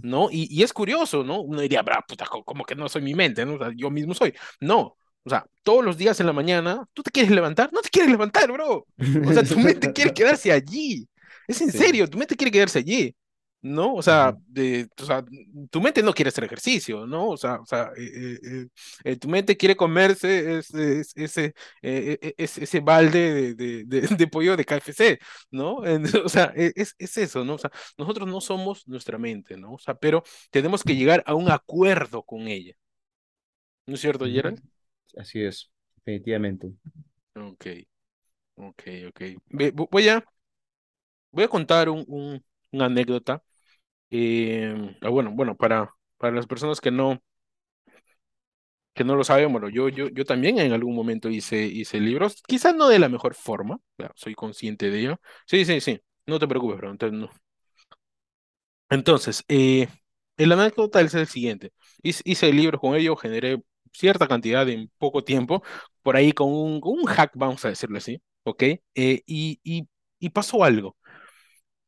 ¿no? 0.01 0.29
Y, 0.31 0.47
y 0.51 0.63
es 0.63 0.73
curioso, 0.73 1.23
¿no? 1.23 1.41
Uno 1.41 1.61
diría, 1.61 1.81
bra, 1.83 2.03
puta, 2.07 2.25
co- 2.25 2.43
como 2.45 2.65
que 2.65 2.75
no 2.75 2.89
soy 2.89 3.01
mi 3.03 3.15
mente, 3.15 3.45
¿no? 3.45 3.55
O 3.55 3.59
sea, 3.59 3.71
yo 3.75 3.89
mismo 3.91 4.13
soy. 4.13 4.33
No, 4.61 4.97
o 5.27 5.29
sea, 5.29 5.45
todos 5.63 5.85
los 5.85 5.97
días 5.97 6.19
en 6.19 6.27
la 6.27 6.33
mañana, 6.33 6.85
¿tú 6.93 7.03
te 7.03 7.11
quieres 7.11 7.31
levantar? 7.31 7.71
No 7.73 7.81
te 7.81 7.89
quieres 7.89 8.11
levantar, 8.11 8.51
bro. 8.51 8.87
O 9.21 9.33
sea, 9.33 9.43
tu 9.43 9.57
mente 9.59 9.91
quiere 9.91 10.11
quedarse 10.13 10.51
allí. 10.51 11.07
Es 11.47 11.61
en 11.61 11.71
Sí, 11.71 11.83
serio, 11.83 12.09
tu 12.09 12.17
mente 12.17 12.35
quiere 12.37 12.51
quedarse 12.51 12.79
allí. 12.79 13.15
¿no? 13.61 13.95
O 13.95 14.01
sea, 14.03 14.33
Ujú, 14.33 14.41
de, 14.47 14.87
o 15.01 15.05
sea, 15.05 15.23
tu 15.71 15.81
mente 15.81 16.03
no 16.03 16.13
quiere 16.13 16.29
hacer 16.29 16.43
ejercicio, 16.43 17.05
¿no? 17.07 17.27
O 17.29 17.37
sea, 17.37 17.55
o 17.59 17.65
sea, 17.65 17.91
eh, 17.97 18.39
eh, 18.43 18.67
eh, 19.03 19.15
tu 19.17 19.27
mente 19.27 19.57
quiere 19.57 19.75
comerse 19.75 20.59
ese, 20.59 21.01
ese, 21.15 21.53
ese, 21.81 22.79
balde 22.79 23.55
de, 23.55 23.83
de, 23.85 24.27
pollo 24.31 24.55
de 24.57 24.65
KFC, 24.65 25.19
¿no? 25.51 25.77
O 26.25 26.29
sea, 26.29 26.53
e- 26.55 26.71
es, 26.75 26.95
es 26.99 27.17
eso, 27.17 27.43
¿no? 27.43 27.55
O 27.55 27.57
sea, 27.57 27.71
nosotros 27.97 28.27
no 28.27 28.41
somos 28.41 28.87
nuestra 28.87 29.17
mente, 29.17 29.57
¿no? 29.57 29.73
O 29.73 29.79
sea, 29.79 29.95
pero 29.95 30.23
tenemos 30.51 30.83
que 30.83 30.95
llegar 30.95 31.23
a 31.25 31.33
un 31.35 31.49
acuerdo 31.51 32.23
con 32.23 32.47
ella, 32.47 32.73
¿no 33.85 33.95
es 33.95 34.01
cierto. 34.01 34.25
Gerald? 34.25 34.61
Así 35.17 35.43
es, 35.43 35.69
definitivamente. 35.97 36.71
Ok, 37.35 37.65
ok, 38.55 38.83
ok. 39.09 39.21
Voy 39.91 40.09
a, 40.09 40.23
voy 41.31 41.43
a 41.43 41.47
contar 41.49 41.89
un, 41.89 42.03
un- 42.07 42.43
una 42.71 42.85
anécdota. 42.85 43.43
eh, 44.11 44.95
bueno, 45.01 45.31
bueno, 45.33 45.55
para, 45.57 45.93
para 46.17 46.35
las 46.35 46.47
personas 46.47 46.81
que 46.81 46.91
no 46.91 47.21
que 48.93 49.03
no 49.03 49.15
lo 49.15 49.23
saben, 49.23 49.51
bueno, 49.51 49.69
yo, 49.69 49.89
yo, 49.89 50.07
yo 50.09 50.25
también 50.25 50.57
en 50.59 50.71
algún 50.73 50.95
momento 50.95 51.29
hice, 51.29 51.63
hice 51.65 51.99
libros, 51.99 52.41
quizás 52.47 52.75
no 52.75 52.87
de 52.89 52.97
la 52.99 53.09
mejor 53.09 53.35
forma, 53.35 53.79
soy 54.15 54.33
consciente 54.35 54.89
de 54.89 54.99
ello. 54.99 55.21
Sí, 55.45 55.65
sí, 55.65 55.81
sí, 55.81 56.01
no 56.25 56.39
te 56.39 56.47
preocupes, 56.47 56.77
pero 56.79 56.91
entonces, 56.91 57.19
no. 57.19 57.29
Entonces, 58.89 59.43
eh, 59.47 59.87
el 60.37 60.51
anécdota 60.51 61.01
es 61.01 61.13
el 61.13 61.27
siguiente. 61.27 61.71
Hice, 62.01 62.21
hice 62.25 62.53
libros 62.53 62.79
con 62.81 62.95
ello, 62.95 63.15
generé 63.15 63.61
cierta 63.93 64.27
cantidad 64.27 64.67
en 64.69 64.91
poco 64.97 65.23
tiempo, 65.23 65.63
por 66.03 66.15
ahí 66.15 66.31
con 66.33 66.49
un, 66.51 67.05
hack, 67.05 67.31
vamos 67.35 67.63
a 67.65 67.69
decirlo 67.69 67.97
así, 67.97 68.21
¿ok? 68.43 68.63
Eh, 68.63 68.81
y, 69.25 69.59
y, 69.63 69.87
y 70.19 70.29
pasó 70.29 70.63
algo. 70.63 70.97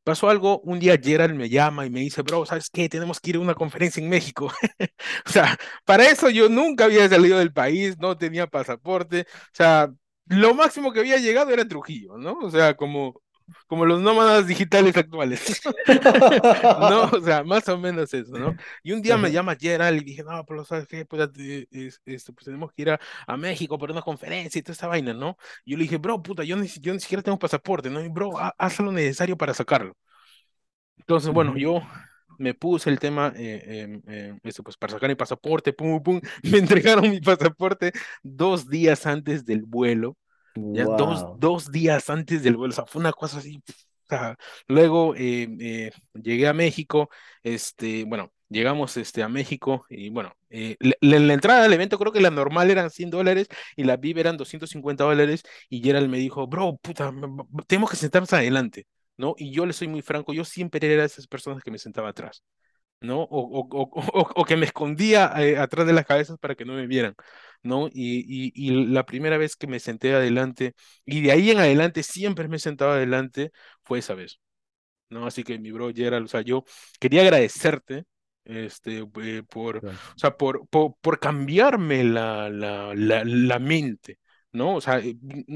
Pasó 0.03 0.29
algo, 0.29 0.59
un 0.61 0.79
día 0.79 0.97
Gerald 1.01 1.35
me 1.35 1.49
llama 1.49 1.85
y 1.85 1.89
me 1.91 1.99
dice, 1.99 2.23
bro, 2.23 2.45
¿sabes 2.45 2.69
qué? 2.71 2.89
Tenemos 2.89 3.19
que 3.19 3.31
ir 3.31 3.35
a 3.35 3.39
una 3.39 3.53
conferencia 3.53 4.01
en 4.01 4.09
México. 4.09 4.51
O 5.25 5.29
sea, 5.29 5.57
para 5.85 6.05
eso 6.09 6.29
yo 6.29 6.49
nunca 6.49 6.85
había 6.85 7.07
salido 7.09 7.37
del 7.37 7.53
país, 7.53 7.97
no 7.99 8.17
tenía 8.17 8.47
pasaporte. 8.47 9.21
O 9.29 9.49
sea, 9.53 9.89
lo 10.25 10.53
máximo 10.55 10.91
que 10.91 11.01
había 11.01 11.17
llegado 11.17 11.51
era 11.51 11.67
Trujillo, 11.67 12.17
¿no? 12.17 12.39
O 12.39 12.49
sea, 12.49 12.75
como, 12.75 13.21
como 13.67 13.85
los 13.85 14.01
nómadas 14.01 14.47
digitales 14.47 14.95
actuales. 14.97 15.61
No, 16.77 17.03
o 17.05 17.21
sea, 17.21 17.43
más 17.43 17.67
o 17.69 17.77
menos 17.77 18.13
eso, 18.13 18.37
¿no? 18.37 18.55
Y 18.83 18.91
un 18.91 19.01
día 19.01 19.17
me 19.17 19.31
llama 19.31 19.55
Gerald 19.59 20.01
y 20.01 20.05
dije, 20.05 20.23
no, 20.23 20.45
pero 20.45 20.65
¿sabes 20.65 20.87
qué? 20.87 21.05
Pues, 21.05 21.29
eh, 21.39 21.67
es- 21.71 22.01
este, 22.05 22.33
pues 22.33 22.45
tenemos 22.45 22.71
que 22.73 22.81
ir 22.83 22.89
a, 22.91 22.99
a 23.27 23.37
México 23.37 23.77
para 23.77 23.93
una 23.93 24.01
conferencia 24.01 24.59
y 24.59 24.61
toda 24.63 24.73
esta 24.73 24.87
vaina, 24.87 25.13
¿no? 25.13 25.37
Y 25.65 25.71
yo 25.71 25.77
le 25.77 25.83
dije, 25.83 25.97
bro, 25.97 26.21
puta, 26.21 26.43
yo 26.43 26.55
ni, 26.57 26.67
yo 26.67 26.93
ni 26.93 26.99
siquiera 26.99 27.21
tengo 27.23 27.39
pasaporte, 27.39 27.89
¿no? 27.89 28.01
Y 28.03 28.09
bro, 28.09 28.37
ha- 28.39 28.53
haz 28.57 28.79
lo 28.79 28.91
necesario 28.91 29.37
para 29.37 29.53
sacarlo. 29.53 29.95
Entonces, 30.97 31.31
bueno, 31.33 31.57
yo 31.57 31.81
me 32.37 32.53
puse 32.53 32.89
el 32.89 32.99
tema, 32.99 33.33
eh, 33.35 33.83
em, 33.83 34.01
em, 34.07 34.39
eso, 34.43 34.63
pues 34.63 34.77
para 34.77 34.93
sacar 34.93 35.09
mi 35.09 35.15
pasaporte, 35.15 35.73
pum, 35.73 36.01
pum, 36.03 36.21
me 36.43 36.59
entregaron 36.59 37.09
mi 37.09 37.19
pasaporte 37.21 37.91
dos 38.23 38.69
días 38.69 39.05
antes 39.05 39.45
del 39.45 39.63
vuelo, 39.63 40.17
ya 40.73 40.85
dos, 40.85 41.23
Wow. 41.23 41.37
dos 41.39 41.71
días 41.71 42.09
antes 42.09 42.43
del 42.43 42.57
vuelo, 42.57 42.71
o 42.71 42.75
sea, 42.75 42.85
fue 42.85 42.99
una 43.01 43.13
cosa 43.13 43.39
así. 43.39 43.59
pf, 43.59 43.79
o 44.05 44.07
sea, 44.09 44.37
luego 44.67 45.15
eh, 45.15 45.47
eh, 45.59 45.91
llegué 46.13 46.47
a 46.47 46.53
México, 46.53 47.09
este, 47.43 48.05
bueno, 48.05 48.31
llegamos 48.49 48.97
este, 48.97 49.21
a 49.23 49.29
México 49.29 49.85
y 49.89 50.09
bueno, 50.09 50.33
eh, 50.49 50.77
la, 51.01 51.33
entrada 51.33 51.65
al 51.65 51.73
evento 51.73 51.99
creo 51.99 52.11
que 52.11 52.21
la 52.21 52.31
normal 52.31 52.71
eran 52.71 52.89
100 52.89 53.11
dólares 53.11 53.47
y 53.75 53.83
la 53.83 53.97
VIP 53.97 54.17
eran 54.19 54.37
250 54.37 55.03
dólares 55.03 55.43
y 55.69 55.81
Gerald 55.81 56.09
me 56.09 56.17
dijo, 56.17 56.47
bro, 56.47 56.77
puta, 56.81 57.13
tenemos 57.67 57.89
que 57.91 57.97
sentarnos 57.97 58.33
adelante. 58.33 58.87
¿no? 59.17 59.35
Y 59.37 59.51
yo 59.51 59.65
le 59.65 59.73
soy 59.73 59.87
muy 59.89 60.01
franco, 60.01 60.33
yo 60.33 60.45
siempre 60.45 60.79
era 60.93 61.01
de 61.01 61.07
esas 61.07 61.27
personas 61.27 61.61
que 61.61 61.71
me 61.71 61.77
sentaba 61.77 62.09
atrás, 62.09 62.41
¿no? 63.01 63.21
O, 63.23 63.27
o, 63.61 63.67
o, 63.71 63.89
o, 64.21 64.31
o 64.35 64.45
que 64.45 64.57
me 64.57 64.65
escondía 64.65 65.31
eh, 65.37 65.57
atrás 65.57 65.87
de 65.87 65.93
las 65.93 66.05
cabezas 66.05 66.37
para 66.39 66.55
que 66.55 66.65
no 66.65 66.73
me 66.73 66.87
vieran, 66.87 67.15
¿no? 67.63 67.87
Y, 67.87 68.19
y, 68.27 68.51
y 68.55 68.85
la 68.87 69.05
primera 69.05 69.37
vez 69.37 69.55
que 69.55 69.67
me 69.67 69.79
senté 69.79 70.13
adelante, 70.13 70.73
y 71.05 71.21
de 71.21 71.31
ahí 71.31 71.51
en 71.51 71.59
adelante 71.59 72.03
siempre 72.03 72.47
me 72.47 72.57
he 72.57 72.59
sentado 72.59 72.91
adelante, 72.91 73.51
fue 73.83 73.99
esa 73.99 74.15
vez, 74.15 74.39
¿no? 75.09 75.25
Así 75.25 75.43
que 75.43 75.59
mi 75.59 75.71
bro 75.71 75.91
Gerald, 75.93 76.25
o 76.25 76.27
sea, 76.27 76.41
yo 76.41 76.63
quería 76.99 77.21
agradecerte. 77.21 78.05
Este, 78.45 79.05
eh, 79.21 79.43
por, 79.47 79.77
o 79.77 79.81
Claro. 79.81 79.99
sea, 80.15 80.35
por, 80.35 80.67
por, 80.69 80.95
por 81.01 81.19
cambiarme 81.19 82.03
la, 82.03 82.49
la, 82.49 82.95
la, 82.95 83.23
la 83.23 83.59
mente, 83.59 84.19
¿no? 84.51 84.75
O 84.75 84.81
sea, 84.81 84.97
eh, 84.99 85.15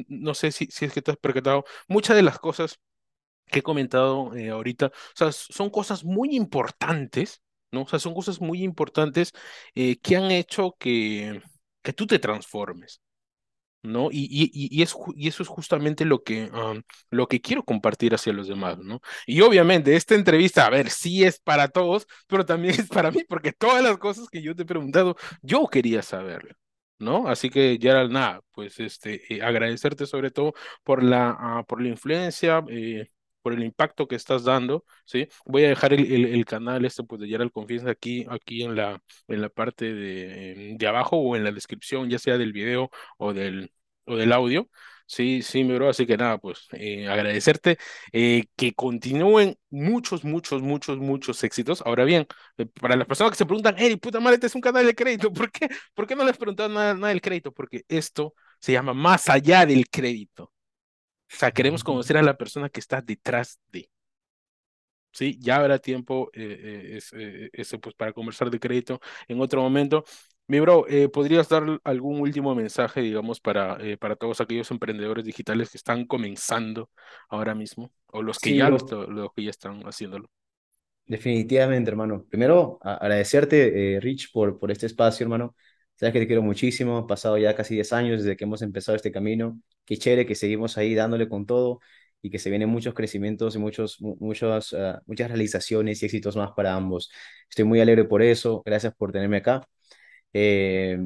no 0.09 0.35
sé 0.35 0.51
si, 0.51 0.67
si 0.67 0.85
es 0.85 0.93
que 0.93 1.01
te 1.01 1.09
has 1.11 1.17
percatado, 1.17 1.65
muchas 1.87 2.15
de 2.15 2.21
las 2.23 2.37
cosas 2.39 2.79
que 3.47 3.59
he 3.59 3.63
comentado 3.63 4.35
eh, 4.35 4.49
ahorita, 4.49 4.87
o 4.87 4.91
sea, 5.15 5.31
son 5.31 5.69
cosas 5.69 6.03
muy 6.03 6.35
importantes, 6.35 7.41
¿no? 7.71 7.83
O 7.83 7.87
sea, 7.87 7.99
son 7.99 8.13
cosas 8.13 8.41
muy 8.41 8.63
importantes 8.63 9.31
eh, 9.75 9.97
que 9.99 10.15
han 10.17 10.31
hecho 10.31 10.75
que, 10.79 11.41
que 11.81 11.93
tú 11.93 12.07
te 12.07 12.19
transformes. 12.19 13.01
¿no? 13.83 14.09
Y, 14.11 14.27
y, 14.31 14.49
y, 14.53 14.81
es, 14.81 14.95
y 15.15 15.27
eso 15.27 15.43
es 15.43 15.49
justamente 15.49 16.05
lo 16.05 16.23
que, 16.23 16.49
am, 16.53 16.83
lo 17.09 17.27
que 17.27 17.41
quiero 17.41 17.63
compartir 17.63 18.15
hacia 18.15 18.31
los 18.33 18.47
demás, 18.47 18.77
¿no? 18.79 19.01
Y 19.27 19.41
obviamente 19.41 19.95
esta 19.95 20.15
entrevista, 20.15 20.65
a 20.65 20.69
ver, 20.69 20.89
sí 20.89 21.23
es 21.25 21.39
para 21.39 21.67
todos, 21.67 22.07
pero 22.27 22.45
también 22.45 22.75
es 22.79 22.87
para 22.87 23.11
mí, 23.11 23.23
porque 23.27 23.51
todas 23.51 23.83
las 23.83 23.97
cosas 23.97 24.29
que 24.29 24.41
yo 24.41 24.55
te 24.55 24.63
he 24.63 24.65
preguntado, 24.65 25.17
yo 25.41 25.67
quería 25.67 26.01
saberlo, 26.01 26.53
¿no? 26.99 27.27
Así 27.27 27.49
que, 27.49 27.77
Gerald, 27.81 28.11
nada, 28.11 28.41
pues 28.51 28.79
este, 28.79 29.21
eh, 29.35 29.41
agradecerte 29.43 30.05
sobre 30.05 30.31
todo 30.31 30.53
por 30.83 31.03
la, 31.03 31.35
ah, 31.37 31.63
por 31.67 31.81
la 31.81 31.89
influencia, 31.89 32.63
eh, 32.69 33.09
por 33.43 33.53
el 33.53 33.63
impacto 33.63 34.07
que 34.07 34.15
estás 34.15 34.43
dando, 34.45 34.85
¿sí? 35.05 35.27
Voy 35.45 35.65
a 35.65 35.69
dejar 35.69 35.93
el, 35.93 36.45
canal 36.45 36.85
este, 36.85 37.03
pues, 37.03 37.21
de 37.21 37.27
Gerald 37.27 37.51
Confianza 37.51 37.91
aquí, 37.91 38.25
aquí 38.29 38.63
en 38.63 38.75
la, 38.75 39.01
en 39.27 39.41
la 39.41 39.49
parte 39.49 39.93
de, 39.93 40.71
em, 40.71 40.77
de 40.77 40.87
abajo 40.87 41.17
o 41.17 41.35
en 41.35 41.43
la 41.43 41.51
descripción, 41.51 42.09
ya 42.09 42.19
sea 42.19 42.37
del 42.37 42.53
video 42.53 42.89
o 43.17 43.33
del, 43.33 43.71
o 44.05 44.15
del 44.15 44.31
audio. 44.33 44.69
Sí, 45.05 45.41
sí, 45.41 45.63
mi 45.63 45.75
bro, 45.75 45.89
así 45.89 46.05
que 46.07 46.17
nada, 46.17 46.37
pues 46.37 46.67
eh, 46.71 47.07
agradecerte, 47.07 47.77
eh, 48.13 48.45
que 48.55 48.73
continúen 48.73 49.57
muchos, 49.69 50.23
muchos, 50.23 50.61
muchos, 50.61 50.97
muchos 50.97 51.43
éxitos. 51.43 51.83
Ahora 51.85 52.05
bien, 52.05 52.25
eh, 52.57 52.65
para 52.65 52.95
las 52.95 53.07
personas 53.07 53.31
que 53.31 53.37
se 53.37 53.45
preguntan, 53.45 53.75
hey, 53.77 53.97
puta 53.97 54.19
madre, 54.19 54.35
este 54.35 54.47
es 54.47 54.55
un 54.55 54.61
canal 54.61 54.85
de 54.85 54.95
crédito, 54.95 55.31
¿por 55.33 55.51
qué? 55.51 55.67
¿Por 55.93 56.07
qué 56.07 56.15
no 56.15 56.25
les 56.25 56.37
preguntado 56.37 56.69
nada, 56.69 56.93
nada 56.93 57.09
del 57.09 57.21
crédito? 57.21 57.51
Porque 57.51 57.83
esto 57.89 58.33
se 58.59 58.71
llama 58.71 58.93
más 58.93 59.29
allá 59.29 59.65
del 59.65 59.89
crédito. 59.89 60.52
O 61.33 61.35
sea, 61.37 61.51
queremos 61.51 61.83
conocer 61.83 62.17
a 62.17 62.21
la 62.23 62.37
persona 62.37 62.69
que 62.69 62.79
está 62.79 63.01
detrás 63.01 63.59
de. 63.71 63.89
Sí, 65.11 65.37
ya 65.39 65.57
habrá 65.57 65.77
tiempo 65.77 66.31
eh, 66.33 66.97
eh, 66.97 66.99
eh, 67.13 67.49
ese, 67.53 67.77
pues, 67.77 67.93
para 67.95 68.13
conversar 68.13 68.49
de 68.49 68.59
crédito 68.59 68.99
en 69.27 69.39
otro 69.41 69.61
momento. 69.61 70.03
Mi 70.47 70.59
bro, 70.59 70.87
eh, 70.89 71.07
¿podrías 71.07 71.47
dar 71.49 71.79
algún 71.83 72.19
último 72.19 72.55
mensaje, 72.55 73.01
digamos, 73.01 73.39
para, 73.39 73.77
eh, 73.79 73.95
para 73.97 74.15
todos 74.15 74.41
aquellos 74.41 74.71
emprendedores 74.71 75.23
digitales 75.23 75.69
que 75.69 75.77
están 75.77 76.05
comenzando 76.05 76.89
ahora 77.29 77.53
mismo? 77.55 77.91
O 78.07 78.23
los 78.23 78.39
que 78.39 78.53
Sí, 78.53 78.55
ya, 78.55 78.69
los 78.69 79.31
que 79.35 79.43
ya 79.43 79.49
están 79.51 79.81
haciéndolo. 79.87 80.29
Definitivamente, 81.05 81.89
hermano. 81.91 82.25
Primero, 82.29 82.79
agradecerte, 82.81 83.99
Rich, 84.01 84.31
por, 84.31 84.57
por 84.59 84.71
este 84.71 84.85
espacio, 84.85 85.25
hermano. 85.25 85.55
Sabes 85.95 86.13
que 86.13 86.19
te 86.19 86.27
quiero 86.27 86.41
muchísimo. 86.41 86.97
Han 86.97 87.07
pasado 87.07 87.37
ya 87.37 87.55
casi 87.55 87.75
10 87.75 87.93
años 87.93 88.21
desde 88.23 88.35
que 88.35 88.43
hemos 88.45 88.61
empezado 88.61 88.95
este 88.95 89.11
camino. 89.11 89.59
Qué 89.85 89.97
chévere 89.97 90.25
que 90.25 90.35
seguimos 90.35 90.77
ahí 90.77 90.95
dándole 90.95 91.29
con 91.29 91.45
todo 91.45 91.79
y 92.21 92.29
que 92.29 92.39
se 92.39 92.49
vienen 92.49 92.69
muchos 92.69 92.93
crecimientos 92.93 93.55
y 93.55 93.59
muchos, 93.59 94.01
mu- 94.01 94.15
muchos, 94.19 94.73
ah, 94.73 95.01
muchas 95.05 95.29
realizaciones 95.29 96.01
y 96.01 96.05
éxitos 96.05 96.35
más 96.35 96.51
para 96.53 96.75
ambos. 96.75 97.11
Estoy 97.49 97.65
muy 97.65 97.79
alegre 97.81 98.05
por 98.05 98.21
eso. 98.21 98.61
Gracias 98.65 98.93
por 98.95 99.11
tenerme 99.11 99.37
acá. 99.37 99.67
Eh, 100.33 100.97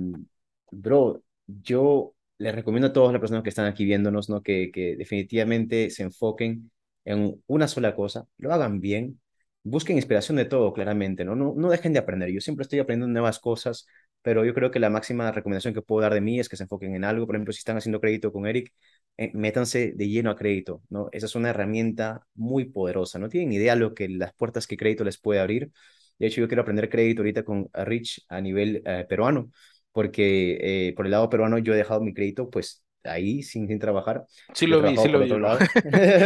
bro, 0.72 1.24
yo 1.48 2.14
les 2.38 2.54
recomiendo 2.56 2.88
a 2.88 2.94
todas 2.94 3.12
las 3.14 3.20
personas 3.20 3.44
que 3.44 3.50
están 3.50 3.66
aquí 3.66 3.86
viéndonos, 3.86 4.30
¿no? 4.30 4.42
Que, 4.44 4.72
que 4.72 4.96
definitivamente 4.96 5.90
se 5.90 6.04
enfoquen 6.04 6.72
en 7.06 7.42
una 7.48 7.68
sola 7.68 7.96
cosa, 7.96 8.28
lo 8.38 8.54
hagan 8.54 8.80
bien, 8.82 9.20
busquen 9.64 9.96
inspiración 9.98 10.38
de 10.38 10.46
todo, 10.46 10.74
claramente, 10.74 11.24
¿no? 11.26 11.36
No, 11.36 11.54
no 11.56 11.70
dejen 11.70 11.94
de 11.94 12.00
aprender. 12.00 12.30
Yo 12.32 12.42
siempre 12.42 12.64
estoy 12.64 12.80
aprendiendo 12.80 13.12
nuevas 13.14 13.40
cosas, 13.40 13.88
pero 14.28 14.43
yo 14.45 14.53
creo 14.53 14.71
que 14.71 14.80
la 14.80 14.89
máxima 14.89 15.32
recomendación 15.32 15.73
que 15.73 15.82
puedo 15.82 16.01
dar 16.01 16.13
de 16.13 16.19
mí 16.21 16.39
es 16.39 16.49
que 16.49 16.57
se 16.57 16.63
enfoquen 16.63 16.95
en 16.95 17.05
algo. 17.05 17.25
Por 17.25 17.36
ejemplo, 17.36 17.53
si 17.53 17.59
están 17.59 17.78
haciendo 17.78 18.01
crédito 18.01 18.32
con 18.34 18.45
Eric, 18.45 18.73
eh, 19.17 19.32
métanse 19.34 19.93
de 19.95 20.09
lleno 20.09 20.32
a 20.32 20.36
crédito, 20.36 20.82
¿no? 20.89 21.07
Esa 21.13 21.28
es 21.28 21.36
una 21.36 21.49
herramienta 21.51 22.28
muy 22.36 22.65
poderosa. 22.65 23.19
No 23.19 23.30
tienen 23.30 23.53
idea 23.53 23.75
lo 23.75 23.93
que 23.93 24.09
las 24.09 24.34
puertas 24.34 24.67
que 24.67 24.75
crédito 24.78 25.03
les 25.05 25.17
puede 25.17 25.39
abrir 25.39 25.71
de 26.19 26.28
hecho, 26.28 26.41
yo 26.41 26.47
quiero 26.47 26.61
aprender 26.63 26.89
crédito 26.89 27.21
ahorita 27.21 27.43
con 27.43 27.69
Rich 27.73 28.25
a 28.30 28.41
nivel 28.41 28.82
eh, 28.86 29.05
peruano, 29.07 29.51
porque 29.91 30.88
eh, 30.89 30.93
por 30.95 31.05
el 31.05 31.11
lado 31.11 31.30
peruano 31.30 31.57
yo 31.59 31.73
he 31.73 31.78
dejado 31.78 32.01
mi 32.01 32.13
crédito 32.13 32.49
pues 32.49 32.84
ahí 33.08 33.43
sin, 33.43 33.68
sin 33.68 33.80
trabajar. 33.80 34.26
Sí 34.53 34.68
lo 34.68 34.82
vi, 34.82 34.97
sí 34.97 35.08
lo 35.10 35.20
vi, 35.20 35.30
lado. 35.39 35.60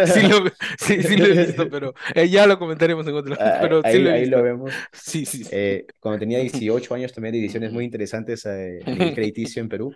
Sí 0.03 0.21
lo, 0.23 0.43
sí, 0.79 1.03
sí 1.03 1.17
lo 1.17 1.25
he 1.27 1.33
visto, 1.33 1.69
pero 1.69 1.93
eh, 2.15 2.29
ya 2.29 2.47
lo 2.47 2.57
comentaremos 2.59 3.05
en 3.07 3.15
otro, 3.15 3.35
Ah, 3.39 3.59
pero 3.59 3.83
sí 3.83 3.87
Ahí, 3.87 3.99
lo 3.99 4.09
he 4.11 4.13
ahí 4.15 4.25
lo 4.25 4.41
vemos. 4.41 4.73
Sí, 4.93 5.25
sí, 5.25 5.43
sí. 5.43 5.51
Eh, 5.53 5.85
cuando 5.99 6.19
tenía 6.19 6.39
18 6.39 6.93
años 6.95 7.13
tomé 7.13 7.31
decisiones 7.31 7.71
muy 7.71 7.85
interesantes 7.85 8.45
eh, 8.45 8.83
a 8.87 8.91
nivel 8.91 9.13
crediticio 9.13 9.61
en 9.61 9.69
Perú. 9.69 9.95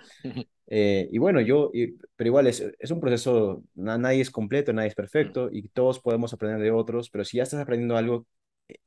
Eh, 0.67 1.07
y 1.11 1.17
bueno, 1.19 1.41
yo, 1.41 1.69
y- 1.73 1.93
pero 2.15 2.27
igual 2.29 2.47
es, 2.47 2.63
es 2.79 2.91
un 2.91 2.99
proceso, 2.99 3.63
na- 3.75 3.97
nadie 3.97 4.21
es 4.21 4.31
completo, 4.31 4.73
nadie 4.73 4.89
es 4.89 4.95
perfecto 4.95 5.49
y 5.51 5.69
todos 5.69 5.99
podemos 5.99 6.33
aprender 6.33 6.59
de 6.61 6.71
otros, 6.71 7.09
pero 7.09 7.25
si 7.25 7.37
ya 7.37 7.43
estás 7.43 7.61
aprendiendo 7.61 7.97
algo, 7.97 8.27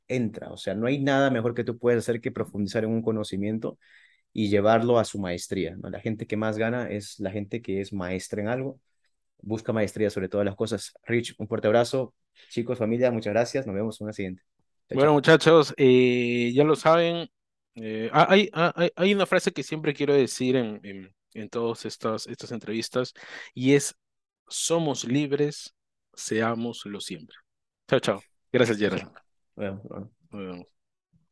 entra. 0.07 0.51
O 0.51 0.57
sea, 0.57 0.75
no 0.75 0.87
hay 0.87 0.99
nada 0.99 1.29
mejor 1.31 1.53
que 1.53 1.63
tú 1.63 1.77
puedas 1.77 1.99
hacer 1.99 2.21
que 2.21 2.31
profundizar 2.31 2.83
en 2.83 2.91
un 2.91 3.01
conocimiento 3.01 3.77
y 4.33 4.49
llevarlo 4.49 4.99
a 4.99 5.05
su 5.05 5.19
maestría. 5.19 5.75
¿no? 5.77 5.89
La 5.89 5.99
gente 6.01 6.27
que 6.27 6.37
más 6.37 6.57
gana 6.57 6.89
es 6.89 7.19
la 7.19 7.31
gente 7.31 7.61
que 7.61 7.81
es 7.81 7.93
maestra 7.93 8.41
en 8.41 8.47
algo, 8.49 8.79
busca 9.41 9.73
maestría 9.73 10.09
sobre 10.09 10.29
todas 10.29 10.45
las 10.45 10.55
cosas. 10.55 10.93
Rich, 11.05 11.35
un 11.39 11.47
fuerte 11.47 11.67
abrazo. 11.67 12.15
Chicos, 12.49 12.79
familia, 12.79 13.11
muchas 13.11 13.33
gracias. 13.33 13.67
Nos 13.67 13.75
vemos 13.75 13.99
en 14.01 14.05
una 14.05 14.13
siguiente. 14.13 14.43
Chao, 14.89 14.97
Bueno, 14.97 15.13
chao. 15.13 15.13
muchachos, 15.13 15.73
eh, 15.77 16.51
ya 16.53 16.63
lo 16.63 16.75
saben. 16.75 17.29
eh, 17.75 18.09
ah, 18.11 18.25
hay, 18.29 18.49
ah, 18.53 18.73
hay, 18.75 18.89
hay 18.95 19.13
una 19.13 19.25
frase 19.25 19.51
que 19.51 19.63
siempre 19.63 19.93
quiero 19.93 20.13
decir 20.13 20.55
en, 20.55 20.79
en, 20.83 21.15
en 21.33 21.49
todas 21.49 21.85
estas, 21.85 22.27
estas 22.27 22.51
entrevistas 22.51 23.13
y 23.53 23.73
es, 23.75 23.95
somos 24.47 25.05
libres, 25.05 25.75
seámoslo 26.13 26.99
siempre. 27.01 27.37
Chao, 27.87 27.99
chao. 27.99 28.21
Gracias, 28.51 28.77
Gerald. 28.79 29.09
Nos 29.55 29.81
vemos. 30.31 30.78